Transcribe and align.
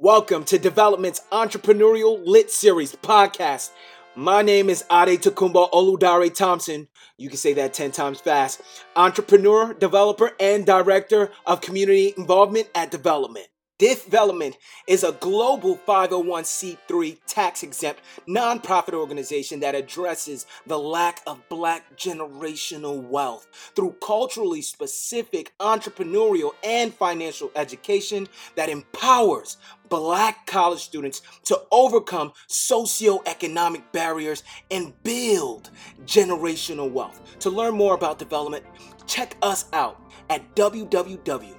Welcome 0.00 0.42
to 0.46 0.58
Development's 0.58 1.20
Entrepreneurial 1.30 2.20
Lit 2.26 2.50
Series 2.50 2.96
podcast. 2.96 3.70
My 4.16 4.42
name 4.42 4.68
is 4.68 4.82
Ade 4.90 5.20
Takumba 5.20 5.70
Oludare 5.70 6.34
Thompson. 6.34 6.88
You 7.16 7.28
can 7.28 7.38
say 7.38 7.52
that 7.52 7.74
10 7.74 7.92
times 7.92 8.20
fast. 8.20 8.60
Entrepreneur, 8.96 9.72
developer, 9.72 10.32
and 10.40 10.66
director 10.66 11.30
of 11.46 11.60
community 11.60 12.12
involvement 12.16 12.70
at 12.74 12.90
Development. 12.90 13.46
Development 13.78 14.56
is 14.86 15.02
a 15.02 15.10
global 15.10 15.76
501c3 15.76 17.18
tax 17.26 17.64
exempt 17.64 18.00
nonprofit 18.28 18.94
organization 18.94 19.58
that 19.60 19.74
addresses 19.74 20.46
the 20.64 20.78
lack 20.78 21.22
of 21.26 21.42
black 21.48 21.96
generational 21.96 23.02
wealth 23.02 23.48
through 23.74 23.96
culturally 24.00 24.62
specific 24.62 25.52
entrepreneurial 25.58 26.52
and 26.62 26.94
financial 26.94 27.50
education 27.56 28.28
that 28.54 28.68
empowers 28.68 29.56
black 29.96 30.44
college 30.46 30.80
students 30.80 31.22
to 31.44 31.60
overcome 31.70 32.32
socioeconomic 32.48 33.84
barriers 33.92 34.42
and 34.72 34.92
build 35.04 35.70
generational 36.04 36.90
wealth. 36.90 37.38
To 37.40 37.50
learn 37.50 37.74
more 37.74 37.94
about 37.94 38.18
development, 38.18 38.64
check 39.06 39.36
us 39.40 39.66
out 39.72 40.00
at 40.30 40.54
www 40.56 41.54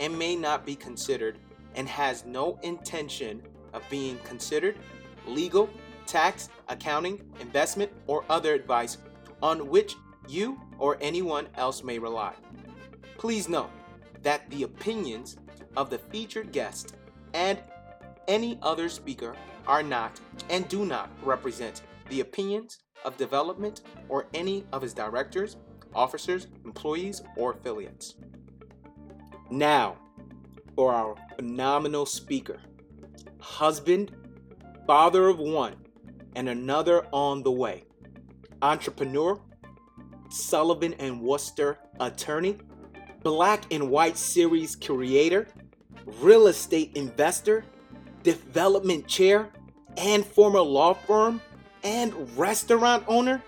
and 0.00 0.18
may 0.18 0.36
not 0.36 0.66
be 0.66 0.76
considered 0.76 1.38
and 1.76 1.88
has 1.88 2.26
no 2.26 2.58
intention 2.62 3.40
of 3.72 3.82
being 3.88 4.18
considered 4.18 4.76
legal, 5.26 5.70
tax, 6.06 6.50
accounting, 6.68 7.22
investment, 7.40 7.90
or 8.06 8.22
other 8.28 8.52
advice 8.52 8.98
on 9.42 9.66
which 9.70 9.96
you 10.28 10.60
or 10.78 10.96
anyone 11.00 11.48
else 11.56 11.82
may 11.82 11.98
rely. 11.98 12.34
Please 13.18 13.48
note 13.48 13.70
that 14.22 14.48
the 14.50 14.62
opinions 14.62 15.36
of 15.76 15.90
the 15.90 15.98
featured 15.98 16.52
guest 16.52 16.96
and 17.32 17.58
any 18.28 18.58
other 18.62 18.88
speaker 18.88 19.34
are 19.66 19.82
not 19.82 20.20
and 20.50 20.68
do 20.68 20.84
not 20.84 21.10
represent 21.22 21.82
the 22.10 22.20
opinions 22.20 22.80
of 23.04 23.16
development 23.16 23.82
or 24.08 24.26
any 24.34 24.64
of 24.72 24.82
his 24.82 24.94
directors, 24.94 25.56
officers, 25.94 26.48
employees, 26.64 27.22
or 27.36 27.52
affiliates. 27.52 28.14
Now, 29.50 29.96
for 30.74 30.92
our 30.92 31.16
phenomenal 31.36 32.06
speaker, 32.06 32.60
husband, 33.40 34.12
father 34.86 35.28
of 35.28 35.38
one, 35.38 35.76
and 36.34 36.48
another 36.48 37.06
on 37.12 37.42
the 37.42 37.52
way, 37.52 37.84
entrepreneur, 38.62 39.40
Sullivan 40.28 40.94
and 40.94 41.20
Worcester 41.20 41.78
attorney, 42.00 42.58
Black 43.22 43.72
and 43.72 43.90
White 43.90 44.18
series 44.18 44.76
creator, 44.76 45.48
real 46.20 46.46
estate 46.46 46.92
investor, 46.94 47.64
development 48.22 49.06
chair, 49.06 49.48
and 49.96 50.24
former 50.24 50.60
law 50.60 50.94
firm 50.94 51.40
and 51.82 52.14
restaurant 52.36 53.04
owner. 53.06 53.42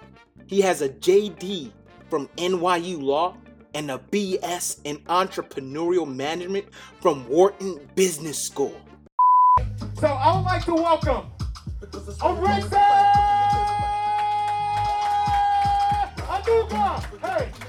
He 0.46 0.60
has 0.60 0.82
a 0.82 0.88
JD 0.88 1.72
from 2.08 2.28
NYU 2.36 3.02
Law 3.02 3.36
and 3.74 3.90
a 3.90 3.98
BS 3.98 4.80
in 4.84 4.98
entrepreneurial 5.00 6.06
management 6.06 6.66
from 7.00 7.28
Wharton 7.28 7.80
Business 7.94 8.42
School. 8.42 8.80
So 9.98 10.06
I 10.06 10.36
would 10.36 10.44
like 10.44 10.64
to 10.66 10.74
welcome 10.74 11.26
Alexa 12.22 13.15
Aduka. 16.46 17.02
Hey, 17.22 17.50
come 17.58 17.65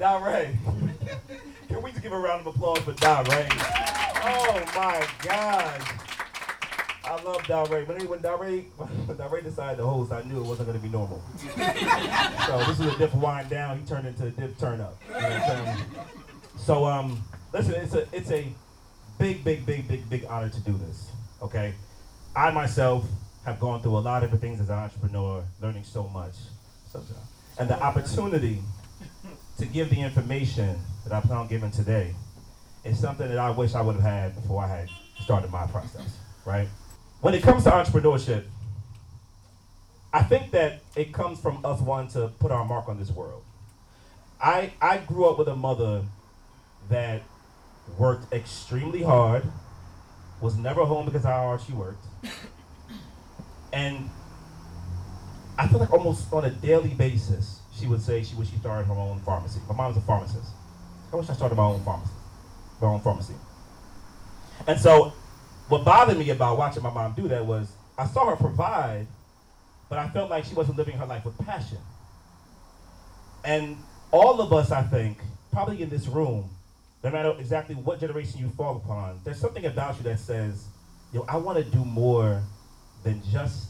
Ray. 0.00 0.56
Can 1.68 1.82
we 1.82 1.90
just 1.90 2.02
give 2.02 2.12
a 2.12 2.18
round 2.18 2.46
of 2.46 2.54
applause 2.54 2.78
for 2.78 2.92
Ray? 2.92 3.48
Oh 4.22 4.62
my 4.74 5.06
God. 5.22 5.82
I 7.04 7.22
love 7.22 7.70
Ray. 7.70 7.84
When, 7.84 8.08
when 8.08 8.22
Ray, 8.40 8.60
when 8.78 9.30
Ray 9.30 9.42
decided 9.42 9.76
to 9.76 9.86
host, 9.86 10.10
I 10.10 10.22
knew 10.22 10.38
it 10.38 10.46
wasn't 10.46 10.68
going 10.68 10.80
to 10.80 10.82
be 10.82 10.90
normal. 10.90 11.22
so 11.36 12.58
this 12.64 12.78
was 12.78 12.94
a 12.94 12.98
diff 12.98 13.14
wind 13.14 13.50
down. 13.50 13.78
He 13.78 13.84
turned 13.84 14.06
into 14.06 14.26
a 14.26 14.30
diff 14.30 14.58
turn 14.58 14.80
up. 14.80 14.96
You 15.08 15.20
know 15.20 15.76
so 16.56 16.86
um, 16.86 17.22
listen, 17.52 17.74
it's 17.74 17.94
a 17.94 18.06
it's 18.12 18.30
a 18.30 18.46
big, 19.18 19.44
big, 19.44 19.66
big, 19.66 19.86
big, 19.86 20.08
big 20.08 20.24
honor 20.30 20.48
to 20.48 20.60
do 20.60 20.72
this. 20.78 21.10
Okay, 21.42 21.74
I 22.34 22.50
myself 22.52 23.04
have 23.44 23.60
gone 23.60 23.82
through 23.82 23.98
a 23.98 24.00
lot 24.00 24.22
of 24.22 24.30
different 24.30 24.40
things 24.40 24.60
as 24.60 24.70
an 24.70 24.78
entrepreneur, 24.78 25.44
learning 25.60 25.84
so 25.84 26.08
much, 26.08 26.34
and 27.58 27.68
the 27.68 27.82
opportunity 27.82 28.62
to 29.60 29.66
give 29.66 29.90
the 29.90 30.00
information 30.00 30.78
that 31.04 31.12
I 31.12 31.20
plan 31.20 31.38
on 31.40 31.46
giving 31.46 31.70
today 31.70 32.14
is 32.82 32.98
something 32.98 33.28
that 33.28 33.38
I 33.38 33.50
wish 33.50 33.74
I 33.74 33.82
would 33.82 33.96
have 33.96 34.04
had 34.04 34.34
before 34.34 34.64
I 34.64 34.68
had 34.68 34.88
started 35.20 35.50
my 35.50 35.66
process, 35.66 36.16
right? 36.46 36.66
When 37.20 37.34
it 37.34 37.42
comes 37.42 37.64
to 37.64 37.70
entrepreneurship, 37.70 38.44
I 40.14 40.22
think 40.22 40.50
that 40.52 40.80
it 40.96 41.12
comes 41.12 41.38
from 41.38 41.64
us 41.64 41.78
wanting 41.80 42.10
to 42.12 42.28
put 42.28 42.50
our 42.50 42.64
mark 42.64 42.88
on 42.88 42.98
this 42.98 43.10
world. 43.10 43.42
I, 44.42 44.72
I 44.80 44.96
grew 44.96 45.26
up 45.26 45.38
with 45.38 45.48
a 45.48 45.56
mother 45.56 46.04
that 46.88 47.22
worked 47.98 48.32
extremely 48.32 49.02
hard, 49.02 49.44
was 50.40 50.56
never 50.56 50.86
home 50.86 51.04
because 51.04 51.24
of 51.26 51.30
how 51.30 51.42
hard 51.42 51.60
she 51.60 51.72
worked. 51.72 52.02
And 53.74 54.08
I 55.58 55.68
feel 55.68 55.78
like 55.78 55.92
almost 55.92 56.32
on 56.32 56.46
a 56.46 56.50
daily 56.50 56.94
basis, 56.94 57.59
she 57.80 57.86
would 57.86 58.02
say 58.02 58.22
she 58.22 58.34
wish 58.36 58.50
she 58.50 58.56
started 58.56 58.86
her 58.86 58.94
own 58.94 59.20
pharmacy. 59.20 59.60
My 59.68 59.74
mom's 59.74 59.96
a 59.96 60.00
pharmacist. 60.02 60.52
I 61.12 61.16
wish 61.16 61.28
I 61.28 61.32
started 61.32 61.56
my 61.56 61.64
own 61.64 61.82
pharmacy, 61.82 62.12
my 62.80 62.88
own 62.88 63.00
pharmacy. 63.00 63.34
And 64.66 64.78
so, 64.78 65.12
what 65.68 65.84
bothered 65.84 66.18
me 66.18 66.30
about 66.30 66.58
watching 66.58 66.82
my 66.82 66.90
mom 66.90 67.14
do 67.14 67.28
that 67.28 67.44
was 67.44 67.72
I 67.98 68.06
saw 68.06 68.28
her 68.30 68.36
provide, 68.36 69.06
but 69.88 69.98
I 69.98 70.08
felt 70.08 70.30
like 70.30 70.44
she 70.44 70.54
wasn't 70.54 70.78
living 70.78 70.96
her 70.98 71.06
life 71.06 71.24
with 71.24 71.36
passion. 71.38 71.78
And 73.44 73.76
all 74.10 74.40
of 74.40 74.52
us, 74.52 74.70
I 74.70 74.82
think, 74.82 75.18
probably 75.52 75.82
in 75.82 75.88
this 75.88 76.06
room, 76.06 76.48
no 77.02 77.10
matter 77.10 77.34
exactly 77.38 77.74
what 77.74 78.00
generation 78.00 78.40
you 78.40 78.50
fall 78.50 78.76
upon, 78.76 79.20
there's 79.24 79.40
something 79.40 79.64
about 79.64 79.96
you 79.96 80.02
that 80.04 80.18
says, 80.18 80.66
yo, 81.12 81.24
I 81.28 81.36
want 81.38 81.58
to 81.58 81.64
do 81.64 81.84
more 81.84 82.42
than 83.02 83.22
just 83.32 83.68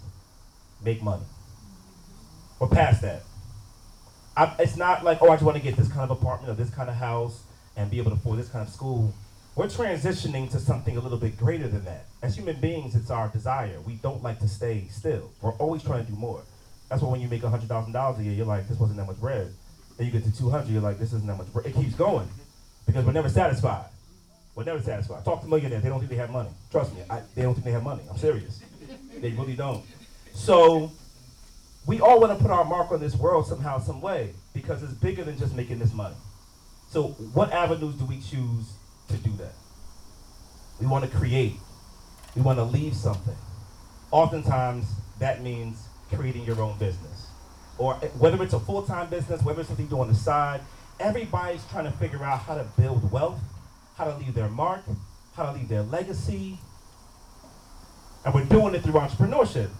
make 0.85 1.03
money. 1.03 1.25
Or 2.59 2.69
past 2.69 3.03
that. 3.03 3.23
I, 4.41 4.55
it's 4.59 4.75
not 4.75 5.05
like, 5.05 5.21
oh, 5.21 5.29
I 5.29 5.35
just 5.35 5.45
want 5.45 5.59
to 5.59 5.63
get 5.63 5.77
this 5.77 5.89
kind 5.89 6.01
of 6.01 6.11
apartment 6.11 6.51
or 6.51 6.55
this 6.55 6.71
kind 6.71 6.89
of 6.89 6.97
house 6.97 7.43
and 7.77 7.91
be 7.91 7.99
able 7.99 8.11
to 8.11 8.17
afford 8.17 8.39
this 8.39 8.49
kind 8.49 8.67
of 8.67 8.73
school. 8.73 9.13
We're 9.55 9.67
transitioning 9.67 10.51
to 10.53 10.59
something 10.59 10.97
a 10.97 11.01
little 11.01 11.19
bit 11.19 11.37
greater 11.37 11.69
than 11.69 11.85
that. 11.85 12.07
As 12.23 12.37
human 12.37 12.59
beings, 12.59 12.95
it's 12.95 13.11
our 13.11 13.29
desire. 13.29 13.79
We 13.87 13.97
don't 13.97 14.23
like 14.23 14.39
to 14.39 14.49
stay 14.49 14.87
still. 14.91 15.31
We're 15.43 15.53
always 15.57 15.83
trying 15.83 16.07
to 16.07 16.11
do 16.11 16.17
more. 16.17 16.41
That's 16.89 17.03
why 17.03 17.11
when 17.11 17.21
you 17.21 17.29
make 17.29 17.43
hundred 17.43 17.69
thousand 17.69 17.93
dollars 17.93 18.19
a 18.19 18.25
year, 18.25 18.33
you're 18.33 18.47
like, 18.47 18.67
this 18.67 18.79
wasn't 18.79 18.97
that 18.97 19.07
much 19.07 19.21
bread. 19.21 19.53
Then 19.99 20.07
you 20.07 20.13
get 20.13 20.25
to 20.25 20.35
two 20.35 20.49
hundred, 20.49 20.71
you're 20.71 20.81
like, 20.81 20.99
this 20.99 21.13
isn't 21.13 21.27
that 21.27 21.37
much 21.37 21.53
bread. 21.53 21.67
It 21.67 21.75
keeps 21.75 21.95
going 21.95 22.27
because 22.87 23.05
we're 23.05 23.13
never 23.13 23.29
satisfied. 23.29 23.91
We're 24.55 24.65
never 24.65 24.81
satisfied. 24.81 25.23
Talk 25.23 25.43
to 25.43 25.49
millionaires; 25.49 25.83
they 25.83 25.91
don't 25.91 25.99
think 25.99 26.11
they 26.11 26.17
have 26.17 26.31
money. 26.31 26.49
Trust 26.71 26.95
me, 26.95 27.03
I, 27.11 27.21
they 27.35 27.43
don't 27.43 27.53
think 27.53 27.67
they 27.67 27.73
have 27.73 27.85
money. 27.85 28.03
I'm 28.11 28.17
serious. 28.17 28.63
They 29.19 29.33
really 29.33 29.55
don't. 29.55 29.85
So 30.33 30.91
we 31.87 32.01
all 32.01 32.21
want 32.21 32.37
to 32.37 32.43
put 32.43 32.51
our 32.51 32.65
mark 32.65 32.91
on 32.93 33.01
this 33.01 33.17
world 33.17 33.47
somehow, 33.47 33.79
some 33.79 34.01
way, 34.01 34.35
because 34.53 34.83
it's 34.83 34.93
bigger 34.93 35.25
than 35.25 35.39
just 35.39 35.55
making 35.55 35.79
this 35.79 35.93
money. 35.93 36.17
So 36.91 37.09
what 37.35 37.53
avenues 37.53 37.95
do 37.95 38.05
we 38.05 38.21
choose 38.21 38.73
to 39.09 39.17
do 39.17 39.31
that? 39.39 39.53
We 40.81 40.87
want 40.87 41.11
to 41.11 41.17
create. 41.17 41.55
We 42.35 42.43
want 42.43 42.59
to 42.59 42.65
leave 42.65 42.95
something. 42.95 43.37
Oftentimes, 44.11 44.87
that 45.19 45.43
means 45.43 45.87
creating 46.13 46.45
your 46.45 46.61
own 46.61 46.79
business. 46.79 47.29
Or 47.79 47.97
eh, 48.03 48.09
whether 48.19 48.43
it's 48.43 48.55
a 48.55 48.61
full-time 48.61 49.09
business, 49.09 49.43
whether 49.43 49.61
it's 49.61 49.69
something 49.69 49.87
you 49.87 49.91
do 49.91 50.01
on 50.01 50.09
the 50.09 50.15
side, 50.15 50.61
everybody's 50.99 51.65
trying 51.67 51.85
to 51.85 51.93
figure 51.93 52.23
out 52.23 52.41
how 52.41 52.57
to 52.57 52.67
build 52.77 53.11
wealth, 53.11 53.41
how 53.97 54.05
to 54.05 54.17
leave 54.17 54.35
their 54.35 54.49
mark, 54.49 54.83
how 55.35 55.47
to 55.47 55.53
leave 55.53 55.69
their 55.69 55.83
legacy. 55.83 56.59
And 58.25 58.35
we're 58.35 58.45
doing 58.45 58.75
it 58.75 58.83
through 58.83 58.95
entrepreneurship. 58.95 59.71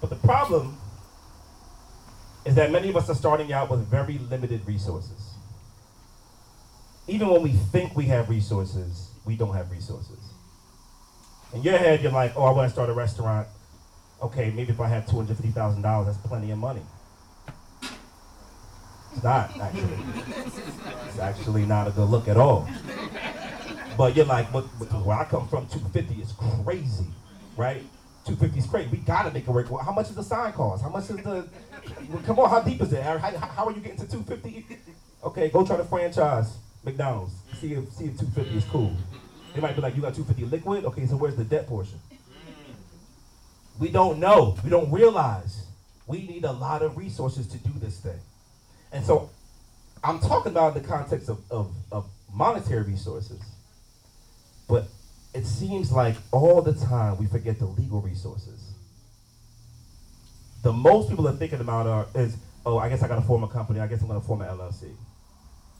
But 0.00 0.10
the 0.10 0.16
problem 0.16 0.76
is 2.44 2.54
that 2.56 2.70
many 2.70 2.90
of 2.90 2.96
us 2.96 3.08
are 3.08 3.14
starting 3.14 3.52
out 3.52 3.70
with 3.70 3.86
very 3.88 4.18
limited 4.18 4.66
resources. 4.66 5.34
Even 7.06 7.28
when 7.28 7.42
we 7.42 7.52
think 7.52 7.96
we 7.96 8.04
have 8.06 8.28
resources, 8.28 9.10
we 9.24 9.36
don't 9.36 9.54
have 9.54 9.70
resources. 9.70 10.18
In 11.52 11.62
your 11.62 11.78
head, 11.78 12.02
you're 12.02 12.12
like, 12.12 12.32
oh, 12.36 12.44
I 12.44 12.50
want 12.50 12.68
to 12.68 12.72
start 12.72 12.90
a 12.90 12.92
restaurant. 12.92 13.46
Okay, 14.22 14.50
maybe 14.50 14.72
if 14.72 14.80
I 14.80 14.88
have 14.88 15.06
$250,000, 15.06 16.06
that's 16.06 16.18
plenty 16.18 16.50
of 16.50 16.58
money. 16.58 16.82
It's 19.12 19.22
not, 19.22 19.58
actually. 19.60 19.98
It's 21.08 21.18
actually 21.18 21.66
not 21.66 21.88
a 21.88 21.90
good 21.92 22.08
look 22.08 22.26
at 22.26 22.36
all. 22.36 22.68
But 23.96 24.16
you're 24.16 24.24
like, 24.24 24.52
but 24.52 24.62
where 25.04 25.18
I 25.18 25.24
come 25.24 25.46
from, 25.46 25.66
250 25.68 26.20
is 26.20 26.32
crazy, 26.32 27.06
right? 27.56 27.84
250 28.26 28.58
is 28.58 28.66
crazy. 28.66 28.88
We 28.90 28.98
gotta 28.98 29.30
make 29.30 29.46
it 29.46 29.50
work. 29.50 29.70
Well, 29.70 29.84
how 29.84 29.92
much 29.92 30.08
is 30.08 30.16
the 30.16 30.24
sign 30.24 30.52
cost? 30.52 30.82
How 30.82 30.88
much 30.88 31.10
is 31.10 31.16
the? 31.16 31.46
Well, 32.08 32.22
come 32.22 32.38
on, 32.38 32.50
how 32.50 32.60
deep 32.60 32.80
is 32.80 32.92
it? 32.92 33.02
How, 33.02 33.18
how, 33.18 33.66
are 33.66 33.72
you 33.72 33.80
getting 33.80 33.98
to 33.98 34.10
250? 34.10 34.78
Okay, 35.24 35.48
go 35.48 35.64
try 35.64 35.76
to 35.76 35.84
franchise 35.84 36.56
McDonald's. 36.84 37.32
See 37.58 37.72
if 37.72 37.90
see 37.92 38.06
if 38.06 38.18
250 38.18 38.56
is 38.56 38.64
cool. 38.64 38.94
They 39.54 39.60
might 39.60 39.74
be 39.74 39.82
like, 39.82 39.96
you 39.96 40.02
got 40.02 40.14
250 40.14 40.44
liquid. 40.44 40.84
Okay, 40.84 41.06
so 41.06 41.16
where's 41.16 41.36
the 41.36 41.44
debt 41.44 41.66
portion? 41.66 41.98
We 43.78 43.88
don't 43.88 44.18
know. 44.18 44.56
We 44.62 44.70
don't 44.70 44.90
realize 44.90 45.66
we 46.06 46.26
need 46.26 46.44
a 46.44 46.52
lot 46.52 46.82
of 46.82 46.96
resources 46.96 47.46
to 47.48 47.58
do 47.58 47.70
this 47.80 47.98
thing. 48.00 48.18
And 48.92 49.04
so 49.04 49.30
I'm 50.02 50.20
talking 50.20 50.52
about 50.52 50.76
in 50.76 50.82
the 50.82 50.88
context 50.88 51.28
of, 51.28 51.40
of, 51.50 51.72
of 51.90 52.06
monetary 52.32 52.82
resources. 52.82 53.40
But 54.68 54.86
it 55.34 55.46
seems 55.46 55.90
like 55.90 56.16
all 56.30 56.62
the 56.62 56.74
time 56.74 57.18
we 57.18 57.26
forget 57.26 57.58
the 57.58 57.66
legal 57.66 58.00
resources. 58.00 58.63
The 60.64 60.72
most 60.72 61.10
people 61.10 61.28
are 61.28 61.36
thinking 61.36 61.60
about 61.60 61.86
are 61.86 62.06
is, 62.16 62.36
oh, 62.66 62.78
I 62.78 62.88
guess 62.88 63.02
I 63.02 63.08
got 63.08 63.16
to 63.16 63.22
form 63.22 63.44
a 63.44 63.48
company. 63.48 63.80
I 63.80 63.86
guess 63.86 64.00
I'm 64.00 64.08
going 64.08 64.20
to 64.20 64.26
form 64.26 64.40
an 64.40 64.48
LLC, 64.48 64.90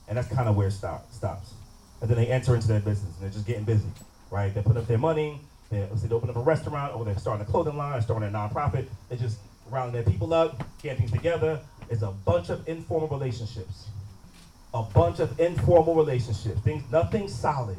and 0.07 0.17
that's 0.17 0.29
kind 0.29 0.47
of 0.47 0.55
where 0.55 0.67
it 0.67 0.71
stop, 0.71 1.11
stops. 1.11 1.53
And 2.01 2.09
then 2.09 2.17
they 2.17 2.27
enter 2.27 2.55
into 2.55 2.67
their 2.67 2.81
business 2.81 3.11
and 3.15 3.23
they're 3.23 3.31
just 3.31 3.47
getting 3.47 3.63
busy, 3.63 3.87
right? 4.31 4.53
They 4.53 4.61
put 4.61 4.77
up 4.77 4.87
their 4.87 4.99
money. 4.99 5.41
They, 5.71 5.87
they 5.91 6.15
open 6.15 6.29
up 6.29 6.35
a 6.37 6.41
restaurant 6.41 6.95
or 6.95 7.03
they're 7.03 7.17
starting 7.17 7.45
a 7.45 7.49
clothing 7.49 7.77
line, 7.77 8.01
starting 8.01 8.29
a 8.29 8.31
nonprofit. 8.31 8.85
They're 9.09 9.17
just 9.17 9.39
rounding 9.71 9.93
their 9.93 10.03
people 10.03 10.33
up, 10.33 10.63
getting 10.83 10.99
things 10.99 11.11
together. 11.11 11.59
It's 11.89 12.03
a 12.03 12.11
bunch 12.11 12.49
of 12.49 12.67
informal 12.69 13.07
relationships, 13.07 13.87
a 14.73 14.83
bunch 14.83 15.19
of 15.19 15.39
informal 15.39 15.95
relationships. 15.95 16.61
Things, 16.61 16.83
nothing 16.91 17.27
solid 17.27 17.77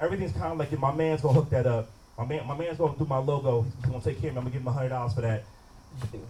everything's 0.00 0.32
kind 0.32 0.52
of 0.52 0.58
like 0.58 0.78
my 0.78 0.94
man's 0.94 1.22
gonna 1.22 1.34
hook 1.34 1.50
that 1.50 1.66
up. 1.66 1.90
My 2.18 2.24
man, 2.24 2.46
my 2.46 2.56
man's 2.56 2.78
gonna 2.78 2.98
do 2.98 3.04
my 3.04 3.18
logo. 3.18 3.62
He's 3.62 3.90
gonna 3.90 4.02
take 4.02 4.20
care 4.20 4.30
of 4.30 4.36
me. 4.36 4.38
I'm 4.38 4.44
gonna 4.44 4.50
give 4.50 4.62
him 4.62 4.72
hundred 4.72 4.90
dollars 4.90 5.14
for 5.14 5.20
that. 5.22 5.44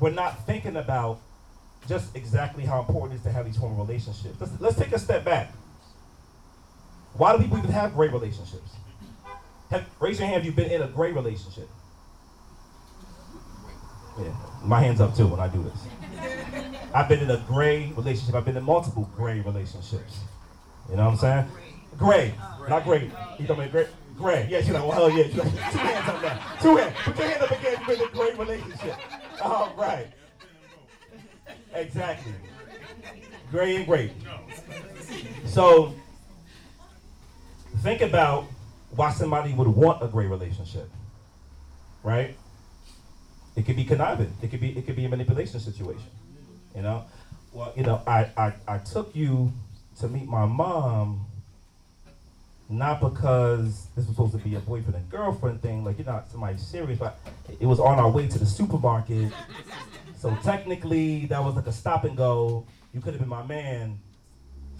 We're 0.01 0.11
not 0.11 0.47
thinking 0.47 0.77
about 0.77 1.21
just 1.89 2.15
exactly 2.17 2.65
how 2.65 2.81
important 2.81 3.13
it 3.13 3.17
is 3.17 3.23
to 3.25 3.33
have 3.33 3.47
these 3.47 3.57
formal 3.57 3.85
relationships. 3.85 4.37
Let's, 4.41 4.61
let's 4.61 4.77
take 4.77 4.93
a 4.93 4.99
step 4.99 5.25
back. 5.25 5.53
Why 7.15 7.37
do 7.37 7.43
people 7.43 7.59
even 7.59 7.71
have 7.71 7.95
great 7.95 8.13
relationships? 8.13 8.71
Have, 9.71 9.87
raise 10.01 10.19
your 10.19 10.29
hand 10.29 10.41
if 10.41 10.47
you've 10.47 10.57
been 10.57 10.71
in 10.71 10.83
a 10.83 10.89
great 10.89 11.15
relationship. 11.15 11.69
Yeah, 14.19 14.35
my 14.63 14.81
hand's 14.81 15.01
up 15.01 15.15
too 15.17 15.27
when 15.27 15.41
I 15.41 15.49
do 15.49 15.63
this. 15.63 15.87
I've 16.95 17.09
been 17.09 17.21
in 17.21 17.31
a 17.31 17.45
gray 17.47 17.93
relationship. 17.97 18.35
I've 18.35 18.45
been 18.45 18.57
in 18.57 18.65
multiple 18.65 19.11
gray 19.17 19.41
relationships. 19.41 20.21
You 20.89 20.97
know 20.97 21.05
what 21.05 21.13
I'm 21.13 21.17
saying? 21.19 21.47
Gray. 21.99 22.35
Not 22.69 22.85
great. 22.85 23.11
You 23.39 23.47
told 23.47 23.59
me 23.59 23.69
great. 23.69 23.89
Gray. 24.17 24.47
Yeah, 24.51 24.61
she's 24.61 24.71
like, 24.71 24.87
well, 24.87 25.11
yeah. 25.11 25.25
She's 25.25 25.37
like, 25.37 25.53
two 25.53 25.79
hands 25.79 26.09
up 26.09 26.23
now. 26.23 26.57
Two 26.63 26.77
hands. 26.77 26.95
Put 27.05 27.19
your 27.19 27.29
hand 27.29 27.43
up 27.43 27.51
again 27.51 27.77
You've 27.79 27.87
been 27.87 28.01
in 28.01 28.09
a 28.09 28.13
great 28.13 28.39
relationship. 28.39 28.97
All 29.43 29.75
right. 29.77 30.09
Exactly. 31.75 32.33
Gray 33.51 33.77
and 33.77 33.87
great. 33.87 34.13
So 35.47 35.95
think 37.83 38.01
about 38.01 38.47
why 38.91 39.13
somebody 39.13 39.53
would 39.53 39.69
want 39.69 40.03
a 40.03 40.09
great 40.09 40.29
relationship. 40.29 40.91
Right? 42.03 42.37
It 43.57 43.67
could 43.67 43.77
be 43.77 43.85
conniving. 43.85 44.33
It 44.43 44.51
could 44.51 44.61
be 44.61 44.77
it 44.77 44.87
could 44.87 44.97
be 44.97 45.05
a 45.05 45.09
manipulation 45.09 45.61
situation. 45.61 46.11
You 46.75 46.83
know? 46.83 47.05
Well, 47.53 47.73
you 47.75 47.85
know, 47.85 48.03
I, 48.07 48.31
I, 48.37 48.53
I 48.69 48.79
took 48.79 49.17
you 49.17 49.53
to 50.01 50.09
meet 50.09 50.27
my 50.27 50.45
mom 50.45 51.25
not 52.69 53.01
because 53.01 53.87
this 53.95 54.07
was 54.07 54.17
supposed 54.17 54.33
to 54.33 54.39
be 54.39 54.57
a 54.57 54.61
boyfriend 54.61 54.97
and 54.97 55.09
girlfriend 55.09 55.63
thing, 55.63 55.85
like 55.85 55.99
you're 55.99 56.07
not 56.07 56.29
somebody 56.31 56.59
serious, 56.59 56.99
but 56.99 57.19
it 57.61 57.67
was 57.67 57.79
on 57.79 57.99
our 57.99 58.11
way 58.11 58.27
to 58.27 58.39
the 58.39 58.47
supermarket. 58.47 59.33
So 60.19 60.37
technically, 60.43 61.27
that 61.27 61.43
was 61.43 61.55
like 61.55 61.67
a 61.67 61.73
stop 61.73 62.05
and 62.05 62.17
go. 62.17 62.67
You 62.93 63.01
could 63.01 63.13
have 63.13 63.21
been 63.21 63.29
my 63.29 63.45
man. 63.45 64.01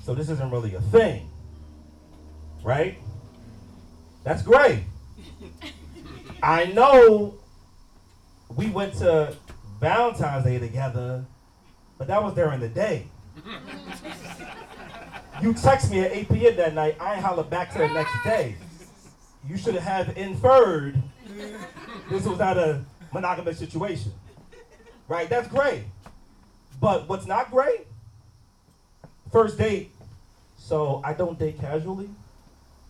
So 0.03 0.15
this 0.15 0.29
isn't 0.29 0.51
really 0.51 0.75
a 0.75 0.81
thing, 0.81 1.31
right? 2.65 2.99
That's 4.25 4.43
great. 4.43 4.83
I 6.43 6.67
know 6.67 7.39
we 8.57 8.69
went 8.69 8.95
to 8.95 9.37
Valentine's 9.81 10.45
Day 10.45 10.59
together, 10.59 11.25
but 11.99 12.09
that 12.09 12.23
was 12.23 12.35
during 12.35 12.61
the 12.61 12.69
day. 12.69 13.07
You 15.43 15.53
text 15.53 15.91
me 15.91 16.01
at 16.01 16.13
8 16.13 16.29
p.m. 16.31 16.57
that 16.57 16.73
night. 16.73 16.97
I 16.99 17.15
ain't 17.15 17.23
holler 17.23 17.43
back 17.43 17.71
to 17.73 17.79
the 17.79 17.89
next 17.89 18.25
day. 18.25 18.57
You 19.47 19.59
should 19.59 19.75
have 19.75 20.17
inferred 20.17 21.03
this 22.11 22.25
was 22.25 22.39
not 22.39 22.57
a 22.57 22.83
monogamous 23.13 23.59
situation. 23.59 24.13
Right? 25.09 25.29
That's 25.29 25.49
great. 25.49 25.85
But 26.81 27.09
what's 27.09 27.27
not 27.27 27.51
great? 27.51 27.87
First 29.33 29.59
date. 29.59 29.91
So 30.57 31.01
I 31.05 31.13
don't 31.13 31.39
date 31.39 31.61
casually. 31.61 32.09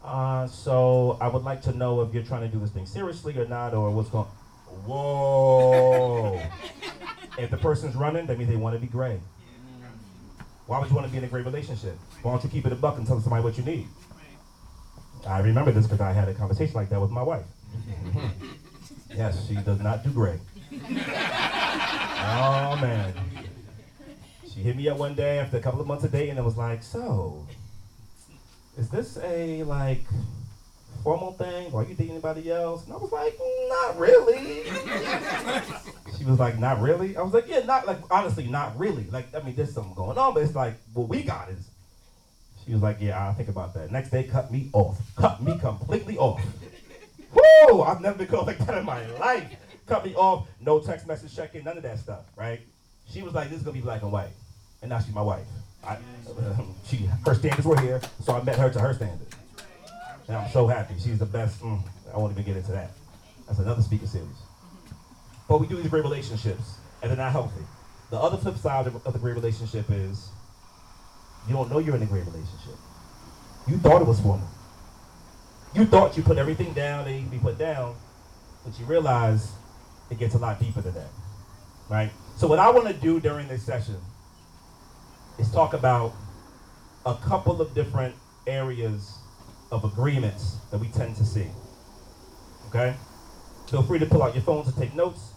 Uh, 0.04 0.46
so 0.46 1.18
I 1.20 1.28
would 1.28 1.42
like 1.42 1.62
to 1.62 1.72
know 1.72 2.00
if 2.02 2.14
you're 2.14 2.22
trying 2.22 2.42
to 2.42 2.48
do 2.48 2.60
this 2.60 2.70
thing 2.70 2.86
seriously 2.86 3.36
or 3.36 3.46
not, 3.46 3.74
or 3.74 3.90
what's 3.90 4.08
going. 4.08 4.26
Whoa! 4.86 6.40
if 7.38 7.50
the 7.50 7.56
person's 7.56 7.96
running, 7.96 8.26
that 8.26 8.38
means 8.38 8.48
they 8.48 8.56
want 8.56 8.76
to 8.76 8.80
be 8.80 8.86
gray. 8.86 9.18
Why 10.66 10.80
would 10.80 10.88
you 10.88 10.96
want 10.96 11.06
to 11.06 11.12
be 11.12 11.18
in 11.18 11.24
a 11.24 11.28
great 11.28 11.44
relationship? 11.44 11.96
Why 12.22 12.32
don't 12.32 12.42
you 12.42 12.50
keep 12.50 12.66
it 12.66 12.72
a 12.72 12.76
buck 12.76 12.98
and 12.98 13.06
tell 13.06 13.20
somebody 13.20 13.42
what 13.42 13.56
you 13.56 13.64
need? 13.64 13.86
I 15.26 15.40
remember 15.40 15.72
this 15.72 15.86
because 15.86 16.00
I 16.00 16.12
had 16.12 16.28
a 16.28 16.34
conversation 16.34 16.74
like 16.74 16.88
that 16.90 17.00
with 17.00 17.10
my 17.10 17.22
wife. 17.22 17.44
yes, 19.14 19.46
she 19.46 19.54
does 19.54 19.80
not 19.80 20.04
do 20.04 20.10
great. 20.10 20.40
oh 20.72 22.78
man. 22.80 23.14
She 24.52 24.60
hit 24.60 24.76
me 24.76 24.88
up 24.88 24.98
one 24.98 25.14
day 25.14 25.38
after 25.38 25.56
a 25.56 25.60
couple 25.60 25.80
of 25.80 25.86
months 25.86 26.04
of 26.04 26.12
dating 26.12 26.36
and 26.36 26.44
was 26.44 26.56
like, 26.56 26.82
so, 26.82 27.46
is 28.76 28.88
this 28.88 29.18
a 29.18 29.62
like 29.64 30.04
formal 31.06 31.30
thing? 31.34 31.72
Or 31.72 31.82
are 31.82 31.84
you 31.84 31.94
dating 31.94 32.14
anybody 32.14 32.50
else? 32.50 32.84
And 32.84 32.92
I 32.92 32.96
was 32.96 33.12
like, 33.12 33.38
not 33.68 33.96
really. 33.96 34.64
she 36.18 36.24
was 36.24 36.40
like, 36.40 36.58
not 36.58 36.80
really? 36.80 37.16
I 37.16 37.22
was 37.22 37.32
like, 37.32 37.46
yeah, 37.46 37.60
not 37.60 37.86
like, 37.86 37.98
honestly, 38.10 38.48
not 38.48 38.76
really. 38.76 39.06
Like, 39.12 39.32
I 39.32 39.40
mean, 39.40 39.54
there's 39.54 39.72
something 39.72 39.94
going 39.94 40.18
on, 40.18 40.34
but 40.34 40.42
it's 40.42 40.56
like, 40.56 40.74
what 40.94 41.08
we 41.08 41.22
got 41.22 41.48
is. 41.50 41.70
She 42.64 42.72
was 42.72 42.82
like, 42.82 42.96
yeah, 42.98 43.24
I'll 43.24 43.34
think 43.34 43.48
about 43.48 43.72
that. 43.74 43.92
Next 43.92 44.10
day, 44.10 44.24
cut 44.24 44.50
me 44.50 44.68
off. 44.72 44.98
Cut 45.14 45.40
me 45.40 45.56
completely 45.60 46.18
off. 46.18 46.42
Woo! 47.32 47.82
I've 47.82 48.00
never 48.00 48.18
been 48.18 48.26
called 48.26 48.48
like 48.48 48.58
that 48.58 48.76
in 48.76 48.84
my 48.84 49.06
life. 49.18 49.48
Cut 49.86 50.04
me 50.04 50.12
off. 50.16 50.48
No 50.60 50.80
text 50.80 51.06
message 51.06 51.36
checking, 51.36 51.62
none 51.62 51.76
of 51.76 51.84
that 51.84 52.00
stuff, 52.00 52.24
right? 52.34 52.58
She 53.08 53.22
was 53.22 53.32
like, 53.32 53.50
this 53.50 53.60
is 53.60 53.64
to 53.66 53.70
be 53.70 53.80
black 53.80 54.02
and 54.02 54.10
white. 54.10 54.32
And 54.82 54.88
now 54.88 54.98
she's 54.98 55.14
my 55.14 55.22
wife. 55.22 55.46
I, 55.86 55.98
she, 56.86 57.08
her 57.24 57.36
standards 57.36 57.64
were 57.64 57.80
here, 57.80 58.00
so 58.24 58.34
I 58.34 58.42
met 58.42 58.58
her 58.58 58.70
to 58.70 58.80
her 58.80 58.92
standards. 58.92 59.35
And 60.28 60.36
I'm 60.36 60.50
so 60.50 60.66
happy. 60.66 60.94
She's 60.98 61.18
the 61.18 61.26
best. 61.26 61.60
Mm, 61.60 61.82
I 62.12 62.18
won't 62.18 62.32
even 62.32 62.44
get 62.44 62.56
into 62.56 62.72
that. 62.72 62.92
That's 63.46 63.58
another 63.58 63.82
speaker 63.82 64.06
series. 64.06 64.28
But 65.48 65.60
we 65.60 65.66
do 65.66 65.76
these 65.76 65.88
great 65.88 66.02
relationships, 66.02 66.78
and 67.00 67.10
they're 67.10 67.18
not 67.18 67.32
healthy. 67.32 67.62
The 68.10 68.18
other 68.18 68.36
flip 68.36 68.56
side 68.56 68.86
of 68.86 69.12
the 69.12 69.18
great 69.18 69.34
relationship 69.34 69.86
is 69.90 70.28
you 71.46 71.54
don't 71.54 71.70
know 71.70 71.78
you're 71.78 71.96
in 71.96 72.02
a 72.02 72.06
great 72.06 72.24
relationship. 72.24 72.74
You 73.68 73.78
thought 73.78 74.02
it 74.02 74.08
was 74.08 74.20
formal. 74.20 74.48
You 75.74 75.84
thought 75.84 76.16
you 76.16 76.22
put 76.22 76.38
everything 76.38 76.72
down 76.72 77.04
that 77.04 77.12
you 77.12 77.20
can 77.20 77.28
be 77.28 77.38
put 77.38 77.58
down, 77.58 77.96
but 78.64 78.78
you 78.78 78.86
realize 78.86 79.52
it 80.10 80.18
gets 80.18 80.34
a 80.34 80.38
lot 80.38 80.58
deeper 80.58 80.80
than 80.80 80.94
that. 80.94 81.10
Right? 81.88 82.10
So 82.36 82.46
what 82.48 82.58
I 82.58 82.70
want 82.70 82.86
to 82.88 82.94
do 82.94 83.20
during 83.20 83.46
this 83.48 83.62
session 83.62 83.96
is 85.38 85.50
talk 85.50 85.74
about 85.74 86.12
a 87.04 87.14
couple 87.14 87.60
of 87.60 87.74
different 87.74 88.14
areas 88.46 89.18
of 89.70 89.84
agreements 89.84 90.56
that 90.70 90.78
we 90.78 90.88
tend 90.88 91.16
to 91.16 91.24
see. 91.24 91.46
Okay? 92.68 92.94
Feel 93.70 93.82
free 93.82 93.98
to 93.98 94.06
pull 94.06 94.22
out 94.22 94.34
your 94.34 94.44
phones 94.44 94.68
and 94.68 94.76
take 94.76 94.94
notes. 94.94 95.32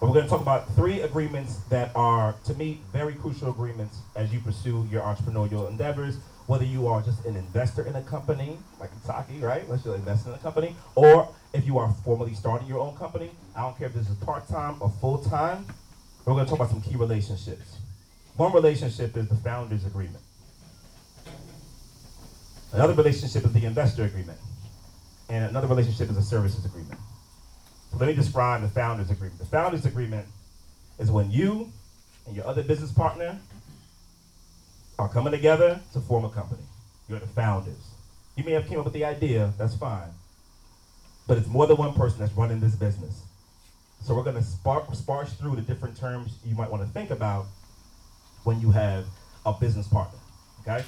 But 0.00 0.06
we're 0.06 0.14
going 0.14 0.26
to 0.26 0.30
talk 0.30 0.42
about 0.42 0.72
three 0.76 1.00
agreements 1.00 1.56
that 1.70 1.90
are, 1.96 2.34
to 2.44 2.54
me, 2.54 2.80
very 2.92 3.14
crucial 3.14 3.50
agreements 3.50 3.98
as 4.14 4.32
you 4.32 4.38
pursue 4.40 4.86
your 4.90 5.02
entrepreneurial 5.02 5.68
endeavors. 5.68 6.18
Whether 6.46 6.64
you 6.64 6.86
are 6.86 7.02
just 7.02 7.24
an 7.26 7.36
investor 7.36 7.86
in 7.86 7.96
a 7.96 8.02
company, 8.02 8.58
like 8.80 8.90
Taki, 9.04 9.40
right? 9.40 9.64
Unless 9.64 9.84
you're 9.84 9.96
investing 9.96 10.32
in 10.32 10.38
a 10.38 10.42
company, 10.42 10.76
or 10.94 11.28
if 11.52 11.66
you 11.66 11.78
are 11.78 11.92
formally 12.04 12.34
starting 12.34 12.68
your 12.68 12.78
own 12.78 12.96
company. 12.96 13.30
I 13.56 13.62
don't 13.62 13.76
care 13.76 13.88
if 13.88 13.94
this 13.94 14.08
is 14.08 14.16
part 14.16 14.48
time 14.48 14.76
or 14.80 14.90
full 15.00 15.18
time. 15.18 15.66
We're 16.24 16.34
going 16.34 16.44
to 16.44 16.50
talk 16.50 16.60
about 16.60 16.70
some 16.70 16.80
key 16.80 16.96
relationships. 16.96 17.78
One 18.36 18.52
relationship 18.52 19.16
is 19.16 19.28
the 19.28 19.36
founder's 19.36 19.84
agreement. 19.84 20.22
Another 22.72 22.94
relationship 22.94 23.44
is 23.44 23.52
the 23.52 23.64
investor 23.64 24.04
agreement. 24.04 24.38
And 25.28 25.44
another 25.44 25.66
relationship 25.66 26.10
is 26.10 26.16
a 26.16 26.22
services 26.22 26.64
agreement. 26.64 27.00
So 27.90 27.98
let 27.98 28.06
me 28.06 28.14
describe 28.14 28.62
the 28.62 28.68
founder's 28.68 29.10
agreement. 29.10 29.38
The 29.38 29.46
founder's 29.46 29.84
agreement 29.86 30.26
is 30.98 31.10
when 31.10 31.30
you 31.30 31.70
and 32.26 32.36
your 32.36 32.46
other 32.46 32.62
business 32.62 32.92
partner 32.92 33.38
are 34.98 35.08
coming 35.08 35.32
together 35.32 35.80
to 35.92 36.00
form 36.00 36.24
a 36.24 36.30
company. 36.30 36.62
You're 37.08 37.20
the 37.20 37.26
founders. 37.26 37.94
You 38.36 38.44
may 38.44 38.52
have 38.52 38.66
came 38.66 38.78
up 38.78 38.84
with 38.84 38.94
the 38.94 39.04
idea, 39.04 39.52
that's 39.58 39.74
fine. 39.74 40.08
But 41.26 41.38
it's 41.38 41.48
more 41.48 41.66
than 41.66 41.76
one 41.76 41.94
person 41.94 42.20
that's 42.20 42.32
running 42.32 42.60
this 42.60 42.74
business. 42.74 43.22
So 44.02 44.14
we're 44.14 44.22
going 44.22 44.36
to 44.36 44.42
spark, 44.42 44.94
sparse 44.94 45.32
through 45.34 45.56
the 45.56 45.62
different 45.62 45.96
terms 45.96 46.38
you 46.44 46.54
might 46.54 46.70
want 46.70 46.82
to 46.82 46.88
think 46.88 47.10
about 47.10 47.46
when 48.44 48.60
you 48.60 48.70
have 48.70 49.06
a 49.44 49.52
business 49.52 49.86
partner. 49.88 50.18
Okay? 50.60 50.84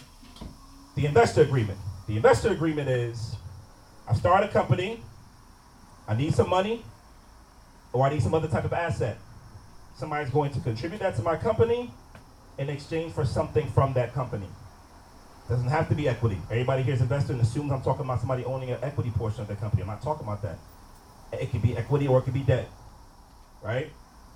The 1.00 1.07
investor 1.07 1.40
agreement. 1.40 1.78
The 2.09 2.16
investor 2.16 2.50
agreement 2.50 2.90
is 2.90 3.35
I 4.07 4.12
start 4.12 4.45
a 4.45 4.49
company, 4.49 5.02
I 6.07 6.14
need 6.14 6.35
some 6.35 6.50
money, 6.50 6.85
or 7.95 8.04
I 8.04 8.11
need 8.11 8.23
some 8.23 8.35
other 8.35 8.49
type 8.49 8.66
of 8.66 8.75
asset. 8.75 9.16
Somebody's 9.97 10.28
going 10.28 10.50
to 10.50 10.61
contribute 10.61 10.99
that 10.99 11.16
to 11.16 11.23
my 11.23 11.37
company 11.37 11.90
in 12.59 12.69
exchange 12.69 13.14
for 13.14 13.25
something 13.25 13.66
from 13.71 13.95
that 13.95 14.12
company. 14.12 14.45
Doesn't 15.49 15.69
have 15.69 15.88
to 15.88 15.95
be 15.95 16.07
equity. 16.07 16.37
Everybody 16.50 16.83
here 16.83 16.92
is 16.92 17.00
investor 17.00 17.33
and 17.33 17.40
assumes 17.40 17.73
I'm 17.73 17.80
talking 17.80 18.04
about 18.04 18.19
somebody 18.21 18.45
owning 18.45 18.71
an 18.71 18.80
equity 18.83 19.11
portion 19.16 19.40
of 19.40 19.49
the 19.49 19.57
company. 19.57 19.80
I'm 19.80 19.88
not 19.88 20.02
talking 20.02 20.26
about 20.26 20.42
that. 20.42 20.59
It 21.33 21.50
could 21.50 21.62
be 21.62 21.78
equity 21.78 22.09
or 22.09 22.19
it 22.19 22.25
could 22.25 22.35
be 22.35 22.40
debt. 22.40 22.69
Right? 23.62 23.90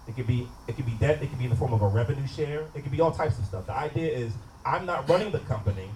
It 0.08 0.16
could 0.16 0.26
be 0.26 0.48
it 0.66 0.76
could 0.76 0.86
be 0.86 0.92
debt, 0.92 1.22
it 1.22 1.28
could 1.28 1.38
be 1.38 1.44
in 1.44 1.50
the 1.50 1.56
form 1.56 1.74
of 1.74 1.82
a 1.82 1.88
revenue 1.88 2.26
share, 2.26 2.68
it 2.74 2.80
could 2.80 2.92
be 2.92 3.02
all 3.02 3.12
types 3.12 3.38
of 3.38 3.44
stuff. 3.44 3.66
The 3.66 3.74
idea 3.74 4.10
is 4.10 4.32
I'm 4.64 4.86
not 4.86 5.06
running 5.10 5.30
the 5.30 5.40
company. 5.40 5.90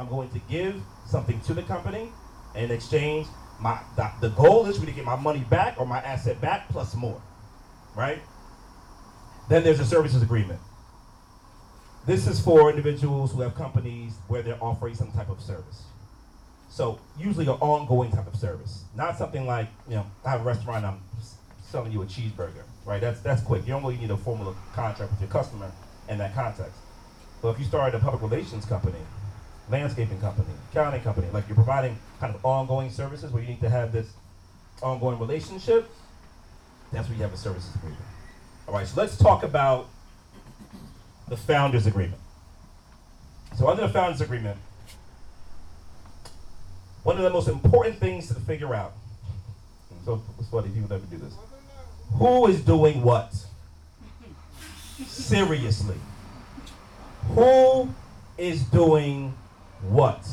I'm 0.00 0.08
going 0.08 0.30
to 0.30 0.38
give 0.48 0.80
something 1.06 1.38
to 1.42 1.52
the 1.52 1.62
company 1.62 2.10
in 2.54 2.70
exchange. 2.70 3.26
My 3.60 3.78
the, 3.96 4.10
the 4.22 4.28
goal 4.30 4.64
is 4.64 4.76
for 4.76 4.80
me 4.80 4.86
to 4.86 4.96
get 4.96 5.04
my 5.04 5.16
money 5.16 5.40
back 5.50 5.78
or 5.78 5.84
my 5.84 5.98
asset 5.98 6.40
back 6.40 6.70
plus 6.70 6.94
more. 6.96 7.20
Right? 7.94 8.22
Then 9.50 9.62
there's 9.62 9.78
a 9.78 9.84
services 9.84 10.22
agreement. 10.22 10.58
This 12.06 12.26
is 12.26 12.40
for 12.40 12.70
individuals 12.70 13.32
who 13.32 13.42
have 13.42 13.54
companies 13.54 14.14
where 14.28 14.40
they're 14.40 14.62
offering 14.62 14.94
some 14.94 15.12
type 15.12 15.28
of 15.28 15.38
service. 15.42 15.82
So 16.70 16.98
usually 17.18 17.44
an 17.44 17.58
ongoing 17.60 18.10
type 18.10 18.26
of 18.26 18.36
service, 18.36 18.84
not 18.96 19.18
something 19.18 19.46
like 19.46 19.68
you 19.86 19.96
know 19.96 20.06
I 20.24 20.30
have 20.30 20.40
a 20.40 20.44
restaurant 20.44 20.86
I'm 20.86 21.02
selling 21.62 21.92
you 21.92 22.00
a 22.00 22.06
cheeseburger, 22.06 22.64
right? 22.86 23.02
That's 23.02 23.20
that's 23.20 23.42
quick. 23.42 23.66
You 23.66 23.74
don't 23.74 23.82
really 23.82 23.98
need 23.98 24.10
a 24.10 24.16
formal 24.16 24.56
contract 24.72 25.12
with 25.12 25.20
your 25.20 25.28
customer 25.28 25.70
in 26.08 26.16
that 26.18 26.34
context. 26.34 26.78
But 27.42 27.50
if 27.50 27.58
you 27.58 27.66
started 27.66 27.98
a 27.98 28.00
public 28.00 28.22
relations 28.22 28.64
company, 28.64 28.98
landscaping 29.70 30.20
company, 30.20 30.48
accounting 30.70 31.02
company, 31.02 31.28
like 31.32 31.48
you're 31.48 31.56
providing 31.56 31.96
kind 32.18 32.34
of 32.34 32.44
ongoing 32.44 32.90
services 32.90 33.30
where 33.32 33.42
you 33.42 33.48
need 33.48 33.60
to 33.60 33.70
have 33.70 33.92
this 33.92 34.12
ongoing 34.82 35.18
relationship, 35.18 35.90
that's 36.92 37.08
where 37.08 37.16
you 37.16 37.22
have 37.22 37.32
a 37.32 37.36
services 37.36 37.74
agreement. 37.76 38.02
All 38.66 38.74
right, 38.74 38.86
so 38.86 39.00
let's 39.00 39.16
talk 39.16 39.42
about 39.42 39.88
the 41.28 41.36
founders 41.36 41.86
agreement. 41.86 42.20
So 43.56 43.68
under 43.68 43.82
the 43.82 43.92
founders 43.92 44.20
agreement, 44.20 44.58
one 47.02 47.16
of 47.16 47.22
the 47.22 47.30
most 47.30 47.48
important 47.48 47.98
things 47.98 48.28
to 48.28 48.34
figure 48.34 48.74
out. 48.74 48.92
So 50.04 50.22
it's 50.38 50.48
funny 50.48 50.68
people 50.68 50.88
never 50.88 51.06
do 51.06 51.16
this. 51.16 51.34
Who 52.14 52.46
is 52.46 52.60
doing 52.62 53.02
what? 53.02 53.34
Seriously. 55.06 55.96
Who 57.34 57.94
is 58.36 58.64
doing 58.64 59.34
what? 59.88 60.26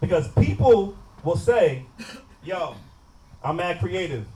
Because 0.00 0.28
people 0.32 0.96
will 1.24 1.36
say, 1.36 1.84
yo, 2.42 2.74
I'm 3.44 3.56
mad 3.56 3.80
creative. 3.80 4.26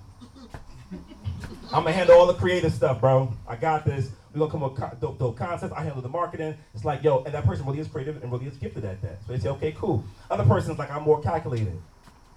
I'm 1.72 1.82
gonna 1.82 1.92
handle 1.92 2.16
all 2.16 2.26
the 2.26 2.34
creative 2.34 2.72
stuff, 2.72 3.00
bro. 3.00 3.32
I 3.48 3.56
got 3.56 3.84
this. 3.84 4.10
We're 4.32 4.40
gonna 4.40 4.50
come 4.50 4.62
up 4.62 4.78
with 4.78 5.00
dope, 5.00 5.18
dope 5.18 5.36
concepts. 5.36 5.72
I 5.72 5.82
handle 5.82 6.02
the 6.02 6.08
marketing. 6.08 6.54
It's 6.74 6.84
like, 6.84 7.02
yo, 7.02 7.22
and 7.24 7.32
that 7.34 7.44
person 7.44 7.64
really 7.66 7.80
is 7.80 7.88
creative 7.88 8.22
and 8.22 8.30
really 8.30 8.46
is 8.46 8.56
gifted 8.56 8.84
at 8.84 9.00
that. 9.02 9.18
So 9.26 9.32
they 9.32 9.38
say, 9.38 9.48
okay, 9.50 9.72
cool. 9.72 10.04
Other 10.30 10.44
person's 10.44 10.78
like, 10.78 10.90
I'm 10.90 11.02
more 11.02 11.20
calculated. 11.20 11.80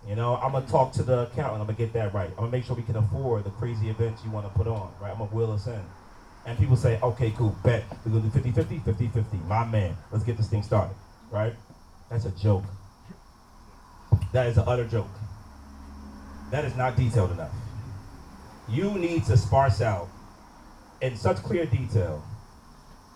You 0.07 0.15
know, 0.15 0.37
I'm 0.37 0.53
gonna 0.53 0.65
talk 0.67 0.93
to 0.93 1.03
the 1.03 1.23
accountant. 1.23 1.59
I'm 1.61 1.67
gonna 1.67 1.73
get 1.73 1.91
that 1.93 2.13
right. 2.13 2.29
I'm 2.29 2.35
gonna 2.35 2.51
make 2.51 2.63
sure 2.63 2.75
we 2.75 2.83
can 2.83 2.95
afford 2.95 3.43
the 3.43 3.49
crazy 3.51 3.89
events 3.89 4.23
you 4.23 4.31
want 4.31 4.47
to 4.47 4.57
put 4.57 4.67
on, 4.67 4.91
right? 5.01 5.11
I'm 5.11 5.17
gonna 5.17 5.31
wheel 5.31 5.51
us 5.51 5.67
in. 5.67 5.81
And 6.45 6.57
people 6.57 6.77
say, 6.77 6.97
okay, 7.03 7.31
cool, 7.31 7.55
bet. 7.63 7.83
We're 8.05 8.13
gonna 8.13 8.23
do 8.23 8.29
50 8.29 8.51
50, 8.51 8.79
50 8.79 9.07
50. 9.09 9.37
My 9.47 9.65
man, 9.65 9.97
let's 10.11 10.23
get 10.23 10.37
this 10.37 10.47
thing 10.47 10.63
started, 10.63 10.95
right? 11.31 11.53
That's 12.09 12.25
a 12.25 12.31
joke. 12.31 12.63
That 14.33 14.47
is 14.47 14.57
an 14.57 14.63
utter 14.67 14.85
joke. 14.85 15.07
That 16.51 16.65
is 16.65 16.75
not 16.75 16.95
detailed 16.95 17.31
enough. 17.31 17.51
You 18.69 18.91
need 18.97 19.25
to 19.25 19.37
sparse 19.37 19.81
out 19.81 20.09
in 21.01 21.15
such 21.15 21.37
clear 21.37 21.65
detail 21.65 22.23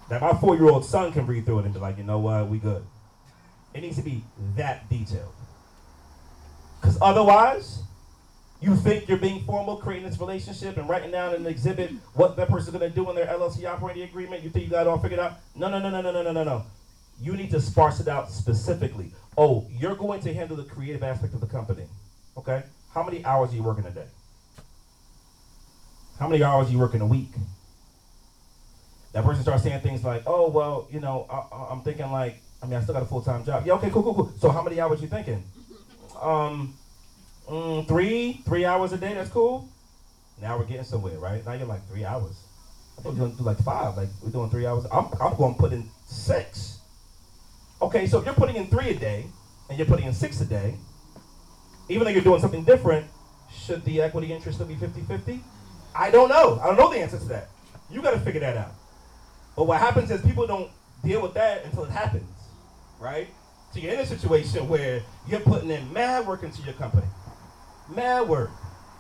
that 0.10 0.22
my 0.22 0.34
four 0.34 0.56
year 0.56 0.70
old 0.70 0.86
son 0.86 1.12
can 1.12 1.25
read 1.25 1.46
through 1.46 1.60
it 1.60 1.65
and 1.65 1.74
be 1.74 1.80
like, 1.80 1.98
you 1.98 2.03
know 2.03 2.20
what, 2.20 2.48
we 2.50 2.58
good. 2.58 2.84
It 3.74 3.82
needs 3.82 3.96
to 3.96 4.01
be 4.01 4.24
that 4.56 4.89
detailed. 4.89 5.34
Because 6.82 6.98
otherwise, 7.01 7.84
you 8.60 8.75
think 8.75 9.08
you're 9.08 9.18
being 9.18 9.44
formal, 9.46 9.77
creating 9.77 10.10
this 10.10 10.20
relationship 10.20 10.77
and 10.77 10.89
writing 10.89 11.12
down 11.12 11.34
an 11.34 11.46
exhibit 11.46 11.91
what 12.13 12.36
that 12.38 12.50
person's 12.50 12.74
gonna 12.74 12.89
do 12.89 13.10
in 13.10 13.15
their 13.15 13.27
LLC 13.27 13.65
operating 13.65 14.03
agreement. 14.03 14.44
You 14.44 14.50
think 14.50 14.65
you 14.65 14.72
got 14.72 14.82
it 14.82 14.88
all 14.88 15.00
figured 15.00 15.20
out? 15.20 15.34
No, 15.56 15.70
no, 15.70 15.80
no, 15.80 15.89
no, 15.89 16.01
no, 16.01 16.12
no, 16.12 16.22
no, 16.22 16.32
no, 16.32 16.44
no. 16.44 16.65
You 17.21 17.33
need 17.37 17.51
to 17.51 17.61
sparse 17.61 17.99
it 17.99 18.07
out 18.07 18.31
specifically. 18.31 19.11
Oh, 19.37 19.67
you're 19.69 19.95
going 19.95 20.21
to 20.21 20.33
handle 20.33 20.57
the 20.57 20.63
creative 20.63 21.03
aspect 21.03 21.33
of 21.33 21.41
the 21.41 21.47
company. 21.47 21.85
Okay? 22.37 22.63
How 22.93 23.03
many 23.03 23.23
hours 23.23 23.51
are 23.51 23.55
you 23.55 23.63
working 23.63 23.85
a 23.85 23.91
day? 23.91 24.07
How 26.19 26.27
many 26.27 26.43
hours 26.43 26.67
are 26.67 26.71
you 26.71 26.79
working 26.79 27.01
a 27.01 27.05
week? 27.05 27.29
That 29.13 29.23
person 29.23 29.43
starts 29.43 29.63
saying 29.63 29.81
things 29.81 30.03
like, 30.03 30.23
"Oh, 30.25 30.49
well, 30.49 30.87
you 30.91 30.99
know, 30.99 31.27
I, 31.29 31.71
am 31.73 31.81
thinking 31.81 32.09
like, 32.11 32.41
I 32.61 32.65
mean, 32.65 32.75
I 32.75 32.81
still 32.81 32.93
got 32.93 33.03
a 33.03 33.07
full 33.07 33.21
time 33.21 33.43
job. 33.43 33.65
Yeah, 33.65 33.73
okay, 33.73 33.89
cool, 33.89 34.03
cool, 34.03 34.13
cool. 34.13 34.33
So 34.39 34.49
how 34.49 34.61
many 34.61 34.79
hours 34.79 34.99
are 34.99 35.03
you 35.03 35.09
thinking? 35.09 35.43
Um, 36.21 36.75
mm, 37.49 37.87
three, 37.87 38.41
three 38.45 38.65
hours 38.65 38.93
a 38.93 38.97
day. 38.97 39.13
That's 39.13 39.29
cool. 39.29 39.67
Now 40.41 40.57
we're 40.57 40.65
getting 40.65 40.83
somewhere, 40.83 41.17
right? 41.17 41.45
Now 41.45 41.53
you're 41.53 41.67
like 41.67 41.87
three 41.87 42.05
hours. 42.05 42.35
I 42.97 43.01
thought 43.01 43.13
you 43.13 43.21
were 43.21 43.27
gonna 43.27 43.37
do 43.37 43.43
like 43.43 43.59
five. 43.59 43.97
Like 43.97 44.09
we're 44.23 44.31
doing 44.31 44.49
three 44.49 44.65
hours. 44.65 44.85
I'm, 44.91 45.07
I'm 45.19 45.35
going 45.35 45.55
to 45.55 45.59
put 45.59 45.73
in 45.73 45.89
six. 46.05 46.80
Okay, 47.81 48.05
so 48.05 48.19
if 48.19 48.25
you're 48.25 48.35
putting 48.35 48.55
in 48.55 48.67
three 48.67 48.89
a 48.89 48.93
day 48.93 49.25
and 49.69 49.77
you're 49.77 49.88
putting 49.88 50.05
in 50.05 50.13
six 50.13 50.39
a 50.39 50.45
day, 50.45 50.75
even 51.89 52.03
though 52.03 52.11
you're 52.11 52.21
doing 52.21 52.39
something 52.39 52.63
different, 52.63 53.07
should 53.51 53.83
the 53.85 54.01
equity 54.01 54.31
interest 54.31 54.57
still 54.59 54.67
be 54.67 54.75
50-50? 54.75 55.41
I 55.95 56.11
don't 56.11 56.29
know. 56.29 56.59
I 56.61 56.67
don't 56.67 56.77
know 56.77 56.91
the 56.91 57.00
answer 57.00 57.17
to 57.17 57.25
that. 57.25 57.50
You 57.89 58.01
got 58.01 58.11
to 58.11 58.19
figure 58.19 58.39
that 58.41 58.55
out. 58.55 58.73
But 59.55 59.65
what 59.65 59.79
happens 59.79 60.11
is 60.11 60.21
people 60.21 60.45
don't 60.45 60.69
deal 61.03 61.21
with 61.21 61.33
that 61.33 61.65
until 61.65 61.83
it 61.83 61.91
happens, 61.91 62.29
right? 63.00 63.27
So 63.73 63.79
you're 63.79 63.93
in 63.93 64.00
a 64.00 64.05
situation 64.05 64.69
where 64.69 65.01
you're 65.27 65.39
putting 65.39 65.71
in 65.71 65.91
mad 65.91 66.27
work 66.27 66.43
into 66.43 66.61
your 66.61 66.73
company, 66.73 67.07
mad 67.93 68.29
work. 68.29 68.51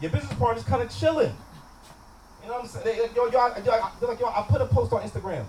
Your 0.01 0.09
business 0.09 0.33
partner's 0.33 0.65
kind 0.65 0.81
of 0.81 0.89
chilling. 0.89 1.35
You 2.41 2.47
know 2.47 2.53
what 2.55 2.63
I'm 2.63 2.67
saying? 2.67 3.11
Yo, 3.15 3.27
yo, 3.27 3.47
yo, 3.47 3.63
yo, 3.63 4.07
like, 4.07 4.19
yo, 4.19 4.27
I 4.27 4.45
put 4.49 4.61
a 4.61 4.65
post 4.65 4.91
on 4.91 5.01
Instagram. 5.03 5.45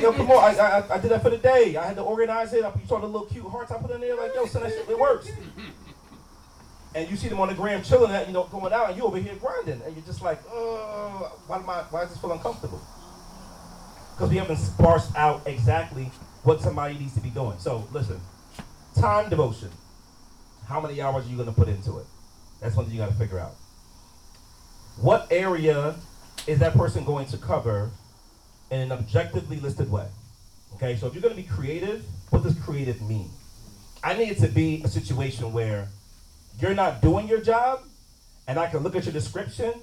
Yo, 0.00 0.12
come 0.12 0.30
on, 0.30 0.54
I, 0.54 0.58
I, 0.58 0.94
I 0.94 0.98
did 0.98 1.10
that 1.10 1.22
for 1.22 1.30
the 1.30 1.38
day. 1.38 1.76
I 1.76 1.86
had 1.86 1.96
to 1.96 2.02
organize 2.02 2.52
it. 2.52 2.62
You 2.62 2.86
saw 2.86 2.98
the 2.98 3.06
little 3.06 3.26
cute 3.26 3.46
hearts 3.46 3.70
I 3.70 3.78
put 3.78 3.90
in 3.90 4.00
there, 4.00 4.16
like, 4.16 4.34
yo, 4.34 4.46
send 4.46 4.64
that 4.64 4.72
shit, 4.72 4.88
it 4.88 4.98
works. 4.98 5.28
And 6.94 7.10
you 7.10 7.16
see 7.16 7.28
them 7.28 7.40
on 7.40 7.48
the 7.48 7.54
gram 7.54 7.82
chilling 7.82 8.10
that, 8.12 8.26
you 8.26 8.32
know, 8.32 8.44
going 8.44 8.72
out, 8.72 8.88
and 8.88 8.96
you 8.96 9.04
over 9.04 9.16
here 9.16 9.34
grinding, 9.36 9.80
and 9.82 9.96
you're 9.96 10.04
just 10.04 10.22
like, 10.22 10.40
oh, 10.50 11.38
why 11.46 11.58
am 11.58 11.68
I, 11.68 11.82
why 11.90 12.00
does 12.02 12.10
this 12.10 12.20
feel 12.20 12.32
uncomfortable? 12.32 12.80
Because 14.12 14.30
we 14.30 14.36
haven't 14.36 14.58
sparsed 14.58 15.16
out 15.16 15.42
exactly 15.46 16.10
what 16.42 16.60
somebody 16.60 16.98
needs 16.98 17.14
to 17.14 17.20
be 17.20 17.30
doing. 17.30 17.58
So 17.58 17.88
listen, 17.92 18.20
time 19.00 19.30
devotion. 19.30 19.70
How 20.66 20.80
many 20.80 21.00
hours 21.00 21.26
are 21.26 21.28
you 21.28 21.36
going 21.36 21.48
to 21.48 21.54
put 21.54 21.68
into 21.68 21.98
it? 21.98 22.06
That's 22.60 22.76
one 22.76 22.86
thing 22.86 22.94
you 22.94 23.00
got 23.00 23.10
to 23.10 23.16
figure 23.16 23.38
out. 23.38 23.54
What 25.00 25.28
area 25.30 25.96
is 26.46 26.58
that 26.58 26.74
person 26.74 27.04
going 27.04 27.26
to 27.28 27.38
cover 27.38 27.90
in 28.72 28.80
an 28.80 28.90
objectively 28.90 29.58
listed 29.58 29.90
way? 29.90 30.06
Okay, 30.74 30.96
so 30.96 31.06
if 31.06 31.14
you're 31.14 31.22
to 31.22 31.36
be 31.36 31.42
creative, 31.42 32.04
what 32.30 32.42
does 32.42 32.58
creative 32.58 33.00
mean? 33.02 33.28
I 34.02 34.14
need 34.14 34.30
it 34.30 34.38
to 34.38 34.48
be 34.48 34.82
a 34.82 34.88
situation 34.88 35.52
where 35.52 35.88
you're 36.58 36.74
not 36.74 37.02
doing 37.02 37.28
your 37.28 37.40
job, 37.40 37.82
and 38.48 38.58
I 38.58 38.66
can 38.68 38.80
look 38.80 38.96
at 38.96 39.04
your 39.04 39.12
description 39.12 39.74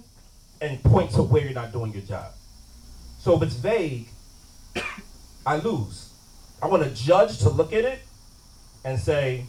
and 0.60 0.84
point 0.84 1.12
to 1.12 1.22
where 1.22 1.44
you're 1.44 1.54
not 1.54 1.72
doing 1.72 1.94
your 1.94 2.02
job. 2.02 2.34
So 3.20 3.38
if 3.38 3.44
it's 3.44 3.54
vague, 3.54 4.08
I 5.46 5.58
lose. 5.58 6.12
I 6.62 6.68
want 6.68 6.84
a 6.84 6.90
judge 6.90 7.38
to 7.40 7.50
look 7.50 7.72
at 7.72 7.86
it 7.86 8.02
and 8.84 9.00
say, 9.00 9.46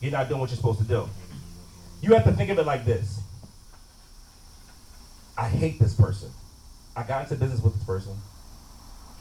you're 0.00 0.12
not 0.12 0.28
doing 0.28 0.40
what 0.40 0.50
you're 0.50 0.56
supposed 0.56 0.80
to 0.80 0.84
do. 0.84 1.08
You 2.02 2.12
have 2.12 2.24
to 2.24 2.32
think 2.32 2.50
of 2.50 2.58
it 2.58 2.66
like 2.66 2.84
this. 2.84 3.20
I 5.38 5.48
hate 5.48 5.78
this 5.78 5.94
person. 5.94 6.30
I 6.96 7.04
got 7.04 7.22
into 7.22 7.36
business 7.36 7.62
with 7.62 7.74
this 7.74 7.84
person. 7.84 8.14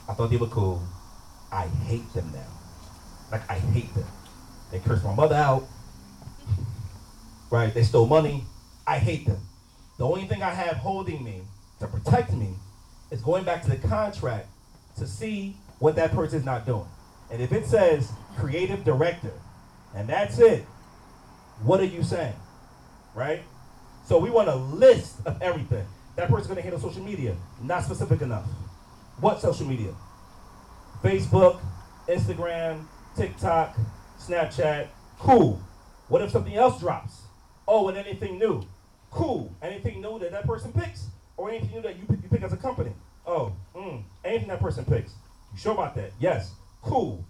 I 0.07 0.13
thought 0.13 0.29
they 0.29 0.37
were 0.37 0.47
cool. 0.47 0.81
I 1.51 1.67
hate 1.67 2.11
them 2.13 2.31
now. 2.33 2.47
Like 3.31 3.49
I 3.49 3.55
hate 3.59 3.93
them. 3.93 4.07
They 4.71 4.79
cursed 4.79 5.03
my 5.03 5.13
mother 5.13 5.35
out. 5.35 5.67
Right? 7.49 7.73
They 7.73 7.83
stole 7.83 8.07
money. 8.07 8.43
I 8.85 8.97
hate 8.97 9.25
them. 9.25 9.39
The 9.97 10.05
only 10.05 10.25
thing 10.25 10.41
I 10.41 10.49
have 10.49 10.77
holding 10.77 11.23
me 11.23 11.41
to 11.79 11.87
protect 11.87 12.33
me 12.33 12.55
is 13.11 13.21
going 13.21 13.43
back 13.43 13.63
to 13.63 13.69
the 13.69 13.87
contract 13.87 14.47
to 14.97 15.07
see 15.07 15.55
what 15.79 15.95
that 15.95 16.11
person 16.11 16.39
is 16.39 16.45
not 16.45 16.65
doing. 16.65 16.87
And 17.31 17.41
if 17.41 17.51
it 17.51 17.65
says 17.65 18.11
creative 18.37 18.83
director, 18.83 19.31
and 19.95 20.09
that's 20.09 20.39
it, 20.39 20.65
what 21.61 21.79
are 21.79 21.85
you 21.85 22.03
saying? 22.03 22.35
Right? 23.13 23.43
So 24.05 24.17
we 24.17 24.29
want 24.29 24.49
a 24.49 24.55
list 24.55 25.17
of 25.25 25.41
everything. 25.41 25.85
That 26.15 26.29
person's 26.29 26.47
gonna 26.47 26.61
handle 26.61 26.79
social 26.79 27.03
media, 27.03 27.35
not 27.61 27.83
specific 27.83 28.21
enough. 28.21 28.45
What 29.19 29.41
social 29.41 29.65
media? 29.65 29.93
Facebook, 31.03 31.59
Instagram, 32.07 32.85
TikTok, 33.15 33.77
Snapchat. 34.19 34.87
Cool. 35.19 35.61
What 36.07 36.21
if 36.21 36.31
something 36.31 36.55
else 36.55 36.79
drops? 36.79 37.23
Oh, 37.67 37.87
and 37.89 37.97
anything 37.97 38.37
new? 38.37 38.63
Cool. 39.11 39.53
Anything 39.61 40.01
new 40.01 40.19
that 40.19 40.31
that 40.31 40.45
person 40.45 40.71
picks? 40.73 41.07
Or 41.37 41.49
anything 41.49 41.71
new 41.71 41.81
that 41.81 41.97
you 41.97 42.05
pick, 42.05 42.21
you 42.23 42.29
pick 42.29 42.43
as 42.43 42.53
a 42.53 42.57
company? 42.57 42.91
Oh, 43.25 43.53
mm, 43.75 44.03
anything 44.23 44.49
that 44.49 44.59
person 44.59 44.85
picks. 44.85 45.13
You 45.53 45.59
sure 45.59 45.73
about 45.73 45.95
that? 45.95 46.11
Yes. 46.19 46.51
Cool. 46.81 47.25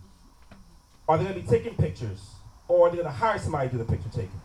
Are 1.08 1.18
they 1.18 1.26
gonna 1.26 1.36
be 1.36 1.42
taking 1.44 1.76
pictures? 1.76 2.32
Or 2.68 2.88
are 2.88 2.92
they 2.92 2.98
gonna 2.98 3.12
hire 3.12 3.38
somebody 3.38 3.70
to 3.70 3.74
do 3.74 3.84
the 3.84 3.86
picture 3.92 4.10
taking? 4.10 4.42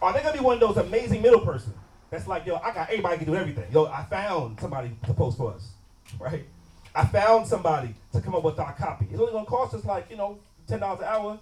Are 0.00 0.12
they 0.12 0.20
gonna 0.20 0.36
be 0.36 0.44
one 0.44 0.54
of 0.54 0.60
those 0.60 0.76
amazing 0.76 1.22
middle 1.22 1.40
person 1.40 1.74
that's 2.10 2.26
like, 2.26 2.44
yo, 2.44 2.56
I 2.56 2.74
got 2.74 2.90
everybody 2.90 3.16
can 3.16 3.26
do 3.26 3.34
everything. 3.34 3.64
Yo, 3.72 3.86
I 3.86 4.04
found 4.04 4.60
somebody 4.60 4.90
to 5.06 5.14
post 5.14 5.38
for 5.38 5.54
us, 5.54 5.72
right? 6.20 6.44
I 6.94 7.06
found 7.06 7.46
somebody 7.46 7.94
to 8.12 8.20
come 8.20 8.34
up 8.34 8.42
with 8.42 8.58
our 8.58 8.72
copy. 8.74 9.06
It's 9.10 9.20
only 9.20 9.32
gonna 9.32 9.46
cost 9.46 9.74
us 9.74 9.84
like, 9.84 10.10
you 10.10 10.16
know, 10.16 10.38
ten 10.66 10.80
dollars 10.80 11.00
an 11.00 11.06
hour. 11.06 11.38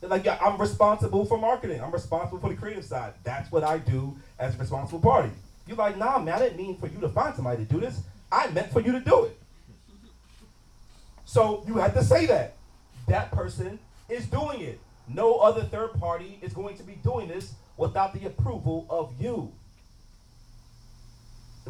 They're 0.00 0.08
like, 0.08 0.24
yeah, 0.24 0.38
I'm 0.40 0.58
responsible 0.58 1.26
for 1.26 1.36
marketing. 1.36 1.82
I'm 1.82 1.90
responsible 1.90 2.38
for 2.38 2.48
the 2.48 2.54
creative 2.54 2.84
side. 2.84 3.12
That's 3.22 3.52
what 3.52 3.64
I 3.64 3.78
do 3.78 4.16
as 4.38 4.54
a 4.54 4.58
responsible 4.58 5.00
party. 5.00 5.30
You're 5.66 5.76
like, 5.76 5.98
nah, 5.98 6.18
man, 6.18 6.34
I 6.34 6.38
didn't 6.38 6.56
mean 6.56 6.78
for 6.78 6.86
you 6.86 6.98
to 7.00 7.08
find 7.10 7.34
somebody 7.34 7.64
to 7.64 7.70
do 7.70 7.80
this. 7.80 8.00
I 8.32 8.48
meant 8.48 8.72
for 8.72 8.80
you 8.80 8.92
to 8.92 9.00
do 9.00 9.24
it. 9.24 9.38
So 11.26 11.62
you 11.66 11.76
have 11.76 11.94
to 11.94 12.02
say 12.02 12.26
that. 12.26 12.56
That 13.08 13.30
person 13.30 13.78
is 14.08 14.26
doing 14.26 14.62
it. 14.62 14.80
No 15.06 15.38
other 15.38 15.64
third 15.64 15.94
party 15.94 16.38
is 16.40 16.52
going 16.52 16.76
to 16.78 16.82
be 16.82 16.94
doing 16.94 17.28
this 17.28 17.54
without 17.76 18.14
the 18.14 18.26
approval 18.26 18.86
of 18.88 19.12
you. 19.20 19.52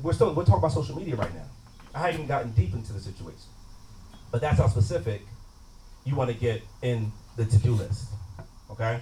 We're 0.00 0.12
still 0.12 0.32
we're 0.34 0.44
talking 0.44 0.60
about 0.60 0.72
social 0.72 0.96
media 0.96 1.16
right 1.16 1.34
now. 1.34 1.46
I 1.94 1.98
haven't 1.98 2.14
even 2.14 2.26
gotten 2.26 2.50
deep 2.52 2.72
into 2.72 2.92
the 2.92 3.00
situation. 3.00 3.40
But 4.30 4.40
that's 4.40 4.58
how 4.58 4.68
specific 4.68 5.22
you 6.04 6.14
want 6.14 6.30
to 6.30 6.36
get 6.36 6.62
in 6.82 7.12
the 7.36 7.44
to-do 7.44 7.72
list. 7.72 8.08
Okay? 8.70 9.00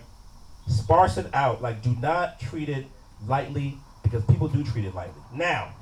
Sparse 0.66 1.16
it 1.18 1.27
out. 1.35 1.62
Like 1.62 1.83
do 1.83 1.94
not 2.01 2.40
treat 2.40 2.68
it 2.68 2.87
lightly 3.27 3.79
because 4.03 4.24
people 4.24 4.48
do 4.48 4.64
treat 4.64 4.85
it 4.85 4.94
lightly. 4.94 5.20
Now, 5.35 5.72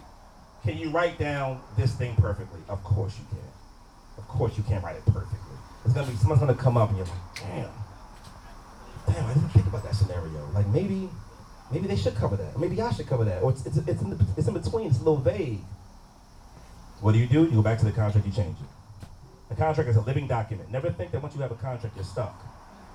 can 0.65 0.79
you 0.79 0.91
write 0.91 1.19
down 1.19 1.61
this 1.77 1.95
thing 1.95 2.17
perfectly? 2.17 2.61
Of 2.69 2.83
course 2.83 3.17
you 3.19 3.25
can. 3.31 3.47
Of 4.19 4.27
course 4.29 4.57
you 4.57 4.65
can't 4.65 4.83
write 4.83 4.97
it 4.97 5.05
perfectly. 5.07 5.39
It's 5.85 5.95
gonna 5.95 6.11
be 6.11 6.17
someone's 6.17 6.41
gonna 6.41 6.55
come 6.55 6.77
up 6.77 6.89
and 6.89 6.99
you're 6.99 7.07
like, 7.07 7.35
damn, 7.37 7.71
damn, 9.07 9.25
I 9.27 9.35
didn't 9.35 9.51
think 9.51 9.67
about 9.67 9.85
that 9.85 9.95
scenario. 9.95 10.49
Like 10.53 10.67
maybe, 10.69 11.09
maybe 11.71 11.87
they 11.87 11.97
should 11.97 12.17
cover 12.17 12.37
that. 12.37 12.57
Or 12.57 12.59
maybe 12.59 12.81
I 12.81 12.91
should 12.91 13.07
cover 13.07 13.25
that. 13.25 13.43
Or 13.43 13.51
it's 13.51 13.65
it's 13.65 13.77
it's 13.77 14.03
in, 14.03 14.11
the, 14.11 14.27
it's 14.37 14.49
in 14.49 14.55
between. 14.55 14.89
It's 14.89 14.97
a 14.97 15.05
little 15.05 15.19
vague. 15.19 15.61
What 17.01 17.13
do 17.13 17.19
you 17.19 17.27
do? 17.27 17.45
You 17.45 17.57
go 17.57 17.63
back 17.63 17.79
to 17.79 17.85
the 17.85 17.93
contract. 17.93 18.27
You 18.27 18.33
change 18.33 18.57
it. 18.59 19.09
The 19.49 19.55
contract 19.55 19.89
is 19.89 19.97
a 19.97 20.01
living 20.01 20.27
document. 20.27 20.71
Never 20.71 20.91
think 20.91 21.13
that 21.13 21.23
once 21.23 21.35
you 21.35 21.43
have 21.43 21.53
a 21.53 21.57
contract, 21.57 21.95
you're 21.95 22.05
stuck. 22.05 22.35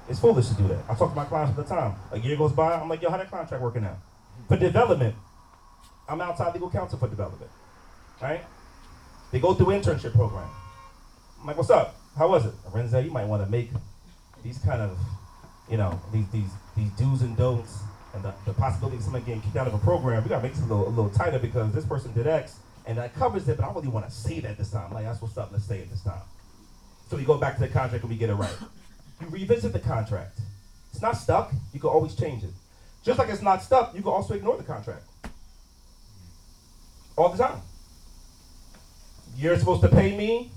It's 0.09 0.19
foolish 0.19 0.49
to 0.49 0.55
do 0.55 0.67
that. 0.69 0.83
I 0.89 0.95
talk 0.95 1.11
to 1.11 1.15
my 1.15 1.25
clients 1.25 1.57
all 1.57 1.63
the 1.63 1.69
time. 1.69 1.95
A 2.11 2.19
year 2.19 2.35
goes 2.35 2.51
by, 2.51 2.73
I'm 2.73 2.89
like, 2.89 3.01
yo, 3.01 3.09
how 3.09 3.17
that 3.17 3.29
contract 3.29 3.63
working 3.63 3.85
out? 3.85 3.97
For 4.47 4.57
development, 4.57 5.15
I'm 6.09 6.19
outside 6.19 6.53
legal 6.53 6.69
counsel 6.69 6.99
for 6.99 7.07
development. 7.07 7.49
Right? 8.21 8.43
They 9.31 9.39
go 9.39 9.53
through 9.53 9.67
internship 9.67 10.13
program. 10.13 10.49
I'm 11.39 11.47
like, 11.47 11.57
what's 11.57 11.69
up? 11.69 11.95
How 12.17 12.27
was 12.27 12.45
it? 12.45 12.53
Renzel, 12.73 13.05
you 13.05 13.11
might 13.11 13.25
want 13.25 13.43
to 13.45 13.49
make 13.49 13.69
these 14.43 14.57
kind 14.57 14.81
of, 14.81 14.97
you 15.69 15.77
know, 15.77 16.01
these 16.11 16.27
these 16.31 16.49
these 16.75 16.91
do's 16.91 17.21
and 17.21 17.37
don'ts 17.37 17.79
and 18.13 18.23
the, 18.23 18.33
the 18.45 18.53
possibility 18.53 18.97
of 18.97 19.03
somebody 19.03 19.23
getting 19.23 19.41
kicked 19.41 19.55
out 19.55 19.67
of 19.67 19.73
a 19.73 19.77
program, 19.77 20.21
we 20.23 20.29
gotta 20.29 20.43
make 20.43 20.53
this 20.53 20.61
a 20.61 20.65
little, 20.65 20.87
a 20.87 20.89
little 20.89 21.09
tighter 21.09 21.39
because 21.39 21.73
this 21.73 21.85
person 21.85 22.11
did 22.11 22.27
X 22.27 22.57
and 22.85 22.97
that 22.97 23.13
covers 23.15 23.47
it, 23.47 23.57
but 23.57 23.65
I 23.65 23.73
really 23.73 23.87
want 23.87 24.05
to 24.05 24.11
say 24.11 24.39
that 24.41 24.57
this 24.57 24.71
time. 24.71 24.93
Like, 24.93 25.05
that's 25.05 25.21
what's 25.21 25.37
up, 25.37 25.51
let's 25.51 25.65
say 25.65 25.79
it 25.79 25.89
this 25.89 26.01
time. 26.03 26.21
So 27.09 27.17
we 27.17 27.23
go 27.23 27.37
back 27.37 27.55
to 27.55 27.61
the 27.61 27.67
contract 27.67 28.03
and 28.03 28.09
we 28.09 28.17
get 28.17 28.29
it 28.29 28.35
right. 28.35 28.55
You 29.19 29.27
revisit 29.27 29.73
the 29.73 29.79
contract. 29.79 30.39
It's 30.91 31.01
not 31.01 31.17
stuck, 31.17 31.53
you 31.73 31.79
can 31.79 31.89
always 31.89 32.15
change 32.15 32.43
it. 32.43 32.51
Just 33.03 33.19
like 33.19 33.29
it's 33.29 33.41
not 33.41 33.61
stuck, 33.61 33.93
you 33.95 34.01
can 34.01 34.11
also 34.11 34.33
ignore 34.33 34.57
the 34.57 34.63
contract. 34.63 35.03
All 37.15 37.29
the 37.29 37.37
time. 37.37 37.61
You're 39.37 39.57
supposed 39.57 39.81
to 39.81 39.89
pay 39.89 40.15
me 40.17 40.51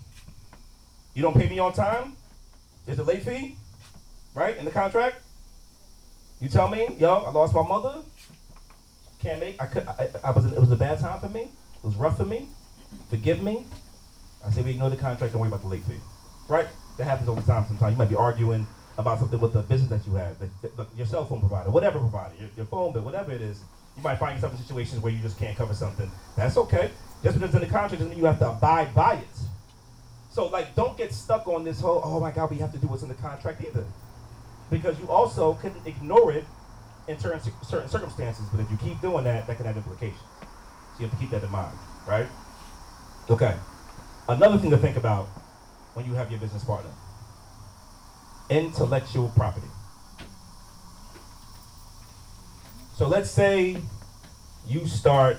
you 1.15 1.23
don't 1.23 1.37
pay 1.37 1.49
me 1.49 1.61
on 1.61 1.73
time, 1.73 2.17
there's 2.87 2.99
a 2.99 3.05
late 3.05 3.23
fee, 3.23 3.57
right, 4.35 4.57
in 4.57 4.65
the 4.65 4.71
contract. 4.71 5.17
You 6.41 6.49
tell 6.49 6.69
me, 6.69 6.89
yo, 6.99 7.15
I 7.15 7.31
lost 7.31 7.55
my 7.55 7.63
mother. 7.63 8.01
Can't 9.21 9.41
make. 9.41 9.63
I 9.63 9.67
could. 9.67 9.87
I, 9.87 10.09
I 10.25 10.31
was. 10.33 10.45
It 10.45 10.59
was 10.59 10.73
a 10.73 10.77
bad 10.77 10.99
time 10.99 11.21
for 11.21 11.29
me. 11.29 11.49
It 11.85 11.89
was 11.89 11.97
rough 11.97 12.17
for 12.17 12.25
me. 12.25 12.49
Forgive 13.11 13.43
me. 13.43 13.67
I 14.45 14.51
say 14.51 14.63
we 14.63 14.71
ignore 14.71 14.89
the 14.89 14.97
contract. 14.97 15.35
Don't 15.35 15.41
worry 15.43 15.49
about 15.49 15.61
the 15.61 15.69
late 15.69 15.85
fee. 15.85 16.01
Right? 16.49 16.67
That 16.97 17.05
happens 17.05 17.29
all 17.29 17.35
the 17.35 17.43
time. 17.43 17.67
Sometimes 17.69 17.93
you 17.93 17.99
might 17.99 18.09
be 18.09 18.17
arguing 18.17 18.67
about 18.97 19.19
something 19.19 19.39
with 19.39 19.53
the 19.53 19.61
business 19.61 19.91
that 19.91 20.11
you 20.11 20.17
have, 20.17 20.37
your 20.97 21.07
cell 21.07 21.27
phone 21.27 21.41
provider, 21.41 21.71
whatever 21.71 21.99
provider, 21.99 22.33
your, 22.41 22.49
your 22.57 22.67
phone 22.67 22.95
bill, 22.95 23.03
whatever 23.03 23.33
it 23.33 23.43
is. 23.43 23.61
You 23.99 24.03
might 24.03 24.17
find 24.17 24.35
yourself 24.35 24.55
in 24.55 24.59
situations 24.61 25.03
where 25.03 25.13
you 25.13 25.19
just 25.19 25.39
can't 25.39 25.57
cover 25.59 25.75
something. 25.75 26.11
That's 26.37 26.57
okay. 26.57 26.91
Just 27.23 27.35
because 27.35 27.55
it's 27.55 27.55
in 27.55 27.61
the 27.61 27.67
contract 27.67 27.93
doesn't 27.93 28.09
mean 28.09 28.19
you 28.19 28.25
have 28.25 28.39
to 28.39 28.49
abide 28.49 28.95
by 28.95 29.17
it. 29.17 29.39
So 30.31 30.47
like, 30.47 30.75
don't 30.75 30.97
get 30.97 31.13
stuck 31.13 31.47
on 31.49 31.65
this 31.65 31.81
whole, 31.81 32.01
oh 32.03 32.19
my 32.19 32.31
God, 32.31 32.51
we 32.51 32.57
have 32.59 32.73
to 32.73 32.79
do 32.79 32.87
what's 32.87 33.03
in 33.03 33.09
the 33.09 33.15
contract 33.15 33.63
either. 33.63 33.85
Because 34.71 34.99
you 34.99 35.09
also 35.09 35.55
can 35.55 35.75
ignore 35.85 36.33
it 36.33 36.45
in 37.09 37.19
certain, 37.19 37.41
certain 37.63 37.89
circumstances, 37.89 38.47
but 38.51 38.61
if 38.61 38.71
you 38.71 38.79
keep 38.79 39.01
doing 39.03 39.25
that, 39.25 39.47
that 39.47 39.57
can 39.59 39.67
have 39.67 39.77
implications. 39.77 40.21
So 40.95 41.03
you 41.03 41.09
have 41.09 41.19
to 41.19 41.21
keep 41.21 41.31
that 41.31 41.43
in 41.43 41.51
mind, 41.51 41.77
right? 42.07 42.29
Okay. 43.29 43.57
Another 44.29 44.59
thing 44.59 44.71
to 44.71 44.79
think 44.79 44.97
about 44.97 45.27
when 45.95 46.07
you 46.07 46.15
have 46.15 46.31
your 46.31 46.41
business 46.41 46.63
partner. 46.65 46.91
Intellectual 48.49 49.31
property. 49.31 49.67
So 52.97 53.09
let's 53.09 53.31
say 53.31 53.79
you 54.69 54.87
start 54.87 55.39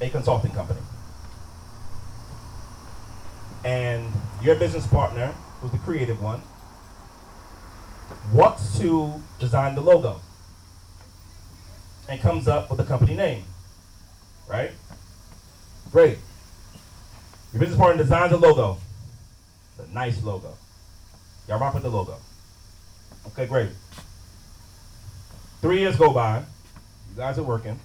a 0.00 0.08
consulting 0.08 0.52
company 0.52 0.80
and 3.64 4.10
your 4.42 4.54
business 4.54 4.86
partner, 4.86 5.34
who's 5.60 5.70
the 5.72 5.78
creative 5.78 6.22
one, 6.22 6.40
wants 8.32 8.78
to 8.78 9.22
design 9.38 9.74
the 9.74 9.80
logo 9.80 10.20
and 12.08 12.20
comes 12.20 12.48
up 12.48 12.70
with 12.70 12.80
a 12.80 12.84
company 12.84 13.14
name, 13.14 13.44
right? 14.48 14.70
Great. 15.92 16.18
Your 17.52 17.60
business 17.60 17.78
partner 17.78 18.02
designs 18.02 18.32
a 18.32 18.36
logo. 18.36 18.78
It's 19.78 19.88
a 19.88 19.92
nice 19.94 20.22
logo. 20.22 20.54
Y'all 21.46 21.58
rock 21.58 21.74
with 21.74 21.82
the 21.82 21.90
logo. 21.90 22.16
Okay, 23.28 23.46
great. 23.46 23.70
Three 25.60 25.80
years 25.80 25.96
go 25.96 26.12
by. 26.12 26.38
You 26.38 27.16
guys 27.16 27.38
are 27.38 27.42
working. 27.42 27.78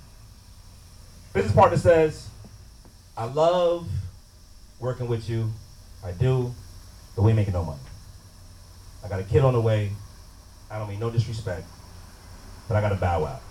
Business 1.33 1.53
partner 1.53 1.77
says, 1.77 2.29
I 3.17 3.25
love 3.25 3.87
working 4.79 5.07
with 5.07 5.29
you. 5.29 5.51
I 6.03 6.11
do. 6.11 6.53
But 7.15 7.23
we 7.23 7.31
ain't 7.31 7.37
making 7.37 7.53
no 7.53 7.63
money. 7.63 7.79
I 9.03 9.07
got 9.07 9.19
a 9.19 9.23
kid 9.23 9.43
on 9.43 9.53
the 9.53 9.61
way. 9.61 9.91
I 10.69 10.77
don't 10.77 10.89
mean 10.89 10.99
no 10.99 11.09
disrespect, 11.09 11.65
but 12.67 12.75
I 12.75 12.81
got 12.81 12.89
to 12.89 12.95
bow 12.95 13.25
out. 13.25 13.41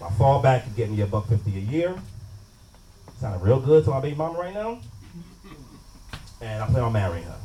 My 0.00 0.08
fallback 0.08 0.64
can 0.64 0.74
get 0.74 0.90
me 0.90 1.00
a 1.00 1.06
buck 1.06 1.28
fifty 1.28 1.56
a 1.56 1.60
year. 1.60 1.94
Sounding 3.18 3.40
real 3.40 3.60
good 3.60 3.84
to 3.84 3.90
my 3.90 4.00
baby 4.00 4.16
mama 4.16 4.38
right 4.38 4.52
now. 4.52 4.78
And 6.40 6.62
I 6.62 6.66
plan 6.66 6.84
on 6.84 6.92
marrying 6.92 7.24
her. 7.24 7.38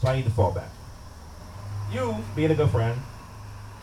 So 0.00 0.08
I 0.08 0.16
need 0.16 0.24
to 0.24 0.30
fall 0.30 0.52
back. 0.52 0.70
You, 1.92 2.16
being 2.36 2.50
a 2.50 2.54
good 2.54 2.70
friend, 2.70 2.98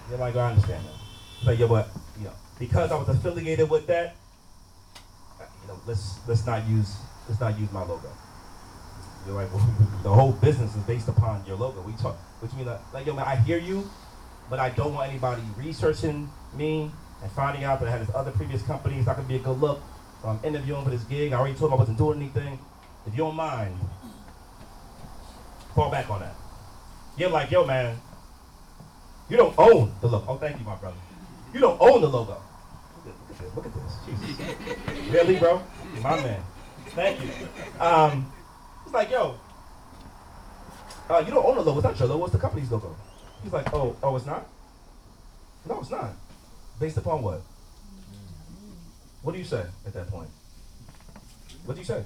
you're 0.09 0.17
like, 0.17 0.35
I 0.35 0.49
understand 0.51 0.83
that. 0.85 1.47
Like, 1.47 1.59
yeah, 1.59 1.67
but 1.67 1.89
you 2.17 2.25
know, 2.25 2.33
because 2.57 2.91
I 2.91 2.95
was 2.95 3.09
affiliated 3.09 3.69
with 3.69 3.87
that, 3.87 4.15
you 5.39 5.67
know, 5.67 5.79
let's 5.85 6.19
let's 6.27 6.45
not 6.45 6.65
use 6.67 6.95
let's 7.27 7.41
not 7.41 7.59
use 7.59 7.71
my 7.71 7.81
logo. 7.81 8.09
You're 9.25 9.35
like, 9.35 9.53
well, 9.53 9.67
the 10.03 10.09
whole 10.09 10.31
business 10.31 10.75
is 10.75 10.83
based 10.83 11.09
upon 11.09 11.45
your 11.45 11.57
logo. 11.57 11.81
We 11.81 11.91
talk, 11.93 12.15
which 12.41 12.53
means 12.53 12.67
like, 12.67 12.93
like, 12.93 13.05
yo, 13.05 13.13
man, 13.13 13.25
I 13.27 13.35
hear 13.35 13.57
you, 13.57 13.89
but 14.49 14.59
I 14.59 14.69
don't 14.69 14.93
want 14.93 15.09
anybody 15.09 15.43
researching 15.57 16.29
me 16.53 16.91
and 17.21 17.31
finding 17.31 17.63
out 17.63 17.79
that 17.79 17.89
I 17.89 17.91
had 17.91 18.01
this 18.01 18.13
other 18.15 18.31
previous 18.31 18.61
company. 18.63 18.97
It's 18.97 19.07
not 19.07 19.17
gonna 19.17 19.27
be 19.27 19.35
a 19.35 19.39
good 19.39 19.59
look. 19.59 19.81
So 20.21 20.29
I'm 20.29 20.39
interviewing 20.43 20.83
for 20.83 20.89
this 20.89 21.03
gig. 21.03 21.33
I 21.33 21.37
already 21.37 21.55
told 21.55 21.71
him 21.71 21.77
I 21.77 21.79
wasn't 21.79 21.97
doing 21.97 22.19
anything. 22.19 22.59
If 23.05 23.13
you 23.13 23.19
don't 23.19 23.35
mind, 23.35 23.77
fall 25.75 25.89
back 25.89 26.09
on 26.09 26.19
that. 26.19 26.35
You're 27.17 27.29
like, 27.29 27.51
yo, 27.51 27.65
man, 27.65 27.97
you 29.29 29.37
don't 29.37 29.57
own 29.57 29.93
the 30.01 30.07
logo. 30.07 30.25
Oh, 30.27 30.37
thank 30.37 30.59
you, 30.59 30.65
my 30.65 30.75
brother. 30.75 30.97
You 31.53 31.59
don't 31.59 31.79
own 31.81 32.01
the 32.01 32.07
logo. 32.07 32.41
Look 33.05 33.15
at, 33.29 33.37
this. 33.39 33.55
Look 33.55 33.65
at 33.65 33.73
this. 33.73 33.93
Jesus. 34.05 35.11
really, 35.11 35.37
bro? 35.37 35.61
My 36.01 36.15
man. 36.21 36.41
Thank 36.87 37.21
you. 37.21 37.29
Um, 37.79 38.31
it's 38.85 38.93
like, 38.93 39.11
yo, 39.11 39.35
uh, 41.09 41.23
you 41.25 41.31
don't 41.31 41.45
own 41.45 41.55
the 41.55 41.61
logo. 41.61 41.79
It's 41.79 41.83
not 41.83 41.99
your 41.99 42.07
logo. 42.09 42.25
It's 42.25 42.33
the 42.33 42.39
company's 42.39 42.71
logo. 42.71 42.95
He's 43.43 43.53
like, 43.53 43.73
oh, 43.73 43.95
oh, 44.03 44.15
it's 44.15 44.25
not? 44.25 44.47
No, 45.67 45.79
it's 45.79 45.89
not. 45.89 46.11
Based 46.79 46.97
upon 46.97 47.21
what? 47.21 47.41
What 49.21 49.33
do 49.33 49.37
you 49.37 49.45
say 49.45 49.65
at 49.85 49.93
that 49.93 50.07
point? 50.07 50.29
What 51.65 51.73
do 51.73 51.81
you 51.81 51.85
say? 51.85 52.03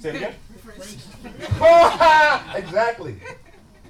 Say 0.00 0.10
it 0.10 0.16
again. 0.16 0.34
exactly. 2.54 3.16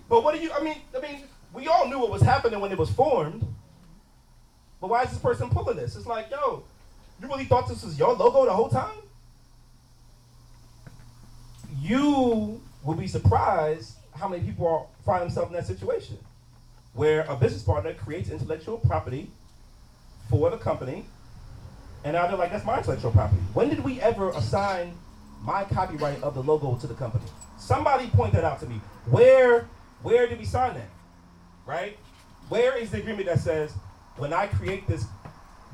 But 0.08 0.24
what 0.24 0.34
do 0.34 0.40
you? 0.40 0.52
I 0.52 0.62
mean, 0.62 0.76
I 0.96 1.00
mean, 1.00 1.22
we 1.52 1.68
all 1.68 1.88
knew 1.88 2.00
what 2.00 2.10
was 2.10 2.22
happening 2.22 2.60
when 2.60 2.72
it 2.72 2.78
was 2.78 2.90
formed. 2.90 3.46
But 4.80 4.90
why 4.90 5.04
is 5.04 5.10
this 5.10 5.18
person 5.18 5.48
pulling 5.48 5.76
this? 5.76 5.96
It's 5.96 6.06
like, 6.06 6.30
yo, 6.30 6.64
you 7.20 7.28
really 7.28 7.44
thought 7.44 7.68
this 7.68 7.82
was 7.82 7.98
your 7.98 8.14
logo 8.14 8.44
the 8.44 8.52
whole 8.52 8.68
time? 8.68 8.98
You 11.80 12.60
will 12.84 12.94
be 12.94 13.06
surprised 13.06 13.94
how 14.14 14.28
many 14.28 14.42
people 14.42 14.66
are, 14.66 14.86
find 15.04 15.22
themselves 15.22 15.50
in 15.50 15.56
that 15.56 15.66
situation 15.66 16.18
where 16.96 17.26
a 17.28 17.36
business 17.36 17.62
partner 17.62 17.92
creates 17.92 18.30
intellectual 18.30 18.78
property 18.78 19.30
for 20.30 20.50
the 20.50 20.56
company, 20.56 21.04
and 22.04 22.14
now 22.14 22.26
they're 22.26 22.38
like, 22.38 22.50
that's 22.50 22.64
my 22.64 22.78
intellectual 22.78 23.12
property. 23.12 23.42
When 23.52 23.68
did 23.68 23.84
we 23.84 24.00
ever 24.00 24.30
assign 24.30 24.94
my 25.42 25.64
copyright 25.64 26.22
of 26.22 26.34
the 26.34 26.42
logo 26.42 26.74
to 26.76 26.86
the 26.86 26.94
company? 26.94 27.24
Somebody 27.58 28.08
point 28.08 28.32
that 28.32 28.44
out 28.44 28.60
to 28.60 28.66
me. 28.66 28.80
Where 29.10 29.68
where 30.02 30.26
did 30.26 30.38
we 30.38 30.44
sign 30.44 30.74
that? 30.74 30.88
Right? 31.66 31.98
Where 32.48 32.76
is 32.76 32.90
the 32.90 32.98
agreement 32.98 33.26
that 33.26 33.40
says 33.40 33.72
when 34.16 34.32
I 34.32 34.46
create 34.46 34.86
this 34.86 35.04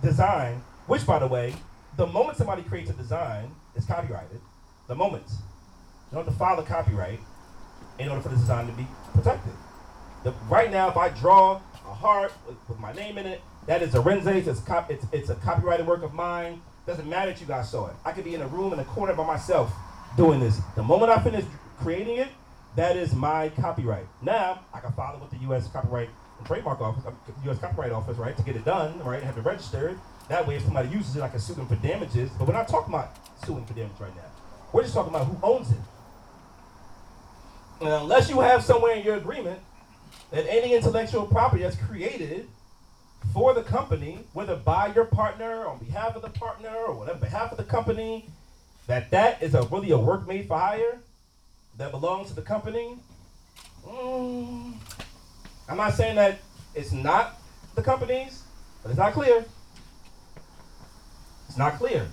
design, 0.02 0.62
which 0.86 1.06
by 1.06 1.18
the 1.18 1.26
way, 1.26 1.54
the 1.96 2.06
moment 2.06 2.38
somebody 2.38 2.62
creates 2.62 2.90
a 2.90 2.94
design, 2.94 3.54
it's 3.76 3.86
copyrighted. 3.86 4.40
The 4.88 4.94
moment. 4.94 5.24
You 5.28 6.16
don't 6.16 6.24
have 6.24 6.32
to 6.32 6.38
file 6.38 6.58
a 6.58 6.64
copyright 6.64 7.20
in 7.98 8.08
order 8.08 8.22
for 8.22 8.28
the 8.28 8.36
design 8.36 8.66
to 8.66 8.72
be 8.72 8.86
protected. 9.14 9.52
The, 10.24 10.32
right 10.48 10.70
now, 10.70 10.88
if 10.88 10.96
I 10.96 11.08
draw 11.08 11.60
a 11.84 11.94
heart 11.94 12.32
with, 12.46 12.56
with 12.68 12.78
my 12.78 12.92
name 12.92 13.18
in 13.18 13.26
it, 13.26 13.40
that 13.66 13.82
is 13.82 13.94
a 13.94 13.98
Renze's. 13.98 14.46
It's, 14.46 14.60
cop, 14.60 14.90
it's, 14.90 15.04
it's 15.12 15.30
a 15.30 15.34
copyrighted 15.36 15.86
work 15.86 16.02
of 16.02 16.14
mine. 16.14 16.62
Doesn't 16.86 17.08
matter 17.08 17.30
if 17.30 17.40
you 17.40 17.46
guys 17.46 17.70
saw 17.70 17.88
it. 17.88 17.94
I 18.04 18.12
could 18.12 18.24
be 18.24 18.34
in 18.34 18.42
a 18.42 18.46
room 18.48 18.72
in 18.72 18.78
a 18.78 18.84
corner 18.84 19.14
by 19.14 19.26
myself 19.26 19.72
doing 20.16 20.40
this. 20.40 20.60
The 20.74 20.82
moment 20.82 21.12
I 21.12 21.22
finish 21.22 21.44
creating 21.78 22.16
it, 22.16 22.28
that 22.76 22.96
is 22.96 23.14
my 23.14 23.50
copyright. 23.50 24.06
Now 24.20 24.60
I 24.72 24.80
can 24.80 24.92
file 24.92 25.14
it 25.14 25.20
with 25.20 25.30
the 25.30 25.38
U.S. 25.48 25.68
Copyright 25.68 26.08
and 26.38 26.46
Trademark 26.46 26.80
Office, 26.80 27.04
U.S. 27.44 27.58
Uh, 27.58 27.60
Copyright 27.60 27.92
Office, 27.92 28.16
right, 28.16 28.36
to 28.36 28.42
get 28.42 28.56
it 28.56 28.64
done, 28.64 28.98
right, 29.04 29.22
have 29.22 29.36
it 29.36 29.42
registered. 29.42 29.98
That 30.28 30.46
way, 30.46 30.56
if 30.56 30.62
somebody 30.62 30.88
uses 30.88 31.16
it, 31.16 31.22
I 31.22 31.28
can 31.28 31.40
sue 31.40 31.54
them 31.54 31.66
for 31.66 31.76
damages. 31.76 32.30
But 32.38 32.48
we're 32.48 32.54
not 32.54 32.68
talking 32.68 32.94
about 32.94 33.16
suing 33.44 33.64
for 33.66 33.74
damage 33.74 33.98
right 34.00 34.14
now. 34.16 34.22
We're 34.72 34.82
just 34.82 34.94
talking 34.94 35.14
about 35.14 35.26
who 35.26 35.36
owns 35.42 35.70
it. 35.70 35.78
And 37.80 37.90
unless 37.90 38.30
you 38.30 38.40
have 38.40 38.64
somewhere 38.64 38.94
in 38.94 39.04
your 39.04 39.16
agreement 39.16 39.60
that 40.32 40.46
any 40.48 40.74
intellectual 40.74 41.26
property 41.26 41.62
that's 41.62 41.76
created 41.76 42.48
for 43.32 43.54
the 43.54 43.62
company, 43.62 44.18
whether 44.32 44.56
by 44.56 44.92
your 44.94 45.04
partner, 45.04 45.66
on 45.66 45.78
behalf 45.78 46.16
of 46.16 46.22
the 46.22 46.30
partner, 46.30 46.70
or 46.70 46.94
whatever, 46.94 47.18
behalf 47.18 47.52
of 47.52 47.58
the 47.58 47.64
company, 47.64 48.26
that 48.86 49.10
that 49.10 49.42
is 49.42 49.54
a 49.54 49.62
really 49.64 49.90
a 49.90 49.98
work 49.98 50.26
made 50.26 50.48
for 50.48 50.58
hire 50.58 50.98
that 51.76 51.90
belongs 51.90 52.28
to 52.28 52.34
the 52.34 52.42
company. 52.42 52.96
Mm, 53.86 54.74
I'm 55.68 55.76
not 55.76 55.94
saying 55.94 56.16
that 56.16 56.38
it's 56.74 56.92
not 56.92 57.38
the 57.74 57.82
company's, 57.82 58.42
but 58.82 58.90
it's 58.90 58.98
not 58.98 59.12
clear. 59.12 59.44
It's 61.48 61.58
not 61.58 61.74
clear. 61.74 62.08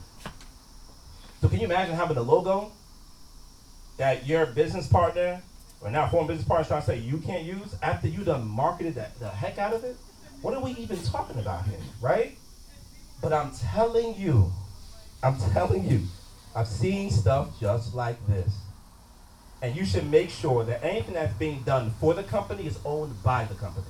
So 1.42 1.48
can 1.48 1.60
you 1.60 1.66
imagine 1.66 1.96
having 1.96 2.18
a 2.18 2.22
logo 2.22 2.72
that 3.98 4.28
your 4.28 4.46
business 4.46 4.88
partner 4.88 5.42
or 5.82 5.90
now 5.90 6.08
former 6.08 6.28
business 6.28 6.48
partners 6.48 6.68
trying 6.68 6.82
to 6.82 6.88
say 6.88 6.98
you 6.98 7.18
can't 7.20 7.44
use 7.44 7.76
after 7.82 8.08
you 8.08 8.24
done 8.24 8.48
marketed 8.48 8.96
the, 8.96 9.08
the 9.20 9.30
heck 9.30 9.58
out 9.58 9.74
of 9.74 9.84
it? 9.84 9.96
What 10.42 10.54
are 10.54 10.62
we 10.62 10.72
even 10.72 11.02
talking 11.04 11.40
about 11.40 11.66
here, 11.66 11.80
right? 12.02 12.38
But 13.22 13.34
I'm 13.34 13.52
telling 13.52 14.16
you, 14.16 14.52
I'm 15.22 15.38
telling 15.52 15.86
you, 15.86 16.04
I've 16.56 16.68
seen 16.68 17.12
stuff 17.12 17.60
just 17.60 17.94
like 17.94 18.26
this. 18.28 18.52
And 19.62 19.76
you 19.76 19.86
should 19.86 20.10
make 20.10 20.30
sure 20.30 20.64
that 20.64 20.84
anything 20.84 21.14
that's 21.14 21.34
being 21.34 21.62
done 21.64 21.92
for 22.00 22.14
the 22.14 22.24
company 22.24 22.66
is 22.66 22.80
owned 22.86 23.22
by 23.24 23.44
the 23.46 23.56
company. 23.56 23.86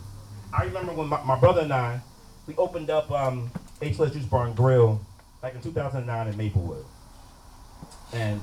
I 0.52 0.64
remember 0.64 0.94
when 0.94 1.08
my, 1.08 1.24
my 1.24 1.40
brother 1.40 1.62
and 1.62 1.72
I, 1.72 2.02
we 2.48 2.56
opened 2.56 2.90
up 2.90 3.12
um, 3.12 3.52
HLS 3.82 4.14
Juice 4.14 4.26
Bar 4.26 4.48
and 4.48 4.56
Grill 4.56 5.00
back 5.42 5.54
in 5.54 5.62
2009 5.62 6.28
in 6.28 6.38
Maplewood. 6.38 6.86
And 8.14 8.42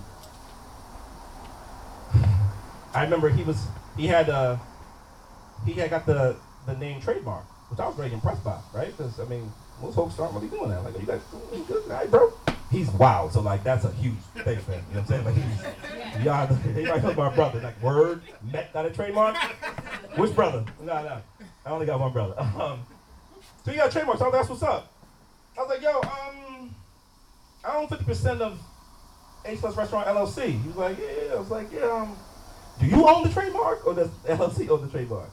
I 2.97 3.05
remember 3.05 3.29
he 3.29 3.43
was, 3.43 3.67
he 3.97 4.07
had, 4.07 4.29
uh, 4.31 4.57
he 5.65 5.73
had 5.75 5.91
got 5.91 6.07
the, 6.07 6.37
the 6.67 6.75
name 6.77 7.01
trademark 7.01 7.45
which 7.69 7.81
I 7.81 7.87
was 7.87 7.97
very 7.97 8.13
impressed 8.13 8.45
by, 8.45 8.59
right? 8.73 8.97
Because 8.97 9.19
I 9.19 9.25
mean, 9.25 9.53
most 9.83 9.97
folks 9.97 10.19
aren't 10.19 10.35
really 10.35 10.49
doing 10.49 10.71
that. 10.71 10.85
Like, 10.85 10.99
you 10.99 11.07
guys 11.07 11.21
doing 11.51 11.65
good, 11.65 11.87
right, 11.89 12.11
bro? 12.11 12.33
He's 12.71 12.91
wild, 12.91 13.33
so 13.33 13.41
like 13.41 13.63
that's 13.63 13.85
a 13.85 13.93
huge 13.93 14.15
thing 14.45 14.59
for 14.61 14.73
him. 14.73 14.85
You 14.89 14.97
know 14.97 15.01
what 15.03 15.11
I'm 15.11 15.25
saying? 15.25 15.25
Like 15.25 15.35
he's 15.35 16.25
yeah, 16.25 16.43
everybody 16.43 17.03
knows 17.03 17.17
my 17.17 17.35
brother. 17.35 17.61
Like 17.61 17.81
word, 17.81 18.23
met 18.53 18.73
got 18.73 18.87
a 18.87 18.91
trademark. 18.91 19.37
Which 20.17 20.35
brother? 20.35 20.65
No, 20.81 21.03
no, 21.03 21.23
I 21.65 21.71
only 21.71 21.87
got 21.87 22.01
one 22.01 22.13
brother. 22.13 22.35
Um, 22.61 22.81
so 23.65 23.73
you 23.73 23.79
got 23.79 23.89
a 23.89 23.93
trademark. 23.93 24.19
So 24.19 24.25
I 24.25 24.29
was 24.29 24.33
like, 24.33 24.43
that's 24.43 24.51
what's 24.51 24.63
up. 24.63 24.93
I 25.59 25.63
was 25.63 25.69
like, 25.69 25.83
yo, 25.83 26.01
um, 26.01 26.75
I 27.65 27.77
own 27.77 27.89
50% 27.89 28.41
of 28.41 28.61
H 29.45 29.59
Plus 29.59 29.77
Restaurant 29.77 30.07
LLC. 30.07 30.63
He 30.63 30.69
was 30.69 30.77
like, 30.77 30.99
yeah. 30.99 31.35
I 31.35 31.39
was 31.39 31.51
like, 31.51 31.73
yeah. 31.73 31.87
Um, 31.87 32.17
do 32.79 32.87
you 32.87 33.09
own 33.09 33.23
the 33.23 33.31
trademark 33.31 33.87
or 33.87 33.95
does 33.95 34.09
LLC 34.27 34.69
own 34.69 34.83
the 34.83 34.89
trademark? 34.89 35.31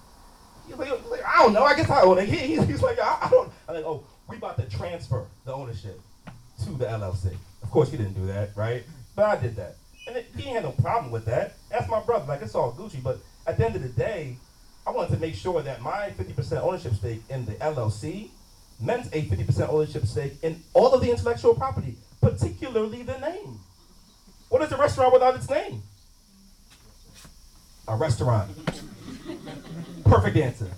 He's 0.67 0.77
like, 0.77 0.89
I 1.25 1.39
don't 1.39 1.53
know. 1.53 1.63
I 1.63 1.75
guess 1.75 1.89
I 1.89 2.01
own 2.01 2.17
it. 2.19 2.29
He, 2.29 2.55
he's, 2.55 2.81
like, 2.81 2.99
I, 2.99 3.17
I 3.23 3.29
don't. 3.29 3.51
I'm 3.67 3.75
like, 3.75 3.85
oh, 3.85 4.05
we 4.29 4.37
about 4.37 4.57
to 4.57 4.77
transfer 4.77 5.25
the 5.45 5.53
ownership 5.53 5.99
to 6.63 6.71
the 6.71 6.85
LLC. 6.85 7.35
Of 7.61 7.69
course, 7.69 7.91
he 7.91 7.97
didn't 7.97 8.13
do 8.13 8.25
that, 8.27 8.51
right? 8.55 8.83
But 9.15 9.25
I 9.25 9.41
did 9.41 9.55
that. 9.57 9.75
And 10.07 10.17
it, 10.17 10.27
he 10.37 10.49
had 10.49 10.63
no 10.63 10.71
problem 10.71 11.11
with 11.11 11.25
that. 11.25 11.55
That's 11.69 11.89
my 11.89 12.01
brother. 12.01 12.25
Like, 12.27 12.41
it's 12.41 12.55
all 12.55 12.73
Gucci. 12.73 13.03
But 13.03 13.19
at 13.45 13.57
the 13.57 13.65
end 13.65 13.75
of 13.75 13.81
the 13.81 13.89
day, 13.89 14.37
I 14.87 14.91
wanted 14.91 15.13
to 15.15 15.19
make 15.19 15.35
sure 15.35 15.61
that 15.61 15.81
my 15.81 16.13
50% 16.17 16.61
ownership 16.61 16.93
stake 16.93 17.21
in 17.29 17.45
the 17.45 17.53
LLC 17.53 18.29
meant 18.79 19.07
a 19.07 19.21
50% 19.23 19.69
ownership 19.69 20.05
stake 20.05 20.33
in 20.43 20.61
all 20.73 20.93
of 20.93 21.01
the 21.01 21.09
intellectual 21.09 21.55
property, 21.55 21.95
particularly 22.21 23.03
the 23.03 23.17
name. 23.19 23.59
What 24.49 24.61
is 24.61 24.71
a 24.71 24.77
restaurant 24.77 25.13
without 25.13 25.35
its 25.35 25.49
name? 25.49 25.81
A 27.87 27.95
restaurant. 27.97 28.51
Perfect 30.05 30.37
answer. 30.37 30.69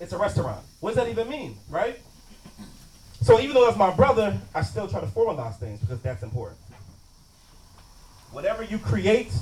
It's 0.00 0.12
a 0.12 0.18
restaurant. 0.18 0.64
What 0.80 0.90
does 0.94 1.04
that 1.04 1.10
even 1.10 1.28
mean, 1.28 1.56
right? 1.70 1.98
So 3.22 3.40
even 3.40 3.54
though 3.54 3.66
that's 3.66 3.78
my 3.78 3.94
brother, 3.94 4.38
I 4.54 4.62
still 4.62 4.88
try 4.88 5.00
to 5.00 5.06
formalize 5.06 5.58
things 5.58 5.80
because 5.80 6.00
that's 6.00 6.22
important. 6.22 6.58
whatever 8.32 8.62
you 8.64 8.78
create, 8.78 9.32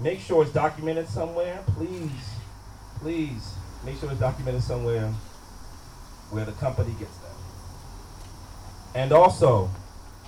make 0.00 0.20
sure 0.20 0.42
it's 0.42 0.52
documented 0.52 1.08
somewhere. 1.08 1.62
Please, 1.76 2.10
please, 3.00 3.52
make 3.84 3.98
sure 4.00 4.10
it's 4.10 4.20
documented 4.20 4.62
somewhere 4.62 5.12
where 6.30 6.44
the 6.46 6.52
company 6.52 6.94
gets 6.98 7.16
that. 7.18 7.32
And 8.94 9.12
also, 9.12 9.70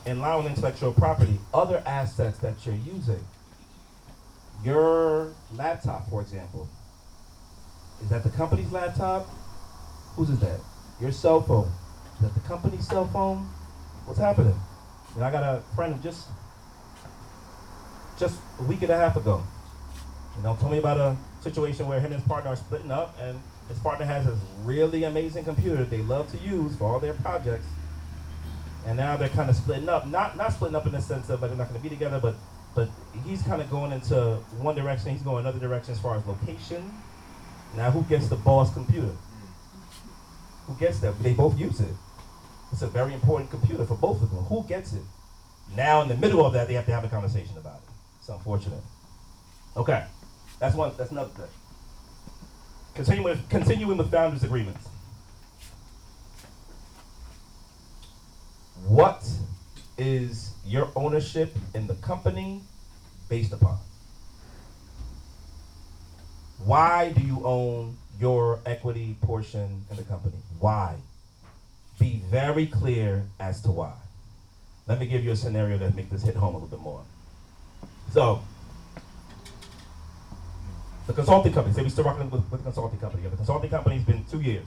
in 0.07 0.21
line 0.21 0.45
with 0.45 0.53
intellectual 0.53 0.93
property, 0.93 1.39
other 1.55 1.83
assets 1.87 2.39
that 2.39 2.67
you're 2.67 2.75
using. 2.77 3.25
Your 4.65 5.33
laptop, 5.55 6.09
for 6.11 6.21
example. 6.21 6.69
Is 8.03 8.11
that 8.11 8.23
the 8.23 8.31
company's 8.31 8.71
laptop? 8.73 9.27
Whose 10.17 10.31
is 10.31 10.41
that? 10.41 10.61
Your 11.01 11.13
cell 11.13 11.41
phone. 11.41 11.71
Is 12.17 12.23
that 12.23 12.35
the 12.35 12.49
company's 12.49 12.87
cell 12.87 13.07
phone? 13.07 13.49
What's 14.05 14.21
happening? 14.21 14.59
And 15.15 15.25
I 15.25 15.31
got 15.31 15.43
a 15.43 15.63
friend 15.75 16.03
just 16.03 16.29
just 18.19 18.39
a 18.59 18.63
week 18.65 18.83
and 18.83 18.91
a 18.91 18.97
half 18.97 19.17
ago. 19.17 19.43
You 20.37 20.43
know, 20.43 20.57
told 20.57 20.73
me 20.73 20.79
about 20.79 20.99
a 20.99 21.17
situation 21.43 21.89
where 21.89 21.99
him 21.99 22.13
and 22.13 22.21
his 22.21 22.29
partner 22.29 22.51
are 22.51 22.57
splitting 22.57 22.91
up 22.91 23.17
and 23.21 23.41
his 23.69 23.79
partner 23.79 24.05
has 24.05 24.27
this 24.27 24.39
really 24.63 25.05
amazing 25.05 25.45
computer 25.45 25.85
they 25.85 26.03
love 26.03 26.31
to 26.33 26.39
use 26.39 26.77
for 26.77 26.85
all 26.85 27.01
their 27.01 27.15
projects. 27.15 27.67
And 28.87 28.97
now 28.97 29.17
they're 29.17 29.29
kind 29.31 29.49
of 29.49 29.57
splitting 29.57 29.89
up. 29.89 30.07
Not 30.07 30.37
not 30.37 30.53
splitting 30.53 30.77
up 30.77 30.87
in 30.87 30.93
the 30.93 31.01
sense 31.01 31.31
of 31.31 31.41
like 31.41 31.51
they're 31.51 31.59
not 31.59 31.69
gonna 31.69 31.81
be 31.81 31.89
together, 31.89 32.21
but 32.21 32.35
but 32.81 32.89
he's 33.27 33.43
kind 33.43 33.61
of 33.61 33.69
going 33.69 33.93
into 33.93 34.37
one 34.59 34.75
direction, 34.75 35.11
he's 35.13 35.21
going 35.21 35.41
another 35.41 35.59
direction 35.59 35.93
as 35.93 36.01
far 36.01 36.17
as 36.17 36.27
location. 36.27 36.91
Now 37.77 37.91
who 37.91 38.03
gets 38.05 38.29
the 38.29 38.37
boss 38.37 38.73
computer? 38.73 39.15
Who 40.67 40.75
gets 40.77 41.01
that? 41.01 41.23
They 41.23 41.35
both 41.35 41.59
use 41.59 41.79
it. 41.81 41.95
It's 42.73 42.81
a 42.81 42.87
very 42.87 43.13
important 43.13 43.51
computer 43.51 43.85
for 43.85 43.97
both 43.97 44.23
of 44.23 44.31
them. 44.31 44.45
Who 44.45 44.65
gets 44.67 44.95
it? 44.95 45.03
Now 45.77 46.01
in 46.01 46.09
the 46.09 46.17
middle 46.17 46.47
of 46.47 46.55
that, 46.55 46.69
they 46.69 46.75
have 46.75 46.87
to 46.87 46.93
have 46.93 47.05
a 47.05 47.09
conversation 47.09 47.59
about 47.59 47.83
it. 47.83 47.91
It's 48.19 48.31
unfortunate. 48.31 48.83
Okay, 49.77 50.03
that's 50.59 50.75
one. 50.75 50.93
That's 50.97 51.11
another 51.11 51.31
thing. 51.31 51.47
Continuing 52.95 53.25
with, 53.25 53.49
continuing 53.51 53.99
with 53.99 54.11
founders 54.11 54.43
agreements. 54.43 54.89
What 58.87 59.23
is 59.99 60.53
your 60.65 60.91
ownership 60.97 61.55
in 61.75 61.87
the 61.87 61.95
company 61.97 62.63
based 63.31 63.53
upon? 63.55 63.79
Why 66.65 67.13
do 67.13 67.23
you 67.23 67.41
own 67.47 67.97
your 68.21 68.61
equity 68.67 69.17
portion 69.23 69.87
in 69.91 69.97
the 69.97 70.03
company? 70.03 70.37
Why? 70.59 70.97
Be 71.99 72.23
very 72.31 72.67
clear 72.67 73.25
as 73.39 73.63
to 73.63 73.71
why. 73.71 73.95
Let 74.87 75.01
me 75.01 75.07
give 75.07 75.25
you 75.25 75.31
a 75.31 75.37
scenario 75.37 75.79
that 75.79 75.95
make 75.95 76.11
this 76.11 76.23
hit 76.23 76.35
home 76.35 76.55
a 76.55 76.59
little 76.59 76.77
bit 76.77 76.81
more. 76.81 77.03
So, 78.13 78.43
the 81.07 81.13
consulting 81.13 81.53
company, 81.53 81.75
say 81.75 81.83
we're 81.83 81.89
still 81.89 82.05
working 82.05 82.29
with, 82.29 82.43
with 82.51 82.61
the 82.61 82.65
consulting 82.65 82.99
company. 82.99 83.23
The 83.27 83.37
consulting 83.37 83.71
company's 83.71 84.03
been 84.03 84.25
two 84.31 84.41
years. 84.41 84.67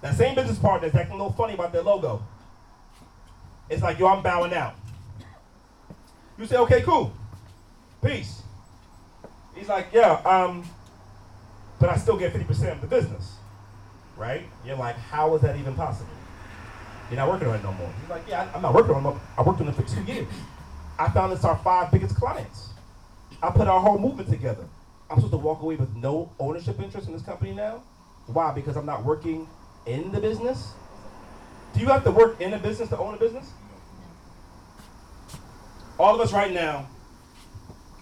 That 0.00 0.16
same 0.16 0.34
business 0.34 0.58
partner 0.58 0.88
is 0.88 0.94
acting 0.94 1.14
a 1.14 1.16
little 1.16 1.32
funny 1.32 1.54
about 1.54 1.72
their 1.72 1.82
logo. 1.82 2.22
It's 3.68 3.82
like, 3.82 3.98
yo, 3.98 4.06
I'm 4.08 4.22
bowing 4.22 4.54
out. 4.54 4.74
You 6.38 6.46
say, 6.46 6.56
okay, 6.56 6.82
cool. 6.82 7.12
Peace. 8.04 8.42
He's 9.54 9.68
like, 9.68 9.88
yeah, 9.92 10.20
um, 10.24 10.68
but 11.80 11.88
I 11.88 11.96
still 11.96 12.18
get 12.18 12.34
50% 12.34 12.72
of 12.72 12.80
the 12.80 12.86
business. 12.86 13.36
Right? 14.16 14.42
You're 14.64 14.76
like, 14.76 14.96
how 14.96 15.34
is 15.34 15.42
that 15.42 15.56
even 15.56 15.74
possible? 15.74 16.10
You're 17.10 17.16
not 17.16 17.28
working 17.28 17.48
on 17.48 17.56
it 17.56 17.62
no 17.62 17.72
more. 17.72 17.90
He's 18.00 18.10
like, 18.10 18.24
yeah, 18.28 18.50
I'm 18.54 18.62
not 18.62 18.74
working 18.74 18.94
on 18.94 19.06
it. 19.06 19.18
I 19.38 19.42
worked 19.42 19.60
on 19.60 19.68
it 19.68 19.74
for 19.74 19.82
two 19.82 20.02
years. 20.04 20.28
I 20.98 21.08
found 21.10 21.32
it's 21.32 21.44
our 21.44 21.56
five 21.58 21.90
biggest 21.90 22.14
clients. 22.16 22.68
I 23.42 23.50
put 23.50 23.66
our 23.68 23.80
whole 23.80 23.98
movement 23.98 24.28
together. 24.28 24.66
I'm 25.10 25.16
supposed 25.16 25.32
to 25.32 25.38
walk 25.38 25.62
away 25.62 25.76
with 25.76 25.94
no 25.96 26.30
ownership 26.38 26.80
interest 26.80 27.06
in 27.06 27.12
this 27.12 27.22
company 27.22 27.52
now? 27.52 27.82
Why? 28.26 28.52
Because 28.52 28.76
I'm 28.76 28.86
not 28.86 29.04
working 29.04 29.48
in 29.86 30.12
the 30.12 30.20
business? 30.20 30.72
Do 31.74 31.80
you 31.80 31.86
have 31.88 32.04
to 32.04 32.10
work 32.10 32.40
in 32.40 32.54
a 32.54 32.58
business 32.58 32.88
to 32.90 32.98
own 32.98 33.14
a 33.14 33.18
business? 33.18 33.50
All 35.98 36.14
of 36.14 36.20
us 36.20 36.32
right 36.32 36.52
now 36.52 36.88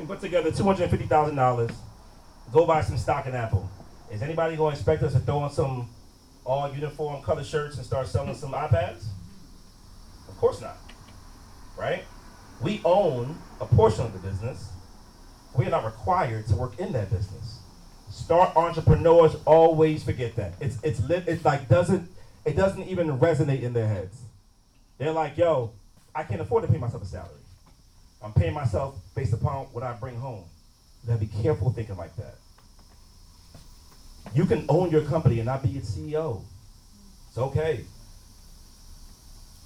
can 0.03 0.09
put 0.09 0.21
together 0.21 0.51
$250,000, 0.51 1.75
go 2.53 2.67
buy 2.67 2.81
some 2.83 2.99
stock 2.99 3.27
in 3.27 3.35
Apple. 3.35 3.71
Is 4.11 4.21
anybody 4.21 4.57
going 4.57 4.73
to 4.73 4.77
expect 4.77 5.03
us 5.05 5.13
to 5.13 5.21
throw 5.21 5.39
on 5.39 5.51
some 5.51 5.89
all 6.45 6.69
uniform 6.75 7.23
color 7.23 7.45
shirts 7.45 7.77
and 7.77 7.87
start 7.87 8.09
selling 8.09 8.35
some 8.35 8.53
iPads? 8.53 9.05
Of 10.29 10.37
course 10.39 10.61
not. 10.61 10.77
Right? 11.79 12.03
We 12.61 12.81
own 12.85 13.39
a 13.61 13.65
portion 13.67 14.05
of 14.05 14.13
the 14.13 14.19
business. 14.19 14.71
We 15.57 15.67
are 15.67 15.71
not 15.71 15.85
required 15.85 16.49
to 16.49 16.57
work 16.57 16.81
in 16.81 16.93
that 16.93 17.09
business. 17.11 17.61
Start 18.11 18.57
entrepreneurs 18.57 19.37
always 19.47 20.03
forget 20.03 20.35
that. 20.37 20.55
It's 20.61 20.79
it's 20.83 21.01
lit, 21.01 21.25
it's 21.27 21.45
like 21.45 21.69
doesn't 21.69 22.11
it 22.45 22.57
doesn't 22.57 22.85
even 22.85 23.19
resonate 23.19 23.63
in 23.63 23.73
their 23.73 23.89
heads. 23.89 24.21
They're 24.99 25.13
like, 25.13 25.39
yo, 25.39 25.71
I 26.15 26.25
can't 26.25 26.41
afford 26.41 26.67
to 26.67 26.73
pay 26.73 26.79
myself 26.79 27.03
a 27.03 27.07
salary. 27.07 27.42
I'm 28.23 28.33
paying 28.33 28.55
myself 28.55 28.95
based 29.15 29.33
upon 29.33 29.67
what 29.67 29.83
I 29.83 29.93
bring 29.95 30.17
home. 30.17 30.45
You 31.03 31.09
gotta 31.09 31.21
be 31.21 31.43
careful 31.43 31.71
thinking 31.73 31.97
like 31.97 32.15
that. 32.17 32.37
You 34.35 34.47
can 34.47 34.65
own 34.69 34.91
your 34.91 35.03
company 35.03 35.39
and 35.39 35.47
not 35.47 35.63
be 35.63 35.71
its 35.71 35.91
CEO. 35.91 36.43
It's 37.29 37.39
okay. 37.39 37.85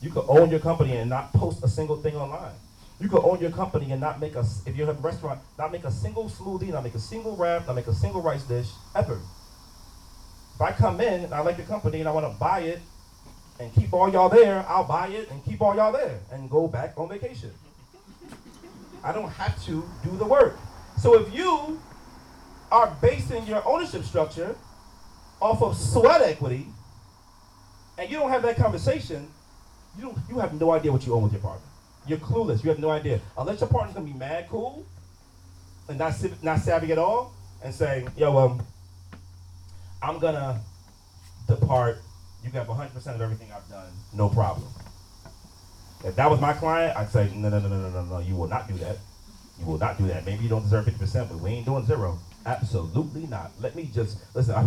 You 0.00 0.10
can 0.10 0.22
own 0.28 0.50
your 0.50 0.60
company 0.60 0.96
and 0.96 1.10
not 1.10 1.32
post 1.32 1.62
a 1.64 1.68
single 1.68 1.96
thing 1.96 2.16
online. 2.16 2.54
You 2.98 3.08
could 3.08 3.22
own 3.22 3.40
your 3.40 3.50
company 3.50 3.92
and 3.92 4.00
not 4.00 4.20
make 4.20 4.34
a, 4.34 4.44
if 4.64 4.76
you 4.76 4.86
have 4.86 4.98
a 4.98 5.00
restaurant, 5.00 5.40
not 5.58 5.70
make 5.70 5.84
a 5.84 5.90
single 5.90 6.30
smoothie, 6.30 6.72
not 6.72 6.82
make 6.84 6.94
a 6.94 6.98
single 6.98 7.36
wrap, 7.36 7.66
not 7.66 7.76
make 7.76 7.86
a 7.86 7.94
single 7.94 8.22
rice 8.22 8.42
dish, 8.44 8.68
ever. 8.94 9.20
If 10.54 10.60
I 10.60 10.72
come 10.72 11.00
in 11.00 11.24
and 11.24 11.34
I 11.34 11.40
like 11.40 11.58
the 11.58 11.62
company 11.64 12.00
and 12.00 12.08
I 12.08 12.12
want 12.12 12.32
to 12.32 12.38
buy 12.40 12.60
it 12.60 12.80
and 13.60 13.72
keep 13.74 13.92
all 13.92 14.10
y'all 14.10 14.30
there, 14.30 14.64
I'll 14.66 14.84
buy 14.84 15.08
it 15.08 15.30
and 15.30 15.44
keep 15.44 15.60
all 15.60 15.76
y'all 15.76 15.92
there 15.92 16.18
and 16.32 16.48
go 16.48 16.66
back 16.66 16.94
on 16.96 17.10
vacation. 17.10 17.50
I 19.02 19.12
don't 19.12 19.30
have 19.30 19.62
to 19.64 19.88
do 20.04 20.16
the 20.16 20.24
work. 20.24 20.58
So 20.98 21.20
if 21.20 21.32
you 21.34 21.80
are 22.70 22.94
basing 23.00 23.46
your 23.46 23.66
ownership 23.66 24.04
structure 24.04 24.56
off 25.40 25.62
of 25.62 25.76
sweat 25.76 26.22
equity 26.22 26.66
and 27.98 28.10
you 28.10 28.18
don't 28.18 28.30
have 28.30 28.42
that 28.42 28.56
conversation, 28.56 29.28
you 29.96 30.02
don't, 30.02 30.18
you 30.28 30.38
have 30.38 30.58
no 30.58 30.72
idea 30.72 30.92
what 30.92 31.06
you 31.06 31.14
own 31.14 31.22
with 31.22 31.32
your 31.32 31.42
partner. 31.42 31.66
You're 32.06 32.18
clueless. 32.18 32.62
You 32.62 32.70
have 32.70 32.78
no 32.78 32.90
idea. 32.90 33.20
Unless 33.36 33.60
your 33.60 33.68
partner's 33.68 33.94
gonna 33.94 34.06
be 34.06 34.12
mad 34.12 34.46
cool 34.48 34.86
and 35.88 35.98
not 35.98 36.14
not 36.42 36.60
savvy 36.60 36.92
at 36.92 36.98
all, 36.98 37.32
and 37.62 37.74
say, 37.74 38.06
"Yo, 38.16 38.36
um, 38.36 38.66
I'm 40.02 40.18
gonna 40.18 40.60
depart. 41.48 42.02
You 42.44 42.50
got 42.50 42.66
100% 42.66 43.16
of 43.16 43.20
everything 43.20 43.48
I've 43.52 43.68
done. 43.68 43.92
No 44.12 44.28
problem." 44.28 44.68
If 46.06 46.14
that 46.16 46.30
was 46.30 46.40
my 46.40 46.52
client, 46.52 46.96
I'd 46.96 47.10
say, 47.10 47.30
"No, 47.34 47.48
no, 47.48 47.58
no, 47.58 47.68
no, 47.68 47.80
no, 47.80 47.90
no, 47.90 48.04
no. 48.04 48.18
You 48.20 48.36
will 48.36 48.46
not 48.46 48.68
do 48.68 48.74
that. 48.78 48.98
You 49.58 49.66
will 49.66 49.78
not 49.78 49.98
do 49.98 50.06
that. 50.06 50.24
Maybe 50.24 50.44
you 50.44 50.48
don't 50.48 50.62
deserve 50.62 50.86
50%, 50.86 51.28
but 51.28 51.40
we 51.40 51.50
ain't 51.50 51.66
doing 51.66 51.84
zero. 51.84 52.18
Absolutely 52.44 53.26
not. 53.26 53.50
Let 53.60 53.74
me 53.74 53.90
just 53.92 54.18
listen. 54.34 54.54
I, 54.54 54.62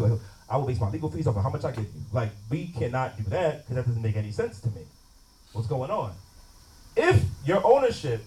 I 0.49 0.58
will 0.58 0.67
base 0.67 0.82
my 0.82 0.89
legal 0.89 1.10
fees 1.10 1.28
off 1.28 1.38
of 1.38 1.43
how 1.43 1.49
much 1.49 1.63
I 1.63 1.71
you. 1.71 1.86
Like 2.12 2.32
we 2.49 2.67
cannot 2.67 3.15
do 3.17 3.23
that 3.30 3.60
because 3.60 3.75
that 3.78 3.88
doesn't 3.88 4.02
make 4.02 4.17
any 4.17 4.32
sense 4.32 4.60
to 4.62 4.67
me. 4.69 4.82
What's 5.54 5.67
going 5.67 5.91
on? 5.91 6.13
If 6.97 7.23
your 7.45 7.65
ownership 7.65 8.21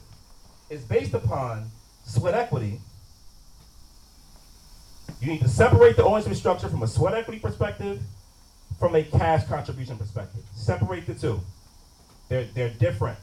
is 0.70 0.82
based 0.82 1.12
upon 1.12 1.70
sweat 2.04 2.34
equity, 2.34 2.80
you 5.20 5.26
need 5.32 5.42
to 5.42 5.48
separate 5.48 5.96
the 5.96 6.04
ownership 6.04 6.34
structure 6.34 6.68
from 6.68 6.82
a 6.82 6.88
sweat 6.88 7.14
equity 7.14 7.40
perspective 7.40 8.00
from 8.78 8.94
a 8.94 9.02
cash 9.02 9.46
contribution 9.46 9.98
perspective. 9.98 10.42
Separate 10.54 11.06
the 11.06 11.14
two. 11.14 11.40
They're, 12.32 12.48
they're 12.54 12.70
different. 12.70 13.18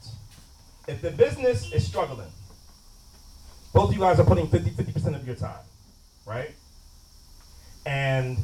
If 0.88 1.02
the 1.02 1.10
business 1.10 1.74
is 1.74 1.84
struggling, 1.84 2.30
both 3.74 3.90
of 3.90 3.96
you 3.96 4.00
guys 4.00 4.20
are 4.20 4.24
putting 4.24 4.48
50 4.48 4.70
50% 4.70 5.16
of 5.16 5.26
your 5.26 5.36
time, 5.36 5.64
right? 6.28 6.52
And 7.88 8.38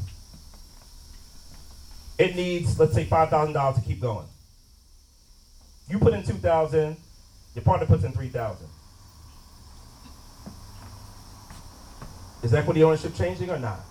it 2.17 2.36
needs, 2.36 2.80
let's 2.80 2.95
say, 2.95 3.06
$5,000 3.06 3.75
to 3.75 3.82
keep 3.82 4.01
going. 4.01 4.25
You 5.88 5.99
put 5.99 6.15
in 6.15 6.23
2,000, 6.23 6.97
your 7.54 7.63
partner 7.63 7.86
puts 7.86 8.04
in 8.04 8.12
3,000. 8.12 8.67
Is 12.41 12.56
equity 12.56 12.84
ownership 12.84 13.13
changing 13.13 13.51
or 13.51 13.60
not? 13.60 13.82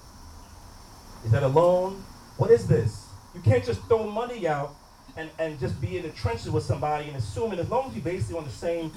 Is 1.24 1.30
that 1.30 1.44
a 1.44 1.48
loan? 1.48 2.02
What 2.36 2.50
is 2.50 2.66
this? 2.66 3.06
You 3.32 3.42
can't 3.42 3.64
just 3.64 3.80
throw 3.82 4.10
money 4.10 4.48
out 4.48 4.74
and, 5.16 5.30
and 5.38 5.58
just 5.60 5.80
be 5.80 5.96
in 5.96 6.02
the 6.02 6.10
trenches 6.10 6.50
with 6.50 6.64
somebody 6.64 7.08
and 7.08 7.16
assuming 7.16 7.58
as 7.58 7.68
long 7.68 7.88
as 7.88 7.94
you're 7.94 8.04
basically 8.04 8.36
on 8.36 8.44
the 8.44 8.50
same 8.50 8.92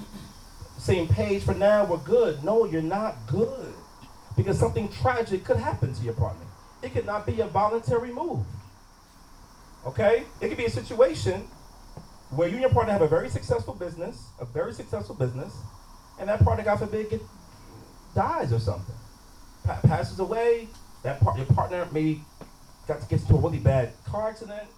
same 0.78 1.08
page 1.08 1.42
for 1.42 1.54
now, 1.54 1.84
we're 1.84 1.96
good. 1.98 2.44
No, 2.44 2.64
you're 2.64 2.80
not 2.80 3.16
good. 3.26 3.74
Because 4.36 4.58
something 4.58 4.88
tragic 4.88 5.44
could 5.44 5.56
happen 5.56 5.92
to 5.92 6.02
your 6.04 6.14
partner. 6.14 6.46
It 6.82 6.92
could 6.92 7.04
not 7.04 7.26
be 7.26 7.40
a 7.40 7.48
voluntary 7.48 8.12
move. 8.12 8.46
Okay? 9.84 10.24
It 10.40 10.48
could 10.48 10.56
be 10.56 10.66
a 10.66 10.70
situation 10.70 11.48
where 12.30 12.46
you 12.46 12.54
and 12.54 12.62
your 12.62 12.70
partner 12.70 12.92
have 12.92 13.02
a 13.02 13.08
very 13.08 13.28
successful 13.28 13.74
business, 13.74 14.28
a 14.40 14.44
very 14.44 14.72
successful 14.72 15.16
business, 15.16 15.52
and 16.20 16.28
that 16.28 16.44
partner, 16.44 16.62
God 16.64 16.78
forbid, 16.78 17.10
get, 17.10 17.22
dies 18.14 18.52
or 18.52 18.60
something, 18.60 18.94
pa- 19.64 19.80
passes 19.82 20.20
away, 20.20 20.68
that 21.02 21.20
part, 21.20 21.36
your 21.36 21.46
partner 21.46 21.88
maybe 21.90 22.22
got 22.86 23.00
to 23.00 23.08
get 23.08 23.20
into 23.20 23.34
a 23.34 23.40
really 23.40 23.58
bad 23.58 23.92
car 24.04 24.28
accident, 24.28 24.68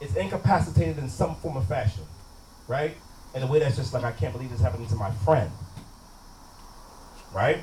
it's 0.00 0.14
incapacitated 0.16 0.98
in 0.98 1.08
some 1.08 1.34
form 1.36 1.56
or 1.56 1.62
fashion, 1.62 2.04
right? 2.68 2.96
In 3.34 3.42
a 3.42 3.46
way 3.46 3.58
that's 3.58 3.76
just 3.76 3.92
like, 3.92 4.04
I 4.04 4.12
can't 4.12 4.32
believe 4.32 4.50
this 4.50 4.60
happening 4.60 4.86
to 4.88 4.96
my 4.96 5.10
friend, 5.10 5.50
right? 7.34 7.58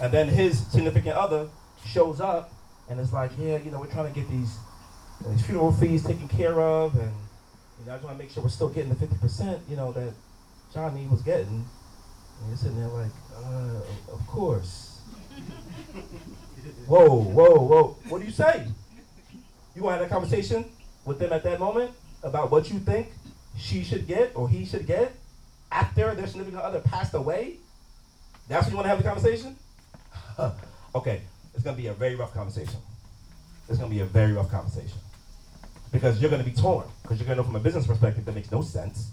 And 0.00 0.12
then 0.12 0.28
his 0.28 0.66
significant 0.68 1.16
other 1.16 1.48
shows 1.84 2.20
up 2.20 2.52
and 2.88 3.00
it's 3.00 3.12
like, 3.12 3.30
yeah, 3.38 3.58
you 3.58 3.70
know, 3.70 3.80
we're 3.80 3.86
trying 3.86 4.12
to 4.12 4.20
get 4.20 4.28
these, 4.30 4.58
these 5.26 5.44
funeral 5.46 5.72
fees 5.72 6.04
taken 6.04 6.28
care 6.28 6.60
of, 6.60 6.94
and 6.94 7.12
you 7.80 7.86
know, 7.86 7.92
I 7.92 7.96
just 7.96 8.04
want 8.04 8.18
to 8.18 8.22
make 8.22 8.30
sure 8.30 8.42
we're 8.42 8.50
still 8.50 8.68
getting 8.68 8.90
the 8.90 8.96
fifty 8.96 9.16
percent, 9.16 9.60
you 9.68 9.76
know, 9.76 9.92
that 9.92 10.12
Johnny 10.74 11.06
was 11.06 11.22
getting. 11.22 11.64
And 12.40 12.48
you're 12.48 12.56
sitting 12.56 12.78
there 12.78 12.88
like, 12.88 13.12
uh, 13.36 14.12
of 14.12 14.26
course. 14.26 15.00
whoa, 16.86 17.08
whoa, 17.08 17.54
whoa! 17.54 17.96
What 18.08 18.20
do 18.20 18.26
you 18.26 18.32
say? 18.32 18.66
You 19.74 19.82
want 19.82 20.00
to 20.00 20.02
have 20.02 20.10
a 20.10 20.14
conversation 20.14 20.64
with 21.04 21.18
them 21.18 21.32
at 21.32 21.42
that 21.44 21.58
moment 21.58 21.90
about 22.22 22.50
what 22.50 22.70
you 22.70 22.78
think 22.78 23.08
she 23.58 23.82
should 23.82 24.06
get 24.06 24.32
or 24.34 24.48
he 24.48 24.64
should 24.64 24.86
get 24.86 25.14
after 25.70 26.14
their 26.14 26.26
significant 26.26 26.62
other 26.62 26.80
passed 26.80 27.14
away? 27.14 27.56
That's 28.48 28.66
when 28.66 28.72
you 28.72 28.76
want 28.76 28.86
to 28.86 28.88
have 28.90 28.98
the 28.98 29.04
conversation? 29.04 29.56
okay, 30.94 31.22
it's 31.54 31.62
going 31.62 31.76
to 31.76 31.82
be 31.82 31.88
a 31.88 31.94
very 31.94 32.14
rough 32.14 32.34
conversation. 32.34 32.80
It's 33.68 33.78
going 33.78 33.90
to 33.90 33.96
be 33.96 34.02
a 34.02 34.06
very 34.06 34.32
rough 34.32 34.50
conversation. 34.50 34.98
Because 35.92 36.20
you're 36.20 36.30
going 36.30 36.42
to 36.42 36.48
be 36.48 36.56
torn. 36.56 36.86
Because 37.02 37.18
you're 37.18 37.26
going 37.26 37.36
to 37.36 37.42
know 37.42 37.46
from 37.46 37.56
a 37.56 37.60
business 37.60 37.86
perspective 37.86 38.24
that 38.24 38.34
makes 38.34 38.50
no 38.50 38.62
sense. 38.62 39.10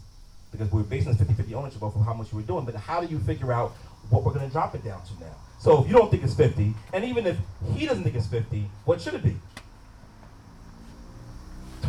Because 0.52 0.71
we're 0.71 0.82
basing 0.84 1.13
this 1.13 1.21
50-50 1.21 1.54
ownership 1.54 1.84
off 1.84 1.95
of 1.95 2.04
how 2.06 2.13
much 2.13 2.32
you 2.32 2.38
were 2.38 2.43
doing. 2.43 2.65
But 2.65 2.75
how 2.75 3.02
do 3.02 3.08
you 3.08 3.19
figure 3.19 3.52
out 3.52 3.71
what 4.10 4.23
we're 4.23 4.34
going 4.34 4.45
to 4.45 4.52
drop 4.52 4.73
it 4.75 4.84
down 4.84 5.02
to 5.06 5.13
now? 5.19 5.36
So 5.60 5.82
if 5.82 5.88
you 5.89 5.93
don't 5.93 6.10
think 6.10 6.23
it's 6.23 6.34
50, 6.34 6.73
and 6.93 7.04
even 7.04 7.28
if 7.28 7.38
he 7.75 7.86
doesn't 7.86 8.04
think 8.04 8.15
it's 8.15 8.28
50, 8.28 8.65
what 8.86 9.02
should 9.02 9.13
it 9.13 9.23
be? 9.23 9.36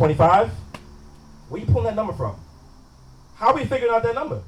25? 0.01 0.51
Where 1.51 1.61
you 1.61 1.67
pulling 1.67 1.85
that 1.85 1.95
number 1.95 2.15
from? 2.15 2.35
How 3.35 3.49
are 3.49 3.55
we 3.55 3.67
figuring 3.67 3.93
out 3.93 4.03
that 4.03 4.15
number? 4.15 4.43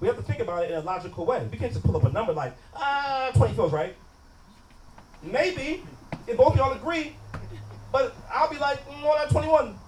We 0.00 0.06
have 0.06 0.18
to 0.18 0.22
think 0.22 0.40
about 0.40 0.64
it 0.64 0.70
in 0.70 0.76
a 0.76 0.82
logical 0.82 1.24
way. 1.24 1.48
We 1.50 1.56
can't 1.56 1.72
just 1.72 1.82
pull 1.82 1.96
up 1.96 2.04
a 2.04 2.10
number 2.12 2.34
like, 2.34 2.54
ah, 2.74 3.30
20 3.34 3.54
feels 3.54 3.72
right. 3.72 3.96
Maybe, 5.22 5.82
if 6.26 6.36
both 6.36 6.54
y'all 6.56 6.74
agree, 6.74 7.16
but 7.90 8.14
I'll 8.30 8.50
be 8.50 8.58
like, 8.58 8.86
mm, 8.86 9.02
not 9.02 9.30
21. 9.30 9.68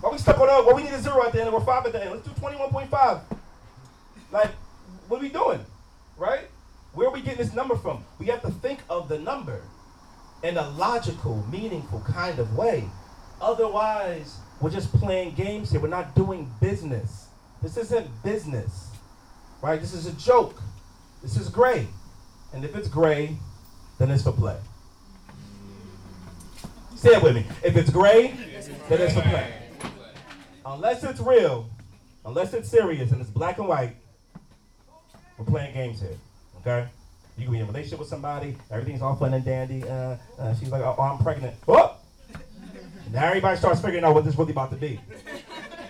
Why 0.00 0.10
we 0.10 0.16
stuck 0.16 0.40
on 0.40 0.46
that? 0.46 0.64
Well, 0.64 0.74
we 0.74 0.84
need 0.84 0.94
a 0.94 1.02
zero 1.02 1.22
at 1.26 1.34
the 1.34 1.42
end, 1.42 1.50
or 1.50 1.60
five 1.60 1.84
at 1.84 1.92
the 1.92 2.02
end. 2.02 2.12
Let's 2.12 2.26
do 2.26 2.32
21.5. 2.40 3.20
Like, 4.32 4.52
what 5.08 5.18
are 5.18 5.22
we 5.22 5.28
doing? 5.28 5.60
Right? 6.16 6.48
Where 6.94 7.08
are 7.08 7.12
we 7.12 7.20
getting 7.20 7.44
this 7.44 7.52
number 7.52 7.76
from? 7.76 8.06
We 8.18 8.24
have 8.28 8.40
to 8.40 8.50
think 8.50 8.80
of 8.88 9.10
the 9.10 9.18
number 9.18 9.60
in 10.42 10.56
a 10.56 10.68
logical, 10.70 11.44
meaningful 11.50 12.00
kind 12.00 12.38
of 12.38 12.54
way. 12.54 12.84
Otherwise, 13.40 14.38
we're 14.60 14.70
just 14.70 14.92
playing 14.92 15.34
games 15.34 15.70
here. 15.70 15.80
We're 15.80 15.88
not 15.88 16.14
doing 16.14 16.50
business. 16.60 17.28
This 17.62 17.76
isn't 17.76 18.22
business. 18.22 18.90
Right? 19.62 19.80
This 19.80 19.92
is 19.94 20.06
a 20.06 20.12
joke. 20.12 20.60
This 21.22 21.36
is 21.36 21.48
gray. 21.48 21.86
And 22.52 22.64
if 22.64 22.76
it's 22.76 22.88
gray, 22.88 23.36
then 23.98 24.10
it's 24.10 24.22
for 24.22 24.32
play. 24.32 24.56
Say 26.94 27.10
it 27.10 27.22
with 27.22 27.34
me. 27.36 27.46
If 27.62 27.76
it's 27.76 27.90
gray, 27.90 28.34
then 28.88 29.00
it's 29.00 29.14
for 29.14 29.22
play. 29.22 29.52
Unless 30.64 31.04
it's 31.04 31.20
real, 31.20 31.68
unless 32.24 32.52
it's 32.54 32.68
serious 32.68 33.12
and 33.12 33.20
it's 33.20 33.30
black 33.30 33.58
and 33.58 33.68
white, 33.68 33.96
we're 35.36 35.44
playing 35.44 35.74
games 35.74 36.00
here. 36.00 36.16
Okay? 36.60 36.88
You 37.36 37.44
can 37.44 37.52
be 37.52 37.58
in 37.58 37.64
a 37.64 37.66
relationship 37.66 37.98
with 37.98 38.08
somebody, 38.08 38.56
everything's 38.70 39.02
all 39.02 39.16
fun 39.16 39.34
and 39.34 39.44
dandy. 39.44 39.84
Uh, 39.84 40.16
uh, 40.38 40.54
she's 40.54 40.70
like, 40.70 40.82
oh, 40.82 40.96
I'm 40.98 41.22
pregnant. 41.22 41.56
Oh! 41.68 41.94
Now 43.12 43.28
everybody 43.28 43.56
starts 43.56 43.80
figuring 43.80 44.04
out 44.04 44.14
what 44.14 44.24
this 44.24 44.36
really 44.36 44.50
about 44.50 44.70
to 44.72 44.76
be. 44.76 45.00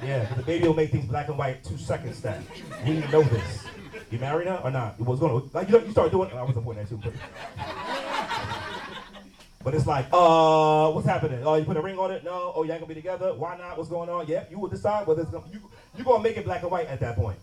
Yeah, 0.05 0.27
but 0.29 0.37
the 0.37 0.43
baby 0.43 0.67
will 0.67 0.75
make 0.75 0.91
things 0.91 1.07
black 1.07 1.29
and 1.29 1.39
white 1.39 1.65
two 1.65 1.79
seconds 1.79 2.21
that. 2.21 2.41
We 2.85 2.93
need 2.93 3.05
to 3.05 3.11
know 3.11 3.23
this. 3.23 3.67
You 4.11 4.19
married 4.19 4.49
her 4.49 4.61
or 4.63 4.71
not? 4.71 5.01
What's 5.01 5.21
going 5.21 5.33
on? 5.33 5.51
Like 5.53 5.71
you, 5.71 5.81
you 5.81 5.93
start 5.93 6.13
doing. 6.13 6.31
I 6.31 6.43
wasn't 6.43 6.65
pointing 6.65 6.85
at 6.85 6.91
you. 6.91 7.01
But, 7.03 7.13
but 9.65 9.75
it's 9.75 9.87
like, 9.87 10.07
uh, 10.13 10.91
what's 10.91 11.07
happening? 11.07 11.43
Oh, 11.45 11.55
you 11.55 11.65
put 11.65 11.79
a 11.79 11.81
ring 11.81 11.99
on 11.99 12.11
it? 12.11 12.23
No. 12.23 12.53
Oh, 12.55 12.65
you 12.65 12.73
ain't 12.73 12.81
gonna 12.81 12.89
be 12.89 12.95
together? 12.95 13.33
Why 13.33 13.57
not? 13.57 13.79
What's 13.79 13.89
going 13.89 14.11
on? 14.11 14.27
Yeah, 14.29 14.45
you 14.51 14.59
will 14.59 14.69
decide 14.69 15.07
whether 15.07 15.23
it's 15.23 15.31
gonna. 15.31 15.47
You 15.51 15.61
you 15.97 16.05
gonna 16.05 16.23
make 16.23 16.37
it 16.37 16.45
black 16.45 16.63
and 16.63 16.71
white 16.71 16.89
at 16.89 17.01
that 17.01 17.17
point. 17.17 17.39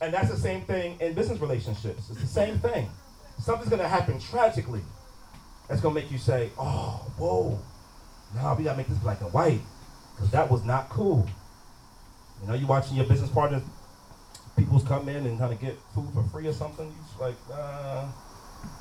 And 0.00 0.14
that's 0.14 0.30
the 0.30 0.36
same 0.36 0.62
thing 0.62 0.98
in 1.00 1.14
business 1.14 1.40
relationships. 1.40 2.10
It's 2.10 2.20
the 2.20 2.26
same 2.26 2.58
thing. 2.58 2.88
Something's 3.38 3.70
gonna 3.70 3.88
happen 3.88 4.18
tragically. 4.18 4.82
That's 5.68 5.80
gonna 5.80 5.94
make 5.94 6.10
you 6.10 6.18
say, 6.18 6.50
oh, 6.58 7.12
whoa, 7.18 7.58
now 8.34 8.54
we 8.54 8.64
gotta 8.64 8.76
make 8.76 8.88
this 8.88 8.98
black 8.98 9.20
and 9.20 9.32
white, 9.32 9.60
because 10.14 10.30
that 10.30 10.50
was 10.50 10.64
not 10.64 10.88
cool. 10.88 11.28
You 12.42 12.48
know, 12.48 12.54
you 12.54 12.66
watching 12.66 12.96
your 12.96 13.06
business 13.06 13.30
partners 13.30 13.62
people's 14.56 14.84
come 14.84 15.08
in 15.08 15.26
and 15.26 15.38
kind 15.38 15.52
of 15.52 15.60
get 15.60 15.78
food 15.94 16.08
for 16.12 16.22
free 16.24 16.46
or 16.46 16.52
something. 16.52 16.86
You 16.86 16.94
just 17.06 17.20
like, 17.20 17.34
uh, 17.52 18.06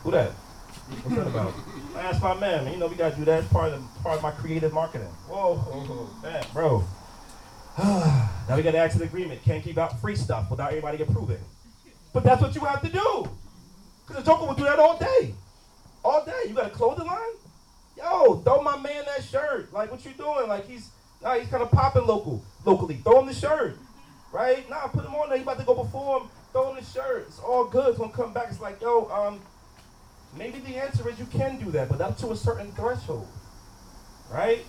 who 0.03 0.11
that? 0.11 0.31
What's 0.31 1.15
that 1.15 1.27
about? 1.27 1.53
That's 1.93 2.21
my 2.21 2.33
man. 2.39 2.71
You 2.71 2.77
know, 2.77 2.87
we 2.87 2.95
gotta 2.95 3.15
do 3.15 3.25
that. 3.25 3.43
It's 3.43 3.53
part 3.53 3.73
of 3.73 3.83
part 4.03 4.17
of 4.17 4.23
my 4.23 4.31
creative 4.31 4.73
marketing. 4.73 5.07
Whoa, 5.27 5.55
whoa, 5.55 6.09
man, 6.21 6.43
bro. 6.53 6.83
now 8.49 8.55
we 8.55 8.61
got 8.61 8.71
to 8.71 8.79
exit 8.79 9.01
agreement. 9.01 9.41
Can't 9.43 9.63
keep 9.63 9.77
out 9.77 9.99
free 10.01 10.15
stuff 10.15 10.49
without 10.49 10.69
everybody 10.69 11.01
approving. 11.01 11.39
But 12.13 12.23
that's 12.23 12.41
what 12.41 12.55
you 12.55 12.61
have 12.61 12.81
to 12.81 12.89
do. 12.89 13.29
Because 14.05 14.23
the 14.23 14.31
Joker 14.31 14.45
will 14.45 14.55
do 14.55 14.63
that 14.63 14.79
all 14.79 14.97
day. 14.97 15.33
All 16.03 16.25
day. 16.25 16.43
You 16.47 16.55
got 16.55 16.67
a 16.67 16.69
clothing 16.71 17.07
line? 17.07 17.19
Yo, 17.97 18.37
throw 18.37 18.61
my 18.61 18.77
man 18.77 19.03
that 19.05 19.23
shirt. 19.23 19.71
Like, 19.73 19.91
what 19.91 20.03
you 20.05 20.11
doing? 20.11 20.47
Like, 20.47 20.67
he's, 20.67 20.89
nah, 21.21 21.35
he's 21.35 21.49
kind 21.49 21.63
of 21.63 21.71
popping 21.71 22.05
local, 22.05 22.43
locally. 22.65 22.95
Throw 22.95 23.19
him 23.19 23.27
the 23.27 23.33
shirt 23.33 23.77
right? 24.31 24.69
Nah, 24.69 24.87
put 24.87 25.05
him 25.05 25.15
on 25.15 25.29
there. 25.29 25.37
He 25.37 25.43
about 25.43 25.59
to 25.59 25.65
go 25.65 25.75
perform. 25.75 26.29
Throw 26.51 26.69
him 26.69 26.83
the 26.83 26.83
shirt. 26.83 27.25
It's 27.27 27.39
all 27.39 27.65
good. 27.65 27.89
It's 27.89 27.97
gonna 27.97 28.11
come 28.11 28.33
back. 28.33 28.47
It's 28.49 28.59
like, 28.59 28.81
yo, 28.81 29.09
um, 29.09 29.39
maybe 30.37 30.59
the 30.59 30.75
answer 30.75 31.07
is 31.09 31.19
you 31.19 31.25
can 31.25 31.59
do 31.59 31.71
that, 31.71 31.89
but 31.89 32.01
up 32.01 32.17
to 32.19 32.31
a 32.31 32.35
certain 32.35 32.71
threshold, 32.73 33.27
right? 34.31 34.65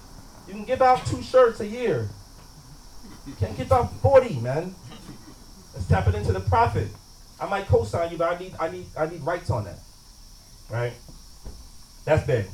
You 0.46 0.54
can 0.54 0.64
give 0.64 0.82
out 0.82 1.04
two 1.06 1.22
shirts 1.22 1.60
a 1.60 1.66
year. 1.66 2.08
You 3.30 3.36
can't 3.36 3.56
give 3.56 3.70
out 3.70 3.92
forty, 4.00 4.40
man. 4.40 4.74
Let's 5.72 5.86
tap 5.86 6.08
it 6.08 6.16
into 6.16 6.32
the 6.32 6.40
profit. 6.40 6.88
I 7.40 7.46
might 7.46 7.68
co-sign 7.68 8.10
you, 8.10 8.18
but 8.18 8.32
I 8.32 8.38
need, 8.38 8.54
I 8.58 8.68
need, 8.68 8.86
I 8.98 9.06
need 9.06 9.20
rights 9.22 9.50
on 9.50 9.64
that, 9.64 9.78
right? 10.68 10.92
That's 12.04 12.26
big. 12.26 12.46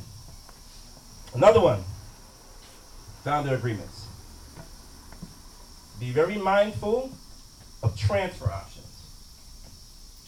Another 1.34 1.60
one. 1.60 1.82
Founder 3.24 3.54
agreements. 3.54 4.06
Be 5.98 6.10
very 6.10 6.36
mindful 6.36 7.10
of 7.82 7.96
transfer 7.98 8.52
options. 8.52 8.86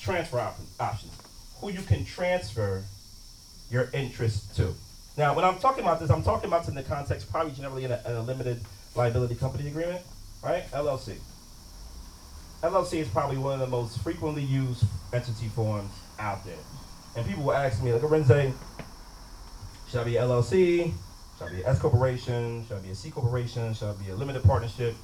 Transfer 0.00 0.40
op- 0.40 0.58
options. 0.80 1.12
Who 1.60 1.70
you 1.70 1.82
can 1.82 2.06
transfer 2.06 2.82
your 3.70 3.90
interest 3.92 4.56
to. 4.56 4.74
Now, 5.18 5.34
when 5.34 5.44
I'm 5.44 5.58
talking 5.58 5.84
about 5.84 6.00
this, 6.00 6.10
I'm 6.10 6.22
talking 6.22 6.48
about 6.48 6.62
this 6.62 6.70
in 6.70 6.74
the 6.74 6.82
context 6.82 7.30
probably 7.30 7.52
generally 7.52 7.84
in 7.84 7.92
a, 7.92 8.00
in 8.06 8.12
a 8.12 8.22
limited 8.22 8.60
liability 8.94 9.34
company 9.34 9.68
agreement, 9.68 10.00
right? 10.42 10.70
LLC. 10.72 11.16
LLC 12.62 12.94
is 12.94 13.08
probably 13.08 13.38
one 13.38 13.54
of 13.54 13.60
the 13.60 13.66
most 13.66 13.98
frequently 14.02 14.42
used 14.42 14.84
entity 15.12 15.48
forms 15.48 15.90
out 16.18 16.44
there. 16.44 16.54
And 17.16 17.26
people 17.26 17.44
will 17.44 17.52
ask 17.52 17.82
me, 17.82 17.92
like, 17.92 18.02
Renze, 18.02 18.52
should 19.90 20.00
I 20.00 20.04
be 20.04 20.12
LLC? 20.12 20.92
Should 21.38 21.46
I 21.46 21.50
be 21.50 21.62
an 21.62 21.66
S 21.66 21.78
corporation? 21.78 22.66
Should 22.66 22.78
I 22.78 22.80
be 22.80 22.90
a 22.90 22.94
C 22.94 23.10
corporation? 23.10 23.74
Should 23.74 23.90
I 23.90 23.92
be 24.02 24.10
a 24.10 24.14
limited 24.16 24.42
partnership? 24.42 24.94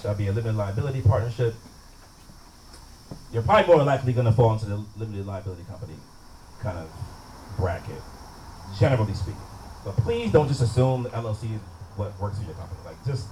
shall 0.00 0.12
I 0.12 0.14
be 0.14 0.26
a 0.26 0.32
limited 0.32 0.56
liability 0.56 1.02
partnership. 1.02 1.54
You're 3.32 3.42
probably 3.42 3.74
more 3.74 3.84
likely 3.84 4.12
going 4.12 4.26
to 4.26 4.32
fall 4.32 4.52
into 4.52 4.66
the 4.66 4.84
limited 4.96 5.26
liability 5.26 5.64
company 5.64 5.94
kind 6.60 6.78
of 6.78 6.88
bracket, 7.58 8.00
generally 8.78 9.14
speaking. 9.14 9.40
But 9.84 9.96
please 9.98 10.32
don't 10.32 10.48
just 10.48 10.62
assume 10.62 11.04
the 11.04 11.10
LLC 11.10 11.54
is 11.54 11.60
what 11.96 12.18
works 12.20 12.38
for 12.38 12.44
your 12.44 12.54
company. 12.54 12.80
Like, 12.84 13.04
just 13.04 13.28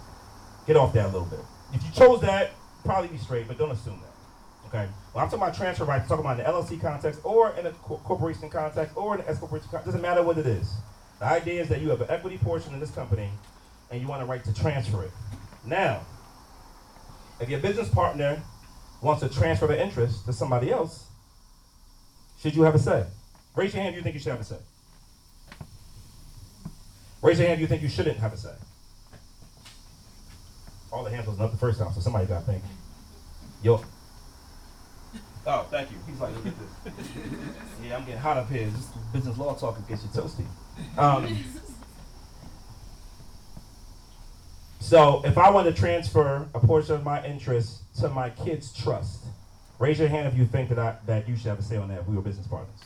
get 0.67 0.77
off 0.77 0.93
that 0.93 1.07
a 1.07 1.09
little 1.09 1.27
bit. 1.27 1.41
If 1.73 1.85
you 1.85 1.91
chose 1.93 2.21
that, 2.23 2.51
probably 2.85 3.09
be 3.09 3.19
straight, 3.19 3.49
but 3.49 3.59
don't 3.59 3.71
assume 3.71 4.01
that. 4.01 4.69
Okay? 4.69 4.91
Well, 5.15 5.25
I'm 5.25 5.31
talking 5.31 5.43
about 5.43 5.55
transfer 5.55 5.85
rights, 5.85 6.03
I'm 6.05 6.09
talking 6.09 6.25
about 6.25 6.39
in 6.39 6.45
the 6.45 6.51
LLC 6.51 6.81
context 6.81 7.21
or 7.25 7.51
in 7.57 7.67
a 7.67 7.71
co- 7.73 7.99
corporation 7.99 8.49
context 8.49 8.97
or 8.97 9.15
in 9.15 9.21
an 9.21 9.27
S 9.29 9.39
corporation 9.39 9.69
context. 9.71 9.87
Doesn't 9.87 10.03
matter 10.03 10.23
what 10.23 10.39
it 10.39 10.47
is. 10.47 10.73
The 11.19 11.27
idea 11.27 11.63
is 11.63 11.69
that 11.69 11.81
you 11.81 11.91
have 11.91 12.01
an 12.01 12.11
equity 12.11 12.39
portion 12.39 12.75
in 12.75 12.81
this 12.81 12.91
company 12.91 13.31
and 13.91 14.01
you 14.01 14.09
want 14.09 14.23
a 14.23 14.25
right 14.25 14.43
to 14.45 14.55
transfer 14.55 15.05
it. 15.05 15.11
Now, 15.65 16.01
if 17.41 17.49
your 17.49 17.61
business 17.61 17.89
partner 17.89 18.43
wants 19.01 19.23
to 19.23 19.29
transfer 19.29 19.67
the 19.67 19.81
interest 19.81 20.25
to 20.27 20.33
somebody 20.33 20.71
else, 20.71 21.07
should 22.41 22.57
you 22.57 22.63
have 22.63 22.75
a 22.75 22.79
say? 22.79 23.05
Raise 23.55 23.75
your 23.75 23.83
hand 23.83 23.95
if 23.95 23.99
you 23.99 24.03
think 24.03 24.15
you 24.15 24.21
should 24.21 24.33
have 24.33 24.41
a 24.41 24.45
say. 24.45 24.57
Raise 27.21 27.39
your 27.39 27.47
hand 27.47 27.59
if 27.59 27.61
you 27.61 27.67
think 27.67 27.83
you 27.83 27.89
shouldn't 27.89 28.17
have 28.19 28.33
a 28.33 28.37
say. 28.37 28.55
All 30.93 31.05
the 31.05 31.11
hands 31.11 31.27
wasn't 31.27 31.45
up 31.45 31.53
the 31.53 31.59
first 31.59 31.79
time, 31.79 31.93
so 31.93 32.01
somebody 32.01 32.27
got 32.27 32.41
to 32.41 32.47
think. 32.47 32.63
Yo, 33.63 33.83
Oh, 35.45 35.67
thank 35.71 35.91
you. 35.91 35.97
He's 36.07 36.21
like, 36.21 36.35
look 36.37 36.47
at 36.47 36.55
this. 36.59 37.09
yeah, 37.85 37.97
I'm 37.97 38.05
getting 38.05 38.21
hot 38.21 38.37
up 38.37 38.49
here. 38.49 38.67
This 38.69 38.87
business 39.13 39.37
law 39.37 39.55
talking 39.55 39.85
gets 39.89 40.05
you 40.05 40.11
toasty. 40.11 40.47
Um, 40.97 41.37
so 44.79 45.23
if 45.25 45.37
I 45.37 45.51
want 45.51 45.67
to 45.67 45.73
transfer 45.73 46.49
a 46.55 46.61
portion 46.61 46.95
of 46.95 47.03
my 47.03 47.25
interest 47.27 47.83
to 48.01 48.09
my 48.09 48.31
kid's 48.31 48.73
trust, 48.73 49.25
raise 49.81 49.99
your 49.99 50.09
hand 50.09 50.29
if 50.29 50.39
you 50.39 50.47
think 50.47 50.69
that 50.69 50.79
I, 50.79 50.97
that 51.07 51.29
you 51.29 51.37
should 51.37 51.47
have 51.47 51.59
a 51.59 51.63
say 51.63 51.77
on 51.77 51.89
that 51.89 52.01
if 52.01 52.07
we 52.07 52.15
were 52.15 52.23
business 52.23 52.47
partners. 52.47 52.79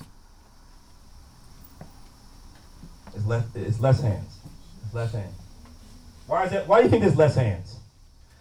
It's 3.14 3.26
less, 3.26 3.44
it's 3.54 3.80
less 3.80 4.00
hands. 4.00 4.38
It's 4.84 4.94
less 4.94 5.12
hands. 5.12 5.34
Why 6.26 6.44
is 6.44 6.52
that? 6.52 6.66
Why 6.66 6.78
do 6.78 6.84
you 6.84 6.90
think 6.90 7.02
there's 7.02 7.16
less 7.16 7.34
hands? 7.34 7.76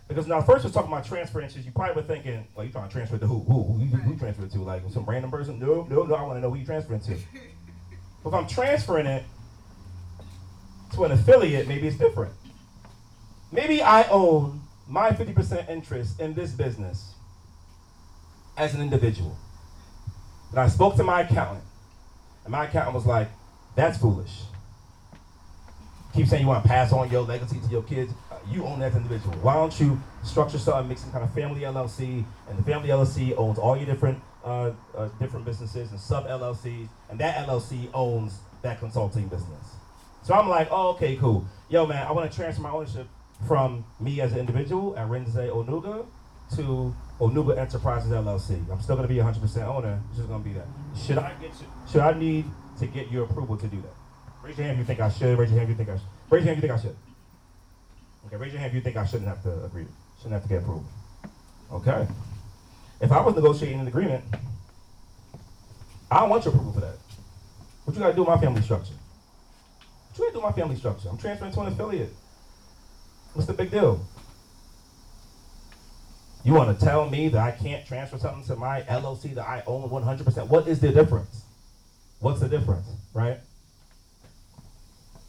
Because 0.08 0.28
now, 0.28 0.42
first 0.42 0.64
we're 0.64 0.72
talking 0.72 0.92
about 0.92 1.06
transfer 1.06 1.42
interest. 1.42 1.66
You 1.66 1.72
probably 1.72 1.96
were 1.96 2.08
thinking, 2.08 2.46
well, 2.54 2.66
you 2.66 2.72
trying 2.72 2.88
to 2.88 2.94
transfer 2.94 3.18
to 3.18 3.26
who? 3.26 3.40
Who? 3.40 3.64
Who, 3.64 3.86
who, 3.86 3.98
who 3.98 4.18
transfer 4.18 4.48
to? 4.48 4.60
Like 4.60 4.84
some 4.92 5.06
random 5.06 5.32
person? 5.32 5.60
No, 5.60 5.88
no, 5.90 6.04
no. 6.04 6.16
I 6.16 6.22
want 6.22 6.38
to 6.38 6.42
know 6.42 6.52
who 6.52 6.60
you 6.60 6.66
transferring 6.66 7.00
to. 7.02 7.18
But 8.24 8.30
if 8.30 8.34
I'm 8.36 8.48
transferring 8.48 9.08
it 9.08 9.24
to 10.94 11.06
an 11.06 11.12
affiliate, 11.12 11.68
maybe 11.68 11.88
it's 11.88 11.98
different. 11.98 12.34
Maybe 13.52 13.82
I 13.82 14.04
own 14.10 14.62
my 14.88 15.10
50% 15.10 15.70
interest 15.70 16.20
in 16.20 16.36
this 16.36 16.52
business 16.52 17.16
as 18.58 18.76
an 18.76 18.82
individual. 18.82 19.36
And 20.52 20.60
I 20.60 20.68
spoke 20.68 20.96
to 20.98 21.04
my 21.04 21.22
accountant, 21.22 21.64
and 22.44 22.52
my 22.52 22.66
accountant 22.66 22.94
was 22.94 23.06
like, 23.06 23.30
that's 23.76 23.98
foolish 23.98 24.44
keep 26.16 26.28
saying 26.28 26.42
you 26.42 26.48
want 26.48 26.64
to 26.64 26.68
pass 26.68 26.92
on 26.94 27.10
your 27.12 27.22
legacy 27.22 27.60
to 27.60 27.68
your 27.68 27.84
kids. 27.84 28.14
You 28.52 28.66
own 28.66 28.80
that 28.80 28.94
individual. 28.94 29.36
Why 29.38 29.56
don't 29.56 29.78
you 29.80 30.02
structure 30.24 30.58
something, 30.60 30.88
make 30.88 30.98
some 30.98 31.12
kind 31.12 31.24
of 31.24 31.34
family 31.34 31.62
LLC, 31.62 32.24
and 32.50 32.58
the 32.58 32.64
family 32.64 32.90
LLC 32.90 33.36
owns 33.38 33.58
all 33.58 33.76
your 33.76 33.86
different 33.86 34.22
uh, 34.44 34.72
uh, 34.96 35.10
different 35.20 35.46
businesses 35.46 35.90
and 35.92 36.00
sub 36.00 36.28
LLCs, 36.28 36.88
and 37.10 37.20
that 37.20 37.48
LLC 37.48 37.90
owns 37.94 38.40
that 38.62 38.80
consulting 38.80 39.28
business. 39.28 39.76
So 40.24 40.34
I'm 40.34 40.48
like, 40.50 40.68
oh, 40.72 40.90
okay, 40.90 41.16
cool. 41.16 41.46
Yo, 41.70 41.86
man, 41.86 42.06
I 42.06 42.12
want 42.12 42.30
to 42.30 42.36
transfer 42.36 42.62
my 42.62 42.70
ownership 42.70 43.08
from 43.48 43.86
me 44.00 44.22
as 44.22 44.34
an 44.34 44.40
individual 44.40 44.98
at 44.98 45.08
Renze 45.08 45.36
Onuga 45.36 46.06
to 46.56 46.96
Onuga 47.20 47.58
Enterprises 47.58 48.12
LLC. 48.12 48.70
I'm 48.72 48.82
still 48.82 48.96
going 48.96 49.08
to 49.08 49.14
be 49.14 49.20
100% 49.20 49.64
owner. 49.64 50.02
It's 50.10 50.18
just 50.18 50.30
going 50.30 50.44
to 50.44 50.50
be 50.50 50.56
that. 50.56 50.68
Should 50.96 51.18
I 51.18 51.32
get 51.42 51.52
you, 51.60 51.68
should 51.92 52.02
I 52.02 52.14
need 52.14 52.46
to 52.80 52.88
get 52.88 53.12
your 53.12 53.26
approval 53.26 53.58
to 53.58 53.68
do 53.68 53.82
that? 53.82 53.94
Raise 54.44 54.58
your 54.58 54.68
hand 54.68 54.80
if 54.80 54.80
you 54.80 54.86
think 54.86 55.00
I 55.00 55.10
should. 55.10 55.38
Raise 55.38 55.50
your 55.50 55.60
hand 55.60 55.72
if 55.72 55.78
you 55.78 55.86
think 55.86 55.90
I 55.90 55.98
should. 55.98 56.08
Raise 56.30 56.46
your 56.46 56.54
hand 56.54 56.58
if 56.58 56.64
you 56.64 56.70
think 56.70 56.80
I 56.80 56.82
should. 56.82 56.96
Okay, 58.28 58.38
raise 58.38 58.52
your 58.52 58.60
hand 58.60 58.72
if 58.72 58.76
you 58.76 58.82
think 58.82 58.98
I 58.98 59.06
shouldn't 59.06 59.28
have 59.28 59.44
to 59.44 59.66
agree. 59.66 59.86
Shouldn't 60.18 60.34
have 60.34 60.44
to 60.44 60.50
get 60.50 60.64
approved. 60.64 60.86
Okay. 61.72 62.08
If 63.02 63.12
I 63.12 63.22
was 63.22 63.36
negotiating 63.36 63.80
an 63.80 63.88
agreement, 63.88 64.24
I 66.10 66.20
don't 66.20 66.30
want 66.30 66.46
your 66.46 66.54
approval 66.54 66.74
for 66.74 66.82
that. 66.82 66.96
What 67.84 67.96
you 67.96 68.02
gotta 68.02 68.16
do 68.16 68.22
with 68.22 68.30
my 68.30 68.40
family 68.40 68.62
structure? 68.62 68.94
What 68.94 70.20
you 70.20 70.26
gotta 70.26 70.34
do 70.34 70.40
with 70.40 70.56
my 70.56 70.62
family 70.62 70.76
structure? 70.76 71.10
I'm 71.10 71.18
transferring 71.18 71.52
to 71.54 71.62
an 71.62 71.68
affiliate. 71.68 72.14
What's 73.34 73.48
the 73.48 73.54
big 73.54 73.70
deal? 73.70 74.06
You 76.44 76.54
want 76.54 76.80
to 76.80 76.86
tell 76.86 77.10
me 77.10 77.28
that 77.30 77.42
I 77.42 77.52
can't 77.52 77.86
transfer 77.88 78.18
something 78.20 78.46
to 78.46 78.56
my 78.56 78.84
LLC 78.84 79.34
that 79.34 79.48
I 79.48 79.64
own 79.66 79.90
100%? 79.90 80.48
What 80.48 80.68
is 80.68 80.80
the 80.80 80.92
difference? 80.92 81.44
What's 82.20 82.40
the 82.40 82.48
difference, 82.48 82.88
right? 83.14 83.40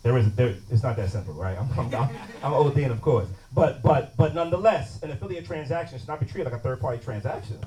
There 0.06 0.16
is 0.18 0.32
there, 0.36 0.54
it's 0.70 0.84
not 0.84 0.94
that 0.98 1.10
simple, 1.10 1.34
right? 1.34 1.58
I'm 1.58 1.68
I'm, 1.76 1.92
I'm, 1.92 2.54
I'm 2.54 2.90
of 2.92 3.00
course, 3.02 3.26
but 3.52 3.82
but 3.82 4.16
but 4.16 4.36
nonetheless, 4.36 5.02
an 5.02 5.10
affiliate 5.10 5.44
transaction 5.44 5.98
should 5.98 6.06
not 6.06 6.20
be 6.20 6.26
treated 6.26 6.44
like 6.44 6.54
a 6.54 6.62
third 6.62 6.80
party 6.80 7.02
transaction. 7.02 7.58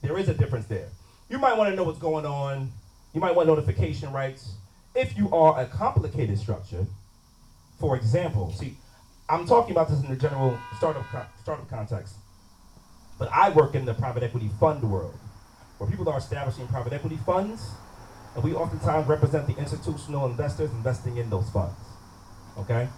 There 0.00 0.16
is 0.16 0.30
a 0.30 0.32
difference 0.32 0.64
there. 0.64 0.88
You 1.28 1.38
might 1.38 1.58
want 1.58 1.68
to 1.68 1.76
know 1.76 1.84
what's 1.84 1.98
going 1.98 2.24
on. 2.24 2.72
You 3.12 3.20
might 3.20 3.34
want 3.34 3.48
notification 3.48 4.10
rights. 4.12 4.54
If 4.94 5.14
you 5.14 5.30
are 5.30 5.60
a 5.60 5.66
complicated 5.66 6.38
structure, 6.38 6.86
for 7.78 7.96
example, 7.96 8.50
see, 8.52 8.78
I'm 9.28 9.46
talking 9.46 9.72
about 9.72 9.90
this 9.90 10.02
in 10.02 10.08
the 10.08 10.16
general 10.16 10.58
startup 10.78 11.04
startup 11.42 11.68
context, 11.68 12.14
but 13.18 13.28
I 13.30 13.50
work 13.50 13.74
in 13.74 13.84
the 13.84 13.92
private 13.92 14.22
equity 14.22 14.48
fund 14.58 14.82
world, 14.90 15.18
where 15.76 15.90
people 15.90 16.08
are 16.08 16.16
establishing 16.16 16.66
private 16.66 16.94
equity 16.94 17.18
funds 17.26 17.60
and 18.34 18.42
we 18.42 18.54
oftentimes 18.54 19.06
represent 19.06 19.46
the 19.46 19.56
institutional 19.56 20.26
investors 20.26 20.70
investing 20.72 21.16
in 21.18 21.30
those 21.30 21.48
funds. 21.50 21.76
Okay? 22.58 22.88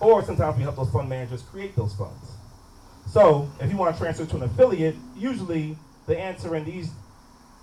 Or 0.00 0.22
sometimes 0.24 0.56
we 0.56 0.62
help 0.62 0.76
those 0.76 0.90
fund 0.90 1.08
managers 1.08 1.42
create 1.42 1.74
those 1.76 1.94
funds. 1.94 2.32
So 3.06 3.48
if 3.60 3.70
you 3.70 3.76
want 3.76 3.94
to 3.94 4.00
transfer 4.00 4.26
to 4.26 4.36
an 4.36 4.42
affiliate, 4.42 4.96
usually 5.16 5.76
the 6.06 6.18
answer 6.18 6.54
in 6.56 6.64
these 6.64 6.90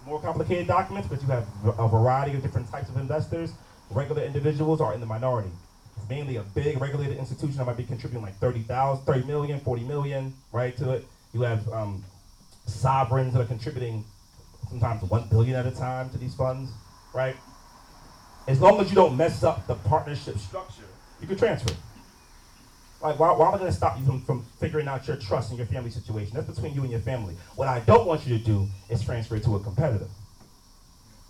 more 0.05 0.19
complicated 0.19 0.67
documents, 0.67 1.07
but 1.07 1.22
you 1.22 1.28
have 1.28 1.47
a 1.78 1.88
variety 1.88 2.36
of 2.36 2.41
different 2.41 2.69
types 2.72 2.89
of 2.89 2.97
investors, 2.97 3.53
regular 3.91 4.24
individuals 4.24 4.82
are 4.82 4.93
in 4.93 4.99
the 4.99 5.05
minority. 5.05 5.51
It's 5.97 6.09
mainly 6.09 6.38
a 6.38 6.43
big 6.43 6.82
regulated 6.82 7.17
institution 7.17 7.57
that 7.57 7.65
might 7.65 7.78
be 7.78 7.84
contributing 7.84 8.24
like 8.24 8.36
30,000, 8.38 9.05
30 9.05 9.24
million, 9.28 9.59
40 9.59 9.84
million, 9.84 10.34
right, 10.51 10.76
to 10.78 10.91
it. 10.91 11.05
You 11.34 11.41
have 11.41 11.67
um, 11.69 12.03
sovereigns 12.65 13.34
that 13.34 13.41
are 13.41 13.45
contributing 13.45 14.05
sometimes 14.69 15.03
1 15.03 15.30
billion 15.30 15.55
at 15.55 15.67
a 15.67 15.72
time 15.72 16.09
to 16.11 16.17
these 16.17 16.34
funds 16.34 16.72
right? 17.14 17.36
As 18.47 18.59
long 18.59 18.80
as 18.80 18.89
you 18.89 18.95
don't 18.95 19.16
mess 19.16 19.43
up 19.43 19.68
the 19.68 19.76
partnership 19.76 20.38
structure, 20.38 20.84
you 21.20 21.28
can 21.28 21.38
transfer. 21.38 21.74
Like, 23.01 23.20
why, 23.20 23.32
why 23.32 23.47
am 23.47 23.55
I 23.55 23.57
going 23.57 23.72
to 23.72 23.76
stop 23.76 23.99
you 23.99 24.05
from, 24.05 24.22
from 24.22 24.45
figuring 24.59 24.88
out 24.88 25.07
your 25.07 25.18
trust 25.18 25.49
and 25.49 25.57
your 25.57 25.68
family 25.68 25.89
situation? 25.89 26.34
That's 26.36 26.47
between 26.47 26.74
you 26.74 26.82
and 26.82 26.91
your 26.91 26.99
family. 26.99 27.36
What 27.55 27.68
I 27.68 27.80
don't 27.80 28.05
want 28.05 28.28
you 28.28 28.38
to 28.38 28.43
do 28.43 28.68
is 28.89 29.03
transfer 29.03 29.36
it 29.36 29.43
to 29.43 29.55
a 29.55 29.59
competitor. 29.59 30.07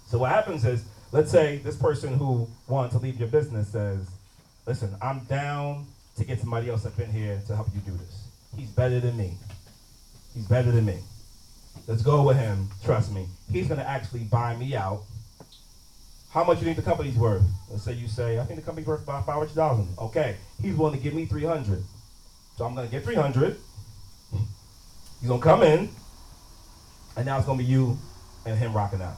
So 0.08 0.18
what 0.18 0.32
happens 0.32 0.66
is, 0.66 0.84
let's 1.14 1.32
say 1.32 1.58
this 1.64 1.78
person 1.78 2.18
who 2.18 2.48
wanted 2.68 2.92
to 2.92 2.98
leave 2.98 3.18
your 3.18 3.30
business 3.30 3.70
says, 3.70 4.10
listen, 4.66 4.94
I'm 5.02 5.20
down 5.22 5.86
to 6.18 6.26
get 6.26 6.40
somebody 6.40 6.70
else 6.70 6.86
up 6.86 7.00
in 7.00 7.10
here 7.10 7.42
to 7.48 7.56
help 7.56 7.68
you 7.74 7.80
do 7.82 7.98
this. 7.98 8.28
He's 8.58 8.70
better 8.70 9.00
than 9.00 9.16
me. 9.16 9.34
He's 10.34 10.46
better 10.46 10.72
than 10.72 10.86
me. 10.86 11.00
Let's 11.88 12.02
go 12.02 12.24
with 12.24 12.38
him. 12.38 12.68
Trust 12.84 13.14
me. 13.14 13.28
He's 13.50 13.68
going 13.68 13.80
to 13.80 13.88
actually 13.88 14.26
buy 14.26 14.58
me 14.58 14.76
out 14.76 15.04
how 16.32 16.46
much 16.46 16.60
do 16.60 16.66
you 16.66 16.74
think 16.74 16.78
the 16.78 16.90
company's 16.90 17.16
worth? 17.16 17.44
Let's 17.70 17.84
say 17.84 17.94
you 17.94 18.08
say, 18.08 18.40
I 18.40 18.46
think 18.46 18.60
the 18.60 18.66
company's 18.66 18.88
worth 18.88 19.04
about 19.04 19.26
500,000. 19.26 19.96
Okay, 20.00 20.38
he's 20.62 20.76
willing 20.76 20.96
to 20.96 21.04
give 21.04 21.14
me 21.14 21.26
300. 21.26 21.84
So 22.58 22.66
I'm 22.66 22.74
gonna 22.74 22.88
get 22.88 23.04
300. 23.04 23.58
He's 25.20 25.30
gonna 25.30 25.42
come 25.42 25.62
in, 25.62 25.90
and 27.18 27.26
now 27.26 27.38
it's 27.38 27.46
gonna 27.46 27.58
be 27.58 27.66
you 27.66 27.98
and 28.46 28.58
him 28.58 28.74
rocking 28.74 29.02
out. 29.02 29.18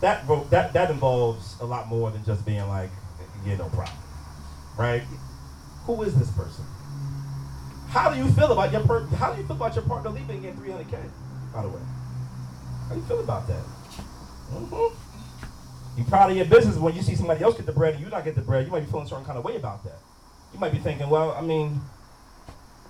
That, 0.00 0.26
that, 0.50 0.72
that 0.72 0.90
involves 0.90 1.60
a 1.60 1.64
lot 1.64 1.86
more 1.86 2.10
than 2.10 2.24
just 2.24 2.44
being 2.46 2.66
like, 2.66 2.90
yeah, 3.44 3.56
no 3.56 3.68
problem, 3.68 3.96
right? 4.76 5.02
Who 5.84 6.02
is 6.02 6.14
this 6.18 6.30
person? 6.30 6.64
How 7.88 8.10
do 8.10 8.16
you 8.16 8.28
feel 8.32 8.50
about 8.52 8.72
your 8.72 8.80
per- 8.80 9.06
How 9.06 9.32
do 9.32 9.40
you 9.40 9.46
feel 9.46 9.56
about 9.56 9.74
your 9.74 9.84
partner 9.84 10.10
leaving 10.10 10.42
in 10.44 10.56
300k? 10.56 10.98
By 11.52 11.62
the 11.62 11.68
way. 11.68 11.80
How 12.92 12.98
you 12.98 13.04
feel 13.04 13.20
about 13.20 13.48
that? 13.48 13.64
Mm-hmm. 14.52 15.98
You 15.98 16.04
proud 16.04 16.30
of 16.30 16.36
your 16.36 16.44
business 16.44 16.76
when 16.76 16.94
you 16.94 17.00
see 17.00 17.14
somebody 17.14 17.42
else 17.42 17.56
get 17.56 17.64
the 17.64 17.72
bread 17.72 17.94
and 17.94 18.04
you 18.04 18.10
not 18.10 18.22
get 18.22 18.34
the 18.34 18.42
bread. 18.42 18.66
You 18.66 18.72
might 18.72 18.80
be 18.80 18.86
feeling 18.86 19.06
a 19.06 19.08
certain 19.08 19.24
kind 19.24 19.38
of 19.38 19.44
way 19.44 19.56
about 19.56 19.82
that. 19.84 19.98
You 20.52 20.60
might 20.60 20.72
be 20.72 20.78
thinking, 20.78 21.08
well, 21.08 21.32
I 21.32 21.40
mean, 21.40 21.80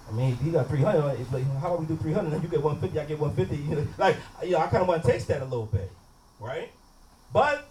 I 0.09 0.13
mean, 0.13 0.35
he 0.39 0.51
got 0.51 0.67
300. 0.67 1.21
It's 1.21 1.33
like, 1.33 1.45
how 1.61 1.69
about 1.69 1.81
we 1.81 1.87
do 1.87 1.95
300 1.95 2.33
and 2.33 2.43
you 2.43 2.49
get 2.49 2.61
150, 2.61 2.99
I 2.99 3.05
get 3.05 3.17
150. 3.17 3.93
like, 3.99 4.17
you 4.43 4.51
know, 4.51 4.59
I 4.59 4.67
kind 4.67 4.83
of 4.83 4.89
want 4.89 5.05
to 5.05 5.09
taste 5.09 5.29
that 5.29 5.41
a 5.41 5.45
little 5.45 5.67
bit, 5.67 5.89
right? 6.41 6.73
But 7.33 7.69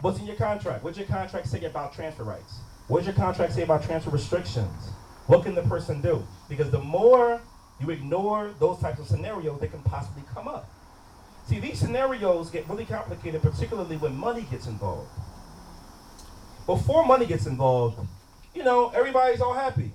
what's 0.00 0.18
in 0.18 0.26
your 0.26 0.34
contract? 0.34 0.82
What's 0.82 0.98
your 0.98 1.06
contract 1.06 1.46
say 1.46 1.64
about 1.64 1.94
transfer 1.94 2.24
rights? 2.24 2.58
What's 2.88 3.06
your 3.06 3.14
contract 3.14 3.52
say 3.52 3.62
about 3.62 3.84
transfer 3.84 4.10
restrictions? 4.10 4.90
What 5.28 5.44
can 5.44 5.54
the 5.54 5.62
person 5.62 6.00
do? 6.00 6.26
Because 6.48 6.72
the 6.72 6.80
more 6.80 7.40
you 7.80 7.90
ignore 7.90 8.50
those 8.58 8.80
types 8.80 8.98
of 8.98 9.06
scenarios, 9.06 9.60
they 9.60 9.68
can 9.68 9.82
possibly 9.82 10.24
come 10.34 10.48
up. 10.48 10.68
See, 11.50 11.58
these 11.58 11.80
scenarios 11.80 12.48
get 12.48 12.68
really 12.68 12.84
complicated, 12.84 13.42
particularly 13.42 13.96
when 13.96 14.16
money 14.16 14.46
gets 14.52 14.68
involved. 14.68 15.10
Before 16.64 17.04
money 17.04 17.26
gets 17.26 17.46
involved, 17.46 17.98
you 18.54 18.62
know, 18.62 18.90
everybody's 18.90 19.40
all 19.40 19.52
happy. 19.52 19.90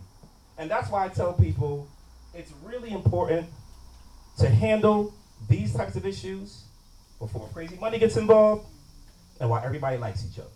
And 0.57 0.69
that's 0.69 0.89
why 0.89 1.05
I 1.05 1.07
tell 1.07 1.31
people 1.31 1.87
it's 2.33 2.51
really 2.61 2.91
important 2.91 3.47
to 4.39 4.49
handle 4.49 5.13
these 5.47 5.73
types 5.73 5.95
of 5.95 6.05
issues 6.05 6.63
before 7.19 7.47
crazy 7.53 7.77
money 7.77 7.99
gets 7.99 8.17
involved 8.17 8.67
and 9.39 9.49
while 9.49 9.63
everybody 9.63 9.95
likes 9.95 10.25
each 10.29 10.37
other. 10.37 10.49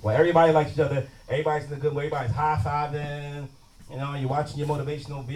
While 0.00 0.16
everybody 0.16 0.50
likes 0.50 0.72
each 0.72 0.78
other, 0.78 1.06
everybody's 1.28 1.66
in 1.66 1.74
a 1.74 1.76
good 1.76 1.92
way, 1.92 2.06
everybody's 2.06 2.34
high 2.34 2.58
fiving, 2.64 3.48
you 3.90 3.98
know, 3.98 4.14
you're 4.14 4.30
watching 4.30 4.56
your 4.56 4.66
motivational, 4.66 5.26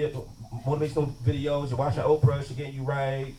motivational 0.65 1.13
videos, 1.23 1.69
you're 1.69 1.77
watching 1.77 2.03
Oprah, 2.03 2.43
she's 2.43 2.57
getting 2.57 2.73
you 2.73 2.83
right, 2.83 3.35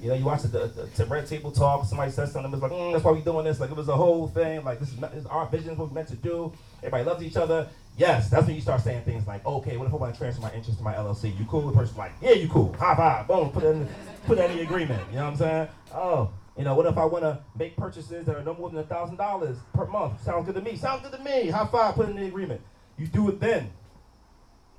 You 0.00 0.08
know, 0.08 0.14
you 0.14 0.24
watch 0.24 0.42
the, 0.42 0.48
the, 0.48 0.88
the 0.94 1.06
red 1.06 1.26
table 1.26 1.50
talk. 1.50 1.86
Somebody 1.86 2.12
says 2.12 2.32
something. 2.32 2.52
It's 2.52 2.62
like, 2.62 2.72
mm, 2.72 2.92
that's 2.92 3.04
why 3.04 3.12
we 3.12 3.22
doing 3.22 3.44
this. 3.44 3.60
Like 3.60 3.70
it 3.70 3.76
was 3.76 3.88
a 3.88 3.96
whole 3.96 4.28
thing. 4.28 4.64
Like 4.64 4.78
this 4.78 4.90
is, 4.90 4.96
this 4.96 5.12
is 5.14 5.26
our 5.26 5.46
vision. 5.46 5.76
What 5.76 5.88
we're 5.88 5.94
meant 5.94 6.08
to 6.08 6.16
do. 6.16 6.52
Everybody 6.78 7.04
loves 7.04 7.22
each 7.22 7.36
other. 7.36 7.68
Yes, 7.96 8.28
that's 8.28 8.46
when 8.46 8.54
you 8.54 8.60
start 8.60 8.82
saying 8.82 9.04
things 9.04 9.26
like, 9.26 9.44
okay, 9.46 9.78
what 9.78 9.86
if 9.86 9.92
I 9.94 9.96
want 9.96 10.12
to 10.12 10.18
transfer 10.18 10.42
my 10.42 10.52
interest 10.52 10.78
to 10.78 10.84
my 10.84 10.94
LLC? 10.94 11.38
You 11.38 11.46
cool? 11.46 11.62
The 11.62 11.72
person's 11.72 11.96
like, 11.96 12.12
yeah, 12.20 12.32
you 12.32 12.48
cool. 12.48 12.74
High 12.74 12.94
five. 12.94 13.26
Boom. 13.26 13.50
Put 13.50 13.62
that 13.62 13.72
in, 13.72 13.88
put 14.26 14.36
that 14.36 14.50
in 14.50 14.58
the 14.58 14.62
agreement. 14.62 15.02
You 15.10 15.16
know 15.16 15.24
what 15.24 15.30
I'm 15.30 15.36
saying? 15.36 15.68
Oh, 15.94 16.30
you 16.58 16.64
know, 16.64 16.74
what 16.74 16.86
if 16.86 16.98
I 16.98 17.04
want 17.06 17.24
to 17.24 17.38
make 17.58 17.76
purchases 17.76 18.26
that 18.26 18.36
are 18.36 18.42
no 18.42 18.54
more 18.54 18.68
than 18.68 18.84
thousand 18.84 19.16
dollars 19.16 19.56
per 19.72 19.86
month? 19.86 20.22
Sounds 20.22 20.44
good 20.44 20.54
to 20.56 20.60
me. 20.60 20.76
Sounds 20.76 21.02
good 21.02 21.12
to 21.12 21.24
me. 21.24 21.48
High 21.48 21.66
five. 21.66 21.94
Put 21.94 22.10
in 22.10 22.16
the 22.16 22.26
agreement. 22.26 22.60
You 22.98 23.06
do 23.06 23.28
it 23.30 23.40
then, 23.40 23.70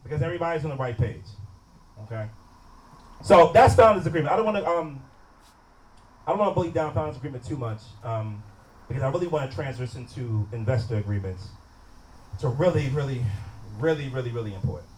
because 0.03 0.21
everybody's 0.21 0.63
on 0.63 0.71
the 0.71 0.77
right 0.77 0.97
page. 0.97 1.25
Okay. 2.03 2.27
So 3.23 3.51
that's 3.53 3.75
founders 3.75 4.05
agreement. 4.05 4.31
I 4.31 4.35
don't 4.35 4.45
want 4.45 4.57
to 4.57 4.69
um, 4.69 5.01
I 6.27 6.31
don't 6.31 6.39
want 6.39 6.53
to 6.53 6.59
bleed 6.59 6.73
down 6.73 6.93
founders 6.93 7.15
agreement 7.15 7.45
too 7.45 7.55
much 7.55 7.79
um, 8.03 8.43
because 8.89 9.01
I 9.01 9.09
really 9.09 9.27
want 9.27 9.49
to 9.49 9.55
transition 9.55 10.01
into 10.01 10.45
investor 10.51 10.97
agreements. 10.97 11.47
It's 12.33 12.43
a 12.43 12.49
really, 12.49 12.89
really, 12.89 13.23
really, 13.79 14.09
really, 14.09 14.31
really 14.31 14.53
important. 14.53 14.89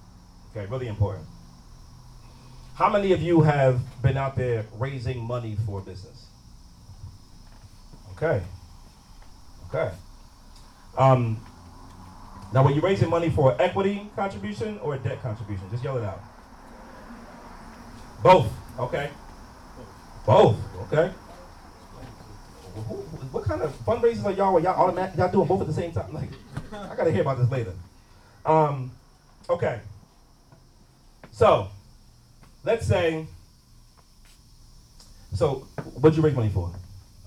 Okay, 0.51 0.65
really 0.65 0.87
important. 0.87 1.27
How 2.73 2.89
many 2.89 3.11
of 3.11 3.21
you 3.21 3.41
have 3.41 3.79
been 4.01 4.17
out 4.17 4.35
there 4.35 4.65
raising 4.79 5.21
money 5.21 5.55
for 5.67 5.81
business? 5.81 6.25
Okay. 8.13 8.41
Okay. 9.67 9.91
Um, 10.97 11.39
now, 12.51 12.63
were 12.63 12.71
you 12.71 12.81
raising 12.81 13.09
money 13.09 13.29
for 13.29 13.55
equity 13.61 14.09
contribution 14.15 14.79
or 14.79 14.95
a 14.95 14.97
debt 14.97 15.21
contribution? 15.21 15.69
Just 15.69 15.83
yell 15.83 15.97
it 15.97 16.03
out. 16.03 16.23
Both. 18.23 18.51
Okay. 18.79 19.11
Both. 20.25 20.57
Okay. 20.91 21.11
What 23.31 23.43
kind 23.45 23.61
of 23.61 23.71
fundraisers 23.85 24.25
are 24.25 24.31
y'all? 24.31 24.53
Where 24.53 24.63
y'all 24.63 24.79
automatic? 24.79 25.17
Y'all 25.17 25.31
doing 25.31 25.47
both 25.47 25.61
at 25.61 25.67
the 25.67 25.73
same 25.73 25.91
time? 25.91 26.13
Like, 26.13 26.29
I 26.71 26.95
gotta 26.95 27.11
hear 27.11 27.21
about 27.21 27.37
this 27.39 27.49
later. 27.51 27.73
Um, 28.45 28.91
okay. 29.49 29.81
So, 31.31 31.67
let's 32.63 32.85
say. 32.87 33.25
So, 35.33 35.67
what'd 35.95 36.17
you 36.17 36.23
raise 36.23 36.35
money 36.35 36.49
for? 36.49 36.71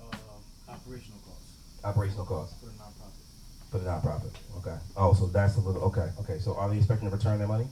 Uh, 0.01 0.73
operational 0.73 1.19
costs 1.25 1.55
Operational 1.85 2.25
costs 2.27 2.55
for 2.61 2.67
the 2.67 2.73
nonprofit. 2.73 3.71
for 3.71 3.79
the 3.79 3.89
nonprofit. 3.89 4.33
Okay. 4.59 4.77
Oh, 4.97 5.13
so 5.15 5.27
that's 5.27 5.57
a 5.57 5.61
little. 5.61 5.83
Okay. 5.85 6.09
Okay. 6.21 6.39
So, 6.41 6.55
are 6.57 6.69
they 6.69 6.79
expecting 6.79 7.09
to 7.11 7.17
return 7.17 7.39
their 7.39 7.49
money, 7.49 7.67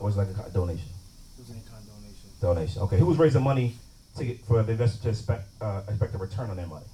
or 0.00 0.08
is 0.10 0.16
it 0.16 0.20
like 0.20 0.46
a 0.46 0.50
donation? 0.50 0.88
It 1.36 1.40
was 1.40 1.50
any 1.50 1.60
kind 1.60 1.82
of 1.82 1.88
donation. 1.88 2.28
Donation. 2.40 2.82
Okay. 2.82 2.98
Who 2.98 3.06
was 3.06 3.18
raising 3.18 3.42
money 3.42 3.74
to 4.16 4.24
get 4.24 4.40
for 4.44 4.62
the 4.62 4.72
investor 4.72 5.02
to 5.04 5.08
expect 5.10 5.46
uh, 5.60 5.82
expect 5.88 6.14
a 6.14 6.18
return 6.18 6.50
on 6.50 6.56
their 6.56 6.66
money? 6.66 6.86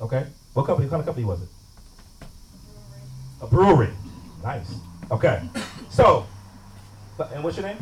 Okay. 0.00 0.26
What 0.54 0.66
company? 0.66 0.86
What 0.86 0.90
kind 0.90 1.00
of 1.00 1.06
company 1.06 1.26
was 1.26 1.42
it? 1.42 1.48
A 3.42 3.46
brewery. 3.46 3.90
Nice. 4.42 4.74
Okay. 5.10 5.42
So, 5.90 6.26
and 7.32 7.42
what's 7.44 7.56
your 7.56 7.66
name? 7.66 7.78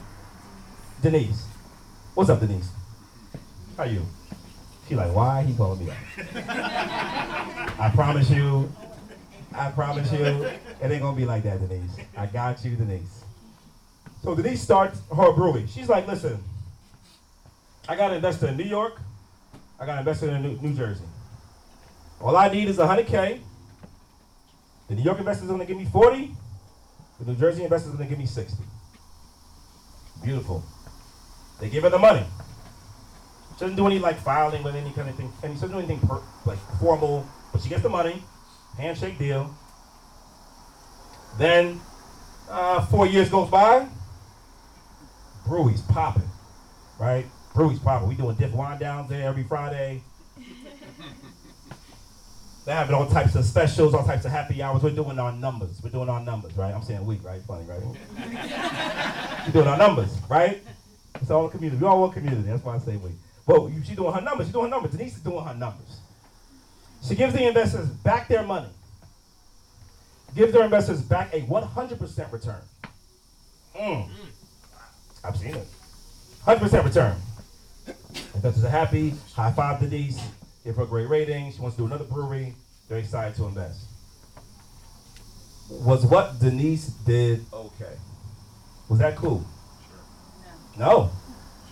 Denise. 1.03 1.47
What's 2.15 2.31
up, 2.31 2.41
Denise? 2.41 2.69
How 3.77 3.85
are 3.85 3.87
you? 3.87 4.05
She 4.89 4.97
like, 4.97 5.15
why 5.15 5.43
he 5.43 5.55
calling 5.55 5.81
me 5.81 5.87
that? 5.87 7.77
I 7.79 7.91
promise 7.95 8.31
you, 8.31 8.73
I 9.55 9.71
promise 9.71 10.11
you, 10.13 10.19
it 10.25 10.91
ain't 10.91 11.03
gonna 11.03 11.17
be 11.17 11.27
like 11.27 11.43
that, 11.45 11.61
Denise. 11.61 11.97
I 12.17 12.27
got 12.27 12.65
you, 12.65 12.75
Denise. 12.75 13.23
So 14.23 14.35
Denise 14.35 14.61
starts 14.61 15.01
her 15.15 15.33
brewery. 15.33 15.67
She's 15.69 15.89
like, 15.89 16.07
listen, 16.07 16.43
I 17.89 17.97
got 17.97 18.11
an 18.11 18.17
investor 18.17 18.49
in 18.49 18.57
New 18.57 18.65
York. 18.65 19.01
I 19.81 19.87
got 19.87 19.93
an 19.93 19.99
investor 20.01 20.29
in 20.31 20.43
New, 20.61 20.75
Jersey. 20.75 21.05
All 22.21 22.37
I 22.37 22.49
need 22.49 22.69
is 22.69 22.79
100K. 22.79 23.41
The 24.89 24.95
New 24.95 25.03
York 25.03 25.19
investor's 25.19 25.49
are 25.49 25.53
gonna 25.53 25.65
give 25.65 25.77
me 25.77 25.85
40. 25.85 26.35
The 27.21 27.31
New 27.33 27.39
Jersey 27.39 27.63
investor's 27.63 27.95
are 27.95 27.97
gonna 27.97 28.09
give 28.09 28.19
me 28.19 28.27
60. 28.27 28.63
Beautiful. 30.23 30.65
They 31.61 31.69
give 31.69 31.85
her 31.85 31.91
the 31.91 31.99
money. 31.99 32.25
She 33.55 33.61
doesn't 33.61 33.77
do 33.77 33.87
any 33.87 33.99
like 33.99 34.19
filing 34.19 34.63
with 34.63 34.75
any 34.75 34.91
kind 34.93 35.09
of 35.09 35.15
thing, 35.17 35.33
and 35.43 35.55
she 35.55 35.61
doesn't 35.61 35.71
do 35.71 35.79
anything 35.79 36.01
per, 36.07 36.21
like 36.45 36.59
formal, 36.81 37.27
but 37.53 37.63
she 37.63 37.69
gets 37.69 37.83
the 37.83 37.89
money, 37.89 38.23
handshake 38.77 39.19
deal. 39.19 39.55
Then, 41.39 41.81
uh, 42.51 42.85
four 42.87 43.07
years 43.07 43.29
goes 43.29 43.49
by, 43.49 43.87
brewery's 45.49 45.81
popping, 45.83 46.29
right? 46.99 47.27
Brewery's 47.55 47.79
popping. 47.79 48.09
We 48.09 48.15
doing 48.15 48.37
diff 48.37 48.53
wine 48.53 48.79
downs 48.79 49.09
there 49.09 49.27
every 49.27 49.45
Friday. 49.45 50.03
They're 52.65 52.77
having 52.77 52.95
all 52.95 53.09
types 53.09 53.35
of 53.35 53.47
specials, 53.47 53.95
all 53.95 54.05
types 54.05 54.27
of 54.27 54.31
happy 54.31 54.63
hours. 54.63 54.83
We're 54.83 54.91
doing 54.91 55.19
our 55.19 55.33
numbers. 55.33 55.81
We're 55.83 55.89
doing 55.89 56.11
our 56.11 56.21
numbers, 56.21 56.55
right? 56.55 56.75
I'm 56.75 56.83
saying 56.83 57.05
we, 57.07 57.17
right? 57.17 57.41
Funny, 57.49 57.65
right? 57.65 57.81
We're 59.47 59.53
doing 59.53 59.67
our 59.67 59.79
numbers, 59.79 60.15
right? 60.29 60.63
It's 61.15 61.31
all 61.31 61.47
a 61.47 61.51
community. 61.51 61.81
We 61.81 61.89
all 61.89 62.03
want 62.03 62.13
community. 62.13 62.43
That's 62.43 62.63
why 62.63 62.75
I 62.75 62.79
say 62.79 62.97
we. 62.97 63.13
Well, 63.47 63.73
she's 63.87 63.97
doing 63.97 64.13
her 64.13 64.21
numbers. 64.21 64.49
She's 64.49 64.53
doing 64.53 64.67
her 64.67 64.71
numbers. 64.71 64.93
Denise 64.93 65.17
is 65.17 65.23
doing 65.23 65.43
her 65.43 65.55
numbers. 65.55 66.01
She 67.03 67.15
gives 67.15 67.33
the 67.33 67.49
investors 67.49 67.89
back 67.89 68.29
their 68.29 68.43
money. 68.43 68.69
Gives 70.37 70.53
their 70.53 70.65
investors 70.65 71.01
back 71.01 71.33
a 71.33 71.41
100% 71.41 72.33
return. 72.33 72.61
Mm. 73.75 74.11
I've 75.29 75.37
seen 75.37 75.55
it. 75.55 75.67
100% 76.47 76.85
return. 76.85 77.17
Investors 78.35 78.65
are 78.65 78.71
happy. 78.71 79.13
High 79.35 79.53
five 79.53 79.79
Denise. 79.81 80.19
Give 80.65 80.75
her 80.77 80.85
a 80.85 80.87
great 80.87 81.09
rating. 81.09 81.53
She 81.53 81.61
wants 81.61 81.77
to 81.77 81.83
do 81.83 81.87
another 81.87 82.05
brewery. 82.05 82.55
They're 82.89 82.99
excited 82.99 83.35
to 83.37 83.45
invest. 83.45 83.81
Was 85.71 86.07
what 86.07 86.41
Denise 86.41 86.87
did 87.07 87.45
okay? 87.53 87.93
Was 88.89 89.01
that 89.01 89.17
cool? 89.17 89.45
Sure. 89.87 90.79
No. 90.79 91.11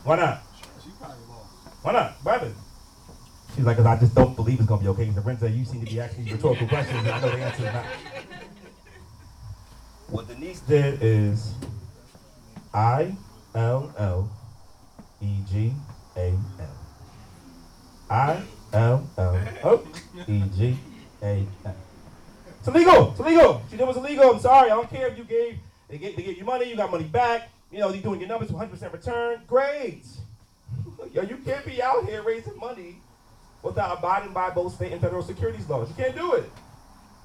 Why 0.05 0.17
not? 0.17 0.43
She 0.85 0.91
probably 1.01 1.17
lost. 1.31 1.47
Why 1.83 1.93
not? 1.93 2.13
What 2.23 2.33
happened? 2.35 2.55
She's 3.55 3.65
like, 3.65 3.79
'Cause 3.79 3.87
I 3.87 3.97
just 3.99 4.15
don't 4.15 4.37
believe 4.37 4.59
it's 4.59 4.69
gonna 4.69 4.83
be 4.83 4.89
okay. 4.89 5.11
Lorenzo, 5.13 5.47
you 5.47 5.65
seem 5.65 5.83
to 5.83 5.91
be 5.91 5.99
asking 5.99 6.27
rhetorical 6.27 6.69
questions, 6.69 6.99
and 6.99 7.09
I 7.09 7.21
know 7.21 7.31
the 7.31 7.39
answer 7.39 7.67
is 7.67 7.73
not. 7.73 7.85
What 10.09 10.29
Denise 10.29 10.61
did 10.61 11.03
is 11.03 11.53
I 12.75 13.17
L 13.57 13.93
L 13.99 14.31
E 15.21 15.39
G 15.51 15.73
A 16.17 16.33
L. 16.61 16.77
I 18.11 18.43
L 18.73 19.09
L 19.17 19.41
O 19.65 19.89
E 20.29 20.43
G 20.57 20.79
A 21.23 21.47
L. 21.65 21.77
It's 22.59 22.69
illegal. 22.69 23.11
It's 23.11 23.21
illegal. 23.21 23.63
She 23.71 23.77
did 23.77 23.87
was 23.87 23.97
illegal. 23.97 24.31
I'm 24.31 24.41
sorry. 24.41 24.71
I 24.71 24.75
don't 24.77 24.91
care 24.91 25.09
if 25.09 25.17
you 25.17 25.25
gave 25.25 25.59
they 25.89 25.99
gave, 25.99 26.17
they 26.17 26.23
gave 26.23 26.37
you 26.37 26.45
money, 26.45 26.69
you 26.69 26.77
got 26.77 26.91
money 26.91 27.05
back. 27.05 27.49
You 27.71 27.79
know, 27.79 27.91
you're 27.91 28.03
doing 28.03 28.21
your 28.21 28.29
numbers 28.29 28.51
100% 28.51 28.93
return. 28.93 29.41
Great. 29.47 30.05
Yo, 31.13 31.23
you 31.23 31.37
can't 31.39 31.65
be 31.65 31.83
out 31.83 32.05
here 32.05 32.23
raising 32.23 32.59
money 32.59 32.97
without 33.63 33.99
abiding 33.99 34.33
by 34.33 34.51
both 34.51 34.75
state 34.75 34.93
and 34.93 35.01
federal 35.01 35.23
securities 35.23 35.69
laws. 35.69 35.89
You 35.89 36.05
can't 36.05 36.17
do 36.17 36.35
it. 36.35 36.45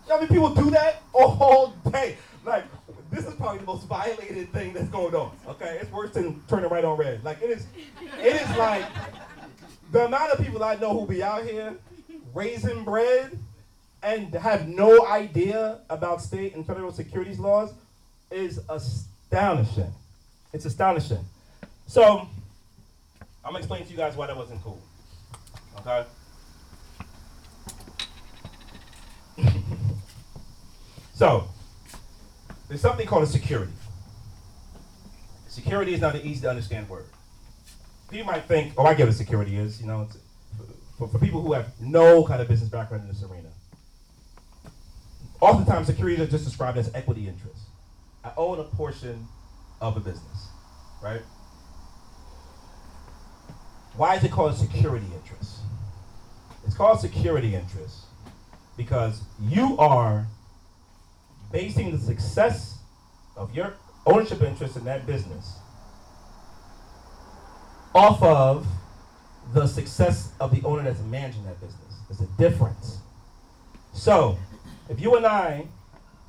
You 0.04 0.10
know 0.10 0.16
how 0.16 0.22
many 0.22 0.28
people 0.28 0.54
do 0.54 0.70
that 0.72 1.02
all 1.14 1.74
day? 1.92 2.18
Like, 2.46 2.66
this 3.12 3.26
is 3.26 3.34
probably 3.36 3.60
the 3.60 3.66
most 3.66 3.86
violated 3.88 4.52
thing 4.54 4.74
that's 4.74 4.88
going 4.88 5.14
on. 5.14 5.32
Okay, 5.48 5.78
it's 5.82 5.92
worse 5.92 6.12
than 6.12 6.42
turning 6.48 6.70
right 6.70 6.86
on 6.86 6.98
red. 6.98 7.24
Like, 7.24 7.42
it 7.42 7.50
is, 7.50 7.68
it 8.20 8.42
is 8.42 8.58
like 8.58 8.86
the 9.92 10.06
amount 10.06 10.32
of 10.32 10.44
people 10.44 10.64
I 10.64 10.76
know 10.76 10.98
who 10.98 11.06
be 11.06 11.22
out 11.22 11.44
here 11.44 11.76
raising 12.34 12.86
bread 12.86 13.38
and 14.02 14.34
have 14.34 14.68
no 14.68 15.06
idea 15.08 15.80
about 15.90 16.22
state 16.22 16.56
and 16.56 16.66
federal 16.66 16.94
securities 16.94 17.38
laws 17.38 17.74
is 18.32 18.62
astonishing. 18.70 19.92
It's 20.54 20.66
astonishing. 20.66 21.24
So, 21.88 22.28
I'm 23.44 23.52
gonna 23.52 23.58
explain 23.58 23.84
to 23.84 23.92
you 23.92 23.98
guys 23.98 24.16
why 24.16 24.28
that 24.28 24.38
wasn't 24.38 24.64
cool. 24.64 24.82
Okay? 25.80 26.06
so, 31.14 31.50
there's 32.72 32.80
something 32.80 33.06
called 33.06 33.24
a 33.24 33.28
security. 33.28 33.74
Security 35.50 35.94
is 35.94 36.00
not 36.00 36.16
an 36.16 36.22
easy 36.22 36.40
to 36.44 36.50
understand 36.50 36.88
word. 36.88 37.04
People 38.10 38.28
might 38.28 38.46
think, 38.46 38.72
oh, 38.78 38.86
I 38.86 38.94
get 38.94 39.08
what 39.08 39.16
security 39.16 39.58
is. 39.58 39.82
You 39.82 39.88
know, 39.88 40.08
for, 40.98 41.10
for 41.10 41.20
people 41.20 41.42
who 41.42 41.52
have 41.52 41.68
no 41.82 42.24
kind 42.24 42.42
of 42.42 42.48
business 42.48 42.70
background 42.70 43.04
in 43.04 43.10
this 43.10 43.26
arena. 43.30 43.50
Oftentimes, 45.42 45.88
securities 45.88 46.22
are 46.22 46.32
just 46.32 46.46
described 46.46 46.78
as 46.78 46.90
equity 46.96 47.28
interest. 47.28 47.60
I 48.24 48.32
own 48.38 48.62
a 48.62 48.64
portion 48.64 49.28
of 49.82 49.98
a 49.98 50.00
business, 50.00 50.48
right? 51.04 51.24
Why 53.98 54.16
is 54.16 54.24
it 54.24 54.32
called 54.32 54.56
security 54.56 55.08
interest? 55.14 55.58
It's 56.66 56.76
called 56.76 57.02
security 57.02 57.54
interest 57.54 58.06
because 58.78 59.24
you 59.42 59.78
are 59.78 60.26
basing 61.52 61.92
the 61.92 61.98
success 61.98 62.80
of 63.36 63.54
your 63.56 63.74
ownership 64.06 64.42
interest 64.42 64.76
in 64.76 64.86
that 64.86 65.06
business 65.06 65.58
off 67.94 68.22
of 68.24 68.66
the 69.54 69.68
success 69.68 70.32
of 70.40 70.54
the 70.54 70.66
owner 70.66 70.84
that's 70.84 71.02
managing 71.02 71.44
that 71.44 71.60
business. 71.60 72.00
There's 72.08 72.22
a 72.22 72.32
difference. 72.38 73.00
So, 73.94 74.38
if 74.90 75.00
you 75.02 75.16
and 75.16 75.26
I 75.26 75.68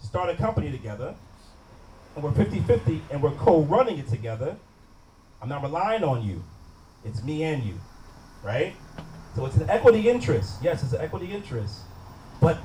start 0.03 0.29
a 0.29 0.35
company 0.35 0.71
together, 0.73 1.15
and 2.15 2.25
we're 2.25 2.33
50 2.33 2.61
50 2.61 3.03
and 3.11 3.23
we're 3.23 3.31
co 3.33 3.63
running 3.63 3.99
it 3.99 4.09
together, 4.09 4.57
I'm 5.41 5.49
not 5.49 5.63
relying 5.63 6.05
on 6.05 6.23
you. 6.27 6.43
It's 7.05 7.23
me 7.23 7.43
and 7.45 7.63
you, 7.63 7.81
right? 8.43 8.75
So 9.35 9.47
it's 9.47 9.57
an 9.57 9.71
equity 9.71 10.09
interest. 10.09 10.59
Yes, 10.63 10.83
it's 10.83 10.93
an 10.93 11.01
equity 11.01 11.33
interest. 11.33 11.81
But 12.41 12.59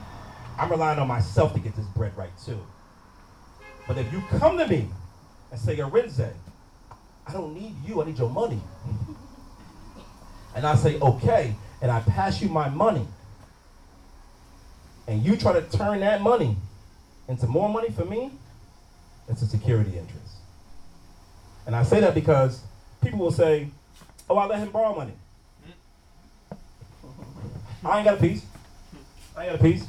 I'm 0.58 0.70
relying 0.70 1.00
on 1.00 1.08
myself 1.08 1.54
to 1.54 1.60
get 1.60 1.76
this 1.76 1.86
bread 1.88 2.16
right 2.18 2.32
too. 2.44 2.60
But 3.88 3.98
if 3.98 4.12
you 4.12 4.22
come 4.40 4.58
to 4.58 4.68
me 4.68 4.90
and 5.52 5.60
say, 5.60 5.78
Arinze, 5.78 6.34
I 7.26 7.34
don't 7.34 7.54
need 7.54 7.76
you, 7.86 8.02
I 8.02 8.06
need 8.06 8.18
your 8.18 8.30
money. 8.30 8.60
and 10.56 10.66
I 10.66 10.76
say, 10.76 11.00
okay, 11.00 11.56
and 11.82 11.92
I 11.92 12.00
pass 12.02 12.42
you 12.42 12.50
my 12.50 12.70
money. 12.70 13.08
And 15.08 15.24
you 15.24 15.38
try 15.38 15.54
to 15.54 15.62
turn 15.62 16.02
that 16.02 16.22
money 16.22 16.58
into 17.28 17.48
more 17.48 17.70
money 17.70 17.90
for 17.90 18.06
me, 18.06 18.32
it's 19.30 19.42
a 19.42 19.46
security 19.46 19.92
interest. 19.98 20.36
And 21.66 21.76
I 21.76 21.84
say 21.84 22.00
that 22.00 22.16
because 22.16 22.62
people 23.02 23.20
will 23.20 23.32
say, 23.32 23.68
oh, 24.30 24.38
I 24.38 24.48
let 24.48 24.60
him 24.60 24.70
borrow 24.70 24.96
money. 24.96 25.14
Mm. 26.54 27.90
I 27.90 27.98
ain't 27.98 28.06
got 28.06 28.18
a 28.18 28.22
piece. 28.22 28.46
I 29.36 29.44
ain't 29.44 29.52
got 29.52 29.60
a 29.60 29.64
piece. 29.64 29.86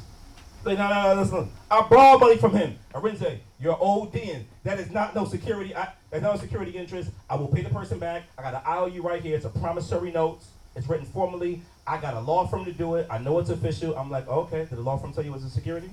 Say, 0.63 0.75
no, 0.75 0.89
no, 0.89 1.15
no, 1.15 1.21
listen. 1.21 1.49
I 1.71 1.81
borrowed 1.87 2.19
money 2.19 2.37
from 2.37 2.53
him. 2.53 2.77
Arinze, 2.93 3.39
you're 3.61 3.77
ODing. 3.77 4.43
That 4.63 4.79
is 4.79 4.91
not 4.91 5.15
no 5.15 5.23
security. 5.23 5.73
I, 5.73 5.93
that's 6.09 6.21
not 6.21 6.35
a 6.35 6.39
security 6.39 6.71
interest. 6.71 7.11
I 7.29 7.35
will 7.35 7.47
pay 7.47 7.61
the 7.61 7.69
person 7.69 7.97
back. 7.97 8.23
I 8.37 8.41
got 8.41 8.55
an 8.55 8.61
IOU 8.67 9.01
right 9.01 9.21
here. 9.21 9.37
It's 9.37 9.45
a 9.45 9.49
promissory 9.49 10.11
note. 10.11 10.43
It's 10.75 10.87
written 10.87 11.05
formally. 11.05 11.61
I 11.87 11.99
got 11.99 12.13
a 12.13 12.19
law 12.19 12.45
firm 12.45 12.65
to 12.65 12.73
do 12.73 12.95
it. 12.95 13.07
I 13.09 13.19
know 13.19 13.39
it's 13.39 13.49
official. 13.49 13.97
I'm 13.97 14.11
like, 14.11 14.27
okay, 14.27 14.59
did 14.65 14.77
the 14.77 14.81
law 14.81 14.97
firm 14.97 15.13
tell 15.13 15.23
you 15.23 15.31
it 15.31 15.33
was 15.33 15.43
a 15.43 15.49
security? 15.49 15.89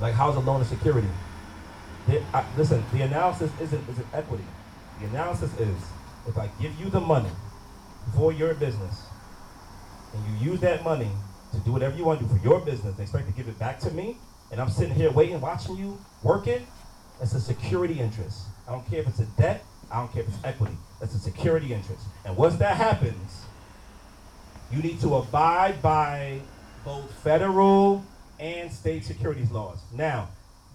Like, 0.00 0.14
how's 0.14 0.36
a 0.36 0.40
loan 0.40 0.60
a 0.60 0.64
security? 0.64 1.08
I, 2.32 2.44
listen, 2.56 2.84
the 2.92 3.02
analysis 3.02 3.50
isn't, 3.60 3.88
isn't 3.88 4.06
equity. 4.12 4.44
The 5.00 5.06
analysis 5.06 5.52
is 5.58 5.76
if 6.28 6.38
I 6.38 6.48
give 6.60 6.78
you 6.78 6.88
the 6.88 7.00
money 7.00 7.30
for 8.14 8.32
your 8.32 8.54
business 8.54 9.06
and 10.12 10.22
you 10.40 10.52
use 10.52 10.60
that 10.60 10.84
money 10.84 11.10
to 11.54 11.60
do 11.60 11.72
whatever 11.72 11.96
you 11.96 12.04
want 12.04 12.20
to 12.20 12.26
do 12.26 12.36
for 12.36 12.42
your 12.44 12.60
business 12.60 12.92
and 12.92 13.00
expect 13.00 13.26
to 13.26 13.32
give 13.32 13.48
it 13.48 13.58
back 13.58 13.80
to 13.80 13.90
me, 13.90 14.16
and 14.50 14.60
I'm 14.60 14.70
sitting 14.70 14.94
here 14.94 15.10
waiting, 15.10 15.40
watching 15.40 15.76
you 15.76 15.98
work 16.22 16.46
it, 16.46 16.62
that's 17.18 17.34
a 17.34 17.40
security 17.40 18.00
interest. 18.00 18.42
I 18.68 18.72
don't 18.72 18.88
care 18.88 19.00
if 19.00 19.08
it's 19.08 19.20
a 19.20 19.26
debt, 19.36 19.64
I 19.90 19.98
don't 19.98 20.12
care 20.12 20.22
if 20.22 20.28
it's 20.28 20.44
equity. 20.44 20.76
That's 21.00 21.14
a 21.14 21.18
security 21.18 21.72
interest. 21.72 22.02
And 22.24 22.36
once 22.36 22.56
that 22.56 22.76
happens, 22.76 23.44
you 24.72 24.82
need 24.82 25.00
to 25.00 25.16
abide 25.16 25.80
by 25.82 26.40
both 26.84 27.10
federal 27.22 28.04
and 28.40 28.72
state 28.72 29.04
securities 29.04 29.50
laws. 29.50 29.78
Now, 29.92 30.28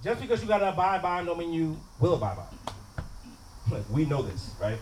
just 0.03 0.21
because 0.21 0.41
you 0.41 0.47
gotta 0.47 0.69
abide 0.69 1.01
by 1.01 1.17
them 1.17 1.25
don't 1.25 1.39
mean 1.39 1.53
you 1.53 1.79
will 1.99 2.13
abide 2.13 2.37
by. 2.37 3.79
We 3.91 4.05
know 4.05 4.21
this, 4.21 4.51
right? 4.59 4.77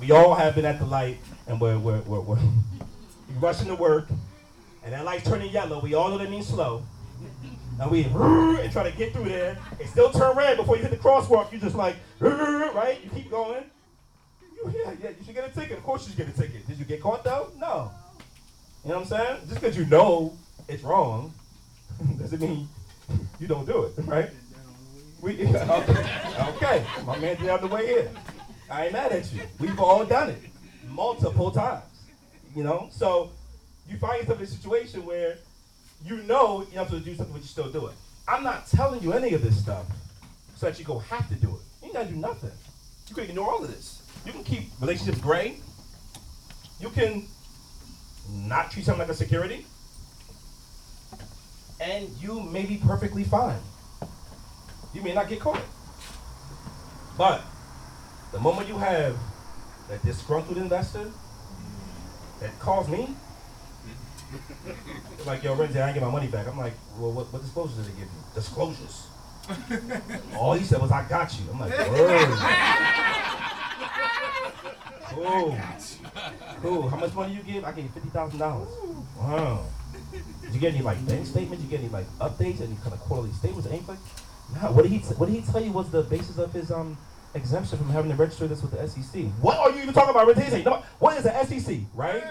We 0.00 0.12
all 0.12 0.34
have 0.34 0.54
been 0.54 0.64
at 0.64 0.78
the 0.78 0.86
light 0.86 1.18
and 1.46 1.60
we're, 1.60 1.78
we're, 1.78 2.00
we're, 2.02 2.20
we're 2.20 2.38
rushing 3.40 3.68
to 3.68 3.74
work 3.74 4.08
and 4.84 4.92
that 4.92 5.04
light's 5.04 5.28
turning 5.28 5.50
yellow. 5.50 5.80
We 5.80 5.94
all 5.94 6.08
know 6.08 6.18
that 6.18 6.30
means 6.30 6.46
slow. 6.46 6.84
And 7.80 7.90
we 7.90 8.04
and 8.04 8.72
try 8.72 8.82
to 8.82 8.96
get 8.96 9.12
through 9.12 9.24
there. 9.24 9.58
It 9.78 9.88
still 9.88 10.10
turn 10.10 10.36
red 10.36 10.56
before 10.58 10.76
you 10.76 10.82
hit 10.82 10.90
the 10.90 10.98
crosswalk. 10.98 11.50
You 11.52 11.58
just 11.58 11.76
like, 11.76 11.96
right? 12.20 12.98
You 13.02 13.10
keep 13.10 13.30
going. 13.30 13.64
You, 14.54 14.74
yeah, 14.76 14.92
yeah, 15.02 15.08
you 15.10 15.24
should 15.24 15.34
get 15.34 15.48
a 15.48 15.54
ticket. 15.54 15.78
Of 15.78 15.84
course 15.84 16.06
you 16.06 16.10
should 16.10 16.26
get 16.26 16.28
a 16.28 16.38
ticket. 16.38 16.66
Did 16.66 16.78
you 16.78 16.84
get 16.84 17.00
caught 17.00 17.24
though? 17.24 17.50
No. 17.58 17.90
You 18.84 18.90
know 18.90 19.00
what 19.00 19.02
I'm 19.02 19.06
saying? 19.06 19.40
Just 19.48 19.60
because 19.60 19.76
you 19.76 19.86
know 19.86 20.36
it's 20.68 20.82
wrong 20.82 21.32
doesn't 22.18 22.40
mean 22.40 22.68
you 23.38 23.46
don't 23.46 23.66
do 23.66 23.84
it, 23.84 23.92
right? 24.04 24.30
We, 25.20 25.46
okay, 25.46 26.86
my 27.04 27.18
man 27.18 27.36
did 27.36 27.48
out 27.48 27.60
the 27.60 27.66
way 27.66 27.86
here. 27.86 28.10
I 28.70 28.84
ain't 28.84 28.92
mad 28.92 29.12
at 29.12 29.32
you. 29.32 29.42
We've 29.58 29.78
all 29.78 30.04
done 30.04 30.30
it 30.30 30.42
multiple 30.88 31.50
times. 31.50 31.84
You 32.54 32.64
know, 32.64 32.88
so 32.90 33.30
you 33.90 33.98
find 33.98 34.20
yourself 34.20 34.38
in 34.38 34.44
a 34.44 34.48
situation 34.48 35.04
where 35.04 35.36
you 36.04 36.22
know 36.22 36.66
you 36.70 36.78
have 36.78 36.90
to 36.90 37.00
do 37.00 37.14
something, 37.14 37.32
but 37.32 37.42
you 37.42 37.48
still 37.48 37.70
do 37.70 37.88
it. 37.88 37.94
I'm 38.28 38.44
not 38.44 38.68
telling 38.68 39.02
you 39.02 39.12
any 39.12 39.34
of 39.34 39.42
this 39.42 39.60
stuff 39.60 39.84
so 40.56 40.66
that 40.66 40.78
you 40.78 40.84
go 40.84 41.00
have 41.00 41.28
to 41.28 41.34
do 41.34 41.48
it. 41.48 41.86
You 41.86 41.92
gotta 41.92 42.08
do 42.08 42.16
nothing. 42.16 42.52
You 43.08 43.14
can 43.14 43.24
ignore 43.24 43.50
all 43.50 43.64
of 43.64 43.70
this. 43.70 44.02
You 44.24 44.32
can 44.32 44.44
keep 44.44 44.70
relationships 44.80 45.18
gray. 45.20 45.56
You 46.78 46.90
can 46.90 47.26
not 48.30 48.70
treat 48.70 48.84
something 48.84 49.00
like 49.00 49.10
a 49.10 49.14
security. 49.14 49.66
And 51.80 52.08
you 52.20 52.40
may 52.40 52.64
be 52.66 52.76
perfectly 52.76 53.24
fine. 53.24 53.58
You 54.94 55.02
may 55.02 55.14
not 55.14 55.28
get 55.28 55.40
caught. 55.40 55.62
But 57.18 57.42
the 58.32 58.38
moment 58.38 58.68
you 58.68 58.78
have 58.78 59.16
that 59.88 60.04
disgruntled 60.04 60.58
investor 60.58 61.10
that 62.40 62.56
calls 62.60 62.88
me, 62.88 63.16
like, 65.26 65.42
yo, 65.42 65.56
Renzi, 65.56 65.76
I 65.76 65.86
ain't 65.86 65.94
get 65.94 66.02
my 66.02 66.10
money 66.10 66.28
back. 66.28 66.46
I'm 66.46 66.58
like, 66.58 66.74
well, 66.98 67.12
what, 67.12 67.32
what 67.32 67.42
disclosures 67.42 67.76
did 67.76 67.86
they 67.86 68.00
give 68.00 68.08
you? 68.08 68.34
Disclosures. 68.34 69.06
All 70.36 70.52
he 70.54 70.64
said 70.64 70.80
was, 70.80 70.92
I 70.92 71.08
got 71.08 71.32
you. 71.38 71.44
I'm 71.52 71.60
like, 71.60 71.70
word. 71.90 72.38
Cool. 75.10 75.58
Cool. 76.62 76.88
How 76.88 76.96
much 76.96 77.14
money 77.14 77.34
you 77.34 77.42
give? 77.42 77.64
I 77.64 77.72
gave 77.72 77.84
you 77.84 77.90
fifty 77.90 78.10
thousand 78.10 78.38
dollars. 78.38 78.68
Wow. 79.18 79.64
Did 80.12 80.54
you 80.54 80.60
get 80.60 80.74
any 80.74 80.82
like 80.82 81.04
bank 81.06 81.26
statements? 81.26 81.62
Did 81.62 81.70
you 81.70 81.78
get 81.78 81.80
any 81.80 81.88
like 81.88 82.06
updates? 82.18 82.60
Any 82.60 82.76
kind 82.76 82.92
of 82.92 83.00
quarterly 83.00 83.32
statements? 83.32 83.68
Anything? 83.68 83.98
Nah. 84.54 84.70
What 84.70 84.82
did 84.82 84.92
he 84.92 84.98
What 84.98 85.26
did 85.26 85.34
he 85.34 85.42
tell 85.42 85.62
you 85.62 85.72
was 85.72 85.90
the 85.90 86.02
basis 86.02 86.38
of 86.38 86.52
his 86.52 86.70
um 86.70 86.96
exemption 87.34 87.78
from 87.78 87.90
having 87.90 88.10
to 88.10 88.16
register 88.16 88.46
this 88.46 88.62
with 88.62 88.72
the 88.72 88.86
SEC? 88.88 89.24
What 89.40 89.58
are 89.58 89.70
you 89.70 89.82
even 89.82 89.94
talking 89.94 90.10
about? 90.10 90.26
What 90.98 91.16
is 91.16 91.24
the 91.24 91.44
SEC? 91.44 91.78
Right? 91.94 92.22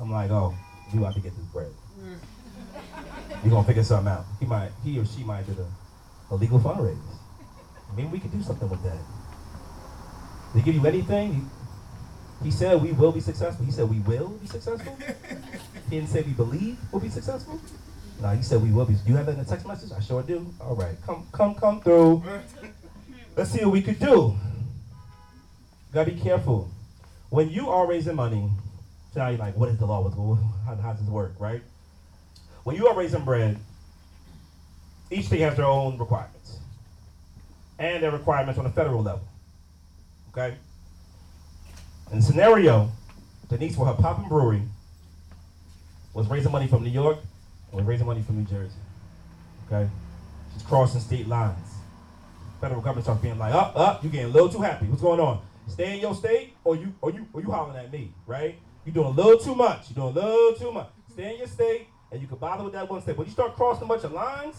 I'm 0.00 0.10
like, 0.10 0.30
oh, 0.30 0.54
you 0.92 1.04
have 1.04 1.14
to 1.14 1.20
get 1.20 1.34
this 1.36 1.44
bread. 1.46 1.70
You're 3.42 3.50
gonna 3.50 3.66
figure 3.66 3.82
something 3.82 4.12
out. 4.12 4.24
He 4.38 4.46
might, 4.46 4.70
he 4.84 4.98
or 4.98 5.04
she 5.04 5.24
might 5.24 5.46
do 5.46 5.56
a, 6.30 6.34
a 6.34 6.36
legal 6.36 6.60
fundraise. 6.60 6.96
Maybe 7.96 8.08
we 8.08 8.20
could 8.20 8.32
do 8.32 8.42
something 8.42 8.68
with 8.68 8.82
that. 8.84 8.98
They 10.54 10.62
give 10.62 10.74
you 10.74 10.86
anything. 10.86 11.50
He, 12.40 12.46
he 12.46 12.50
said 12.50 12.80
we 12.80 12.92
will 12.92 13.12
be 13.12 13.20
successful. 13.20 13.64
He 13.64 13.72
said 13.72 13.88
we 13.88 14.00
will 14.00 14.28
be 14.28 14.46
successful. 14.46 14.96
he 15.90 15.96
didn't 15.96 16.10
say 16.10 16.22
we 16.22 16.32
believe 16.32 16.78
we'll 16.90 17.02
be 17.02 17.08
successful. 17.08 17.60
No, 18.20 18.28
he 18.30 18.42
said 18.42 18.62
we 18.62 18.70
will 18.70 18.84
be. 18.84 18.94
Do 18.94 19.10
you 19.10 19.16
have 19.16 19.26
that 19.26 19.34
in 19.34 19.40
a 19.40 19.44
text 19.44 19.66
message? 19.66 19.90
I 19.92 20.00
sure 20.00 20.22
do. 20.22 20.46
All 20.60 20.76
right, 20.76 20.96
come, 21.04 21.26
come, 21.32 21.54
come 21.54 21.80
through. 21.80 22.22
Let's 23.36 23.50
see 23.50 23.64
what 23.64 23.72
we 23.72 23.82
could 23.82 23.98
do. 23.98 24.36
Gotta 25.92 26.12
be 26.12 26.20
careful. 26.20 26.70
When 27.30 27.50
you 27.50 27.68
are 27.70 27.86
raising 27.86 28.14
money, 28.14 28.50
so 29.12 29.20
now 29.20 29.28
you're 29.28 29.38
like, 29.38 29.56
what 29.56 29.68
is 29.68 29.78
the 29.78 29.86
law? 29.86 30.08
How, 30.64 30.74
how 30.76 30.92
does 30.92 31.00
this 31.00 31.08
work, 31.08 31.34
right? 31.38 31.62
When 32.64 32.76
you 32.76 32.86
are 32.88 32.96
raising 32.96 33.24
bread, 33.24 33.58
each 35.10 35.26
state 35.26 35.40
has 35.40 35.56
their 35.56 35.66
own 35.66 35.98
requirements. 35.98 36.58
And 37.78 38.02
their 38.02 38.10
requirements 38.10 38.58
on 38.58 38.66
a 38.66 38.70
federal 38.70 39.02
level. 39.02 39.26
Okay? 40.30 40.56
In 42.10 42.18
the 42.18 42.22
scenario, 42.22 42.90
Denise 43.48 43.76
for 43.76 43.84
her 43.86 43.94
Poppin' 43.94 44.28
Brewery 44.28 44.62
was 46.14 46.26
raising 46.28 46.52
money 46.52 46.66
from 46.66 46.82
New 46.82 46.90
York 46.90 47.18
and 47.70 47.80
was 47.80 47.86
raising 47.86 48.06
money 48.06 48.22
from 48.22 48.38
New 48.38 48.44
Jersey. 48.44 48.76
Okay? 49.66 49.90
She's 50.54 50.62
crossing 50.62 51.00
state 51.00 51.28
lines. 51.28 51.58
Federal 52.60 52.80
government 52.80 53.04
starts 53.04 53.20
being 53.20 53.38
like, 53.38 53.54
up, 53.54 53.76
up, 53.76 54.04
you 54.04 54.08
getting 54.08 54.26
a 54.26 54.30
little 54.30 54.48
too 54.48 54.60
happy. 54.60 54.86
What's 54.86 55.02
going 55.02 55.20
on? 55.20 55.42
Stay 55.68 55.94
in 55.94 56.00
your 56.00 56.14
state 56.14 56.54
or 56.64 56.76
you 56.76 56.92
or 57.00 57.10
you 57.10 57.26
or 57.32 57.40
you 57.40 57.50
hollering 57.50 57.76
at 57.76 57.92
me, 57.92 58.12
right? 58.26 58.56
You're 58.84 58.94
doing 58.94 59.06
a 59.06 59.10
little 59.10 59.38
too 59.38 59.54
much. 59.54 59.90
You're 59.90 60.12
doing 60.12 60.24
a 60.24 60.26
little 60.26 60.54
too 60.54 60.72
much. 60.72 60.88
Stay 61.12 61.32
in 61.32 61.38
your 61.38 61.46
state, 61.46 61.86
and 62.10 62.20
you 62.20 62.26
can 62.26 62.38
bother 62.38 62.64
with 62.64 62.72
that 62.72 62.88
one 62.90 63.00
state. 63.00 63.16
When 63.16 63.26
you 63.26 63.32
start 63.32 63.54
crossing 63.54 63.84
a 63.84 63.86
bunch 63.86 64.04
of 64.04 64.12
lines, 64.12 64.56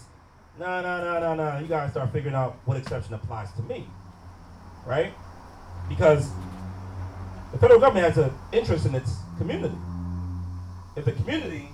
nah, 0.59 0.81
nah, 0.81 1.03
nah, 1.03 1.19
nah, 1.19 1.35
nah. 1.35 1.59
You 1.59 1.67
gotta 1.67 1.91
start 1.91 2.11
figuring 2.13 2.35
out 2.35 2.55
what 2.65 2.77
exception 2.77 3.13
applies 3.13 3.51
to 3.53 3.61
me, 3.63 3.87
right? 4.85 5.13
Because 5.89 6.29
the 7.51 7.57
federal 7.57 7.79
government 7.79 8.05
has 8.05 8.17
an 8.17 8.31
interest 8.51 8.85
in 8.85 8.95
its 8.95 9.17
community. 9.37 9.77
If 10.95 11.05
the 11.05 11.11
community 11.11 11.69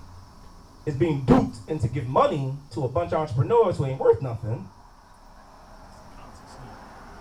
is 0.86 0.96
being 0.96 1.24
duped 1.26 1.58
into 1.68 1.88
give 1.88 2.08
money 2.08 2.54
to 2.72 2.86
a 2.86 2.88
bunch 2.88 3.12
of 3.14 3.20
entrepreneurs 3.20 3.78
who 3.78 3.86
ain't 3.86 4.00
worth 4.00 4.22
nothing, 4.22 4.68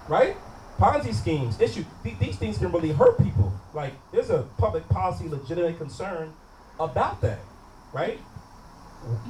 right? 0.09 0.37
Ponzi 0.79 1.13
schemes, 1.13 1.61
issue. 1.61 1.85
These 2.05 2.37
things 2.37 2.59
can 2.59 2.71
really 2.71 2.93
hurt 2.93 3.19
people. 3.19 3.53
Like, 3.75 3.95
there's 4.13 4.31
a 4.31 4.45
public 4.59 4.89
policy 4.89 5.29
legitimate 5.29 5.77
concern 5.79 6.33
about 6.79 7.21
that, 7.23 7.41
right? 7.93 8.19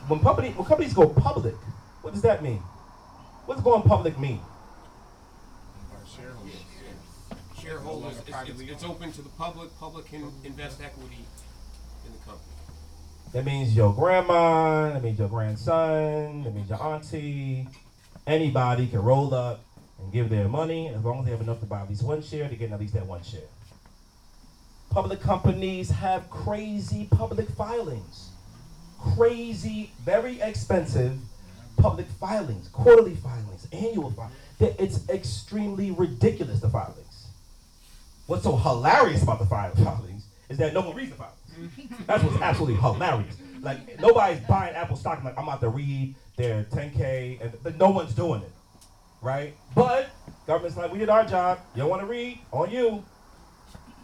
When 0.08 0.20
company 0.20 0.50
when 0.50 0.66
companies 0.66 0.92
go 0.92 1.08
public, 1.08 1.54
what 2.02 2.12
does 2.12 2.22
that 2.22 2.42
mean? 2.42 2.58
What 3.46 3.54
does 3.56 3.64
going 3.64 3.82
public 3.82 4.18
mean? 4.18 4.40
shareholders, 7.68 8.16
a 8.16 8.20
it's, 8.20 8.50
it's, 8.50 8.60
it's 8.60 8.84
open 8.84 9.12
to 9.12 9.22
the 9.22 9.28
public, 9.30 9.76
public 9.78 10.06
can 10.06 10.32
invest 10.44 10.80
equity 10.80 11.24
in 12.06 12.12
the 12.12 12.18
company. 12.18 12.52
That 13.32 13.44
means 13.44 13.76
your 13.76 13.92
grandma, 13.92 14.92
that 14.92 15.02
means 15.02 15.18
your 15.18 15.28
grandson, 15.28 16.44
that 16.44 16.54
means 16.54 16.70
your 16.70 16.82
auntie. 16.82 17.68
Anybody 18.26 18.86
can 18.86 19.02
roll 19.02 19.34
up 19.34 19.60
and 19.98 20.12
give 20.12 20.28
their 20.28 20.48
money 20.48 20.88
as 20.88 21.04
long 21.04 21.20
as 21.20 21.24
they 21.26 21.30
have 21.30 21.40
enough 21.40 21.60
to 21.60 21.66
buy 21.66 21.80
at 21.80 21.88
least 21.88 22.02
one 22.02 22.22
share, 22.22 22.48
they're 22.48 22.56
getting 22.56 22.74
at 22.74 22.80
least 22.80 22.94
that 22.94 23.06
one 23.06 23.22
share. 23.22 23.40
Public 24.90 25.20
companies 25.20 25.90
have 25.90 26.30
crazy 26.30 27.08
public 27.10 27.48
filings. 27.50 28.30
Crazy, 29.16 29.90
very 30.04 30.40
expensive 30.40 31.18
public 31.76 32.06
filings, 32.20 32.68
quarterly 32.68 33.14
filings, 33.14 33.68
annual 33.72 34.10
filings. 34.10 34.34
It's 34.60 35.08
extremely 35.08 35.90
ridiculous, 35.90 36.60
the 36.60 36.68
filings. 36.68 37.28
What's 38.26 38.42
so 38.42 38.56
hilarious 38.56 39.22
about 39.22 39.38
the 39.38 39.46
filings 39.46 40.24
is 40.48 40.58
that 40.58 40.74
no 40.74 40.80
one 40.80 40.96
reads 40.96 41.10
the 41.10 41.16
filings. 41.16 41.34
That's 42.06 42.22
what's 42.22 42.40
absolutely 42.40 42.80
hilarious. 42.80 43.36
Like 43.60 44.00
nobody's 44.00 44.40
buying 44.40 44.74
Apple 44.74 44.96
stock. 44.96 45.22
Like 45.24 45.36
I'm 45.38 45.44
about 45.44 45.60
to 45.60 45.68
read 45.68 46.14
their 46.36 46.64
10K, 46.64 47.40
and 47.40 47.52
but 47.62 47.76
no 47.76 47.90
one's 47.90 48.14
doing 48.14 48.42
it, 48.42 48.52
right? 49.20 49.54
But 49.74 50.10
government's 50.46 50.76
like, 50.76 50.92
we 50.92 50.98
did 50.98 51.08
our 51.08 51.24
job. 51.24 51.58
You 51.74 51.82
don't 51.82 51.90
want 51.90 52.02
to 52.02 52.06
read 52.06 52.40
on 52.52 52.70
you, 52.70 53.04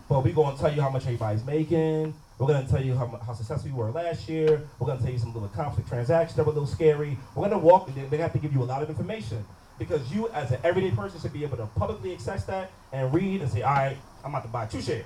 but 0.08 0.24
we're 0.24 0.34
gonna 0.34 0.56
tell 0.56 0.72
you 0.72 0.82
how 0.82 0.90
much 0.90 1.02
everybody's 1.04 1.44
making. 1.44 2.14
We're 2.38 2.48
gonna 2.48 2.66
tell 2.68 2.84
you 2.84 2.94
how, 2.94 3.06
how 3.24 3.32
successful 3.32 3.70
we 3.70 3.76
were 3.76 3.90
last 3.90 4.28
year. 4.28 4.68
We're 4.78 4.88
gonna 4.88 5.00
tell 5.00 5.12
you 5.12 5.18
some 5.18 5.32
little 5.32 5.48
conflict 5.48 5.88
transactions 5.88 6.36
that 6.36 6.44
were 6.44 6.52
a 6.52 6.54
little 6.54 6.66
scary. 6.66 7.16
We're 7.34 7.44
gonna 7.44 7.58
walk. 7.58 7.94
They, 7.94 8.02
they 8.02 8.16
have 8.18 8.32
to 8.32 8.38
give 8.38 8.52
you 8.52 8.62
a 8.62 8.64
lot 8.64 8.82
of 8.82 8.88
information 8.88 9.44
because 9.78 10.12
you, 10.12 10.28
as 10.30 10.50
an 10.50 10.58
everyday 10.64 10.90
person, 10.90 11.20
should 11.20 11.32
be 11.32 11.44
able 11.44 11.56
to 11.58 11.66
publicly 11.66 12.12
access 12.12 12.44
that 12.46 12.70
and 12.92 13.12
read 13.14 13.40
and 13.40 13.50
say, 13.50 13.62
all 13.62 13.72
right, 13.72 13.96
I'm 14.24 14.30
about 14.30 14.42
to 14.42 14.48
buy 14.48 14.66
two 14.66 14.80
shares. 14.80 15.04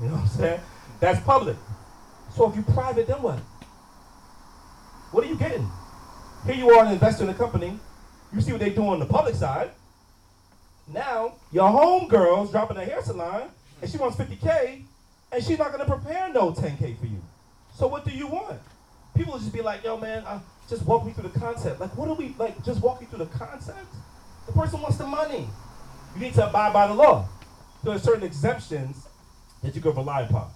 You 0.00 0.08
know 0.08 0.14
what 0.14 0.22
I'm 0.22 0.28
saying? 0.28 0.60
That's 1.00 1.20
public. 1.24 1.56
So 2.34 2.48
if 2.48 2.56
you 2.56 2.62
private, 2.62 3.06
then 3.06 3.20
what? 3.22 3.38
What 5.10 5.24
are 5.24 5.28
you 5.28 5.36
getting? 5.36 5.68
Here 6.46 6.54
you 6.54 6.70
are 6.70 6.84
an 6.84 6.92
investor 6.92 7.24
in 7.24 7.30
a 7.30 7.34
company. 7.34 7.78
You 8.32 8.40
see 8.40 8.52
what 8.52 8.60
they 8.60 8.70
do 8.70 8.86
on 8.86 8.98
the 8.98 9.06
public 9.06 9.34
side. 9.34 9.70
Now 10.92 11.34
your 11.52 11.70
homegirl's 11.70 12.50
dropping 12.50 12.76
a 12.76 12.84
hair 12.84 13.02
salon 13.02 13.48
and 13.80 13.90
she 13.90 13.96
wants 13.96 14.16
50k 14.16 14.82
and 15.30 15.44
she's 15.44 15.58
not 15.58 15.70
gonna 15.70 15.84
prepare 15.84 16.32
no 16.32 16.52
10k 16.52 16.98
for 16.98 17.06
you. 17.06 17.22
So 17.74 17.86
what 17.86 18.04
do 18.04 18.10
you 18.10 18.26
want? 18.26 18.60
People 19.16 19.38
just 19.38 19.52
be 19.52 19.60
like, 19.60 19.84
yo 19.84 19.96
man, 19.96 20.24
uh, 20.26 20.40
just 20.68 20.84
walk 20.84 21.04
me 21.04 21.12
through 21.12 21.28
the 21.28 21.38
concept. 21.38 21.80
Like 21.80 21.96
what 21.96 22.06
do 22.06 22.14
we 22.14 22.34
like? 22.38 22.62
Just 22.64 22.80
walk 22.82 23.00
me 23.00 23.06
through 23.06 23.20
the 23.20 23.26
concept. 23.26 23.94
The 24.46 24.52
person 24.52 24.80
wants 24.80 24.96
the 24.96 25.06
money. 25.06 25.48
You 26.14 26.20
need 26.20 26.34
to 26.34 26.48
abide 26.48 26.72
by 26.72 26.86
the 26.88 26.94
law. 26.94 27.28
So 27.82 27.90
there's 27.90 28.02
certain 28.02 28.24
exemptions 28.24 29.08
that 29.62 29.74
you 29.74 29.80
can 29.80 29.94
rely 29.94 30.22
upon. 30.22 30.50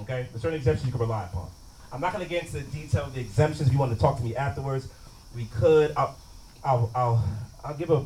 Okay? 0.00 0.28
There's 0.30 0.42
certain 0.42 0.58
exemptions 0.58 0.86
you 0.86 0.92
can 0.92 1.00
rely 1.00 1.24
upon. 1.24 1.48
I'm 1.92 2.00
not 2.00 2.12
going 2.12 2.24
to 2.24 2.28
get 2.28 2.42
into 2.42 2.54
the 2.54 2.62
detail 2.62 3.04
of 3.04 3.14
the 3.14 3.20
exemptions. 3.20 3.68
If 3.68 3.72
you 3.72 3.78
want 3.78 3.92
to 3.92 3.98
talk 3.98 4.16
to 4.16 4.24
me 4.24 4.34
afterwards, 4.34 4.88
we 5.36 5.44
could. 5.46 5.92
I'll, 5.96 6.16
I'll, 6.64 6.90
I'll, 6.94 7.24
I'll 7.64 7.76
give 7.76 7.90
a, 7.90 8.04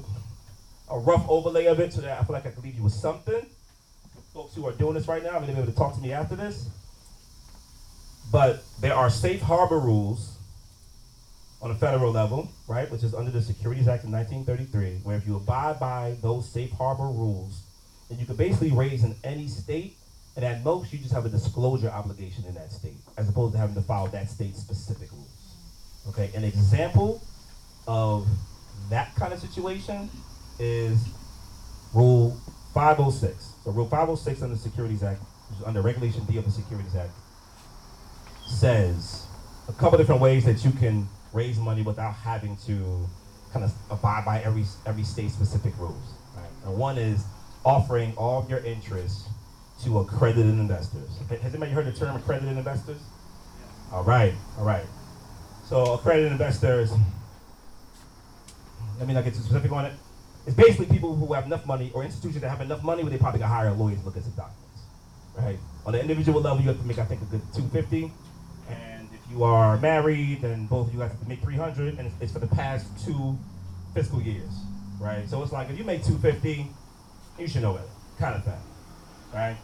a 0.90 0.98
rough 0.98 1.24
overlay 1.28 1.66
of 1.66 1.78
it 1.80 1.92
so 1.92 2.00
that 2.00 2.20
I 2.20 2.24
feel 2.24 2.34
like 2.34 2.46
I 2.46 2.50
can 2.50 2.62
leave 2.62 2.74
you 2.74 2.82
with 2.82 2.92
something. 2.92 3.46
Folks 4.34 4.54
who 4.54 4.66
are 4.66 4.72
doing 4.72 4.94
this 4.94 5.06
right 5.06 5.22
now, 5.22 5.30
I'm 5.30 5.36
going 5.36 5.48
to 5.48 5.52
be 5.54 5.62
able 5.62 5.72
to 5.72 5.78
talk 5.78 5.94
to 5.94 6.00
me 6.00 6.12
after 6.12 6.34
this. 6.34 6.68
But 8.32 8.62
there 8.80 8.94
are 8.94 9.08
safe 9.08 9.40
harbor 9.40 9.78
rules 9.78 10.36
on 11.62 11.70
a 11.70 11.74
federal 11.74 12.12
level, 12.12 12.50
right, 12.66 12.90
which 12.90 13.02
is 13.02 13.14
under 13.14 13.30
the 13.30 13.42
Securities 13.42 13.88
Act 13.88 14.04
of 14.04 14.10
1933, 14.10 15.00
where 15.02 15.16
if 15.16 15.26
you 15.26 15.36
abide 15.36 15.80
by 15.80 16.16
those 16.20 16.48
safe 16.48 16.70
harbor 16.72 17.06
rules, 17.06 17.62
then 18.08 18.18
you 18.18 18.26
can 18.26 18.36
basically 18.36 18.70
raise 18.70 19.02
in 19.02 19.14
any 19.24 19.48
state, 19.48 19.96
and 20.36 20.44
at 20.44 20.62
most 20.62 20.92
you 20.92 20.98
just 20.98 21.12
have 21.12 21.26
a 21.26 21.28
disclosure 21.28 21.90
obligation 21.90 22.44
in 22.44 22.54
that 22.54 22.70
state, 22.70 22.98
as 23.16 23.28
opposed 23.28 23.54
to 23.54 23.58
having 23.58 23.74
to 23.74 23.82
follow 23.82 24.08
that 24.08 24.28
state's 24.28 24.60
specific 24.60 25.10
rules. 25.10 25.54
Okay, 26.08 26.30
an 26.34 26.44
example 26.44 27.22
of 27.88 28.28
that 28.90 29.14
kind 29.16 29.32
of 29.32 29.40
situation 29.40 30.10
is 30.60 31.08
Rule 31.94 32.38
506. 32.74 33.54
So 33.64 33.70
Rule 33.70 33.86
506 33.86 34.42
under 34.42 34.54
the 34.54 34.60
Securities 34.60 35.02
Act, 35.02 35.20
which 35.48 35.60
is 35.60 35.64
under 35.64 35.80
Regulation 35.80 36.24
D 36.26 36.36
of 36.36 36.44
the 36.44 36.50
Securities 36.50 36.94
Act, 36.94 37.10
says 38.46 39.26
a 39.68 39.72
couple 39.72 39.98
different 39.98 40.20
ways 40.20 40.44
that 40.44 40.64
you 40.64 40.70
can 40.70 41.08
raise 41.32 41.58
money 41.58 41.82
without 41.82 42.14
having 42.14 42.56
to 42.66 43.08
kind 43.52 43.64
of 43.64 43.72
abide 43.90 44.24
by 44.24 44.40
every 44.42 44.64
every 44.86 45.02
state 45.02 45.30
specific 45.30 45.72
rules. 45.78 46.14
Right? 46.36 46.44
And 46.66 46.76
one 46.76 46.98
is 46.98 47.24
offering 47.64 48.14
all 48.16 48.38
of 48.40 48.50
your 48.50 48.60
interests 48.60 49.28
to 49.84 50.00
accredited 50.00 50.52
investors. 50.52 51.08
Has 51.28 51.54
anybody 51.54 51.72
heard 51.72 51.86
the 51.86 51.92
term 51.92 52.16
accredited 52.16 52.56
investors? 52.56 53.00
All 53.92 54.04
right, 54.04 54.34
all 54.58 54.64
right. 54.64 54.84
So 55.64 55.94
accredited 55.94 56.32
investors, 56.32 56.92
let 58.98 59.06
me 59.06 59.14
not 59.14 59.24
get 59.24 59.34
too 59.34 59.40
specific 59.40 59.70
on 59.72 59.86
it. 59.86 59.92
It's 60.46 60.56
basically 60.56 60.86
people 60.86 61.14
who 61.14 61.32
have 61.34 61.46
enough 61.46 61.66
money 61.66 61.90
or 61.94 62.04
institutions 62.04 62.40
that 62.42 62.48
have 62.48 62.60
enough 62.60 62.82
money 62.82 63.02
where 63.02 63.10
they 63.10 63.18
probably 63.18 63.40
can 63.40 63.48
hire 63.48 63.68
a 63.68 63.74
lawyer 63.74 63.96
to 63.96 64.02
look 64.02 64.16
at 64.16 64.22
some 64.22 64.32
documents. 64.32 64.82
Right? 65.36 65.58
On 65.86 65.92
the 65.92 66.00
individual 66.00 66.40
level, 66.40 66.60
you 66.60 66.68
have 66.68 66.78
to 66.78 66.84
make, 66.84 66.98
I 66.98 67.04
think, 67.04 67.22
a 67.22 67.26
good 67.26 67.42
250. 67.54 68.10
And 68.68 69.08
if 69.12 69.20
you 69.30 69.44
are 69.44 69.76
married, 69.78 70.42
then 70.42 70.66
both 70.66 70.88
of 70.88 70.94
you 70.94 71.00
have 71.00 71.18
to 71.20 71.28
make 71.28 71.40
300, 71.42 71.98
and 71.98 72.10
it's, 72.20 72.32
for 72.32 72.38
the 72.40 72.46
past 72.48 72.86
two 73.04 73.38
fiscal 73.94 74.20
years. 74.20 74.50
Right? 74.98 75.28
So 75.28 75.42
it's 75.42 75.52
like 75.52 75.70
if 75.70 75.78
you 75.78 75.84
make 75.84 76.02
250, 76.04 76.66
you 77.38 77.46
should 77.46 77.62
know 77.62 77.76
it, 77.76 77.88
kind 78.18 78.34
of 78.34 78.44
thing. 78.44 78.60
Right? 79.32 79.56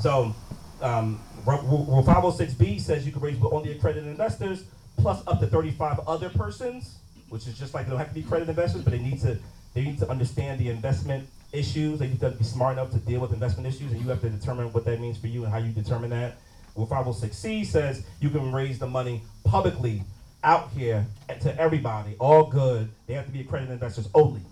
So, 0.00 0.34
um, 0.82 1.20
Rule 1.46 2.04
506B 2.06 2.80
says 2.80 3.06
you 3.06 3.12
can 3.12 3.22
raise 3.22 3.38
with 3.38 3.52
only 3.52 3.72
accredited 3.72 4.08
investors 4.08 4.64
plus 4.98 5.22
up 5.26 5.40
to 5.40 5.46
35 5.46 6.00
other 6.06 6.30
persons, 6.30 6.98
which 7.28 7.46
is 7.46 7.58
just 7.58 7.74
like 7.74 7.86
they 7.86 7.90
don't 7.90 7.98
have 7.98 8.08
to 8.08 8.14
be 8.14 8.22
credit 8.22 8.48
investors, 8.48 8.82
but 8.82 8.92
they 8.92 8.98
need 8.98 9.20
to 9.20 9.38
they 9.74 9.82
need 9.82 9.98
to 9.98 10.08
understand 10.08 10.58
the 10.60 10.70
investment 10.70 11.28
issues. 11.52 11.98
They 11.98 12.08
need 12.08 12.20
to 12.20 12.30
be 12.30 12.44
smart 12.44 12.74
enough 12.74 12.90
to 12.92 12.98
deal 12.98 13.20
with 13.20 13.32
investment 13.32 13.66
issues, 13.66 13.92
and 13.92 14.00
you 14.00 14.08
have 14.08 14.20
to 14.22 14.30
determine 14.30 14.72
what 14.72 14.84
that 14.86 15.00
means 15.00 15.18
for 15.18 15.26
you 15.26 15.44
and 15.44 15.52
how 15.52 15.58
you 15.58 15.72
determine 15.72 16.10
that. 16.10 16.36
Rule 16.74 16.86
506C 16.86 17.66
says 17.66 18.04
you 18.20 18.30
can 18.30 18.52
raise 18.52 18.78
the 18.78 18.86
money 18.86 19.22
publicly 19.44 20.02
out 20.44 20.70
here 20.70 21.06
to 21.40 21.60
everybody, 21.60 22.14
all 22.18 22.46
good. 22.46 22.88
They 23.06 23.14
have 23.14 23.26
to 23.26 23.32
be 23.32 23.40
accredited 23.40 23.72
investors 23.72 24.08
only, 24.14 24.42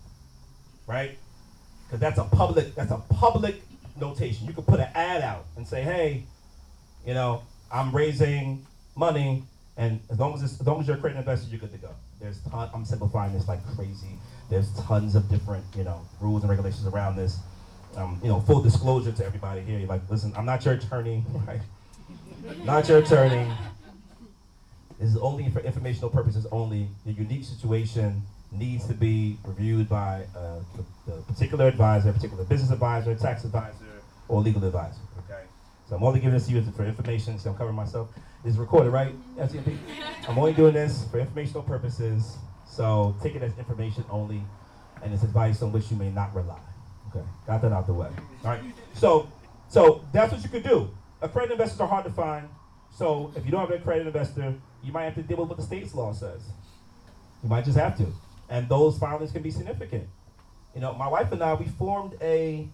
right? 0.86 1.16
Because 1.86 2.00
that's 2.00 2.18
a 2.18 2.24
public 2.24 2.74
that's 2.74 2.90
a 2.90 2.98
public 3.10 3.62
notation. 4.00 4.46
You 4.46 4.52
can 4.52 4.64
put 4.64 4.80
an 4.80 4.88
ad 4.94 5.22
out 5.22 5.46
and 5.56 5.66
say, 5.66 5.82
hey, 5.82 6.24
you 7.06 7.14
know, 7.14 7.42
I'm 7.70 7.94
raising 7.94 8.66
money, 8.96 9.44
and 9.76 10.00
as 10.10 10.18
long 10.18 10.34
as 10.34 10.42
as 10.42 10.66
long 10.66 10.80
as 10.80 10.86
you're 10.86 10.96
a 10.96 10.98
accredited 10.98 11.20
investor, 11.20 11.50
you're 11.50 11.60
good 11.60 11.72
to 11.72 11.78
go. 11.78 11.90
There's 12.24 12.40
ton, 12.50 12.70
I'm 12.72 12.86
simplifying 12.86 13.34
this 13.34 13.48
like 13.48 13.60
crazy. 13.76 14.18
There's 14.48 14.72
tons 14.86 15.14
of 15.14 15.28
different 15.28 15.62
you 15.76 15.84
know 15.84 16.00
rules 16.22 16.42
and 16.42 16.48
regulations 16.48 16.86
around 16.86 17.16
this. 17.16 17.38
Um, 17.96 18.18
you 18.22 18.28
know, 18.28 18.40
full 18.40 18.62
disclosure 18.62 19.12
to 19.12 19.26
everybody 19.26 19.60
here. 19.60 19.78
You're 19.78 19.88
like, 19.88 20.00
listen, 20.08 20.32
I'm 20.34 20.46
not 20.46 20.64
your 20.64 20.72
attorney, 20.74 21.22
right? 21.46 21.60
not 22.64 22.88
your 22.88 22.98
attorney. 22.98 23.46
This 24.98 25.10
is 25.10 25.18
only 25.18 25.50
for 25.50 25.60
informational 25.60 26.08
purposes 26.08 26.46
only. 26.50 26.88
Your 27.04 27.14
unique 27.14 27.44
situation 27.44 28.22
needs 28.50 28.86
to 28.86 28.94
be 28.94 29.36
reviewed 29.44 29.90
by 29.90 30.24
uh, 30.34 30.60
the, 30.76 31.12
the 31.12 31.20
particular 31.22 31.68
advisor, 31.68 32.10
particular 32.10 32.44
business 32.44 32.70
advisor, 32.70 33.14
tax 33.14 33.44
advisor, 33.44 34.00
or 34.28 34.40
legal 34.40 34.64
advisor. 34.64 35.00
Okay. 35.28 35.42
So 35.90 35.96
I'm 35.96 36.02
only 36.02 36.20
giving 36.20 36.32
this 36.32 36.46
to 36.46 36.54
you 36.54 36.62
for 36.74 36.86
information, 36.86 37.38
so 37.38 37.50
I'm 37.50 37.56
covering 37.56 37.76
myself. 37.76 38.08
It's 38.44 38.58
recorded, 38.58 38.90
right? 38.90 39.14
FTP? 39.38 39.78
I'm 40.28 40.38
only 40.38 40.52
doing 40.52 40.74
this 40.74 41.06
for 41.10 41.18
informational 41.18 41.62
purposes, 41.62 42.36
so 42.66 43.16
take 43.22 43.34
it 43.34 43.42
as 43.42 43.56
information 43.56 44.04
only, 44.10 44.42
and 45.02 45.14
it's 45.14 45.22
advice 45.22 45.62
on 45.62 45.72
which 45.72 45.90
you 45.90 45.96
may 45.96 46.10
not 46.10 46.34
rely. 46.34 46.60
Okay, 47.08 47.24
got 47.46 47.62
that 47.62 47.72
out 47.72 47.86
the 47.86 47.94
way. 47.94 48.08
All 48.44 48.50
right. 48.50 48.60
So, 48.92 49.28
so 49.68 50.04
that's 50.12 50.30
what 50.30 50.42
you 50.42 50.50
could 50.50 50.62
do. 50.62 50.90
Accredited 51.22 51.52
investors 51.52 51.80
are 51.80 51.88
hard 51.88 52.04
to 52.04 52.10
find. 52.10 52.48
So 52.94 53.32
if 53.34 53.46
you 53.46 53.50
don't 53.50 53.60
have 53.60 53.70
an 53.70 53.80
accredited 53.80 54.08
investor, 54.08 54.54
you 54.82 54.92
might 54.92 55.04
have 55.04 55.14
to 55.14 55.22
deal 55.22 55.38
with 55.38 55.48
what 55.48 55.56
the 55.56 55.64
state's 55.64 55.94
law 55.94 56.12
says. 56.12 56.42
You 57.42 57.48
might 57.48 57.64
just 57.64 57.78
have 57.78 57.96
to, 57.96 58.06
and 58.50 58.68
those 58.68 58.98
filings 58.98 59.32
can 59.32 59.42
be 59.42 59.50
significant. 59.50 60.06
You 60.74 60.82
know, 60.82 60.92
my 60.92 61.08
wife 61.08 61.32
and 61.32 61.42
I 61.42 61.54
we 61.54 61.66
formed 61.66 62.18
a 62.20 62.68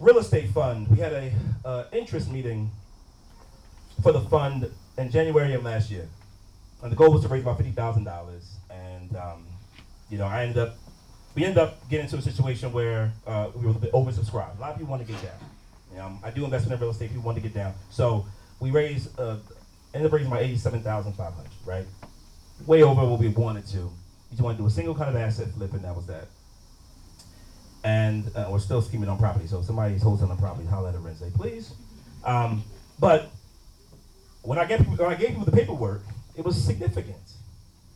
real 0.00 0.18
estate 0.18 0.50
fund. 0.50 0.88
We 0.88 0.98
had 0.98 1.12
a 1.12 1.32
uh, 1.64 1.84
interest 1.92 2.30
meeting 2.30 2.70
for 4.02 4.12
the 4.12 4.20
fund 4.20 4.70
in 4.98 5.10
January 5.10 5.54
of 5.54 5.64
last 5.64 5.90
year, 5.90 6.08
and 6.82 6.92
the 6.92 6.96
goal 6.96 7.12
was 7.12 7.22
to 7.22 7.28
raise 7.28 7.42
about 7.42 7.56
fifty 7.58 7.72
thousand 7.72 8.04
dollars. 8.04 8.56
And 8.70 9.16
um, 9.16 9.46
you 10.10 10.18
know, 10.18 10.26
I 10.26 10.42
ended 10.44 10.58
up 10.58 10.76
we 11.34 11.44
ended 11.44 11.58
up 11.58 11.88
getting 11.88 12.06
into 12.06 12.16
a 12.18 12.22
situation 12.22 12.72
where 12.72 13.12
uh, 13.26 13.50
we 13.54 13.66
were 13.66 13.72
a 13.72 13.74
bit 13.74 13.92
oversubscribed. 13.92 14.58
A 14.58 14.60
lot 14.60 14.72
of 14.72 14.78
people 14.78 14.90
want 14.90 15.06
to 15.06 15.12
get 15.12 15.22
down. 15.22 16.04
Um, 16.04 16.20
I 16.24 16.30
do 16.30 16.44
investment 16.44 16.74
in 16.74 16.80
real 16.80 16.90
estate. 16.90 17.08
People 17.10 17.24
want 17.24 17.36
to 17.36 17.42
get 17.42 17.54
down, 17.54 17.74
so 17.90 18.26
we 18.60 18.70
raised 18.70 19.18
uh, 19.18 19.36
ended 19.94 20.06
up 20.06 20.12
raising 20.12 20.28
about 20.28 20.42
eighty-seven 20.42 20.82
thousand 20.82 21.12
five 21.14 21.34
hundred. 21.34 21.50
Right, 21.66 21.86
way 22.66 22.82
over 22.82 23.04
what 23.04 23.20
we 23.20 23.28
wanted 23.28 23.66
to. 23.68 23.78
We 23.78 24.32
just 24.36 24.42
wanted 24.42 24.56
to 24.58 24.62
do 24.62 24.66
a 24.68 24.70
single 24.70 24.94
kind 24.94 25.10
of 25.10 25.16
asset 25.16 25.48
flip, 25.52 25.72
and 25.74 25.84
that 25.84 25.94
was 25.96 26.06
that. 26.06 26.28
and 27.84 28.30
uh, 28.36 28.48
we're 28.50 28.58
still 28.58 28.82
scheming 28.82 29.08
on 29.08 29.18
property. 29.18 29.46
So 29.46 29.60
if 29.60 29.64
somebody's 29.66 30.02
wholesaling 30.02 30.38
property, 30.38 30.66
holler 30.66 30.90
at 30.90 31.00
Wednesday, 31.02 31.30
please. 31.34 31.72
Um, 32.24 32.64
but 32.98 33.30
when 34.42 34.58
I 34.58 34.64
gave 34.64 34.86
when 34.86 35.10
I 35.10 35.14
gave 35.14 35.30
people 35.30 35.44
the 35.44 35.52
paperwork, 35.52 36.02
it 36.36 36.44
was 36.44 36.62
significant. 36.62 37.16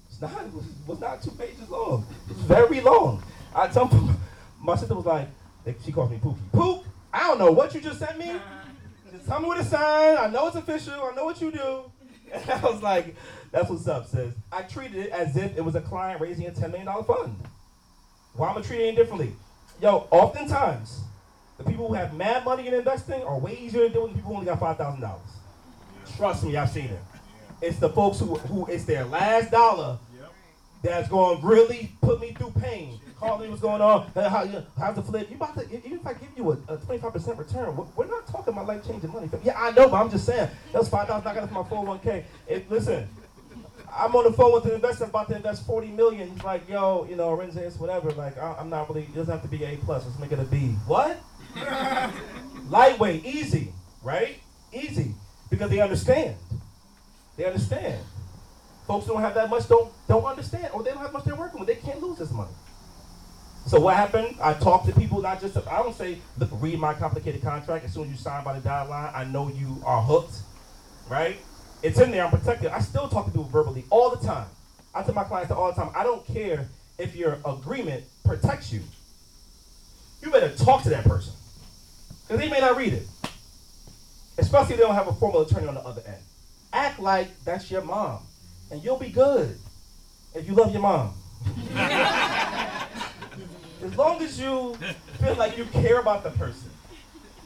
It's 0.09 0.21
not 0.21 0.33
it 0.33 0.53
was, 0.53 0.65
was 0.87 1.01
not 1.01 1.23
two 1.23 1.33
pages 1.33 1.69
long. 1.69 2.07
It 2.31 2.37
was 2.37 2.45
very 2.47 2.81
long. 2.81 3.23
I 3.55 3.69
tell 3.69 3.87
them, 3.87 4.17
my 4.61 4.77
sister 4.77 4.95
was 4.95 5.07
like, 5.07 5.29
she 5.85 5.93
calls 5.93 6.11
me 6.11 6.19
Pookie. 6.19 6.51
Pook, 6.53 6.85
I 7.13 7.21
don't 7.21 7.39
know 7.39 7.53
what 7.53 7.75
you 7.75 7.81
just 7.81 7.99
sent 7.99 8.19
me. 8.19 8.33
Just 9.13 9.29
tell 9.29 9.39
me 9.39 9.47
what 9.47 9.59
to 9.59 9.65
sign. 9.65 10.17
I 10.19 10.27
know 10.27 10.49
it's 10.49 10.57
official. 10.57 10.95
I 10.95 11.15
know 11.15 11.25
what 11.25 11.41
you 11.41 11.53
do. 11.53 11.85
And 12.33 12.51
I 12.51 12.61
was 12.61 12.83
like, 12.83 13.15
that's 13.53 13.71
what's 13.71 13.87
up, 13.87 14.09
sis. 14.09 14.35
I 14.51 14.63
treated 14.63 15.07
it 15.07 15.11
as 15.13 15.37
if 15.37 15.57
it 15.57 15.65
was 15.65 15.77
a 15.77 15.81
client 15.81 16.21
raising 16.21 16.47
a 16.47 16.51
$10 16.51 16.73
million 16.73 17.05
fund. 17.05 17.37
Why 18.35 18.51
am 18.51 18.59
I 18.59 18.63
treating 18.63 18.89
it 18.89 18.97
differently? 18.97 19.33
Yo, 19.81 20.09
oftentimes, 20.11 21.05
the 21.59 21.65
people 21.65 21.87
who 21.87 21.95
have 21.95 22.15
mad 22.15 22.45
money 22.45 22.67
in 22.67 22.75
investing 22.75 23.23
are 23.23 23.39
way 23.39 23.57
easier 23.57 23.87
to 23.87 23.89
deal 23.89 24.03
with 24.03 24.13
than 24.13 24.21
people 24.21 24.33
who 24.33 24.39
only 24.41 24.47
got 24.47 24.59
$5,000. 24.59 25.19
Trust 26.17 26.45
me, 26.45 26.57
I've 26.57 26.71
seen 26.71 26.87
it. 26.87 27.01
It's 27.63 27.79
the 27.79 27.89
folks 27.89 28.19
who, 28.19 28.35
who 28.37 28.67
it's 28.67 28.85
their 28.85 29.05
last 29.05 29.51
dollar 29.51 29.99
that's 30.83 31.09
going 31.09 31.41
to 31.41 31.47
really 31.47 31.91
put 32.03 32.21
me 32.21 32.33
through 32.33 32.53
pain. 32.61 33.01
Call 33.19 33.39
me 33.39 33.49
what's 33.49 33.63
going 33.63 33.81
on. 33.81 34.11
How, 34.15 34.47
how's 34.79 34.97
the 34.97 35.03
flip? 35.03 35.31
You 35.31 35.37
about 35.37 35.55
to, 35.57 35.65
even 35.79 35.93
if 35.99 36.07
I 36.07 36.13
give 36.13 36.29
you 36.37 36.51
a, 36.51 36.55
a 36.75 36.77
25% 36.77 37.39
return, 37.39 37.75
we're- 37.97 38.11
not 38.11 38.27
talking 38.27 38.53
about 38.53 38.67
life 38.67 38.87
changing 38.87 39.11
money. 39.11 39.31
Yeah, 39.43 39.59
I 39.59 39.71
know, 39.71 39.89
but 39.89 39.97
I'm 39.97 40.11
just 40.11 40.27
saying, 40.27 40.51
that's 40.73 40.91
$5 40.91 41.09
I 41.09 41.35
got 41.35 41.37
it 41.45 41.47
for 41.47 41.55
my 41.55 41.63
401k. 41.63 42.25
It, 42.47 42.71
listen, 42.71 43.09
I'm 43.97 44.15
on 44.15 44.25
the 44.25 44.33
phone 44.33 44.53
with 44.53 44.67
an 44.67 44.73
investor 44.73 45.05
about 45.05 45.29
to 45.29 45.37
invest 45.37 45.65
40 45.67 45.89
million. 45.89 46.29
He's 46.31 46.45
like, 46.45 46.69
yo, 46.69 47.07
you 47.09 47.17
know, 47.17 47.35
Renzias, 47.35 47.79
whatever. 47.81 48.11
Like, 48.11 48.37
I, 48.37 48.57
I'm 48.59 48.69
not 48.69 48.89
really, 48.91 49.05
it 49.05 49.15
doesn't 49.15 49.33
have 49.33 49.43
to 49.43 49.49
be 49.49 49.65
A 49.65 49.77
plus. 49.77 50.05
Let's 50.05 50.19
make 50.19 50.33
it 50.33 50.39
a 50.39 50.45
B. 50.45 50.75
What? 50.87 51.19
Lightweight, 52.69 53.25
easy, 53.25 53.73
right? 54.03 54.37
Easy. 54.73 55.15
Because 55.55 55.71
they 55.71 55.81
understand. 55.81 56.37
They 57.37 57.45
understand. 57.45 58.03
Folks 58.87 59.07
don't 59.07 59.21
have 59.21 59.35
that 59.35 59.49
much, 59.49 59.69
don't 59.69 59.93
don't 60.09 60.25
understand, 60.25 60.69
or 60.75 60.83
they 60.83 60.91
don't 60.91 61.01
have 61.01 61.13
much 61.13 61.25
they're 61.25 61.37
working 61.37 61.61
with. 61.61 61.69
They 61.69 61.77
can't 61.77 62.03
lose 62.03 62.19
this 62.19 62.31
money. 62.33 62.51
So 63.67 63.81
what 63.81 63.97
happened? 63.97 64.37
I 64.43 64.53
talk 64.53 64.85
to 64.87 64.93
people, 64.93 65.23
not 65.23 65.41
just 65.41 65.57
I 65.57 65.83
don't 65.83 65.97
say, 65.97 66.19
look, 66.39 66.51
read 66.55 66.79
my 66.79 66.93
complicated 66.93 67.41
contract. 67.41 67.85
As 67.85 67.95
soon 67.95 68.05
as 68.05 68.11
you 68.11 68.17
sign 68.17 68.45
by 68.45 68.55
the 68.55 68.61
dotted 68.61 68.91
line, 68.91 69.11
I 69.15 69.25
know 69.25 69.49
you 69.49 69.81
are 69.87 70.03
hooked, 70.03 70.35
right? 71.09 71.39
It's 71.83 72.01
in 72.01 72.11
there. 72.11 72.25
I'm 72.25 72.31
protected. 72.31 72.71
I 72.71 72.81
still 72.81 73.09
talk 73.09 73.27
to 73.27 73.31
people 73.31 73.45
verbally 73.45 73.85
all 73.91 74.11
the 74.11 74.27
time. 74.27 74.47
I 74.93 75.03
tell 75.03 75.15
my 75.15 75.25
clients 75.25 75.53
all 75.53 75.73
the 75.73 75.81
time. 75.81 75.93
I 75.95 76.03
don't 76.03 76.27
care 76.27 76.69
if 76.99 77.15
your 77.15 77.39
agreement 77.47 78.05
protects 78.25 78.73
you. 78.73 78.81
You 80.21 80.31
better 80.31 80.51
talk 80.51 80.83
to 80.83 80.91
that 80.91 81.05
person 81.05 81.33
because 82.23 82.41
they 82.41 82.51
may 82.51 82.61
not 82.61 82.77
read 82.77 82.93
it, 82.93 83.07
especially 84.39 84.75
if 84.75 84.81
they 84.81 84.87
don't 84.87 84.95
have 84.95 85.09
a 85.09 85.13
formal 85.13 85.43
attorney 85.43 85.67
on 85.67 85.75
the 85.75 85.81
other 85.81 86.03
end. 86.07 86.23
Act 86.73 87.01
like 87.01 87.29
that's 87.45 87.71
your 87.71 87.83
mom, 87.83 88.21
and 88.71 88.83
you'll 88.83 88.99
be 88.99 89.11
good 89.11 89.57
if 90.35 90.47
you 90.47 90.55
love 90.55 90.73
your 90.73 90.83
mom. 90.83 91.15
as 93.85 93.97
long 93.97 94.21
as 94.23 94.41
you 94.41 94.75
feel 95.21 95.35
like 95.37 95.59
you 95.59 95.65
care 95.67 96.01
about 96.01 96.25
the 96.25 96.31
person. 96.31 96.71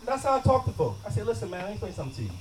That's 0.06 0.22
how 0.22 0.38
I 0.38 0.40
talk 0.40 0.64
to 0.64 0.72
folks. 0.72 1.04
I 1.06 1.10
say, 1.10 1.22
listen, 1.22 1.50
man, 1.50 1.60
let 1.60 1.68
me 1.68 1.72
explain 1.72 1.92
something 1.92 2.16
to 2.16 2.22
you. 2.22 2.38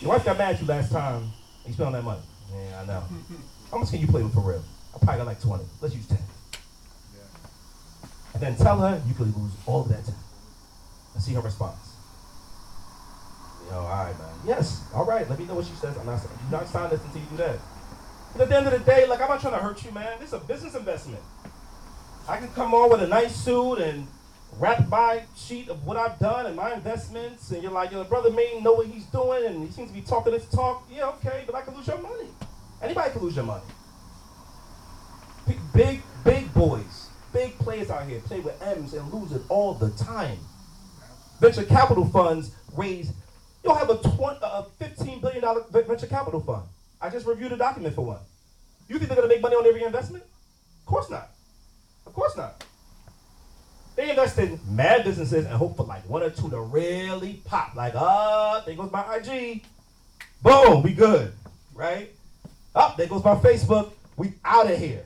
Your 0.00 0.10
wife 0.10 0.24
got 0.24 0.38
mad 0.38 0.54
at 0.54 0.60
you 0.60 0.66
last 0.66 0.92
time 0.92 1.32
you 1.66 1.72
spent 1.72 1.86
all 1.86 1.92
that 1.92 2.04
money. 2.04 2.20
Yeah, 2.52 2.82
I 2.82 2.86
know. 2.86 3.02
How 3.70 3.78
much 3.78 3.90
can 3.90 4.00
you 4.00 4.06
play 4.06 4.22
with 4.22 4.34
for 4.34 4.40
real? 4.40 4.62
I 4.94 4.98
probably 4.98 5.16
got 5.18 5.26
like 5.26 5.40
20. 5.40 5.64
Let's 5.80 5.94
use 5.94 6.06
10. 6.06 6.18
And 8.34 8.42
then 8.42 8.56
tell 8.56 8.78
her 8.78 9.02
you 9.06 9.14
could 9.14 9.34
lose 9.36 9.52
all 9.66 9.80
of 9.80 9.88
that 9.88 10.04
time. 10.04 10.14
And 11.14 11.22
see 11.22 11.32
her 11.34 11.40
response. 11.40 11.85
Yo, 13.70 13.78
all 13.78 14.04
right, 14.04 14.18
man. 14.18 14.28
Yes, 14.46 14.84
all 14.94 15.04
right. 15.04 15.28
Let 15.28 15.38
me 15.38 15.44
know 15.46 15.54
what 15.54 15.66
she 15.66 15.74
says. 15.74 15.96
I'm 15.98 16.06
not, 16.06 16.20
saying, 16.20 16.38
do 16.50 16.56
not 16.56 16.68
sign 16.68 16.90
this 16.90 17.02
until 17.04 17.20
you 17.20 17.26
do 17.30 17.36
that. 17.38 17.58
But 18.32 18.42
at 18.42 18.48
the 18.48 18.56
end 18.56 18.66
of 18.66 18.72
the 18.72 18.78
day, 18.78 19.06
like, 19.06 19.20
I'm 19.20 19.28
not 19.28 19.40
trying 19.40 19.54
to 19.54 19.58
hurt 19.58 19.84
you, 19.84 19.90
man. 19.92 20.18
This 20.18 20.28
is 20.28 20.34
a 20.34 20.38
business 20.38 20.74
investment. 20.74 21.22
I 22.28 22.38
can 22.38 22.48
come 22.48 22.74
on 22.74 22.90
with 22.90 23.02
a 23.02 23.08
nice 23.08 23.34
suit 23.34 23.78
and 23.78 24.06
wrap 24.58 24.88
my 24.88 25.22
sheet 25.36 25.68
of 25.68 25.84
what 25.84 25.96
I've 25.96 26.18
done 26.18 26.46
and 26.46 26.56
my 26.56 26.72
investments, 26.74 27.50
and 27.50 27.62
you're 27.62 27.72
like, 27.72 27.92
your 27.92 28.04
brother 28.04 28.30
may 28.30 28.60
know 28.60 28.74
what 28.74 28.86
he's 28.86 29.06
doing, 29.06 29.44
and 29.44 29.66
he 29.66 29.72
seems 29.72 29.88
to 29.88 29.94
be 29.94 30.00
talking 30.00 30.32
this 30.32 30.46
talk. 30.46 30.86
Yeah, 30.90 31.08
okay, 31.08 31.44
but 31.46 31.54
I 31.54 31.62
can 31.62 31.74
lose 31.74 31.86
your 31.86 32.00
money. 32.00 32.28
Anybody 32.82 33.10
can 33.10 33.22
lose 33.22 33.36
your 33.36 33.44
money. 33.44 33.64
Big, 35.46 35.58
big, 35.72 36.02
big 36.24 36.52
boys, 36.54 37.08
big 37.32 37.56
players 37.58 37.90
out 37.90 38.06
here 38.08 38.20
play 38.20 38.40
with 38.40 38.60
M's 38.62 38.94
and 38.94 39.12
lose 39.12 39.32
it 39.32 39.42
all 39.48 39.74
the 39.74 39.90
time. 39.90 40.38
Venture 41.40 41.64
capital 41.64 42.04
funds 42.06 42.50
raise. 42.74 43.12
You'll 43.66 43.74
have 43.74 43.90
a, 43.90 43.96
20, 43.96 44.38
a 44.42 44.64
$15 44.80 45.20
billion 45.20 45.86
venture 45.88 46.06
capital 46.06 46.38
fund. 46.38 46.62
I 47.00 47.10
just 47.10 47.26
reviewed 47.26 47.50
a 47.50 47.56
document 47.56 47.96
for 47.96 48.04
one. 48.04 48.20
You 48.88 48.96
think 48.96 49.08
they're 49.08 49.16
going 49.16 49.28
to 49.28 49.34
make 49.34 49.42
money 49.42 49.56
on 49.56 49.66
every 49.66 49.82
investment? 49.82 50.22
Of 50.22 50.86
course 50.86 51.10
not. 51.10 51.30
Of 52.06 52.12
course 52.12 52.36
not. 52.36 52.64
They 53.96 54.10
invest 54.10 54.38
in 54.38 54.60
mad 54.70 55.02
businesses 55.02 55.46
and 55.46 55.54
hope 55.54 55.76
for 55.76 55.84
like 55.84 56.08
one 56.08 56.22
or 56.22 56.30
two 56.30 56.48
to 56.48 56.60
really 56.60 57.40
pop. 57.44 57.74
Like, 57.74 57.94
ah, 57.96 58.62
there 58.64 58.76
goes 58.76 58.92
my 58.92 59.16
IG. 59.16 59.64
Boom, 60.42 60.84
we 60.84 60.92
good, 60.92 61.32
right? 61.74 62.14
Up, 62.72 62.96
there 62.96 63.08
goes 63.08 63.24
my 63.24 63.34
Facebook. 63.34 63.90
We 64.16 64.34
out 64.44 64.70
of 64.70 64.78
here. 64.78 65.04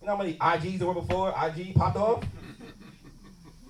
You 0.00 0.06
know 0.06 0.16
how 0.16 0.22
many 0.22 0.34
IGs 0.34 0.78
there 0.78 0.86
were 0.86 0.94
before 0.94 1.30
IG 1.30 1.74
popped 1.74 1.96
off? 1.96 2.22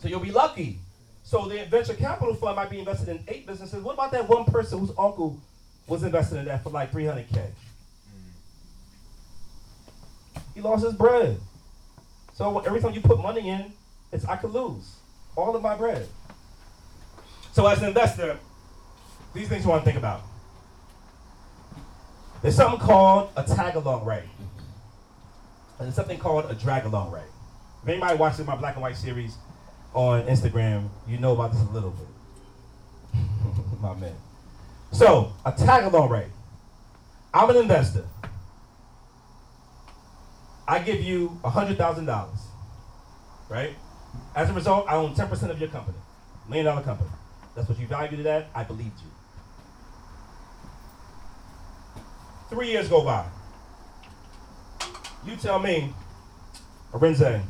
So 0.02 0.08
you'll 0.08 0.20
be 0.20 0.32
lucky. 0.32 0.80
So 1.26 1.48
the 1.48 1.64
venture 1.64 1.94
capital 1.94 2.36
fund 2.36 2.54
might 2.54 2.70
be 2.70 2.78
invested 2.78 3.08
in 3.08 3.24
eight 3.26 3.48
businesses. 3.48 3.82
What 3.82 3.94
about 3.94 4.12
that 4.12 4.28
one 4.28 4.44
person 4.44 4.78
whose 4.78 4.90
uncle 4.90 5.36
was 5.88 6.04
invested 6.04 6.38
in 6.38 6.44
that 6.44 6.62
for 6.62 6.70
like 6.70 6.92
300K? 6.92 7.26
Mm. 7.26 7.50
He 10.54 10.60
lost 10.60 10.84
his 10.84 10.94
bread. 10.94 11.40
So 12.34 12.60
every 12.60 12.80
time 12.80 12.94
you 12.94 13.00
put 13.00 13.18
money 13.18 13.48
in, 13.48 13.72
it's 14.12 14.24
I 14.24 14.36
could 14.36 14.52
lose 14.52 14.98
all 15.34 15.56
of 15.56 15.62
my 15.62 15.74
bread. 15.74 16.06
So 17.50 17.66
as 17.66 17.82
an 17.82 17.88
investor, 17.88 18.38
these 19.34 19.48
things 19.48 19.64
you 19.64 19.70
want 19.70 19.82
to 19.82 19.84
think 19.84 19.98
about. 19.98 20.20
There's 22.40 22.54
something 22.54 22.78
called 22.78 23.30
a 23.36 23.42
tag 23.42 23.74
along 23.74 24.04
rate. 24.04 24.22
And 25.80 25.88
there's 25.88 25.96
something 25.96 26.20
called 26.20 26.48
a 26.48 26.54
drag 26.54 26.84
along 26.84 27.10
rate. 27.10 27.24
If 27.82 27.88
anybody 27.88 28.16
watches 28.16 28.46
my 28.46 28.54
black 28.54 28.74
and 28.74 28.82
white 28.82 28.96
series 28.96 29.36
on 29.96 30.22
Instagram, 30.24 30.90
you 31.08 31.16
know 31.16 31.32
about 31.32 31.52
this 31.52 31.62
a 31.62 31.72
little 31.72 31.90
bit. 31.90 33.20
my 33.80 33.94
man. 33.94 34.14
So, 34.92 35.32
a 35.44 35.52
tag 35.52 35.84
along 35.84 36.10
rate. 36.10 36.28
I'm 37.32 37.48
an 37.48 37.56
investor. 37.56 38.04
I 40.68 40.80
give 40.80 41.02
you 41.02 41.38
$100,000, 41.42 42.28
right? 43.48 43.70
As 44.34 44.50
a 44.50 44.52
result, 44.52 44.86
I 44.86 44.96
own 44.96 45.14
10% 45.14 45.50
of 45.50 45.58
your 45.58 45.70
company, 45.70 45.96
million 46.46 46.66
dollar 46.66 46.82
company. 46.82 47.10
That's 47.54 47.68
what 47.68 47.78
you 47.78 47.86
valued 47.86 48.20
it 48.20 48.26
at. 48.26 48.48
I 48.54 48.64
believed 48.64 49.00
you. 49.00 49.10
Three 52.50 52.68
years 52.68 52.88
go 52.88 53.02
by. 53.02 53.26
You 55.24 55.36
tell 55.36 55.58
me, 55.58 55.94
Arinze, 56.92 57.42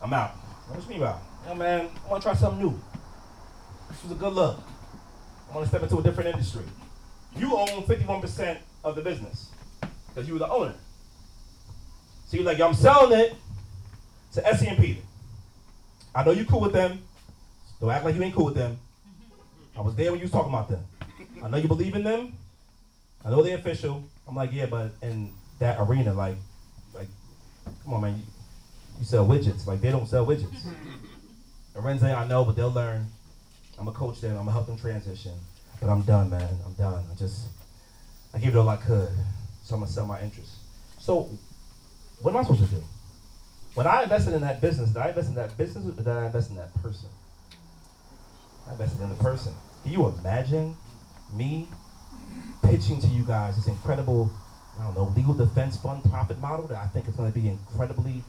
I'm 0.00 0.12
out. 0.12 0.45
What 0.68 0.82
you 0.82 0.88
mean? 0.88 1.00
Yo, 1.00 1.54
man, 1.54 1.88
I 2.04 2.10
want 2.10 2.22
to 2.22 2.28
try 2.28 2.34
something 2.36 2.60
new. 2.60 2.80
This 3.88 4.02
was 4.02 4.12
a 4.12 4.14
good 4.16 4.32
look. 4.32 4.58
I 5.48 5.54
want 5.54 5.64
to 5.64 5.68
step 5.68 5.82
into 5.82 5.98
a 5.98 6.02
different 6.02 6.30
industry. 6.30 6.64
You 7.36 7.56
own 7.56 7.68
51% 7.68 8.58
of 8.82 8.96
the 8.96 9.02
business 9.02 9.50
because 10.08 10.26
you 10.26 10.34
were 10.34 10.40
the 10.40 10.48
owner. 10.48 10.74
So 12.26 12.36
you're 12.36 12.46
like, 12.46 12.60
I'm 12.60 12.74
selling 12.74 13.18
it 13.18 13.34
to 14.32 14.46
Essie 14.46 14.66
and. 14.66 14.96
I 16.14 16.24
know 16.24 16.32
you 16.32 16.44
cool 16.44 16.60
with 16.60 16.72
them. 16.72 17.00
Don't 17.80 17.90
act 17.90 18.04
like 18.04 18.16
you 18.16 18.22
ain't 18.22 18.34
cool 18.34 18.46
with 18.46 18.54
them. 18.54 18.78
I 19.76 19.82
was 19.82 19.94
there 19.94 20.10
when 20.10 20.18
you 20.18 20.24
was 20.24 20.32
talking 20.32 20.52
about 20.52 20.68
them. 20.68 20.82
I 21.44 21.48
know 21.48 21.58
you 21.58 21.68
believe 21.68 21.94
in 21.94 22.02
them. 22.02 22.32
I 23.24 23.30
know 23.30 23.42
they're 23.42 23.58
official. 23.58 24.02
I'm 24.26 24.34
like, 24.34 24.52
yeah, 24.52 24.66
but 24.66 24.92
in 25.02 25.32
that 25.58 25.78
arena, 25.78 26.12
like, 26.14 26.36
like, 26.94 27.08
come 27.84 27.94
on, 27.94 28.00
man, 28.00 28.22
you, 28.98 29.04
sell 29.04 29.26
widgets. 29.26 29.66
Like 29.66 29.80
they 29.80 29.90
don't 29.90 30.06
sell 30.06 30.26
widgets. 30.26 30.66
Arinze, 31.74 32.02
I 32.02 32.26
know, 32.26 32.44
but 32.44 32.56
they'll 32.56 32.70
learn. 32.70 33.06
I'm 33.78 33.84
gonna 33.84 33.96
coach 33.96 34.20
them. 34.20 34.32
I'm 34.32 34.38
gonna 34.38 34.52
help 34.52 34.66
them 34.66 34.78
transition. 34.78 35.32
But 35.80 35.90
I'm 35.90 36.02
done, 36.02 36.30
man. 36.30 36.48
I'm 36.64 36.72
done. 36.74 37.04
I 37.10 37.14
just, 37.16 37.46
I 38.34 38.38
gave 38.38 38.54
it 38.54 38.58
all 38.58 38.68
I 38.68 38.76
could. 38.76 39.10
So 39.64 39.74
I'm 39.74 39.80
gonna 39.80 39.92
sell 39.92 40.06
my 40.06 40.20
interest. 40.20 40.52
So, 40.98 41.28
what 42.22 42.30
am 42.30 42.38
I 42.38 42.42
supposed 42.42 42.64
to 42.64 42.74
do? 42.76 42.82
When 43.74 43.86
I 43.86 44.04
invested 44.04 44.32
in 44.32 44.40
that 44.40 44.60
business, 44.62 44.88
did 44.88 45.02
I 45.02 45.08
invest 45.08 45.28
in 45.28 45.34
that 45.34 45.56
business 45.58 45.86
or 45.86 45.92
did 45.92 46.08
I 46.08 46.26
invest 46.26 46.50
in 46.50 46.56
that 46.56 46.72
person? 46.82 47.10
I 48.66 48.72
invested 48.72 49.02
in 49.02 49.10
the 49.10 49.16
person. 49.16 49.52
Can 49.82 49.92
you 49.92 50.06
imagine 50.06 50.74
me 51.34 51.68
pitching 52.62 53.00
to 53.00 53.06
you 53.08 53.22
guys 53.22 53.56
this 53.56 53.66
incredible, 53.66 54.30
I 54.80 54.84
don't 54.84 54.94
know, 54.94 55.12
legal 55.14 55.34
defense 55.34 55.76
fund 55.76 56.02
profit 56.04 56.40
model 56.40 56.66
that 56.68 56.78
I 56.78 56.86
think 56.86 57.06
is 57.06 57.14
going 57.14 57.30
to 57.30 57.38
be 57.38 57.48
incredibly 57.48 58.22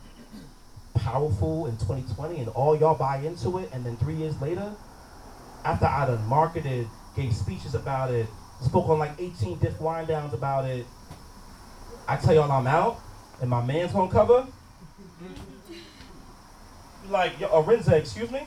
powerful 0.97 1.67
in 1.67 1.73
2020 1.77 2.39
and 2.39 2.49
all 2.49 2.77
y'all 2.77 2.95
buy 2.95 3.17
into 3.17 3.57
it, 3.59 3.69
and 3.73 3.85
then 3.85 3.97
three 3.97 4.15
years 4.15 4.39
later, 4.41 4.73
after 5.63 5.85
I 5.85 6.05
done 6.05 6.25
marketed, 6.27 6.87
gave 7.15 7.33
speeches 7.35 7.75
about 7.75 8.11
it, 8.11 8.27
spoke 8.63 8.89
on 8.89 8.99
like 8.99 9.11
18 9.19 9.59
different 9.59 9.81
wine 9.81 10.05
downs 10.07 10.33
about 10.33 10.65
it, 10.65 10.85
I 12.07 12.15
tell 12.17 12.33
y'all 12.33 12.51
I'm 12.51 12.67
out, 12.67 12.99
and 13.41 13.49
my 13.49 13.63
man's 13.65 13.91
gonna 13.91 14.11
cover. 14.11 14.47
Like, 17.09 17.39
yo, 17.39 17.47
Arinze, 17.49 17.91
excuse 17.91 18.31
me? 18.31 18.39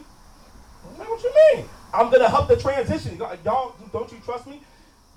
What 0.97 1.23
you 1.23 1.33
mean? 1.55 1.67
I'm 1.93 2.11
gonna 2.11 2.29
help 2.29 2.49
the 2.49 2.57
transition. 2.57 3.17
Y'all, 3.17 3.75
don't 3.93 4.13
you 4.13 4.19
trust 4.25 4.47
me? 4.47 4.63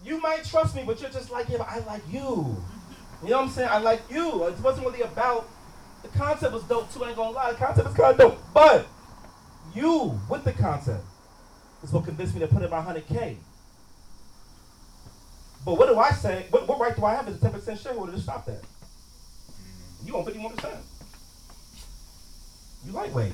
You 0.04 0.20
might 0.22 0.44
trust 0.44 0.76
me, 0.76 0.84
but 0.86 1.00
you're 1.00 1.10
just 1.10 1.32
like, 1.32 1.48
yeah, 1.50 1.58
but 1.60 1.70
I 1.70 1.80
like 1.80 2.02
you. 2.12 2.58
You 3.24 3.30
know 3.30 3.38
what 3.38 3.44
I'm 3.44 3.50
saying? 3.50 3.70
I 3.72 3.78
like 3.78 4.02
you. 4.12 4.46
It 4.48 4.60
wasn't 4.60 4.86
really 4.86 5.02
about 5.02 5.48
the 6.04 6.10
concept 6.10 6.54
was 6.54 6.64
dope 6.64 6.94
too. 6.94 7.04
I 7.04 7.08
ain't 7.10 7.18
gonna 7.18 7.32
lie, 7.32 7.52
the 7.52 7.58
concept 7.58 7.90
is 7.90 7.96
kind 7.96 8.12
of 8.12 8.18
dope, 8.18 8.40
but 8.54 8.86
you 9.74 10.20
with 10.30 10.44
the 10.44 10.54
concept 10.54 11.04
is 11.82 11.92
what 11.92 12.06
convinced 12.06 12.34
me 12.36 12.42
to 12.42 12.48
put 12.48 12.62
in 12.62 12.70
my 12.70 12.82
hundred 12.82 13.08
k. 13.08 13.38
But 15.66 15.78
what 15.78 15.88
do 15.88 15.98
I 15.98 16.12
say? 16.12 16.46
What, 16.50 16.68
what 16.68 16.80
right 16.80 16.96
do 16.96 17.06
I 17.06 17.16
have 17.16 17.28
as 17.28 17.38
a 17.38 17.40
ten 17.40 17.52
percent 17.52 17.80
shareholder 17.80 18.12
to 18.12 18.20
stop 18.20 18.46
that? 18.46 18.62
You 20.06 20.16
own 20.16 20.26
fifty 20.26 20.40
one 20.40 20.54
percent. 20.56 20.78
You 22.86 22.92
lightweight. 22.92 23.34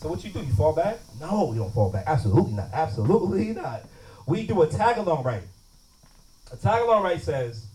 So 0.00 0.08
what 0.08 0.24
you 0.24 0.30
do? 0.30 0.40
You 0.40 0.52
fall 0.52 0.72
back? 0.72 0.98
No, 1.20 1.52
you 1.52 1.58
don't 1.58 1.74
fall 1.74 1.90
back. 1.90 2.04
Absolutely 2.06 2.52
not. 2.52 2.68
Absolutely 2.72 3.46
not. 3.60 3.82
We 4.26 4.46
do 4.46 4.62
a 4.62 4.66
tag 4.66 4.98
along 4.98 5.24
right. 5.24 5.42
A 6.52 6.56
tag 6.56 6.82
along 6.82 7.02
right 7.02 7.20
says 7.20 7.66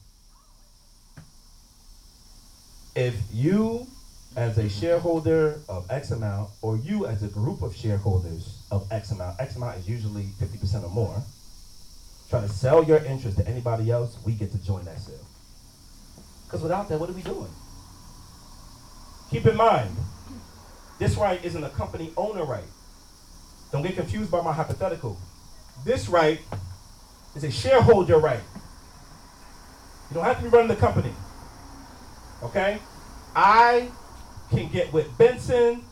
if 2.96 3.16
you 3.32 3.88
as 4.36 4.58
a 4.58 4.68
shareholder 4.68 5.62
of 5.70 5.90
X 5.90 6.12
amount, 6.12 6.50
or 6.62 6.78
you 6.78 7.06
as 7.06 7.24
a 7.24 7.28
group 7.28 7.62
of 7.62 7.76
shareholders 7.76 8.64
of 8.72 8.86
X 8.92 9.12
amount, 9.12 9.40
X 9.40 9.56
amount 9.56 9.78
is 9.78 9.88
usually 9.88 10.24
50% 10.42 10.84
or 10.84 10.90
more, 10.90 11.24
try 12.30 12.42
to 12.42 12.50
sell 12.50 12.84
your 12.84 12.98
interest 13.06 13.38
to 13.38 13.48
anybody 13.48 13.92
else, 13.92 14.18
we 14.26 14.34
get 14.34 14.52
to 14.52 14.66
join 14.66 14.84
that 14.86 15.00
sale. 15.00 15.16
Because 16.46 16.62
without 16.62 16.90
that, 16.90 17.00
what 17.00 17.10
are 17.10 17.14
we 17.14 17.22
doing? 17.22 17.50
Keep 19.32 19.46
in 19.48 19.56
mind, 19.56 19.96
this 21.00 21.16
right 21.16 21.44
isn't 21.44 21.64
a 21.64 21.70
company 21.70 22.12
owner 22.18 22.46
right. 22.46 22.64
Don't 23.72 23.84
get 23.84 23.96
confused 23.96 24.32
by 24.32 24.42
my 24.42 24.54
hypothetical. 24.54 25.18
This 25.86 26.08
right 26.10 26.40
is 27.36 27.44
a 27.44 27.52
shareholder 27.52 28.18
right. 28.18 28.42
You 30.10 30.16
don't 30.16 30.26
have 30.26 30.38
to 30.38 30.44
be 30.44 30.50
running 30.50 30.68
the 30.68 30.76
company. 30.76 31.14
Okay? 32.44 32.80
I 33.36 33.90
can 34.50 34.70
get 34.70 34.92
with 34.94 35.18
Benson, 35.18 35.84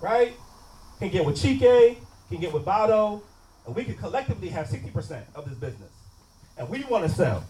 right? 0.00 0.34
Can 0.98 1.08
get 1.10 1.24
with 1.24 1.36
Chike, 1.36 1.96
can 2.28 2.40
get 2.40 2.52
with 2.52 2.64
Bado, 2.64 3.22
and 3.66 3.74
we 3.74 3.84
can 3.84 3.94
collectively 3.94 4.48
have 4.48 4.66
60% 4.66 5.22
of 5.34 5.48
this 5.48 5.58
business. 5.58 5.90
And 6.58 6.68
we 6.68 6.84
want 6.84 7.04
to 7.04 7.10
sell. 7.10 7.44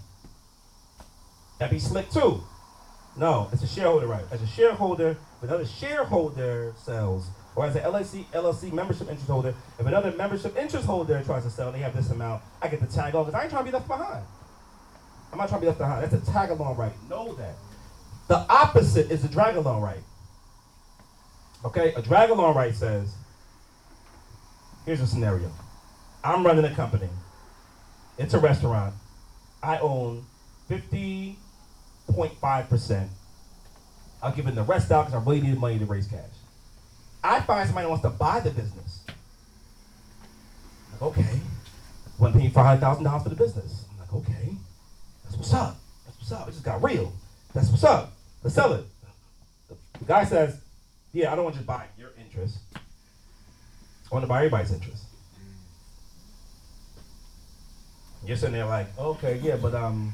That'd 1.59 1.73
be 1.73 1.81
slick 1.81 2.11
too. 2.11 2.43
No, 3.17 3.49
it's 3.53 3.63
a 3.63 3.67
shareholder 3.67 4.07
right. 4.07 4.25
As 4.31 4.41
a 4.41 4.47
shareholder, 4.47 5.11
if 5.11 5.43
another 5.43 5.67
shareholder 5.67 6.73
sells, 6.77 7.29
or 7.57 7.67
as 7.67 7.75
an 7.75 7.83
LLC, 7.83 8.25
LLC 8.27 8.73
membership 8.73 9.09
interest 9.09 9.29
holder, 9.29 9.55
if 9.79 9.87
another 9.87 10.13
membership 10.13 10.57
interest 10.57 10.87
holder 10.87 11.23
tries 11.25 11.43
to 11.45 11.51
sell 11.51 11.73
they 11.73 11.81
have 11.81 11.95
this 11.95 12.11
amount, 12.11 12.43
I 12.63 12.69
get 12.69 12.81
the 12.81 12.87
tag 12.87 13.15
on 13.15 13.25
because 13.25 13.39
I 13.39 13.43
ain't 13.43 13.51
trying 13.51 13.65
to 13.65 13.71
be 13.71 13.75
left 13.75 13.89
behind. 13.89 14.25
I'm 15.33 15.39
not 15.39 15.49
trying 15.49 15.61
to 15.61 15.65
be 15.65 15.67
left 15.67 15.79
behind. 15.79 16.05
That's 16.05 16.29
a 16.29 16.33
tag 16.33 16.51
along 16.51 16.77
right. 16.77 16.93
Know 17.09 17.35
that. 17.35 17.55
The 18.31 18.47
opposite 18.49 19.11
is 19.11 19.23
a 19.25 19.29
drag 19.29 19.57
along 19.57 19.83
right. 19.83 19.99
Okay, 21.65 21.93
a 21.95 22.01
drag 22.01 22.31
along 22.31 22.55
right 22.55 22.73
says, 22.73 23.13
here's 24.87 25.01
a 25.01 25.07
scenario. 25.09 25.51
I'm 26.23 26.47
running 26.47 26.65
a 26.65 26.73
company. 26.73 27.09
It's 28.19 28.33
a 28.33 28.39
restaurant. 28.39 28.95
I 29.65 29.79
own 29.79 30.25
50.5%. 30.71 33.09
I'll 34.23 34.33
give 34.33 34.47
it 34.47 34.55
the 34.55 34.63
rest 34.63 34.93
out 34.93 35.07
because 35.07 35.21
I 35.21 35.25
really 35.29 35.49
need 35.49 35.59
money 35.59 35.81
to 35.81 35.87
raise 35.87 36.07
cash. 36.07 36.31
I 37.25 37.41
find 37.41 37.67
somebody 37.67 37.89
wants 37.89 38.05
to 38.05 38.11
buy 38.11 38.39
the 38.39 38.51
business. 38.51 39.07
Like, 40.93 41.03
okay, 41.03 41.41
to 42.21 42.31
pay 42.31 42.49
$500,000 42.49 43.23
for 43.25 43.29
the 43.29 43.35
business. 43.35 43.87
I'm 43.91 43.99
like, 43.99 44.15
okay, 44.15 44.55
that's 45.25 45.37
what's 45.37 45.53
up. 45.53 45.81
That's 46.07 46.17
what's 46.17 46.31
up. 46.31 46.47
It 46.47 46.53
just 46.53 46.63
got 46.63 46.81
real. 46.85 47.13
That's 47.53 47.69
what's 47.71 47.83
up. 47.83 48.13
Let's 48.43 48.55
sell 48.55 48.73
it. 48.73 48.85
The 49.99 50.05
guy 50.07 50.25
says, 50.25 50.61
yeah, 51.13 51.33
I 51.33 51.37
don't 51.37 51.45
want 51.45 51.57
to 51.57 51.63
buy 51.63 51.87
your 51.99 52.11
interest. 52.19 52.59
I 52.75 54.15
want 54.15 54.25
to 54.25 54.29
buy 54.29 54.39
everybody's 54.39 54.73
interest. 54.73 55.05
You're 58.25 58.37
sitting 58.37 58.55
there 58.55 58.67
like, 58.67 58.87
okay, 58.99 59.41
yeah, 59.43 59.57
but 59.57 59.75
um, 59.75 60.13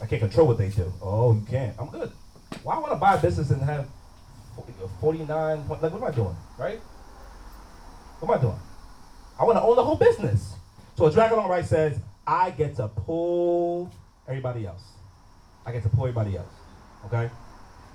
I 0.00 0.06
can't 0.06 0.20
control 0.20 0.46
what 0.46 0.58
they 0.58 0.68
do. 0.68 0.92
Oh, 1.02 1.34
you 1.34 1.46
can't. 1.48 1.74
I'm 1.78 1.88
good. 1.88 2.10
Why 2.62 2.76
I 2.76 2.78
want 2.78 2.92
to 2.92 2.96
buy 2.98 3.14
a 3.14 3.20
business 3.20 3.50
and 3.50 3.62
have 3.62 3.86
49 5.00 5.64
point, 5.64 5.82
like 5.82 5.92
what 5.92 6.02
am 6.02 6.08
I 6.08 6.10
doing, 6.10 6.36
right? 6.58 6.80
What 8.20 8.30
am 8.30 8.38
I 8.38 8.42
doing? 8.42 8.60
I 9.38 9.44
want 9.44 9.56
to 9.56 9.62
own 9.62 9.76
the 9.76 9.84
whole 9.84 9.96
business. 9.96 10.54
So 10.96 11.06
a 11.06 11.12
drag 11.12 11.30
along 11.30 11.48
right 11.48 11.64
says, 11.64 11.98
I 12.26 12.50
get 12.50 12.76
to 12.76 12.88
pull 12.88 13.92
everybody 14.26 14.66
else. 14.66 14.82
I 15.68 15.72
get 15.72 15.82
to 15.82 15.90
pull 15.90 16.06
everybody 16.06 16.36
else. 16.38 16.54
Okay? 17.06 17.30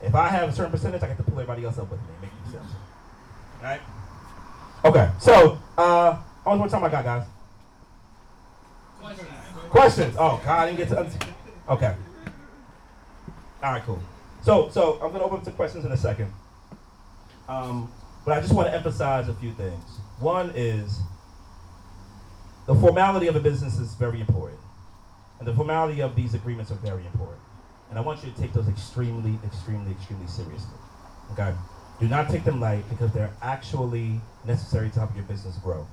If 0.01 0.13
I 0.13 0.28
have 0.28 0.49
a 0.49 0.51
certain 0.53 0.71
percentage, 0.71 1.01
I 1.01 1.07
get 1.07 1.17
to 1.17 1.24
pull 1.24 1.34
everybody 1.34 1.65
else 1.65 1.80
up 1.80 1.89
with 1.89 1.99
me 2.01 2.07
make 2.21 2.32
you 2.45 2.51
sell. 2.51 2.65
Alright? 3.57 3.82
Okay, 4.86 5.09
so 5.19 5.57
uh 5.78 6.13
how 6.45 6.55
much 6.55 6.59
more 6.59 6.69
time 6.69 6.84
I 6.84 6.89
got, 6.89 7.03
guys? 7.03 7.26
Questions? 9.69 10.15
Oh 10.19 10.39
God, 10.45 10.59
I 10.59 10.71
didn't 10.71 10.78
get 10.78 10.89
to 10.89 11.28
Okay. 11.69 11.95
Alright, 13.63 13.84
cool. 13.84 13.99
So 14.43 14.69
so 14.69 14.99
I'm 15.01 15.11
gonna 15.11 15.24
open 15.24 15.38
up 15.39 15.43
to 15.45 15.51
questions 15.51 15.84
in 15.84 15.91
a 15.91 15.97
second. 15.97 16.32
Um, 17.49 17.91
but 18.24 18.38
I 18.38 18.39
just 18.39 18.53
want 18.53 18.67
to 18.67 18.74
emphasize 18.76 19.30
a 19.30 19.34
few 19.34 19.51
things. 19.53 19.84
One 20.19 20.51
is 20.55 20.99
the 22.67 22.76
formality 22.76 23.28
of 23.28 23.36
a 23.36 23.39
business 23.39 23.80
is 23.80 23.95
very 23.95 24.21
important. 24.21 24.59
And 25.39 25.47
the 25.47 25.53
formality 25.53 26.01
of 26.01 26.15
these 26.15 26.34
agreements 26.36 26.71
are 26.71 26.76
very 26.76 27.05
important. 27.05 27.39
And 27.93 27.99
I 27.99 28.01
want 28.01 28.23
you 28.23 28.31
to 28.31 28.41
take 28.41 28.53
those 28.53 28.67
extremely, 28.67 29.37
extremely, 29.45 29.91
extremely 29.91 30.25
seriously. 30.25 30.79
Okay? 31.33 31.53
Do 31.99 32.07
not 32.07 32.27
take 32.27 32.43
them 32.43 32.59
light 32.59 32.83
because 32.89 33.13
they're 33.13 33.29
actually 33.43 34.19
necessary 34.45 34.89
to 34.89 34.99
help 34.99 35.15
your 35.15 35.25
business 35.25 35.57
grow. 35.57 35.85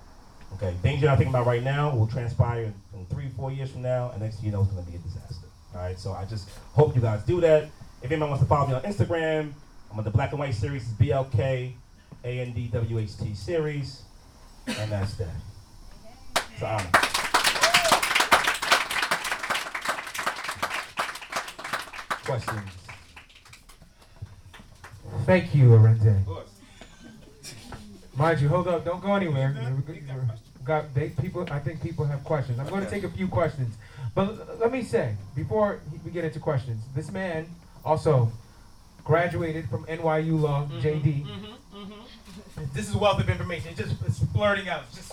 Okay? 0.54 0.74
Things 0.80 1.02
you're 1.02 1.10
not 1.10 1.18
thinking 1.18 1.34
about 1.34 1.46
right 1.46 1.62
now 1.62 1.94
will 1.94 2.06
transpire 2.06 2.72
in, 2.94 3.06
three, 3.10 3.28
four 3.36 3.52
years 3.52 3.70
from 3.70 3.82
now, 3.82 4.12
and 4.12 4.22
next 4.22 4.36
thing 4.36 4.46
you 4.46 4.52
know, 4.52 4.62
it's 4.62 4.70
going 4.70 4.82
to 4.82 4.90
be 4.90 4.96
a 4.96 5.00
disaster. 5.00 5.46
All 5.74 5.82
right? 5.82 5.98
So 5.98 6.12
I 6.12 6.24
just 6.24 6.48
hope 6.72 6.94
you 6.94 7.02
guys 7.02 7.22
do 7.24 7.38
that. 7.42 7.64
If 8.02 8.10
anyone 8.10 8.30
wants 8.30 8.42
to 8.44 8.48
follow 8.48 8.66
me 8.66 8.72
on 8.72 8.80
Instagram, 8.80 9.52
I'm 9.92 9.98
on 9.98 10.04
the 10.04 10.10
Black 10.10 10.30
and 10.30 10.38
White 10.38 10.54
series, 10.54 10.84
it's 10.84 10.92
BLK 10.92 11.74
ANDWHT 12.24 13.36
series, 13.36 14.04
and 14.66 14.90
that's 14.90 15.16
that. 15.16 15.28
It's 16.54 16.62
an 16.62 16.66
honor. 16.66 17.19
Questions? 22.30 22.70
Thank 25.26 25.52
you, 25.52 25.70
Arinze. 25.70 26.24
Mind 28.16 28.40
you, 28.40 28.48
hold 28.48 28.68
up, 28.68 28.84
don't 28.84 29.02
go 29.02 29.14
anywhere. 29.14 29.52
We 29.88 30.00
Got 30.64 30.94
they, 30.94 31.08
people. 31.08 31.44
I 31.50 31.58
think 31.58 31.82
people 31.82 32.04
have 32.04 32.22
questions. 32.22 32.60
I'm 32.60 32.68
going 32.68 32.84
to 32.84 32.90
take 32.90 33.02
a 33.02 33.08
few 33.08 33.26
questions, 33.26 33.74
but 34.14 34.60
let 34.60 34.70
me 34.70 34.84
say 34.84 35.16
before 35.34 35.80
we 36.04 36.12
get 36.12 36.24
into 36.24 36.38
questions, 36.38 36.84
this 36.94 37.10
man 37.10 37.46
also 37.84 38.30
graduated 39.02 39.68
from 39.68 39.84
NYU 39.86 40.40
Law, 40.40 40.68
JD. 40.80 41.26
This 42.74 42.88
is 42.88 42.94
wealth 42.94 43.18
of 43.18 43.28
information. 43.28 43.70
It's 43.70 43.80
just 43.80 44.00
it's 44.06 44.20
blurting 44.20 44.68
out. 44.68 44.84
It's 44.88 44.98
just 44.98 45.12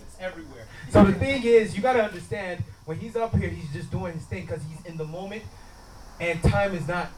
it's 0.00 0.16
everywhere. 0.20 0.64
So 0.90 1.04
the 1.04 1.12
thing 1.12 1.42
is, 1.42 1.76
you 1.76 1.82
got 1.82 1.94
to 1.94 2.04
understand 2.04 2.62
when 2.86 2.98
he's 2.98 3.16
up 3.16 3.36
here, 3.36 3.50
he's 3.50 3.70
just 3.72 3.90
doing 3.90 4.14
his 4.14 4.24
thing 4.24 4.46
because 4.46 4.62
he's 4.70 4.86
in 4.86 4.96
the 4.96 5.04
moment, 5.04 5.42
and 6.20 6.42
time 6.42 6.74
is 6.74 6.86
not 6.88 7.08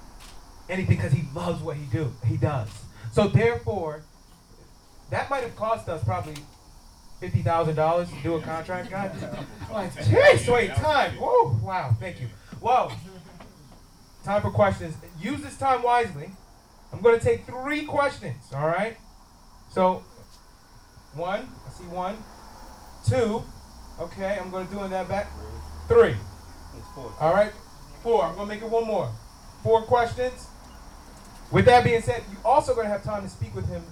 anything 0.68 0.96
because 0.96 1.12
he 1.12 1.24
loves 1.34 1.62
what 1.62 1.76
he 1.76 1.84
do. 1.86 2.12
He 2.26 2.36
does. 2.36 2.68
So 3.12 3.28
therefore, 3.28 4.02
that 5.10 5.30
might 5.30 5.42
have 5.42 5.56
cost 5.56 5.88
us 5.88 6.02
probably 6.04 6.34
fifty 7.20 7.42
thousand 7.42 7.76
dollars 7.76 8.08
to 8.10 8.22
do 8.22 8.34
a 8.36 8.42
contract, 8.42 8.90
guys. 8.90 9.12
Like, 9.72 9.92
jeez, 9.94 10.52
wait, 10.52 10.74
time. 10.74 11.12
Whoa, 11.14 11.58
wow, 11.62 11.96
thank 11.98 12.20
you. 12.20 12.28
Whoa. 12.60 12.90
Time 14.24 14.42
for 14.42 14.50
questions. 14.50 14.94
Use 15.20 15.40
this 15.40 15.56
time 15.56 15.82
wisely. 15.82 16.30
I'm 16.92 17.00
gonna 17.00 17.18
take 17.18 17.46
three 17.46 17.84
questions. 17.84 18.44
All 18.54 18.66
right. 18.66 18.96
So, 19.70 20.02
one. 21.14 21.48
I 21.66 21.70
see 21.70 21.84
one. 21.84 22.16
Two. 23.06 23.42
Okay, 24.00 24.38
I'm 24.40 24.50
gonna 24.50 24.68
do 24.70 24.82
in 24.82 24.90
that 24.90 25.08
back. 25.08 25.30
Three. 25.88 26.14
All 27.20 27.32
right. 27.32 27.52
Four. 28.02 28.24
I'm 28.24 28.36
gonna 28.36 28.46
make 28.46 28.62
it 28.62 28.68
one 28.70 28.86
more. 28.86 29.10
Four 29.62 29.82
questions. 29.82 30.46
With 31.50 31.64
that 31.64 31.84
being 31.84 32.02
said, 32.02 32.22
you 32.30 32.36
also 32.44 32.74
gonna 32.74 32.88
have 32.88 33.02
time 33.02 33.22
to 33.22 33.28
speak 33.28 33.54
with 33.54 33.68
him 33.68 33.82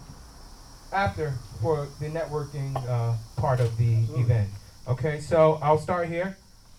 after 0.93 1.35
for 1.61 1.89
the 2.01 2.07
networking 2.07 2.77
uh, 2.89 3.17
part 3.37 3.61
of 3.61 3.77
the 3.77 4.05
event. 4.19 4.49
Okay, 4.87 5.21
so 5.21 5.59
I'll 5.63 5.79
start 5.79 6.09
here, 6.09 6.37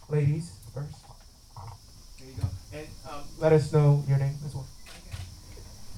ladies 0.09 0.53
first. 0.73 0.95
There 2.19 2.29
you 2.29 2.35
go, 2.41 2.47
and 2.73 2.87
um, 3.09 3.23
let 3.39 3.51
us 3.51 3.73
know 3.73 4.03
your 4.07 4.17
name 4.17 4.35
as 4.45 4.53
well. 4.55 4.67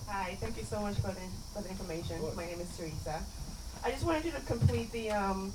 Hi, 0.08 0.36
thank 0.42 0.58
you 0.58 0.64
so 0.64 0.80
much 0.82 0.96
for 0.96 1.10
the, 1.10 1.22
for 1.54 1.62
the 1.62 1.70
information. 1.70 2.18
My 2.36 2.46
name 2.46 2.60
is 2.60 2.76
Teresa. 2.76 3.22
I 3.84 3.92
just 3.92 4.04
wanted 4.06 4.26
you 4.26 4.32
to 4.32 4.42
complete 4.42 4.92
the, 4.92 5.12
um, 5.12 5.54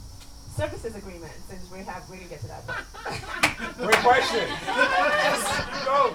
services 0.57 0.95
agreement, 0.95 1.33
since 1.49 1.71
we 1.71 1.79
have, 1.81 2.09
we 2.09 2.19
didn't 2.19 2.31
get 2.31 2.41
to 2.41 2.47
that. 2.47 2.67
part. 2.67 2.85
Great 3.77 3.97
question. 3.97 4.49
Go. 5.85 6.15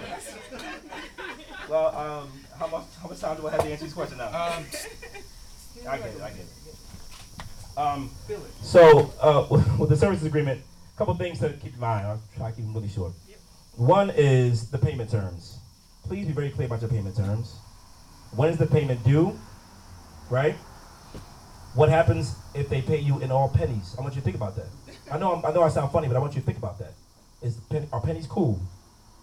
Well, 1.68 1.96
um, 1.96 2.32
how 2.58 2.66
much 2.66 2.84
how 3.00 3.08
much 3.08 3.20
time 3.20 3.36
do 3.36 3.46
I 3.46 3.50
have 3.52 3.60
to 3.60 3.70
answer 3.70 3.84
this 3.84 3.94
question 3.94 4.18
now? 4.18 4.26
Um, 4.26 4.64
I 5.88 5.98
get 5.98 6.06
it. 6.08 6.20
I 6.22 6.30
get 6.30 6.40
it. 6.40 7.78
Um, 7.78 8.10
so 8.62 9.12
uh, 9.20 9.46
with 9.78 9.88
the 9.88 9.96
services 9.96 10.26
agreement, 10.26 10.60
a 10.94 10.98
couple 10.98 11.14
things 11.14 11.38
to 11.40 11.50
keep 11.50 11.74
in 11.74 11.80
mind. 11.80 12.06
I'll 12.06 12.20
try 12.36 12.50
to 12.50 12.56
keep 12.56 12.64
them 12.64 12.74
really 12.74 12.88
short. 12.88 13.12
One 13.76 14.10
is 14.10 14.70
the 14.70 14.78
payment 14.78 15.10
terms. 15.10 15.58
Please 16.04 16.26
be 16.26 16.32
very 16.32 16.50
clear 16.50 16.66
about 16.66 16.80
your 16.80 16.90
payment 16.90 17.16
terms. 17.16 17.54
When 18.34 18.50
is 18.50 18.58
the 18.58 18.66
payment 18.66 19.02
due? 19.04 19.38
Right? 20.28 20.56
What 21.74 21.88
happens 21.88 22.34
if 22.54 22.68
they 22.68 22.82
pay 22.82 22.98
you 22.98 23.20
in 23.20 23.30
all 23.30 23.48
pennies? 23.48 23.94
I 23.96 24.02
want 24.02 24.14
you 24.14 24.20
to 24.20 24.24
think 24.24 24.36
about 24.36 24.56
that. 24.56 24.66
I 25.10 25.18
know 25.18 25.34
I'm, 25.34 25.44
I 25.44 25.52
know 25.52 25.62
I 25.62 25.68
sound 25.68 25.92
funny, 25.92 26.08
but 26.08 26.16
I 26.16 26.20
want 26.20 26.34
you 26.34 26.40
to 26.40 26.46
think 26.46 26.58
about 26.58 26.78
that. 26.78 26.94
Is 27.42 27.56
pen, 27.70 27.88
are 27.92 28.00
pennies 28.00 28.26
cool? 28.26 28.60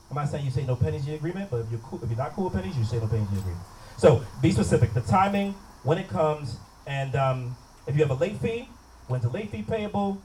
I'm 0.10 0.16
not 0.16 0.30
saying 0.30 0.46
you 0.46 0.52
say 0.52 0.66
no 0.66 0.76
pennies 0.76 1.02
in 1.02 1.08
your 1.08 1.18
agreement, 1.18 1.52
but 1.52 1.58
if 1.58 1.70
you're 1.70 1.82
cool, 1.82 2.00
if 2.02 2.10
you're 2.10 2.18
not 2.18 2.34
cool 2.34 2.46
with 2.46 2.54
pennies, 2.54 2.78
you 2.78 2.86
say 2.86 2.98
no 3.00 3.08
pennies 3.08 3.28
in 3.28 3.34
your 3.34 3.42
agreement. 3.42 3.66
So 3.98 4.24
be 4.42 4.52
specific. 4.52 4.94
The 4.94 5.02
timing, 5.02 5.54
when 5.84 5.98
it 5.98 6.08
comes, 6.08 6.58
and 6.86 7.16
um, 7.16 7.58
if 7.86 7.96
you 7.96 8.02
have 8.02 8.12
a 8.12 8.20
late 8.20 8.38
fee, 8.38 8.70
when's 9.08 9.24
the 9.24 9.30
late 9.30 9.52
fee 9.52 9.64
payable? 9.64 10.22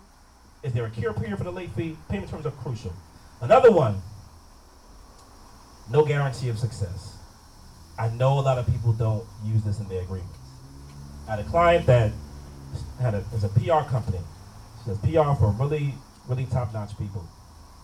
Is 0.62 0.72
there 0.72 0.86
a 0.86 0.90
cure 0.90 1.12
period 1.12 1.38
for 1.38 1.44
the 1.44 1.52
late 1.52 1.70
fee? 1.72 1.96
Payment 2.08 2.30
terms 2.30 2.46
are 2.46 2.52
crucial. 2.52 2.92
Another 3.40 3.72
one, 3.72 4.00
no 5.90 6.04
guarantee 6.04 6.48
of 6.48 6.58
success. 6.58 7.16
I 7.98 8.08
know 8.10 8.38
a 8.38 8.40
lot 8.40 8.58
of 8.58 8.66
people 8.66 8.92
don't 8.92 9.26
use 9.44 9.64
this 9.64 9.80
in 9.80 9.88
their 9.88 10.02
agreements. 10.02 10.41
I 11.28 11.36
had 11.36 11.40
a 11.40 11.44
client 11.44 11.86
that 11.86 12.12
had 13.00 13.14
a 13.14 13.24
was 13.32 13.44
a 13.44 13.48
PR 13.48 13.88
company. 13.88 14.18
She 14.82 14.90
does 14.90 14.98
PR 14.98 15.38
for 15.38 15.54
really, 15.58 15.94
really 16.28 16.46
top-notch 16.46 16.98
people. 16.98 17.26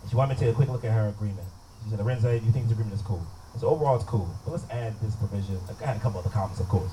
And 0.03 0.11
she 0.11 0.17
wanted 0.17 0.31
me 0.31 0.35
to 0.37 0.41
take 0.41 0.53
a 0.53 0.57
quick 0.57 0.69
look 0.69 0.85
at 0.85 0.93
her 0.93 1.09
agreement. 1.09 1.47
She 1.85 1.91
said, 1.91 2.01
Lorenzo, 2.01 2.37
do 2.39 2.45
you 2.45 2.53
think 2.53 2.65
this 2.65 2.73
agreement 2.73 2.95
is 2.95 3.03
cool? 3.03 3.25
I 3.55 3.59
said, 3.59 3.67
overall 3.67 3.97
it's 3.97 4.05
cool, 4.05 4.29
but 4.45 4.53
let's 4.53 4.69
add 4.71 4.95
this 5.01 5.15
provision. 5.17 5.59
I 5.69 5.85
had 5.85 5.97
a 5.97 6.01
couple 6.01 6.21
other 6.21 6.31
comments, 6.31 6.61
of 6.61 6.69
course. 6.69 6.91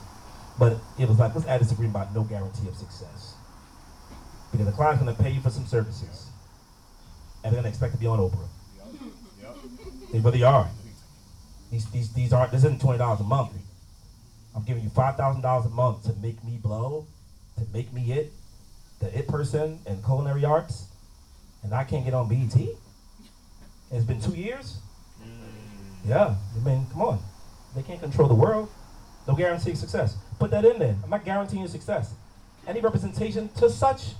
But 0.59 0.77
it 0.97 1.07
was 1.07 1.19
like, 1.19 1.35
let's 1.35 1.47
add 1.47 1.61
this 1.61 1.71
agreement 1.71 1.95
about 1.95 2.15
no 2.15 2.23
guarantee 2.23 2.67
of 2.67 2.75
success. 2.75 3.35
Because 4.51 4.67
the 4.67 4.71
client's 4.71 5.03
gonna 5.03 5.17
pay 5.17 5.31
you 5.31 5.41
for 5.41 5.49
some 5.49 5.65
services. 5.65 6.29
And 7.43 7.51
they're 7.51 7.61
gonna 7.61 7.69
expect 7.69 7.93
to 7.93 7.99
be 7.99 8.07
on 8.07 8.19
Oprah. 8.19 8.47
They 10.11 10.19
really 10.19 10.43
are. 10.43 10.69
These, 11.71 11.89
these, 11.91 12.13
these 12.13 12.31
aren't, 12.33 12.51
this 12.51 12.63
isn't 12.63 12.79
twenty 12.79 12.99
dollars 12.99 13.19
a 13.19 13.23
month. 13.23 13.51
I'm 14.55 14.63
giving 14.63 14.83
you 14.83 14.89
five 14.89 15.17
thousand 15.17 15.41
dollars 15.41 15.65
a 15.65 15.69
month 15.69 16.03
to 16.05 16.13
make 16.21 16.43
me 16.43 16.57
blow, 16.61 17.05
to 17.57 17.65
make 17.73 17.91
me 17.91 18.13
it, 18.13 18.31
the 18.99 19.17
it 19.17 19.27
person 19.27 19.79
in 19.85 20.01
culinary 20.03 20.45
arts, 20.45 20.85
and 21.63 21.73
I 21.73 21.83
can't 21.83 22.05
get 22.05 22.13
on 22.13 22.29
BET. 22.29 22.55
It's 23.91 24.05
been 24.05 24.21
two 24.21 24.35
years. 24.35 24.77
Mm. 25.21 26.07
Yeah, 26.07 26.35
I 26.55 26.65
mean, 26.65 26.87
come 26.91 27.01
on. 27.01 27.19
They 27.75 27.83
can't 27.83 27.99
control 27.99 28.27
the 28.27 28.35
world. 28.35 28.69
No 29.27 29.35
guarantee 29.35 29.71
of 29.71 29.77
success. 29.77 30.15
Put 30.39 30.51
that 30.51 30.63
in 30.63 30.79
there. 30.79 30.95
I'm 31.03 31.09
not 31.09 31.25
guaranteeing 31.25 31.63
you 31.63 31.67
success. 31.67 32.13
Any 32.67 32.79
representation 32.79 33.49
to 33.57 33.69
such 33.69 34.13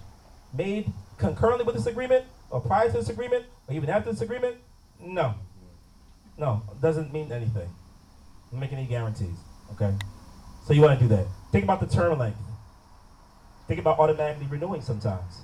made 0.54 0.92
concurrently 1.18 1.66
with 1.66 1.76
this 1.76 1.86
agreement, 1.86 2.26
or 2.50 2.60
prior 2.60 2.88
to 2.88 2.94
this 2.94 3.10
agreement, 3.10 3.46
or 3.68 3.76
even 3.76 3.90
after 3.90 4.12
this 4.12 4.22
agreement, 4.22 4.58
no. 5.00 5.36
No, 6.38 6.64
doesn't 6.82 7.14
mean 7.14 7.32
anything. 7.32 7.70
Don't 8.52 8.60
make 8.60 8.74
any 8.74 8.86
guarantees. 8.86 9.38
Okay? 9.72 9.94
So 10.66 10.74
you 10.74 10.82
want 10.82 11.00
to 11.00 11.06
do 11.08 11.16
that. 11.16 11.28
Think 11.52 11.64
about 11.64 11.80
the 11.80 11.88
term 11.88 12.18
length. 12.18 12.40
Think 13.68 13.80
about 13.80 14.00
automatically 14.00 14.48
renewing 14.48 14.82
sometimes. 14.82 15.42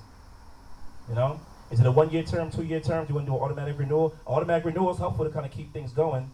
You 1.07 1.15
know? 1.15 1.39
Is 1.69 1.80
it 1.80 1.86
a 1.86 1.91
one 1.91 2.09
year 2.09 2.24
term, 2.24 2.51
two 2.51 2.63
year 2.63 2.80
term? 2.80 3.05
Do 3.05 3.09
you 3.09 3.15
want 3.15 3.28
to 3.28 3.32
do 3.32 3.38
an 3.38 3.43
automatic 3.43 3.78
renewal? 3.78 4.15
Automatic 4.28 4.65
renewal 4.65 4.91
is 4.91 4.97
helpful 4.97 5.24
to 5.24 5.32
kind 5.32 5.45
of 5.45 5.51
keep 5.51 5.72
things 5.72 5.93
going. 5.93 6.30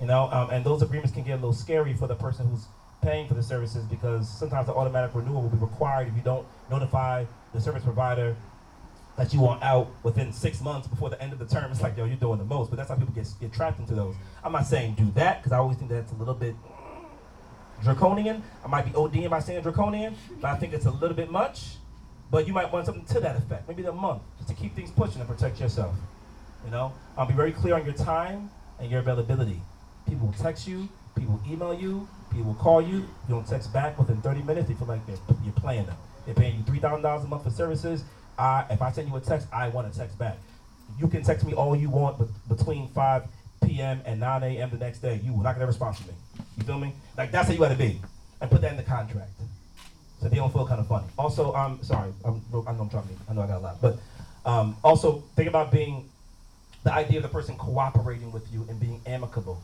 You 0.00 0.06
know, 0.06 0.28
um, 0.30 0.50
and 0.50 0.64
those 0.64 0.82
agreements 0.82 1.12
can 1.12 1.24
get 1.24 1.32
a 1.32 1.36
little 1.36 1.54
scary 1.54 1.94
for 1.94 2.06
the 2.06 2.14
person 2.14 2.46
who's 2.48 2.66
paying 3.02 3.26
for 3.26 3.34
the 3.34 3.42
services 3.42 3.84
because 3.84 4.28
sometimes 4.28 4.66
the 4.66 4.74
automatic 4.74 5.14
renewal 5.14 5.42
will 5.42 5.48
be 5.48 5.58
required 5.58 6.08
if 6.08 6.14
you 6.14 6.22
don't 6.22 6.46
notify 6.70 7.24
the 7.52 7.60
service 7.60 7.82
provider 7.82 8.36
that 9.16 9.32
you 9.32 9.40
want 9.40 9.62
out 9.62 9.88
within 10.02 10.32
six 10.32 10.60
months 10.60 10.88
before 10.88 11.08
the 11.08 11.20
end 11.22 11.32
of 11.32 11.38
the 11.38 11.46
term. 11.46 11.70
It's 11.70 11.80
like, 11.80 11.96
yo, 11.96 12.04
you're 12.04 12.16
doing 12.16 12.38
the 12.38 12.44
most. 12.44 12.70
But 12.70 12.76
that's 12.76 12.88
how 12.88 12.96
people 12.96 13.14
get, 13.14 13.28
get 13.40 13.52
trapped 13.52 13.78
into 13.78 13.94
those. 13.94 14.14
I'm 14.42 14.52
not 14.52 14.66
saying 14.66 14.94
do 14.94 15.10
that 15.12 15.38
because 15.38 15.52
I 15.52 15.58
always 15.58 15.76
think 15.78 15.90
that's 15.90 16.12
a 16.12 16.16
little 16.16 16.34
bit 16.34 16.54
draconian. 17.82 18.42
I 18.64 18.68
might 18.68 18.84
be 18.84 18.90
ODing 18.92 19.30
by 19.30 19.40
saying 19.40 19.62
draconian, 19.62 20.16
but 20.40 20.50
I 20.50 20.56
think 20.56 20.72
it's 20.72 20.86
a 20.86 20.90
little 20.90 21.16
bit 21.16 21.30
much. 21.30 21.76
But 22.30 22.46
you 22.46 22.52
might 22.52 22.72
want 22.72 22.86
something 22.86 23.04
to 23.06 23.20
that 23.20 23.36
effect, 23.36 23.68
maybe 23.68 23.84
a 23.84 23.92
month, 23.92 24.22
just 24.38 24.48
to 24.48 24.54
keep 24.54 24.74
things 24.74 24.90
pushing 24.90 25.20
and 25.20 25.28
protect 25.28 25.60
yourself. 25.60 25.94
You 26.64 26.70
know, 26.70 26.92
um, 27.16 27.28
be 27.28 27.34
very 27.34 27.52
clear 27.52 27.74
on 27.74 27.84
your 27.84 27.94
time 27.94 28.50
and 28.80 28.90
your 28.90 29.00
availability. 29.00 29.60
People 30.08 30.26
will 30.28 30.34
text 30.34 30.66
you, 30.66 30.88
people 31.14 31.34
will 31.34 31.52
email 31.52 31.74
you, 31.74 32.08
people 32.30 32.46
will 32.46 32.54
call 32.54 32.80
you. 32.82 32.96
You 32.96 33.06
don't 33.28 33.46
text 33.46 33.72
back 33.72 33.98
within 33.98 34.20
30 34.20 34.42
minutes. 34.42 34.68
They 34.68 34.74
feel 34.74 34.88
like 34.88 35.06
they're, 35.06 35.16
you're 35.44 35.52
playing 35.52 35.86
them. 35.86 35.96
They're 36.24 36.34
paying 36.34 36.56
you 36.56 36.62
three 36.64 36.78
thousand 36.78 37.02
dollars 37.02 37.24
a 37.24 37.28
month 37.28 37.44
for 37.44 37.50
services. 37.50 38.04
I, 38.38 38.64
if 38.70 38.82
I 38.82 38.90
send 38.90 39.08
you 39.08 39.16
a 39.16 39.20
text, 39.20 39.46
I 39.52 39.68
want 39.68 39.92
to 39.92 39.96
text 39.96 40.18
back. 40.18 40.38
You 40.98 41.06
can 41.08 41.22
text 41.22 41.46
me 41.46 41.52
all 41.54 41.76
you 41.76 41.88
want, 41.90 42.18
but 42.18 42.28
between 42.48 42.88
5 42.88 43.22
p.m. 43.66 44.00
and 44.04 44.20
9 44.20 44.42
a.m. 44.42 44.70
the 44.70 44.78
next 44.78 44.98
day, 44.98 45.20
you 45.24 45.32
will 45.32 45.42
not 45.42 45.54
get 45.54 45.62
a 45.62 45.66
response 45.66 45.98
from 45.98 46.08
me. 46.08 46.14
You 46.58 46.64
feel 46.64 46.78
me? 46.78 46.94
Like 47.16 47.30
that's 47.30 47.48
how 47.48 47.52
you 47.52 47.58
got 47.58 47.70
to 47.70 47.76
be, 47.76 48.00
and 48.40 48.50
put 48.50 48.60
that 48.62 48.70
in 48.70 48.76
the 48.76 48.82
contract, 48.82 49.30
so 50.20 50.28
they 50.28 50.36
don't 50.36 50.52
feel 50.52 50.66
kind 50.66 50.80
of 50.80 50.88
funny. 50.88 51.06
Also, 51.18 51.54
um, 51.54 51.78
sorry, 51.82 52.12
I'm, 52.24 52.42
I 52.66 52.72
know 52.72 52.82
I'm 52.82 52.90
trying 52.90 53.08
to. 53.08 53.14
I 53.28 53.34
know 53.34 53.42
I 53.42 53.46
got 53.46 53.58
a 53.58 53.60
lot, 53.60 53.80
but 53.80 53.98
um, 54.44 54.76
also 54.84 55.24
think 55.36 55.48
about 55.48 55.72
being 55.72 56.08
the 56.84 56.92
idea 56.92 57.18
of 57.18 57.22
the 57.22 57.28
person 57.28 57.56
cooperating 57.56 58.30
with 58.30 58.50
you 58.52 58.66
and 58.68 58.78
being 58.78 59.00
amicable. 59.06 59.60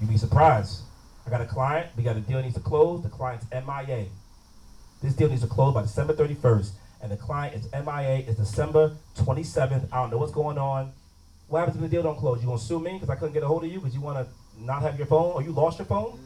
You'd 0.00 0.10
be 0.10 0.16
surprised. 0.18 0.82
I 1.26 1.30
got 1.30 1.40
a 1.40 1.46
client. 1.46 1.90
We 1.96 2.02
got 2.02 2.16
a 2.16 2.20
deal 2.20 2.42
needs 2.42 2.54
to 2.54 2.60
close. 2.60 3.02
The 3.02 3.08
client's 3.08 3.46
MIA. 3.50 4.06
This 5.02 5.14
deal 5.14 5.28
needs 5.28 5.42
to 5.42 5.46
close 5.46 5.72
by 5.72 5.82
December 5.82 6.14
31st, 6.14 6.72
and 7.02 7.12
the 7.12 7.16
client 7.16 7.54
is 7.54 7.70
MIA. 7.72 8.24
It's 8.26 8.38
December 8.38 8.96
27th. 9.16 9.88
I 9.92 10.00
don't 10.00 10.10
know 10.10 10.18
what's 10.18 10.32
going 10.32 10.58
on. 10.58 10.92
What 11.48 11.60
happens 11.60 11.76
if 11.76 11.82
the 11.82 11.88
deal 11.88 12.02
don't 12.02 12.16
close? 12.18 12.40
You 12.40 12.46
gonna 12.46 12.58
sue 12.58 12.80
me 12.80 12.94
because 12.94 13.10
I 13.10 13.16
couldn't 13.16 13.34
get 13.34 13.42
a 13.42 13.46
hold 13.46 13.64
of 13.64 13.70
you 13.70 13.78
because 13.78 13.94
you 13.94 14.00
want 14.00 14.26
to 14.26 14.62
not 14.64 14.82
have 14.82 14.96
your 14.96 15.06
phone, 15.06 15.32
or 15.32 15.42
you 15.42 15.50
lost 15.52 15.78
your 15.78 15.86
phone, 15.86 16.18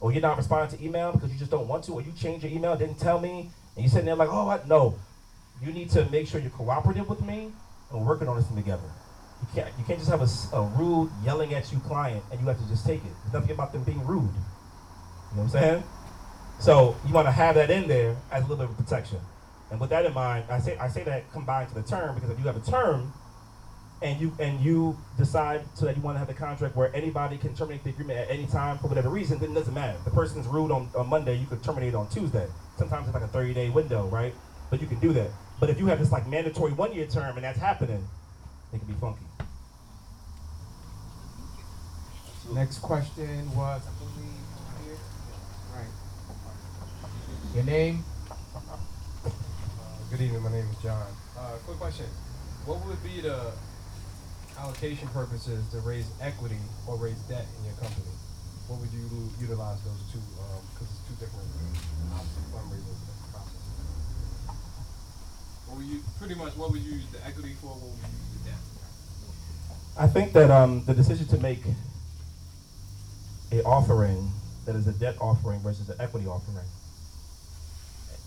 or 0.00 0.12
you're 0.12 0.22
not 0.22 0.36
responding 0.36 0.76
to 0.76 0.84
email 0.84 1.12
because 1.12 1.32
you 1.32 1.38
just 1.38 1.50
don't 1.50 1.66
want 1.66 1.84
to, 1.84 1.92
or 1.92 2.02
you 2.02 2.12
changed 2.12 2.44
your 2.44 2.52
email, 2.52 2.76
didn't 2.76 2.98
tell 2.98 3.20
me, 3.20 3.50
and 3.76 3.84
you're 3.84 3.88
sitting 3.88 4.06
there 4.06 4.16
like, 4.16 4.28
oh, 4.30 4.48
I, 4.48 4.60
no. 4.66 4.98
You 5.62 5.72
need 5.72 5.90
to 5.90 6.04
make 6.10 6.26
sure 6.26 6.40
you're 6.40 6.50
cooperative 6.50 7.08
with 7.08 7.22
me 7.22 7.52
and 7.90 8.00
we're 8.00 8.06
working 8.06 8.28
on 8.28 8.36
this 8.36 8.46
thing 8.46 8.56
together. 8.56 8.82
You 9.40 9.48
can't 9.54 9.72
you 9.78 9.84
can't 9.84 9.98
just 9.98 10.10
have 10.10 10.20
a, 10.20 10.56
a 10.56 10.62
rude 10.76 11.10
yelling 11.24 11.54
at 11.54 11.72
you 11.72 11.78
client 11.80 12.24
and 12.30 12.40
you 12.40 12.46
have 12.46 12.60
to 12.60 12.68
just 12.68 12.84
take 12.84 13.00
it. 13.04 13.12
There's 13.22 13.34
nothing 13.34 13.52
about 13.52 13.72
them 13.72 13.84
being 13.84 14.04
rude. 14.04 14.22
You 14.22 15.36
know 15.36 15.42
what 15.42 15.42
I'm 15.42 15.48
saying? 15.50 15.82
So 16.58 16.96
you 17.06 17.14
want 17.14 17.26
to 17.26 17.32
have 17.32 17.54
that 17.54 17.70
in 17.70 17.88
there 17.88 18.16
as 18.32 18.44
a 18.44 18.46
little 18.46 18.66
bit 18.66 18.70
of 18.70 18.76
protection. 18.76 19.18
And 19.70 19.80
with 19.80 19.90
that 19.90 20.04
in 20.04 20.12
mind, 20.12 20.44
I 20.50 20.58
say 20.58 20.76
I 20.76 20.88
say 20.88 21.02
that 21.04 21.30
combined 21.32 21.68
to 21.70 21.74
the 21.74 21.82
term 21.82 22.14
because 22.14 22.30
if 22.30 22.38
you 22.38 22.44
have 22.46 22.56
a 22.56 22.70
term 22.70 23.12
and 24.04 24.20
you 24.20 24.32
and 24.38 24.60
you 24.60 24.96
decide 25.16 25.64
so 25.72 25.86
that 25.86 25.96
you 25.96 26.02
want 26.02 26.14
to 26.14 26.18
have 26.18 26.28
a 26.28 26.34
contract 26.34 26.76
where 26.76 26.94
anybody 26.94 27.38
can 27.38 27.56
terminate 27.56 27.82
the 27.84 27.90
agreement 27.90 28.18
at 28.18 28.30
any 28.30 28.46
time 28.46 28.76
for 28.78 28.88
whatever 28.88 29.08
reason, 29.08 29.38
then 29.38 29.52
it 29.52 29.54
doesn't 29.54 29.72
matter. 29.72 29.98
The 30.04 30.10
person's 30.10 30.46
rude 30.46 30.70
on, 30.70 30.90
on 30.94 31.08
Monday, 31.08 31.36
you 31.36 31.46
could 31.46 31.64
terminate 31.64 31.94
on 31.94 32.08
Tuesday. 32.10 32.46
Sometimes 32.76 33.06
it's 33.06 33.14
like 33.14 33.24
a 33.24 33.28
30 33.28 33.54
day 33.54 33.70
window, 33.70 34.06
right? 34.08 34.34
But 34.70 34.82
you 34.82 34.86
can 34.86 35.00
do 35.00 35.14
that. 35.14 35.30
But 35.58 35.70
if 35.70 35.78
you 35.78 35.86
have 35.86 35.98
this 35.98 36.12
like 36.12 36.28
mandatory 36.28 36.72
one 36.72 36.92
year 36.92 37.06
term 37.06 37.36
and 37.36 37.44
that's 37.44 37.58
happening, 37.58 38.06
it 38.74 38.78
can 38.78 38.86
be 38.86 38.94
funky. 39.00 39.24
Next 42.52 42.80
question 42.80 43.56
was, 43.56 43.82
I 43.88 43.92
believe, 44.04 44.44
here. 44.84 44.98
Right. 45.74 45.88
Your 47.54 47.64
name? 47.64 48.04
Uh, 48.30 48.36
Good 50.10 50.20
evening, 50.20 50.42
my 50.42 50.50
name 50.50 50.66
is 50.70 50.76
John. 50.82 51.06
Uh, 51.38 51.52
quick 51.64 51.78
question. 51.78 52.04
What 52.66 52.84
would 52.84 53.02
be 53.02 53.22
the 53.22 53.52
allocation 54.58 55.08
purposes 55.08 55.66
to 55.72 55.78
raise 55.80 56.06
equity 56.20 56.58
or 56.86 56.96
raise 56.96 57.18
debt 57.28 57.46
in 57.58 57.64
your 57.66 57.74
company? 57.74 58.12
What 58.68 58.80
would 58.80 58.92
you 58.92 59.04
utilize 59.40 59.80
those 59.82 60.00
two, 60.12 60.20
because 60.72 60.88
it's 60.88 61.04
two 61.08 61.14
different, 61.20 61.48
obviously 62.14 62.42
fundraising 62.48 62.96
processes. 63.32 63.60
What 65.66 65.78
would 65.78 65.86
you, 65.86 66.00
pretty 66.18 66.34
much, 66.34 66.56
what 66.56 66.72
would 66.72 66.80
you 66.80 66.92
use 66.92 67.06
the 67.12 67.24
equity 67.26 67.54
for, 67.60 67.68
what 67.68 67.92
would 67.92 67.98
you 67.98 68.08
use 68.08 68.42
the 68.42 68.50
debt? 68.50 68.60
I 69.98 70.06
think 70.06 70.32
that 70.32 70.50
um, 70.50 70.84
the 70.86 70.94
decision 70.94 71.26
to 71.28 71.38
make 71.38 71.60
a 73.52 73.62
offering 73.64 74.30
that 74.64 74.74
is 74.76 74.86
a 74.86 74.92
debt 74.92 75.16
offering 75.20 75.60
versus 75.60 75.88
an 75.90 75.96
equity 76.00 76.26
offering. 76.26 76.64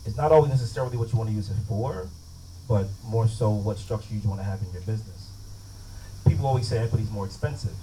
It's 0.06 0.16
not 0.16 0.32
always 0.32 0.52
necessarily 0.52 0.98
what 0.98 1.12
you 1.12 1.18
want 1.18 1.30
to 1.32 1.36
use 1.36 1.49
it 1.49 1.58
for, 1.68 2.08
but 2.70 2.86
more 3.04 3.28
so 3.28 3.49
what 3.49 3.78
structure 3.80 4.14
you 4.14 4.22
want 4.30 4.40
to 4.40 4.45
have 4.45 4.62
in 4.62 4.72
your 4.72 4.82
business. 4.82 5.32
People 6.28 6.45
always 6.48 6.68
say 6.68 6.78
equity 6.80 7.04
is 7.04 7.12
more 7.12 7.26
expensive. 7.26 7.74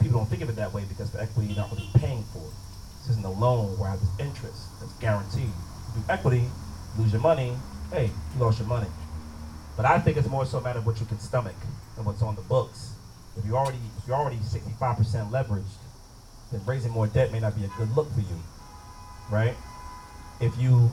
People 0.00 0.18
don't 0.18 0.28
think 0.28 0.42
of 0.42 0.48
it 0.48 0.56
that 0.56 0.72
way 0.72 0.84
because 0.88 1.10
for 1.10 1.18
equity, 1.18 1.48
you're 1.48 1.56
not 1.56 1.70
really 1.72 1.88
paying 1.96 2.22
for 2.32 2.38
it. 2.38 2.54
This 3.00 3.10
isn't 3.10 3.24
a 3.24 3.30
loan 3.30 3.78
where 3.78 3.88
I 3.88 3.92
have 3.92 4.00
this 4.00 4.10
interest 4.18 4.78
that's 4.80 4.92
guaranteed. 4.94 5.52
Do 5.94 6.02
equity, 6.08 6.44
lose 6.98 7.12
your 7.12 7.22
money, 7.22 7.54
hey, 7.90 8.10
you 8.34 8.40
lost 8.40 8.58
your 8.58 8.68
money. 8.68 8.88
But 9.76 9.86
I 9.86 9.98
think 10.00 10.16
it's 10.16 10.28
more 10.28 10.44
so 10.44 10.58
a 10.58 10.60
matter 10.60 10.80
of 10.80 10.86
what 10.86 11.00
you 11.00 11.06
can 11.06 11.18
stomach 11.18 11.54
and 11.96 12.04
what's 12.04 12.20
on 12.20 12.34
the 12.34 12.42
books. 12.42 12.94
If 13.36 13.46
you're 13.46 13.56
already 13.56 13.78
if 13.96 14.06
you're 14.06 14.16
already 14.16 14.38
65% 14.38 15.30
leveraged, 15.30 15.64
then 16.50 16.60
raising 16.66 16.92
more 16.92 17.06
debt 17.06 17.32
may 17.32 17.40
not 17.40 17.56
be 17.56 17.64
a 17.64 17.68
good 17.78 17.94
look 17.94 18.12
for 18.12 18.20
you, 18.20 18.42
right? 19.30 19.54
If 20.40 20.56
you 20.58 20.90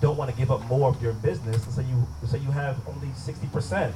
don't 0.00 0.16
want 0.16 0.30
to 0.30 0.36
give 0.36 0.50
up 0.50 0.62
more 0.66 0.88
of 0.88 1.02
your 1.02 1.12
business, 1.14 1.56
let's 1.64 1.74
say 1.74 1.82
you 1.82 2.06
let's 2.22 2.32
say 2.32 2.38
you 2.38 2.50
have 2.50 2.76
only 2.88 3.08
60%, 3.08 3.92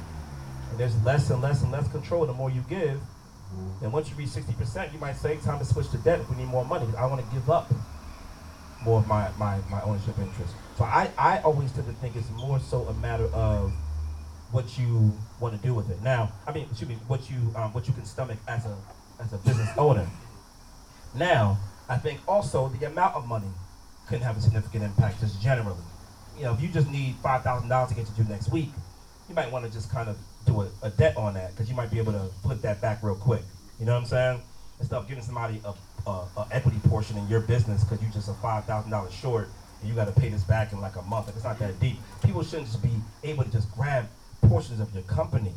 and 0.69 0.79
there's 0.79 0.95
less 1.03 1.29
and 1.29 1.41
less 1.41 1.61
and 1.61 1.71
less 1.71 1.87
control 1.89 2.25
the 2.25 2.33
more 2.33 2.49
you 2.49 2.63
give, 2.69 2.99
then 3.81 3.91
once 3.91 4.09
you 4.09 4.15
reach 4.15 4.29
60%, 4.29 4.93
you 4.93 4.99
might 4.99 5.17
say, 5.17 5.37
time 5.37 5.59
to 5.59 5.65
switch 5.65 5.89
to 5.91 5.97
debt 5.97 6.19
if 6.19 6.29
we 6.29 6.37
need 6.37 6.47
more 6.47 6.65
money. 6.65 6.87
I 6.97 7.05
want 7.05 7.25
to 7.27 7.35
give 7.35 7.49
up 7.49 7.71
more 8.83 8.99
of 8.99 9.07
my, 9.07 9.29
my, 9.37 9.59
my 9.69 9.81
ownership 9.81 10.17
interest. 10.19 10.53
So 10.77 10.83
I, 10.83 11.09
I 11.17 11.39
always 11.39 11.71
tend 11.71 11.87
to 11.87 11.93
think 11.93 12.15
it's 12.15 12.29
more 12.31 12.59
so 12.59 12.83
a 12.83 12.93
matter 12.93 13.25
of 13.33 13.73
what 14.51 14.77
you 14.77 15.13
want 15.39 15.55
to 15.59 15.61
do 15.65 15.73
with 15.73 15.89
it. 15.89 16.01
Now, 16.01 16.31
I 16.47 16.51
mean, 16.51 16.67
excuse 16.69 16.89
me, 16.89 16.95
what 17.07 17.29
you 17.29 17.37
um, 17.55 17.73
what 17.73 17.87
you 17.87 17.93
can 17.93 18.05
stomach 18.05 18.37
as 18.47 18.65
a 18.65 18.75
as 19.21 19.33
a 19.33 19.37
business 19.37 19.69
owner. 19.77 20.07
Now, 21.15 21.59
I 21.87 21.97
think 21.97 22.19
also 22.27 22.69
the 22.69 22.87
amount 22.87 23.15
of 23.15 23.27
money 23.27 23.51
can 24.07 24.21
have 24.21 24.37
a 24.37 24.41
significant 24.41 24.83
impact 24.83 25.19
just 25.19 25.41
generally. 25.41 25.83
You 26.37 26.45
know, 26.45 26.53
if 26.53 26.61
you 26.61 26.69
just 26.69 26.89
need 26.89 27.15
five 27.21 27.43
thousand 27.43 27.69
dollars 27.69 27.89
to 27.89 27.95
get 27.95 28.07
you 28.07 28.23
to 28.23 28.29
next 28.29 28.51
week, 28.51 28.69
you 29.27 29.35
might 29.35 29.51
want 29.51 29.65
to 29.65 29.71
just 29.71 29.91
kind 29.91 30.09
of 30.09 30.17
do 30.45 30.61
a, 30.61 30.69
a 30.83 30.89
debt 30.91 31.17
on 31.17 31.33
that 31.35 31.51
because 31.51 31.69
you 31.69 31.75
might 31.75 31.91
be 31.91 31.99
able 31.99 32.13
to 32.13 32.29
flip 32.43 32.61
that 32.61 32.81
back 32.81 33.03
real 33.03 33.15
quick. 33.15 33.41
You 33.79 33.85
know 33.85 33.93
what 33.93 34.01
I'm 34.01 34.05
saying? 34.05 34.41
Instead 34.79 34.97
of 34.97 35.07
giving 35.07 35.23
somebody 35.23 35.61
a, 35.65 35.73
a, 36.09 36.27
a 36.37 36.47
equity 36.51 36.79
portion 36.87 37.17
in 37.17 37.27
your 37.27 37.41
business 37.41 37.83
because 37.83 38.01
you 38.01 38.09
just 38.11 38.29
a 38.29 38.33
five 38.35 38.65
thousand 38.65 38.91
dollars 38.91 39.13
short 39.13 39.49
and 39.79 39.89
you 39.89 39.95
got 39.95 40.13
to 40.13 40.19
pay 40.19 40.29
this 40.29 40.43
back 40.43 40.71
in 40.71 40.81
like 40.81 40.95
a 40.95 41.01
month. 41.03 41.27
Like 41.27 41.35
it's 41.35 41.45
not 41.45 41.59
that 41.59 41.79
deep. 41.79 41.97
People 42.23 42.43
shouldn't 42.43 42.67
just 42.67 42.81
be 42.81 42.91
able 43.23 43.43
to 43.43 43.51
just 43.51 43.71
grab 43.71 44.07
portions 44.47 44.79
of 44.79 44.93
your 44.93 45.03
company. 45.03 45.53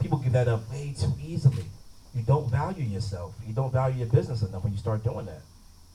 People 0.00 0.18
give 0.18 0.32
that 0.32 0.48
up 0.48 0.70
way 0.70 0.94
too 0.98 1.12
easily. 1.22 1.64
You 2.14 2.22
don't 2.22 2.50
value 2.50 2.84
yourself. 2.84 3.34
You 3.46 3.54
don't 3.54 3.72
value 3.72 3.98
your 3.98 4.08
business 4.08 4.42
enough 4.42 4.64
when 4.64 4.72
you 4.72 4.78
start 4.78 5.04
doing 5.04 5.26
that. 5.26 5.42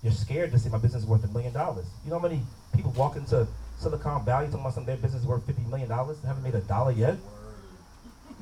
You're 0.01 0.13
scared 0.13 0.51
to 0.51 0.59
say 0.59 0.69
my 0.69 0.77
business 0.77 1.03
is 1.03 1.09
worth 1.09 1.23
a 1.23 1.27
million 1.27 1.53
dollars. 1.53 1.85
You 2.03 2.11
know 2.11 2.19
how 2.19 2.27
many 2.27 2.41
people 2.75 2.91
walk 2.91 3.15
into 3.15 3.47
Silicon 3.79 4.25
Valley 4.25 4.47
talking 4.47 4.61
about 4.61 4.73
some 4.73 4.85
their 4.85 4.97
business 4.97 5.23
worth 5.23 5.45
fifty 5.45 5.63
million 5.63 5.89
dollars? 5.89 6.17
and 6.19 6.27
haven't 6.27 6.43
made 6.43 6.55
a 6.55 6.61
dollar 6.61 6.91
yet. 6.91 7.17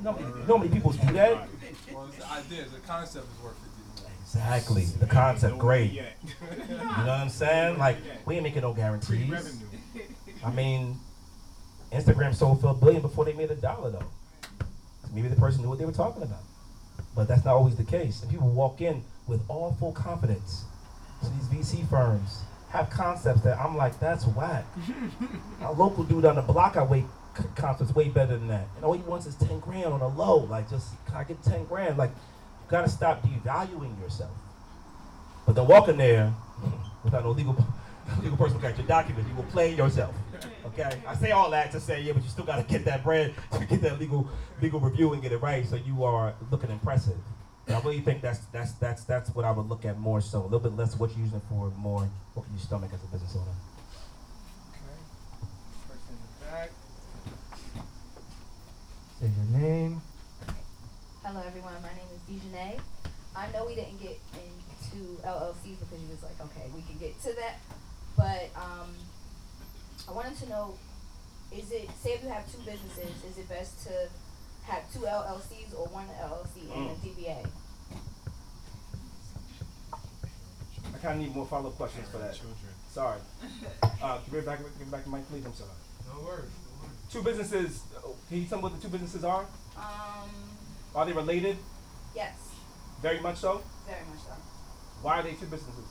You 0.02 0.08
know, 0.10 0.12
many- 0.14 0.26
you 0.26 0.46
know 0.48 0.56
how 0.56 0.56
many 0.56 0.68
people 0.72 0.90
do 0.90 1.12
that? 1.12 1.48
Well, 1.92 2.06
it's 2.06 2.16
the 2.16 2.32
idea, 2.32 2.64
the 2.64 2.80
concept 2.80 3.24
is 3.36 3.44
worth 3.44 3.54
it. 3.64 4.04
Exactly. 4.22 4.84
The 4.84 5.06
concept, 5.06 5.58
great. 5.58 5.92
You 5.92 6.02
know 6.02 6.84
what 6.86 7.08
I'm 7.08 7.28
saying? 7.28 7.78
Like, 7.78 7.98
we 8.26 8.34
ain't 8.34 8.42
making 8.42 8.62
no 8.62 8.72
guarantees. 8.72 9.32
I 10.44 10.50
mean, 10.50 10.98
Instagram 11.92 12.34
sold 12.34 12.60
for 12.62 12.70
a 12.70 12.74
billion 12.74 13.00
before 13.00 13.24
they 13.26 13.32
made 13.34 13.52
a 13.52 13.54
dollar, 13.54 13.90
though. 13.90 14.10
Maybe 15.14 15.28
the 15.28 15.36
person 15.36 15.62
knew 15.62 15.68
what 15.68 15.78
they 15.78 15.84
were 15.84 15.92
talking 15.92 16.24
about. 16.24 16.40
But 17.14 17.28
that's 17.28 17.44
not 17.44 17.54
always 17.54 17.76
the 17.76 17.84
case. 17.84 18.22
And 18.22 18.30
people 18.30 18.48
walk 18.48 18.80
in 18.80 19.04
with 19.28 19.40
all 19.46 19.76
full 19.78 19.92
confidence 19.92 20.64
to 21.22 21.28
these 21.30 21.46
VC 21.76 21.88
firms, 21.88 22.40
have 22.70 22.90
concepts 22.90 23.42
that 23.42 23.56
I'm 23.60 23.76
like, 23.76 24.00
that's 24.00 24.26
whack. 24.26 24.64
A 25.60 25.70
local 25.72 26.02
dude 26.02 26.24
on 26.24 26.34
the 26.34 26.42
block, 26.42 26.76
I 26.76 26.82
wait 26.82 27.04
c- 27.36 27.44
concepts 27.54 27.94
way 27.94 28.08
better 28.08 28.36
than 28.36 28.48
that. 28.48 28.66
And 28.76 28.84
all 28.84 28.92
he 28.92 29.02
wants 29.02 29.26
is 29.26 29.34
10 29.36 29.60
grand 29.60 29.86
on 29.86 30.00
a 30.00 30.08
low. 30.08 30.38
Like, 30.38 30.68
just, 30.70 30.90
can 31.06 31.16
I 31.16 31.24
get 31.24 31.42
10 31.42 31.64
grand? 31.66 31.96
Like, 31.96 32.10
you 32.10 32.70
gotta 32.70 32.88
stop 32.88 33.22
devaluing 33.22 34.00
yourself. 34.00 34.30
But 35.46 35.54
then 35.54 35.66
walk 35.66 35.88
in 35.88 35.96
there 35.96 36.32
without 37.04 37.24
no 37.24 37.30
legal, 37.30 37.56
legal 38.22 38.36
person 38.36 38.54
looking 38.54 38.70
at 38.70 38.78
your 38.78 38.86
documents, 38.86 39.28
you 39.28 39.36
will 39.36 39.42
play 39.44 39.74
yourself. 39.74 40.14
Okay? 40.66 41.02
I 41.06 41.14
say 41.14 41.32
all 41.32 41.50
that 41.50 41.70
to 41.72 41.80
say, 41.80 42.00
yeah, 42.00 42.12
but 42.12 42.22
you 42.22 42.30
still 42.30 42.44
gotta 42.44 42.62
get 42.62 42.84
that 42.84 43.04
brand 43.04 43.34
to 43.52 43.64
get 43.66 43.82
that 43.82 43.98
legal 44.00 44.28
legal 44.60 44.80
review 44.80 45.12
and 45.12 45.20
get 45.20 45.32
it 45.32 45.38
right 45.38 45.66
so 45.66 45.76
you 45.76 46.04
are 46.04 46.34
looking 46.50 46.70
impressive. 46.70 47.16
And 47.66 47.76
I 47.76 47.80
really 47.80 48.00
think 48.00 48.22
that's 48.22 48.40
that's 48.46 48.72
that's 48.72 49.04
that's 49.04 49.30
what 49.34 49.44
I 49.44 49.50
would 49.50 49.68
look 49.68 49.84
at 49.84 49.98
more 49.98 50.20
so. 50.20 50.40
A 50.40 50.44
little 50.44 50.60
bit 50.60 50.76
less 50.76 50.96
what 50.96 51.10
you're 51.10 51.24
using 51.24 51.40
for, 51.48 51.70
more 51.76 52.08
what 52.34 52.44
can 52.44 52.54
you 52.54 52.60
stomach 52.60 52.90
as 52.92 53.02
a 53.02 53.06
business 53.06 53.36
owner. 53.36 53.50
Person 55.88 56.08
in 56.10 56.18
the 56.40 56.46
back. 56.46 56.70
Say 59.22 59.30
your 59.38 59.60
name. 59.60 60.02
Hello, 61.22 61.40
everyone. 61.46 61.74
My 61.80 61.94
name 61.94 62.10
is 62.10 62.22
Dejanay. 62.26 62.76
I 63.36 63.52
know 63.52 63.66
we 63.66 63.76
didn't 63.76 64.02
get 64.02 64.18
into 64.34 65.22
LLCs 65.22 65.78
because 65.78 66.02
you 66.02 66.10
was 66.10 66.24
like, 66.24 66.40
okay, 66.40 66.66
we 66.74 66.82
can 66.82 66.98
get 66.98 67.14
to 67.22 67.32
that. 67.38 67.60
But 68.16 68.50
um, 68.60 68.90
I 70.08 70.12
wanted 70.12 70.36
to 70.38 70.48
know, 70.48 70.74
is 71.52 71.70
it, 71.70 71.88
say 72.02 72.14
if 72.14 72.24
you 72.24 72.30
have 72.30 72.50
two 72.50 72.58
businesses, 72.66 73.14
is 73.22 73.38
it 73.38 73.48
best 73.48 73.86
to 73.86 73.92
have 74.64 74.92
two 74.92 75.06
LLCs 75.06 75.72
or 75.78 75.86
one 75.94 76.08
LLC 76.20 76.74
and 76.74 76.90
a 76.90 76.94
DBA? 76.94 77.46
I 80.96 80.98
kind 80.98 81.20
of 81.20 81.24
need 81.24 81.32
more 81.32 81.46
follow 81.46 81.68
up 81.70 81.76
questions 81.76 82.08
for 82.08 82.18
that. 82.18 82.36
Sorry. 82.90 83.20
Uh, 84.02 84.18
give 84.24 84.34
me 84.34 84.40
back, 84.40 84.58
give 84.58 84.80
me 84.80 84.90
back 84.90 85.04
the 85.04 85.10
mic, 85.10 85.28
please. 85.28 85.46
I'm 85.46 85.54
sorry. 85.54 85.70
No 86.12 86.24
worries. 86.26 86.50
Two 87.12 87.22
businesses. 87.22 87.82
Can 88.28 88.40
you 88.40 88.46
tell 88.46 88.58
me 88.58 88.62
what 88.64 88.72
the 88.74 88.80
two 88.80 88.88
businesses 88.88 89.22
are? 89.24 89.44
Um, 89.76 90.30
Are 90.94 91.04
they 91.04 91.12
related? 91.12 91.58
yes, 92.16 92.32
Very 93.02 93.20
much 93.20 93.36
so. 93.36 93.60
very 93.86 94.00
much 94.08 94.24
so. 94.24 94.32
Why 95.02 95.20
are 95.20 95.22
they 95.22 95.34
two 95.36 95.46
businesses? 95.52 95.84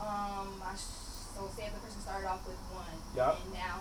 Um, 0.00 0.62
I 0.62 0.74
sh- 0.78 1.34
so 1.34 1.50
say 1.56 1.66
if 1.66 1.74
the 1.74 1.80
person 1.82 2.00
started 2.02 2.26
off 2.30 2.46
with 2.46 2.58
one, 2.70 2.86
and 2.86 3.52
now 3.54 3.80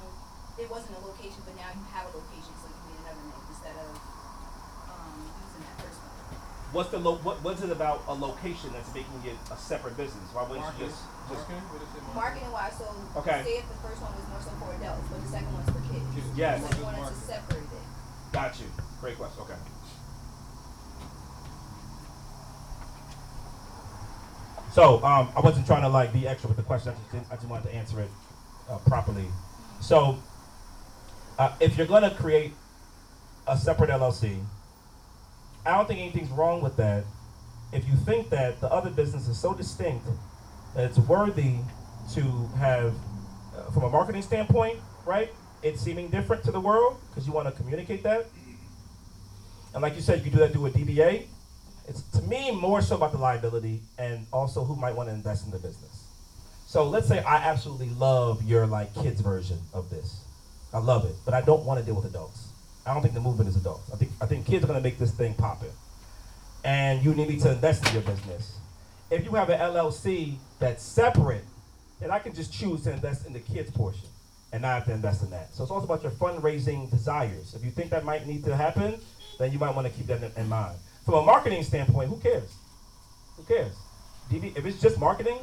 it 0.57 0.69
wasn't 0.69 0.97
a 0.97 1.01
location, 1.05 1.41
but 1.45 1.53
now 1.57 1.69
you 1.73 1.83
have 1.93 2.09
a 2.09 2.13
location, 2.17 2.53
so 2.57 2.65
you 2.69 2.81
need 2.89 2.99
another 3.05 3.21
name 3.21 3.43
instead 3.53 3.75
of 3.77 3.89
um, 4.89 5.13
using 5.29 5.61
that 5.65 5.77
first. 5.81 6.01
What's 6.73 6.89
the 6.89 6.97
lo- 6.97 7.21
what, 7.21 7.37
what's 7.43 7.61
it 7.61 7.69
about 7.69 8.01
a 8.07 8.13
location 8.13 8.73
that's 8.73 8.89
making 8.95 9.13
it 9.23 9.37
a 9.53 9.57
separate 9.57 9.95
business? 9.95 10.25
Why 10.33 10.41
wouldn't 10.49 10.65
you 10.79 10.87
just 10.89 10.97
just 11.29 11.45
Marketing, 11.45 11.61
what 11.69 11.81
is 11.85 11.89
it? 11.93 12.15
Marketing 12.17 12.51
wise, 12.51 12.73
so 12.81 12.89
Okay. 13.21 13.43
say 13.45 13.57
if 13.61 13.67
the 13.69 13.77
first 13.85 14.01
one 14.01 14.09
was 14.17 14.25
more 14.25 14.41
so 14.41 14.49
for 14.57 14.73
adults, 14.73 15.05
but 15.13 15.21
the 15.21 15.29
second 15.29 15.53
one's 15.53 15.69
for 15.69 15.81
kids. 15.93 16.25
Yes. 16.35 16.65
So 16.65 16.77
you 16.77 16.83
wanted 16.83 17.05
to 17.07 17.13
separate 17.13 17.61
it. 17.61 17.85
got 18.33 18.59
you? 18.59 18.65
Great 18.99 19.17
question. 19.17 19.41
Okay. 19.45 19.53
So 24.73 25.03
um, 25.05 25.29
I 25.37 25.41
wasn't 25.41 25.67
trying 25.67 25.83
to 25.83 25.89
like 25.89 26.11
be 26.11 26.27
extra 26.27 26.47
with 26.47 26.57
the 26.57 26.63
question. 26.65 26.89
I 26.91 26.95
just 26.97 27.11
didn't, 27.11 27.27
I 27.31 27.35
just 27.35 27.47
wanted 27.47 27.69
to 27.69 27.75
answer 27.75 28.01
it 28.01 28.09
uh, 28.67 28.77
properly. 28.79 29.29
So 29.79 30.17
uh, 31.37 31.53
if 31.59 31.77
you're 31.77 31.85
gonna 31.85 32.09
create 32.15 32.53
a 33.45 33.55
separate 33.57 33.91
LLC, 33.91 34.41
I 35.65 35.77
don't 35.77 35.87
think 35.87 35.99
anything's 35.99 36.29
wrong 36.29 36.61
with 36.61 36.75
that. 36.77 37.05
If 37.71 37.87
you 37.87 37.95
think 37.95 38.29
that 38.29 38.59
the 38.61 38.71
other 38.71 38.89
business 38.89 39.27
is 39.27 39.39
so 39.39 39.53
distinct 39.53 40.05
that 40.75 40.85
it's 40.85 40.97
worthy 40.99 41.55
to 42.13 42.21
have, 42.57 42.93
uh, 43.55 43.71
from 43.71 43.83
a 43.83 43.89
marketing 43.89 44.21
standpoint, 44.21 44.79
right? 45.05 45.31
It's 45.61 45.81
seeming 45.81 46.09
different 46.09 46.43
to 46.43 46.51
the 46.51 46.59
world 46.59 46.97
because 47.09 47.25
you 47.25 47.33
want 47.33 47.47
to 47.47 47.53
communicate 47.53 48.03
that. 48.03 48.25
And 49.73 49.81
like 49.81 49.95
you 49.95 50.01
said, 50.01 50.23
you 50.23 50.31
do 50.31 50.37
that 50.39 50.51
through 50.51 50.67
a 50.67 50.69
DBA. 50.69 51.27
It's 51.87 52.01
to 52.11 52.21
me 52.23 52.51
more 52.51 52.81
so 52.81 52.95
about 52.95 53.11
the 53.11 53.17
liability 53.17 53.81
and 53.97 54.27
also 54.31 54.63
who 54.63 54.75
might 54.75 54.95
want 54.95 55.09
to 55.09 55.15
invest 55.15 55.45
in 55.45 55.51
the 55.51 55.57
business. 55.57 56.07
So 56.67 56.87
let's 56.87 57.07
say 57.07 57.19
I 57.23 57.35
absolutely 57.35 57.89
love 57.89 58.43
your 58.43 58.65
like 58.67 58.93
kids 58.95 59.21
version 59.21 59.59
of 59.73 59.89
this. 59.89 60.23
I 60.73 60.79
love 60.79 61.05
it, 61.05 61.15
but 61.25 61.33
I 61.33 61.41
don't 61.41 61.65
want 61.65 61.79
to 61.79 61.85
deal 61.85 61.95
with 61.95 62.05
adults. 62.05 62.42
I 62.85 62.93
don't 62.93 63.01
think 63.01 63.13
the 63.13 63.21
movement 63.21 63.49
is 63.49 63.55
adults. 63.55 63.91
I 63.91 63.95
think 63.95 64.11
I 64.21 64.25
think 64.25 64.45
kids 64.45 64.63
are 64.63 64.67
gonna 64.67 64.81
make 64.81 64.97
this 64.97 65.11
thing 65.11 65.33
poppin'. 65.35 65.69
And 66.63 67.03
you 67.03 67.13
need 67.13 67.29
me 67.29 67.39
to 67.39 67.51
invest 67.51 67.85
in 67.87 67.93
your 67.93 68.03
business. 68.03 68.57
If 69.09 69.25
you 69.25 69.31
have 69.31 69.49
an 69.49 69.59
LLC 69.59 70.35
that's 70.59 70.83
separate, 70.83 71.43
then 71.99 72.09
I 72.09 72.19
can 72.19 72.33
just 72.33 72.53
choose 72.53 72.83
to 72.83 72.91
invest 72.91 73.25
in 73.25 73.33
the 73.33 73.39
kids 73.39 73.69
portion 73.71 74.07
and 74.51 74.61
not 74.61 74.75
have 74.75 74.85
to 74.85 74.93
invest 74.93 75.23
in 75.23 75.29
that. 75.31 75.53
So 75.53 75.63
it's 75.63 75.71
also 75.71 75.85
about 75.85 76.03
your 76.03 76.11
fundraising 76.13 76.89
desires. 76.89 77.53
If 77.53 77.65
you 77.65 77.71
think 77.71 77.89
that 77.89 78.05
might 78.05 78.27
need 78.27 78.45
to 78.45 78.55
happen, 78.55 78.99
then 79.39 79.51
you 79.51 79.59
might 79.59 79.75
want 79.75 79.87
to 79.87 79.93
keep 79.93 80.07
that 80.07 80.23
in, 80.23 80.31
in 80.37 80.47
mind. 80.47 80.77
From 81.05 81.15
a 81.15 81.21
marketing 81.23 81.63
standpoint, 81.63 82.09
who 82.09 82.17
cares? 82.17 82.49
Who 83.35 83.43
cares? 83.43 83.73
DB, 84.29 84.57
if 84.57 84.65
it's 84.65 84.79
just 84.79 84.99
marketing, 84.99 85.39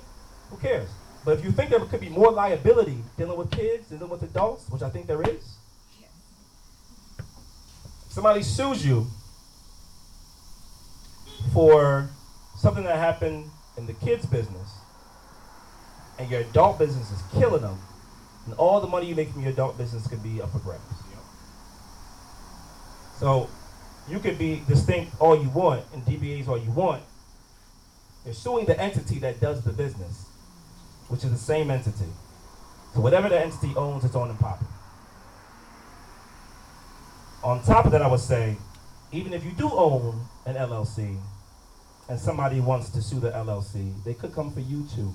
who 0.48 0.56
cares? 0.56 0.88
But 1.24 1.38
if 1.38 1.44
you 1.44 1.52
think 1.52 1.70
there 1.70 1.80
could 1.80 2.00
be 2.00 2.08
more 2.08 2.30
liability 2.30 2.98
dealing 3.18 3.36
with 3.36 3.50
kids, 3.50 3.88
dealing 3.88 4.08
with 4.08 4.22
adults, 4.22 4.68
which 4.70 4.82
I 4.82 4.88
think 4.88 5.06
there 5.06 5.22
is, 5.22 5.56
somebody 8.10 8.42
sues 8.42 8.84
you 8.84 9.06
for 11.54 12.10
something 12.58 12.84
that 12.84 12.96
happened 12.96 13.48
in 13.78 13.86
the 13.86 13.94
kids 13.94 14.26
business 14.26 14.68
and 16.18 16.30
your 16.30 16.40
adult 16.40 16.78
business 16.78 17.10
is 17.10 17.22
killing 17.32 17.62
them, 17.62 17.78
and 18.44 18.54
all 18.54 18.82
the 18.82 18.86
money 18.86 19.06
you 19.06 19.14
make 19.14 19.30
from 19.30 19.40
your 19.40 19.52
adult 19.52 19.78
business 19.78 20.06
could 20.06 20.22
be 20.22 20.42
up 20.42 20.52
for 20.52 20.58
grabs. 20.58 20.82
So 23.18 23.48
you 24.08 24.18
could 24.18 24.38
be 24.38 24.62
distinct 24.66 25.12
all 25.20 25.40
you 25.40 25.50
want 25.50 25.84
and 25.92 26.02
DBAs 26.04 26.48
all 26.48 26.58
you 26.58 26.70
want. 26.70 27.02
You're 28.24 28.34
suing 28.34 28.64
the 28.64 28.78
entity 28.80 29.18
that 29.18 29.40
does 29.40 29.62
the 29.62 29.72
business, 29.72 30.26
which 31.08 31.22
is 31.22 31.30
the 31.30 31.38
same 31.38 31.70
entity. 31.70 32.10
So 32.94 33.00
whatever 33.00 33.28
the 33.28 33.38
entity 33.38 33.74
owns, 33.76 34.04
it's 34.04 34.14
on 34.14 34.30
and 34.30 34.38
popping. 34.38 34.68
On 37.42 37.62
top 37.62 37.86
of 37.86 37.92
that, 37.92 38.02
I 38.02 38.06
would 38.06 38.20
say, 38.20 38.56
even 39.12 39.32
if 39.32 39.44
you 39.44 39.52
do 39.52 39.70
own 39.72 40.20
an 40.44 40.56
LLC 40.56 41.16
and 42.08 42.18
somebody 42.18 42.60
wants 42.60 42.90
to 42.90 43.00
sue 43.00 43.18
the 43.18 43.30
LLC, 43.30 43.92
they 44.04 44.12
could 44.12 44.34
come 44.34 44.52
for 44.52 44.60
you 44.60 44.86
too. 44.94 45.12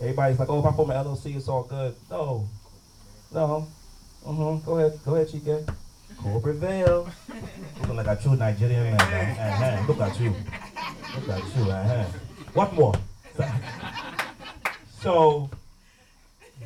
Everybody's 0.00 0.38
like, 0.38 0.48
oh, 0.48 0.60
if 0.60 0.64
I 0.64 0.72
form 0.72 0.90
an 0.90 1.04
LLC, 1.04 1.36
it's 1.36 1.48
all 1.48 1.64
good. 1.64 1.94
No. 2.10 2.48
No. 3.32 3.68
Mm-hmm. 4.24 4.64
Go 4.64 4.78
ahead. 4.78 4.98
Go 5.04 5.16
ahead, 5.16 5.28
Chike. 5.28 5.74
Corporate 6.16 6.56
veil. 6.56 7.10
Looking 7.80 7.96
like 7.96 8.06
a 8.06 8.16
true 8.16 8.34
Nigerian 8.34 8.96
man. 8.96 9.38
Uh-huh. 9.38 9.86
Look 9.86 10.00
at 10.00 10.18
you. 10.18 10.34
Look 11.14 11.28
at 11.28 11.56
you. 11.56 11.70
Uh-huh. 11.70 12.04
What 12.54 12.72
more? 12.72 12.94
So, 15.00 15.50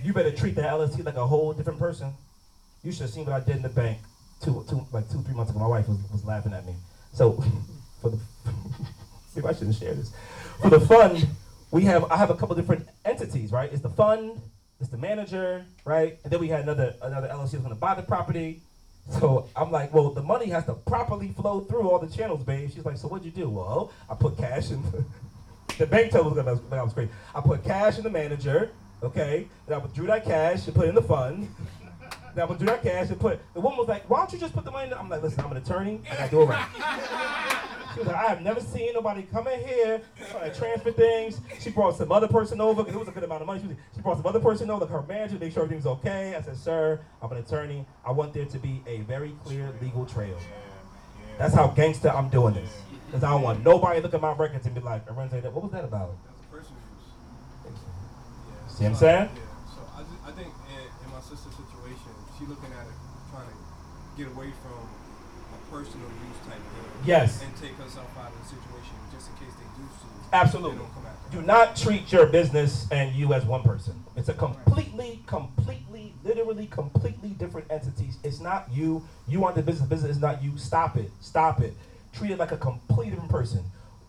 you 0.05 0.12
better 0.12 0.30
treat 0.30 0.55
the 0.55 0.62
LLC 0.62 1.05
like 1.05 1.16
a 1.16 1.26
whole 1.26 1.52
different 1.52 1.80
person. 1.80 2.12
You 2.84 2.93
should 2.93 3.02
have 3.02 3.10
seen 3.10 3.26
what 3.26 3.34
I 3.34 3.40
did 3.40 3.56
in 3.56 3.62
the 3.62 3.68
bank 3.68 3.98
two, 4.43 4.64
two, 4.69 4.86
like 4.93 5.09
two, 5.10 5.23
three 5.23 5.35
months 5.35 5.51
ago. 5.51 5.60
My 5.60 5.66
wife 5.66 5.89
was, 5.89 5.98
was 6.10 6.24
laughing 6.24 6.52
at 6.52 6.66
me. 6.66 6.74
So, 7.12 7.32
for 8.02 8.10
the, 8.10 8.19
maybe 9.36 9.47
I 9.47 9.52
shouldn't 9.52 9.77
share 9.77 9.94
this. 9.94 10.12
For 10.60 10.70
the 10.70 10.81
fund, 10.81 11.27
we 11.70 11.85
have, 11.85 12.10
I 12.10 12.16
have 12.16 12.31
a 12.31 12.35
couple 12.35 12.55
different 12.55 12.86
entities, 13.05 13.52
right? 13.52 13.73
It's 13.73 13.82
the 13.82 13.90
fund, 13.90 14.40
it's 14.81 14.90
the 14.90 14.98
manager, 14.98 15.64
right? 15.85 16.19
And 16.24 16.32
then 16.32 16.40
we 16.40 16.48
had 16.48 16.60
another, 16.60 16.94
another 17.02 17.28
LLC 17.28 17.52
that's 17.52 17.62
gonna 17.62 17.74
buy 17.74 17.94
the 17.94 18.02
property. 18.02 18.60
So 19.10 19.48
I'm 19.56 19.70
like, 19.73 19.93
well, 19.93 20.10
the 20.10 20.23
money 20.23 20.47
has 20.51 20.66
to 20.66 20.74
properly 20.74 21.28
flow 21.28 21.60
through 21.60 21.89
all 21.89 21.98
the 21.98 22.09
channels, 22.09 22.44
babe. 22.44 22.70
She's 22.73 22.85
like, 22.85 22.97
so 22.97 23.09
what'd 23.09 23.24
you 23.24 23.32
do? 23.32 23.48
Well, 23.48 23.93
I 24.09 24.14
put 24.14 24.36
cash 24.36 24.70
in. 24.70 24.82
the 25.78 25.86
bank 25.90 26.12
told 26.12 26.36
me 26.36 26.43
that 26.43 26.44
was, 26.44 26.60
was 26.60 26.94
great. 26.94 27.09
I 27.35 27.40
put 27.40 27.64
cash 27.64 27.98
in 27.98 28.05
the 28.05 28.10
manager, 28.10 28.70
okay? 29.02 29.48
And 29.66 29.74
I 29.74 29.78
withdrew 29.78 30.06
that 30.06 30.24
cash 30.24 30.66
and 30.66 30.77
put 30.77 30.86
it 30.86 30.90
in 30.90 30.94
the 30.94 31.02
fund. 31.02 31.48
Then 32.34 32.42
I 32.42 32.46
withdrew 32.46 32.66
that 32.66 32.82
cash 32.82 33.09
and 33.10 33.20
put. 33.20 33.40
The 33.54 33.60
woman 33.60 33.78
was 33.78 33.88
like, 33.88 34.09
why 34.09 34.18
don't 34.18 34.32
you 34.32 34.38
just 34.38 34.54
put 34.54 34.64
the 34.64 34.70
money? 34.70 34.84
In 34.84 34.90
the, 34.90 34.98
I'm 34.98 35.09
like, 35.09 35.22
listen, 35.22 35.44
I'm 35.44 35.50
an 35.50 35.59
attorney. 35.59 36.00
I 36.10 36.16
gotta 36.16 36.30
do 36.30 36.42
it 36.42 36.46
right. 36.46 36.68
She 37.92 37.98
was 37.98 38.09
like, 38.09 38.16
I 38.16 38.24
have 38.28 38.40
never 38.40 38.59
seen 38.60 38.94
nobody 38.94 39.22
come 39.30 39.46
in 39.48 39.60
here 39.68 40.00
trying 40.30 40.50
to 40.50 40.59
transfer 40.59 40.92
things. 40.92 41.40
She 41.60 41.68
brought 41.68 41.98
some 41.98 42.10
other 42.10 42.26
person 42.26 42.59
over 42.59 42.82
because 42.82 42.94
it 42.96 42.98
was 42.98 43.09
a 43.09 43.12
good 43.12 43.24
amount 43.24 43.42
of 43.42 43.46
money. 43.46 43.60
She, 43.60 43.66
was, 43.66 43.76
she 43.94 44.00
brought 44.00 44.16
some 44.16 44.26
other 44.26 44.40
person 44.40 44.70
over, 44.70 44.86
like 44.86 44.90
her 44.92 45.02
manager, 45.06 45.36
make 45.38 45.52
sure 45.52 45.62
everything's 45.62 45.86
okay. 45.86 46.34
I 46.34 46.40
said, 46.40 46.56
sir, 46.56 47.00
I'm 47.20 47.30
an 47.32 47.38
attorney. 47.38 47.84
I 48.06 48.12
want 48.12 48.32
there 48.32 48.46
to 48.46 48.59
be 48.59 48.82
a 48.86 49.00
very 49.02 49.36
clear 49.44 49.74
legal 49.82 50.06
trail. 50.06 50.38
That's 51.36 51.52
how 51.54 51.66
gangster 51.68 52.09
I'm 52.09 52.30
doing 52.30 52.54
this. 52.54 52.70
Because 53.06 53.24
I 53.24 53.30
don't 53.30 53.42
want 53.42 53.62
nobody 53.62 53.98
to 53.98 54.04
look 54.04 54.14
at 54.14 54.22
my 54.22 54.32
records 54.32 54.64
and 54.64 54.74
be 54.74 54.80
like, 54.80 55.06
Arinze, 55.06 55.42
what 55.52 55.62
was 55.62 55.72
that 55.72 55.84
about? 55.84 56.14
That's 56.24 56.40
a 56.40 56.56
personal 56.56 56.80
use. 56.96 57.12
Yeah. 57.68 58.72
See 58.72 58.84
what 58.84 58.90
I'm 58.90 58.96
saying? 58.96 59.28
Yeah. 59.36 59.42
So 59.68 59.80
I, 59.92 60.00
ju- 60.00 60.22
I 60.24 60.30
think 60.32 60.48
in, 60.48 60.80
in 61.04 61.12
my 61.12 61.20
sister's 61.20 61.52
situation, 61.52 62.09
she 62.38 62.46
looking 62.46 62.72
at 62.72 62.86
it 62.88 62.96
trying 63.28 63.48
to 63.52 63.56
get 64.16 64.28
away 64.28 64.51
from 64.62 64.89
a 65.52 65.70
personal 65.70 66.06
use 66.06 66.39
type 66.47 66.59
thing. 66.59 67.05
Yes. 67.05 67.43
And 67.43 67.55
take 67.56 67.76
herself 67.76 68.09
out 68.18 68.30
of 68.32 68.39
the 68.40 68.48
situation 68.48 68.94
just 69.12 69.28
in 69.30 69.34
case 69.36 69.55
they 69.55 69.82
do 69.82 69.89
sue. 70.01 70.09
Absolutely. 70.32 70.72
They 70.72 70.78
don't 70.78 70.94
come 70.94 71.06
after 71.06 71.36
Do 71.36 71.43
not 71.43 71.76
treat 71.76 72.12
your 72.12 72.26
business 72.26 72.86
and 72.90 73.14
you 73.14 73.32
as 73.34 73.44
one 73.44 73.62
person. 73.62 73.94
It's 74.16 74.28
a 74.28 74.34
completely, 74.34 75.22
completely, 75.26 76.14
literally, 76.24 76.66
completely 76.66 77.30
different 77.30 77.70
entities. 77.70 78.18
It's 78.22 78.40
not 78.40 78.68
you. 78.72 79.05
You 79.28 79.40
want 79.40 79.56
the 79.56 79.62
business. 79.62 79.89
Business 79.89 80.12
is 80.12 80.20
not 80.20 80.43
you. 80.43 80.56
Stop 80.56 80.97
it. 80.97 81.10
Stop 81.20 81.60
it. 81.60 81.74
Treat 82.12 82.30
it 82.32 82.39
like 82.39 82.52
a 82.52 82.56
completely 82.56 83.10
different 83.10 83.30
person. 83.30 83.62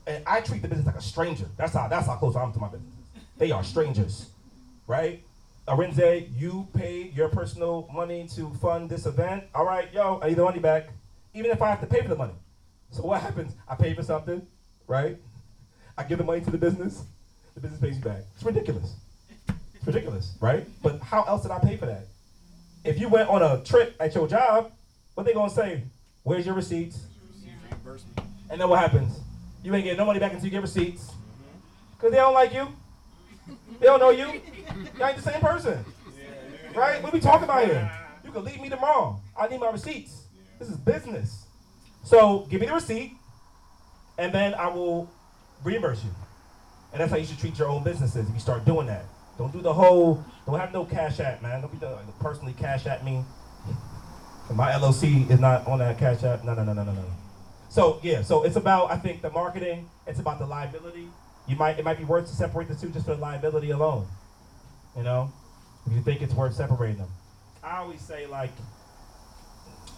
And 0.05 0.23
I 0.27 0.41
treat 0.41 0.61
the 0.61 0.67
business 0.67 0.85
like 0.85 0.95
a 0.97 1.01
stranger. 1.01 1.45
That's 1.57 1.73
how. 1.73 1.87
That's 1.87 2.07
how 2.07 2.15
close 2.15 2.35
I 2.35 2.43
am 2.43 2.51
to 2.53 2.59
my 2.59 2.67
business. 2.67 2.91
They 3.37 3.51
are 3.51 3.63
strangers, 3.63 4.29
right? 4.85 5.23
Arinze, 5.67 6.27
you 6.37 6.67
paid 6.75 7.15
your 7.15 7.29
personal 7.29 7.89
money 7.93 8.27
to 8.35 8.49
fund 8.55 8.89
this 8.89 9.05
event. 9.05 9.45
All 9.55 9.65
right, 9.65 9.87
yo, 9.93 10.19
I 10.21 10.27
need 10.27 10.37
the 10.37 10.43
money 10.43 10.59
back, 10.59 10.89
even 11.33 11.51
if 11.51 11.61
I 11.61 11.69
have 11.69 11.79
to 11.79 11.87
pay 11.87 12.01
for 12.01 12.09
the 12.09 12.17
money. 12.17 12.33
So 12.91 13.03
what 13.03 13.21
happens? 13.21 13.53
I 13.67 13.75
pay 13.75 13.93
for 13.93 14.03
something, 14.03 14.45
right? 14.87 15.17
I 15.97 16.03
give 16.03 16.17
the 16.17 16.23
money 16.25 16.41
to 16.41 16.51
the 16.51 16.57
business. 16.57 17.03
The 17.55 17.61
business 17.61 17.79
pays 17.79 17.95
you 17.95 18.03
back. 18.03 18.23
It's 18.35 18.43
ridiculous. 18.43 18.93
It's 19.47 19.87
ridiculous, 19.87 20.35
right? 20.41 20.67
But 20.81 20.99
how 20.99 21.23
else 21.23 21.43
did 21.43 21.51
I 21.51 21.59
pay 21.59 21.77
for 21.77 21.85
that? 21.85 22.07
If 22.83 22.99
you 22.99 23.07
went 23.07 23.29
on 23.29 23.41
a 23.41 23.63
trip 23.63 23.95
at 24.01 24.13
your 24.13 24.27
job, 24.27 24.71
what 25.13 25.25
they 25.25 25.33
gonna 25.33 25.49
say? 25.49 25.83
Where's 26.23 26.45
your 26.45 26.55
receipts? 26.55 27.05
And 28.49 28.59
then 28.59 28.67
what 28.67 28.79
happens? 28.79 29.17
You 29.63 29.73
ain't 29.73 29.85
getting 29.85 29.97
no 29.97 30.05
money 30.05 30.19
back 30.19 30.33
until 30.33 30.45
you 30.45 30.51
get 30.51 30.61
receipts. 30.61 31.13
Cause 31.99 32.11
they 32.11 32.17
don't 32.17 32.33
like 32.33 32.53
you. 32.53 32.67
They 33.83 33.89
don't 33.89 33.99
know 33.99 34.11
you. 34.11 34.27
You 34.97 35.05
ain't 35.05 35.17
the 35.17 35.21
same 35.21 35.41
person. 35.41 35.83
Right? 36.73 37.03
What 37.03 37.11
we 37.11 37.19
talking 37.19 37.43
about 37.43 37.65
here? 37.65 37.91
You 38.23 38.31
can 38.31 38.45
leave 38.45 38.61
me 38.61 38.69
tomorrow. 38.69 39.19
I 39.37 39.49
need 39.49 39.59
my 39.59 39.71
receipts. 39.71 40.23
This 40.57 40.69
is 40.69 40.77
business. 40.77 41.47
So 42.05 42.47
give 42.49 42.61
me 42.61 42.67
the 42.67 42.75
receipt, 42.75 43.11
and 44.17 44.33
then 44.33 44.53
I 44.53 44.69
will 44.69 45.11
reimburse 45.65 46.01
you. 46.01 46.11
And 46.93 47.01
that's 47.01 47.11
how 47.11 47.17
you 47.17 47.25
should 47.25 47.39
treat 47.39 47.59
your 47.59 47.67
own 47.67 47.83
businesses 47.83 48.25
if 48.25 48.33
you 48.33 48.39
start 48.39 48.63
doing 48.63 48.87
that. 48.87 49.03
Don't 49.37 49.51
do 49.51 49.61
the 49.61 49.73
whole, 49.73 50.23
don't 50.45 50.57
have 50.57 50.71
no 50.71 50.85
cash 50.85 51.19
app, 51.19 51.41
man. 51.41 51.59
Don't 51.59 51.69
be 51.69 51.77
the, 51.77 51.89
like, 51.89 52.19
personally 52.21 52.53
cash 52.57 52.85
at 52.85 53.03
me. 53.03 53.25
My 54.49 54.71
LLC 54.71 55.29
is 55.29 55.41
not 55.41 55.67
on 55.67 55.79
that 55.79 55.97
cash 55.97 56.23
app. 56.23 56.45
No, 56.45 56.53
no, 56.53 56.63
no, 56.63 56.71
no, 56.71 56.85
no, 56.85 56.93
no. 56.93 57.05
So 57.67 57.99
yeah, 58.01 58.21
so 58.21 58.43
it's 58.43 58.55
about 58.55 58.91
I 58.91 58.95
think 58.95 59.21
the 59.21 59.29
marketing. 59.29 59.89
It's 60.07 60.21
about 60.21 60.39
the 60.39 60.45
liability. 60.45 61.09
You 61.47 61.55
might 61.55 61.77
it 61.77 61.85
might 61.85 61.97
be 61.97 62.05
worth 62.05 62.27
to 62.27 62.35
separate 62.35 62.67
the 62.67 62.75
two 62.75 62.89
just 62.89 63.05
for 63.05 63.15
liability 63.15 63.71
alone. 63.71 64.07
You 64.95 65.03
know, 65.03 65.31
if 65.85 65.93
you 65.93 66.01
think 66.01 66.21
it's 66.21 66.33
worth 66.33 66.55
separating 66.55 66.97
them. 66.97 67.09
I 67.63 67.77
always 67.77 68.01
say 68.01 68.27
like, 68.27 68.51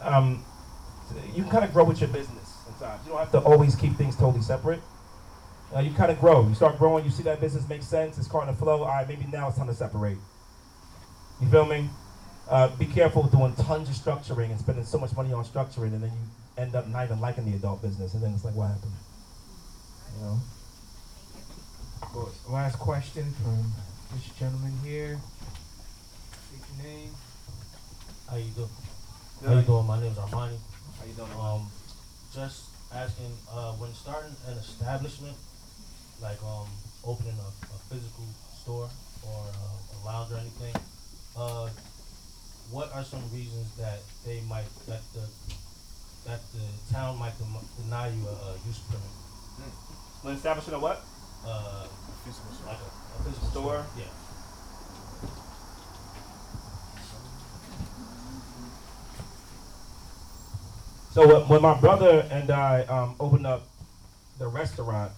um, 0.01 0.43
you 1.33 1.43
can 1.43 1.51
kind 1.51 1.65
of 1.65 1.73
grow 1.73 1.83
with 1.83 1.99
your 1.99 2.09
business 2.09 2.53
sometimes. 2.65 3.05
You 3.05 3.11
don't 3.11 3.19
have 3.19 3.31
to 3.31 3.39
always 3.39 3.75
keep 3.75 3.95
things 3.95 4.15
totally 4.15 4.41
separate. 4.41 4.79
Uh, 5.75 5.79
you 5.79 5.91
kind 5.91 6.11
of 6.11 6.19
grow. 6.19 6.47
You 6.47 6.55
start 6.55 6.77
growing. 6.77 7.05
You 7.05 7.11
see 7.11 7.23
that 7.23 7.41
business 7.41 7.67
makes 7.67 7.85
sense. 7.85 8.17
It's 8.17 8.27
starting 8.27 8.53
to 8.53 8.59
flow. 8.59 8.83
All 8.83 8.87
right, 8.87 9.07
maybe 9.07 9.25
now 9.31 9.47
it's 9.47 9.57
time 9.57 9.67
to 9.67 9.73
separate. 9.73 10.17
You 11.41 11.49
feel 11.49 11.65
me? 11.65 11.89
Uh, 12.49 12.69
be 12.77 12.85
careful 12.85 13.23
with 13.23 13.31
doing 13.31 13.53
tons 13.55 13.89
of 13.89 13.95
structuring 13.95 14.51
and 14.51 14.59
spending 14.59 14.85
so 14.85 14.99
much 14.99 15.15
money 15.15 15.33
on 15.33 15.43
structuring, 15.43 15.93
and 15.93 16.03
then 16.03 16.11
you 16.11 16.63
end 16.63 16.75
up 16.75 16.87
not 16.87 17.03
even 17.05 17.19
liking 17.19 17.49
the 17.49 17.57
adult 17.57 17.81
business, 17.81 18.13
and 18.13 18.23
then 18.23 18.33
it's 18.33 18.45
like, 18.45 18.55
what 18.55 18.67
happened? 18.67 18.91
You 20.15 20.21
know? 20.21 20.39
Last 22.49 22.77
question 22.79 23.33
from 23.43 23.71
this 24.13 24.25
gentleman 24.37 24.73
here. 24.83 25.19
State 26.47 26.61
your 26.75 26.85
name. 26.85 27.09
How 28.29 28.35
you 28.37 28.51
doing? 28.51 28.69
How 29.45 29.53
you 29.53 29.61
doing? 29.61 29.85
My 29.87 29.99
name 30.01 30.11
is 30.11 30.17
Armani. 30.17 30.57
How 30.99 31.05
you 31.07 31.13
doing? 31.15 31.31
Um, 31.39 31.67
just 32.33 32.65
asking, 32.93 33.31
uh, 33.51 33.73
when 33.73 33.93
starting 33.93 34.35
an 34.47 34.57
establishment, 34.57 35.35
like 36.21 36.41
um, 36.43 36.67
opening 37.05 37.35
a, 37.39 37.47
a 37.47 37.77
physical 37.89 38.25
store 38.61 38.89
or 39.27 39.43
uh, 39.47 39.95
a 39.95 40.05
lounge 40.05 40.31
or 40.31 40.37
anything, 40.37 40.75
uh, 41.37 41.69
what 42.71 42.91
are 42.93 43.03
some 43.03 43.23
reasons 43.33 43.71
that 43.77 43.99
they 44.25 44.41
might 44.41 44.67
that 44.87 45.01
the 45.13 45.27
that 46.25 46.41
the 46.53 46.93
town 46.93 47.17
might 47.19 47.37
dem- 47.37 47.67
deny 47.83 48.07
you 48.09 48.21
a, 48.27 48.31
a 48.31 48.53
use 48.67 48.79
permit? 48.89 49.71
When 50.23 50.35
establishing 50.35 50.73
a 50.73 50.79
what? 50.79 51.03
Uh, 51.45 51.87
like 52.65 52.77
a, 52.77 53.19
a 53.19 53.23
physical 53.23 53.49
Store? 53.49 53.85
Yeah. 53.97 54.03
So 61.11 61.45
when 61.45 61.61
my 61.61 61.79
brother 61.79 62.27
and 62.29 62.51
I 62.51 62.81
um, 62.83 63.15
opened 63.19 63.47
up 63.47 63.67
the 64.37 64.47
restaurant, 64.47 65.13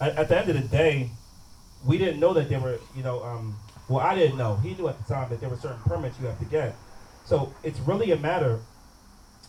at, 0.00 0.16
at 0.16 0.28
the 0.28 0.38
end 0.38 0.50
of 0.50 0.60
the 0.60 0.68
day, 0.68 1.10
we 1.86 1.96
didn't 1.96 2.20
know 2.20 2.34
that 2.34 2.48
there 2.50 2.60
were, 2.60 2.78
you 2.94 3.02
know, 3.02 3.22
um, 3.22 3.56
well, 3.88 4.04
I 4.04 4.14
didn't 4.14 4.36
know. 4.36 4.56
He 4.56 4.74
knew 4.74 4.88
at 4.88 4.98
the 4.98 5.14
time 5.14 5.30
that 5.30 5.40
there 5.40 5.48
were 5.48 5.56
certain 5.56 5.80
permits 5.86 6.20
you 6.20 6.26
have 6.26 6.38
to 6.40 6.44
get. 6.44 6.76
So 7.24 7.54
it's 7.62 7.78
really 7.80 8.12
a 8.12 8.16
matter 8.16 8.60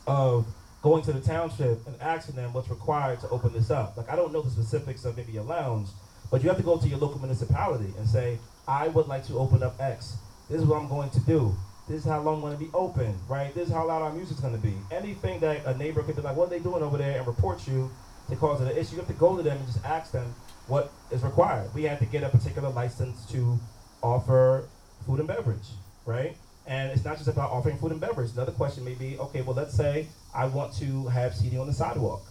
of 0.07 0.45
going 0.81 1.03
to 1.03 1.14
the 1.14 1.19
township 1.19 1.85
and 1.85 1.95
asking 2.02 2.35
them 2.35 2.53
what's 2.53 2.69
required 2.69 3.19
to 3.22 3.30
open 3.30 3.53
this 3.53 3.69
up. 3.69 3.98
Like 3.98 4.10
I 4.10 4.15
don't 4.15 4.31
know 4.31 4.41
the 4.41 4.49
specifics 4.49 5.06
of 5.06 5.18
maybe 5.18 5.38
a 5.38 5.43
lounge, 5.43 5.89
but 6.32 6.41
you 6.41 6.49
have 6.49 6.58
to 6.58 6.64
go 6.64 6.78
to 6.78 6.88
your 6.88 6.98
local 6.98 7.20
municipality 7.20 7.94
and 7.98 8.08
say, 8.08 8.40
I 8.68 8.88
would 8.88 9.08
like 9.08 9.28
to 9.28 9.38
open 9.38 9.62
up 9.62 9.80
X. 9.80 10.16
This 10.49 10.62
is 10.62 10.66
what 10.66 10.82
I'm 10.82 10.88
going 10.88 11.10
to 11.12 11.20
do. 11.22 11.56
This 11.88 11.99
is 11.99 12.06
how 12.06 12.22
long 12.22 12.36
I'm 12.36 12.41
going 12.41 12.53
to 12.53 12.60
be 12.60 12.72
open, 12.74 13.20
right? 13.28 13.53
This 13.53 13.68
is 13.68 13.74
how 13.74 13.86
loud 13.86 14.02
our 14.02 14.14
music's 14.14 14.40
going 14.40 14.56
to 14.56 14.62
be. 14.62 14.74
Anything 14.91 15.40
that 15.41 15.66
a 15.66 15.78
neighbor 15.78 16.02
could 16.03 16.16
be 16.16 16.22
like, 16.22 16.36
what 16.36 16.48
are 16.48 16.52
they 16.52 16.60
doing 16.60 16.82
over 16.82 16.98
there, 16.98 17.18
and 17.18 17.28
report 17.28 17.68
you 17.68 17.91
to 18.30 18.36
cause 18.38 18.62
it 18.62 18.72
an 18.72 18.78
issue. 18.78 18.94
You 18.94 18.99
have 18.99 19.08
to 19.08 19.14
go 19.14 19.36
to 19.36 19.44
them 19.44 19.58
and 19.58 19.66
just 19.66 19.84
ask 19.84 20.12
them 20.12 20.34
what 20.68 20.91
is 21.12 21.22
required. 21.22 21.74
We 21.74 21.84
have 21.84 21.99
to 21.99 22.06
get 22.06 22.24
a 22.24 22.30
particular 22.30 22.70
license 22.70 23.26
to 23.32 23.60
offer 24.02 24.70
food 25.06 25.20
and 25.20 25.28
beverage, 25.28 25.68
right? 26.06 26.38
And 26.66 26.91
it's 26.91 27.03
not 27.03 27.18
just 27.18 27.28
about 27.28 27.52
offering 27.52 27.78
food 27.78 27.91
and 27.91 27.99
beverage. 27.99 28.32
Another 28.34 28.52
question 28.52 28.86
may 28.86 28.94
be, 28.94 29.18
okay, 29.18 29.41
well, 29.41 29.56
let's 29.56 29.76
say 29.76 30.08
I 30.34 30.45
want 30.45 30.74
to 30.76 31.08
have 31.08 31.36
seating 31.36 31.60
on 31.60 31.68
the 31.68 31.74
sidewalk. 31.74 32.22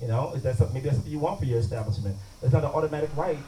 You 0.00 0.08
know, 0.08 0.32
is 0.34 0.42
that 0.42 0.56
something, 0.56 0.74
maybe 0.74 0.84
that's 0.84 0.96
something 0.96 1.12
you 1.12 1.18
want 1.18 1.38
for 1.38 1.46
your 1.46 1.58
establishment? 1.58 2.16
It's 2.42 2.52
not 2.52 2.64
an 2.64 2.70
automatic 2.70 3.10
right 3.16 3.38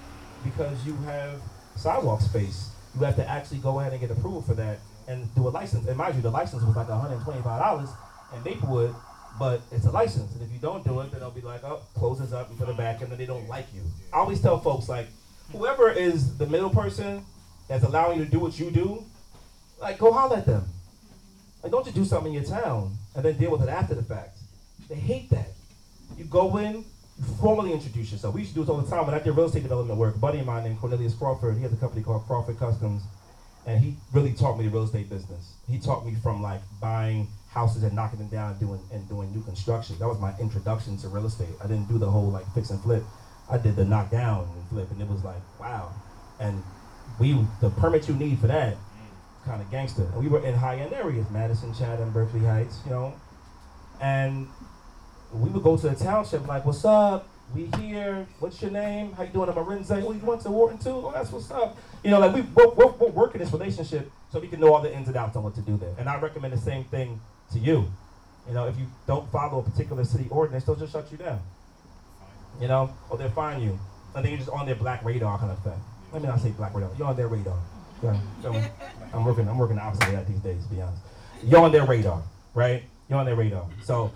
because 0.44 0.84
you 0.86 0.94
have 0.98 1.40
sidewalk 1.74 2.20
space. 2.20 2.70
You 2.94 3.04
have 3.04 3.16
to 3.16 3.28
actually 3.28 3.58
go 3.58 3.80
ahead 3.80 3.92
and 3.92 4.00
get 4.00 4.10
approval 4.10 4.42
for 4.42 4.54
that 4.54 4.78
and 5.08 5.32
do 5.34 5.48
a 5.48 5.50
license. 5.50 5.86
And 5.86 5.96
mind 5.96 6.14
you, 6.16 6.22
the 6.22 6.30
license 6.30 6.62
was 6.62 6.76
like 6.76 6.88
$125 6.88 7.88
in 8.34 8.42
Maplewood, 8.42 8.94
but 9.38 9.60
it's 9.70 9.84
a 9.84 9.90
license. 9.90 10.32
And 10.34 10.42
if 10.42 10.52
you 10.52 10.58
don't 10.58 10.84
do 10.84 11.00
it, 11.00 11.10
then 11.10 11.20
they'll 11.20 11.30
be 11.30 11.40
like, 11.42 11.62
oh, 11.64 11.80
close 11.94 12.18
this 12.18 12.32
up 12.32 12.48
and 12.48 12.58
put 12.58 12.68
it 12.68 12.76
back, 12.76 13.02
and 13.02 13.10
then 13.10 13.18
they 13.18 13.26
don't 13.26 13.48
like 13.48 13.66
you. 13.74 13.82
I 14.12 14.18
always 14.18 14.40
tell 14.40 14.58
folks, 14.58 14.88
like, 14.88 15.08
whoever 15.52 15.90
is 15.90 16.36
the 16.38 16.46
middle 16.46 16.70
person 16.70 17.24
that's 17.68 17.84
allowing 17.84 18.18
you 18.18 18.24
to 18.24 18.30
do 18.30 18.38
what 18.38 18.58
you 18.58 18.70
do, 18.70 19.04
like, 19.80 19.98
go 19.98 20.12
holler 20.12 20.38
at 20.38 20.46
them. 20.46 20.64
Like, 21.62 21.72
don't 21.72 21.84
just 21.84 21.96
do 21.96 22.04
something 22.04 22.32
in 22.32 22.42
your 22.42 22.50
town 22.50 22.96
and 23.14 23.24
then 23.24 23.36
deal 23.36 23.50
with 23.50 23.62
it 23.62 23.68
after 23.68 23.94
the 23.94 24.02
fact. 24.02 24.38
They 24.88 24.94
hate 24.94 25.28
that. 25.30 25.48
You 26.16 26.24
go 26.24 26.56
in, 26.56 26.76
you 26.76 27.24
formally 27.40 27.72
introduce 27.72 28.12
yourself. 28.12 28.34
We 28.34 28.40
used 28.40 28.52
to 28.52 28.60
do 28.60 28.60
this 28.62 28.70
all 28.70 28.80
the 28.80 28.90
time 28.90 29.06
when 29.06 29.14
I 29.14 29.18
did 29.18 29.36
real 29.36 29.46
estate 29.46 29.62
development 29.62 29.98
work. 29.98 30.16
A 30.16 30.18
buddy 30.18 30.38
of 30.40 30.46
mine 30.46 30.64
named 30.64 30.78
Cornelius 30.80 31.14
Crawford, 31.14 31.56
he 31.56 31.62
has 31.62 31.72
a 31.72 31.76
company 31.76 32.02
called 32.02 32.26
Crawford 32.26 32.58
Customs, 32.58 33.02
and 33.66 33.82
he 33.82 33.96
really 34.12 34.32
taught 34.32 34.58
me 34.58 34.64
the 34.64 34.70
real 34.70 34.84
estate 34.84 35.10
business. 35.10 35.54
He 35.68 35.78
taught 35.78 36.06
me 36.06 36.14
from 36.22 36.42
like 36.42 36.60
buying 36.80 37.28
houses 37.50 37.82
and 37.82 37.94
knocking 37.94 38.18
them 38.18 38.28
down 38.28 38.52
and 38.52 38.60
doing 38.60 38.80
and 38.92 39.08
doing 39.08 39.32
new 39.32 39.42
construction. 39.42 39.96
That 39.98 40.08
was 40.08 40.20
my 40.20 40.34
introduction 40.38 40.96
to 40.98 41.08
real 41.08 41.26
estate. 41.26 41.48
I 41.62 41.66
didn't 41.66 41.88
do 41.88 41.98
the 41.98 42.10
whole 42.10 42.30
like 42.30 42.46
fix 42.54 42.70
and 42.70 42.80
flip. 42.82 43.02
I 43.50 43.58
did 43.58 43.76
the 43.76 43.84
knock 43.84 44.10
down 44.10 44.48
and 44.54 44.68
flip, 44.68 44.90
and 44.90 45.00
it 45.00 45.08
was 45.08 45.24
like 45.24 45.42
wow. 45.60 45.92
And 46.38 46.62
we 47.18 47.44
the 47.60 47.70
permit 47.70 48.08
you 48.08 48.14
need 48.14 48.38
for 48.38 48.46
that 48.46 48.76
kind 49.44 49.62
of 49.62 49.70
gangster. 49.70 50.02
And 50.02 50.22
we 50.22 50.28
were 50.28 50.44
in 50.44 50.54
high 50.54 50.76
end 50.76 50.92
areas, 50.92 51.30
Madison, 51.30 51.72
Chatham, 51.72 52.10
Berkeley 52.10 52.40
Heights, 52.40 52.80
you 52.84 52.90
know. 52.90 53.14
And 54.00 54.48
we 55.32 55.50
would 55.50 55.62
go 55.62 55.76
to 55.76 55.88
the 55.88 55.94
township 55.94 56.46
like, 56.46 56.64
"What's 56.64 56.84
up? 56.84 57.28
We 57.54 57.66
here. 57.78 58.26
What's 58.40 58.60
your 58.60 58.70
name? 58.70 59.12
How 59.12 59.22
you 59.22 59.30
doing? 59.30 59.48
I'm 59.48 59.54
Arinze. 59.54 59.90
Oh, 59.90 60.12
you 60.12 60.24
went 60.24 60.42
to 60.42 60.50
Wharton 60.50 60.78
too? 60.78 60.90
Oh, 60.90 61.12
that's 61.14 61.30
what's 61.30 61.50
up. 61.50 61.76
You 62.02 62.10
know, 62.10 62.18
like 62.18 62.34
we 62.34 62.42
we're, 62.42 62.68
we're, 62.70 62.86
we're 62.92 63.10
working 63.10 63.40
this 63.40 63.52
relationship 63.52 64.10
so 64.32 64.40
we 64.40 64.48
can 64.48 64.60
know 64.60 64.74
all 64.74 64.82
the 64.82 64.94
ins 64.94 65.08
and 65.08 65.16
outs 65.16 65.36
on 65.36 65.44
what 65.44 65.54
to 65.54 65.60
do 65.60 65.76
there. 65.76 65.94
And 65.98 66.08
I 66.08 66.18
recommend 66.18 66.52
the 66.52 66.58
same 66.58 66.84
thing 66.84 67.20
to 67.52 67.58
you. 67.58 67.90
You 68.48 68.54
know, 68.54 68.66
if 68.66 68.76
you 68.78 68.86
don't 69.06 69.30
follow 69.30 69.60
a 69.60 69.62
particular 69.62 70.04
city 70.04 70.26
ordinance, 70.30 70.64
they'll 70.64 70.76
just 70.76 70.92
shut 70.92 71.10
you 71.10 71.18
down. 71.18 71.40
You 72.60 72.68
know, 72.68 72.94
or 73.10 73.18
they'll 73.18 73.30
fine 73.30 73.62
you. 73.62 73.78
And 74.14 74.24
then 74.24 74.32
you're 74.32 74.38
just 74.38 74.50
on 74.50 74.66
their 74.66 74.74
black 74.74 75.04
radar 75.04 75.38
kind 75.38 75.52
of 75.52 75.62
thing. 75.62 75.80
Let 76.12 76.22
me 76.22 76.28
not 76.28 76.40
say 76.40 76.50
black 76.50 76.74
radar. 76.74 76.90
You're 76.98 77.06
on 77.06 77.16
their 77.16 77.28
radar. 77.28 77.58
Okay? 78.02 78.18
So 78.42 78.60
I'm 79.12 79.24
working. 79.24 79.48
I'm 79.48 79.58
working 79.58 79.76
the 79.76 79.82
opposite 79.82 80.08
of 80.08 80.12
that 80.12 80.28
these 80.28 80.40
days. 80.40 80.62
To 80.64 80.74
be 80.74 80.80
honest, 80.80 81.02
you're 81.44 81.60
on 81.60 81.72
their 81.72 81.84
radar, 81.86 82.22
right? 82.54 82.82
You're 83.08 83.18
on 83.18 83.26
their 83.26 83.36
radar. 83.36 83.66
So 83.82 84.10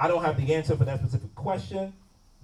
I, 0.00 0.04
I 0.04 0.08
don't 0.08 0.24
have 0.24 0.36
the 0.36 0.54
answer 0.54 0.76
for 0.76 0.84
that 0.84 1.00
specific 1.00 1.34
question, 1.34 1.92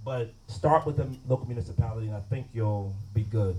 but 0.05 0.33
start 0.47 0.85
with 0.85 0.97
the 0.97 1.07
local 1.27 1.47
municipality, 1.47 2.07
and 2.07 2.15
I 2.15 2.21
think 2.21 2.47
you'll 2.53 2.95
be 3.13 3.23
good. 3.23 3.55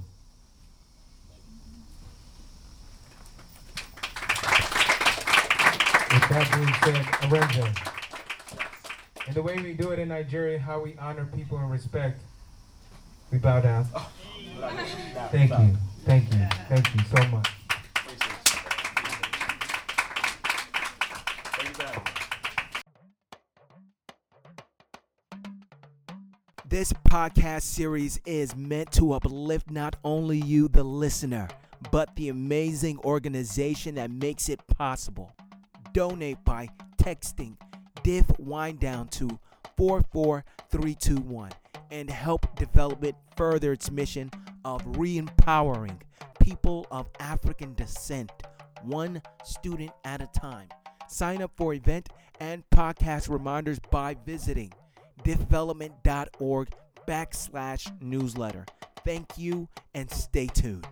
With 6.11 6.29
that 6.31 6.51
being 6.55 6.95
said, 6.95 7.05
Arinze, 7.23 7.93
and 9.27 9.37
the 9.37 9.43
way 9.43 9.59
we 9.59 9.75
do 9.75 9.91
it 9.91 9.99
in 9.99 10.09
Nigeria, 10.09 10.59
how 10.59 10.81
we 10.81 10.97
honor 10.99 11.29
people 11.37 11.59
and 11.59 11.71
respect, 11.71 12.23
we 13.31 13.39
bow 13.39 13.61
down. 13.61 13.87
Oh. 13.95 14.11
Thank 15.31 15.51
you, 15.51 15.77
thank 16.05 16.33
you, 16.33 16.47
thank 16.69 16.95
you 16.95 17.01
so 17.15 17.29
much. 17.29 17.58
This 26.71 26.93
podcast 26.93 27.63
series 27.63 28.21
is 28.27 28.55
meant 28.55 28.93
to 28.93 29.15
uplift 29.15 29.71
not 29.71 29.97
only 30.05 30.37
you, 30.37 30.69
the 30.69 30.85
listener, 30.85 31.49
but 31.91 32.15
the 32.15 32.29
amazing 32.29 32.99
organization 33.05 33.95
that 33.95 34.11
makes 34.11 34.51
it 34.51 34.61
possible. 34.67 35.35
Donate 35.95 36.45
by 36.45 36.69
texting 36.99 37.57
Diff 38.03 38.27
Wind 38.39 38.81
Down 38.81 39.09
to 39.09 39.41
44321 39.79 41.53
and 41.91 42.11
help 42.11 42.55
development 42.57 43.17
further 43.35 43.73
its 43.73 43.91
mission 43.91 44.31
of 44.67 44.83
re 44.99 45.17
empowering 45.17 46.03
people 46.39 46.87
of 46.91 47.09
African 47.19 47.73
descent, 47.77 48.31
one 48.83 49.23
student 49.43 49.93
at 50.05 50.21
a 50.21 50.27
time. 50.39 50.69
Sign 51.09 51.41
up 51.41 51.53
for 51.57 51.73
event 51.73 52.11
and 52.41 52.63
podcast 52.69 53.31
reminders 53.31 53.79
by 53.91 54.17
visiting 54.27 54.71
development.org 55.25 56.69
backslash 57.07 58.03
newsletter. 58.03 58.65
Thank 59.05 59.39
you 59.39 59.69
and 59.95 60.11
stay 60.11 60.47
tuned. 60.47 60.87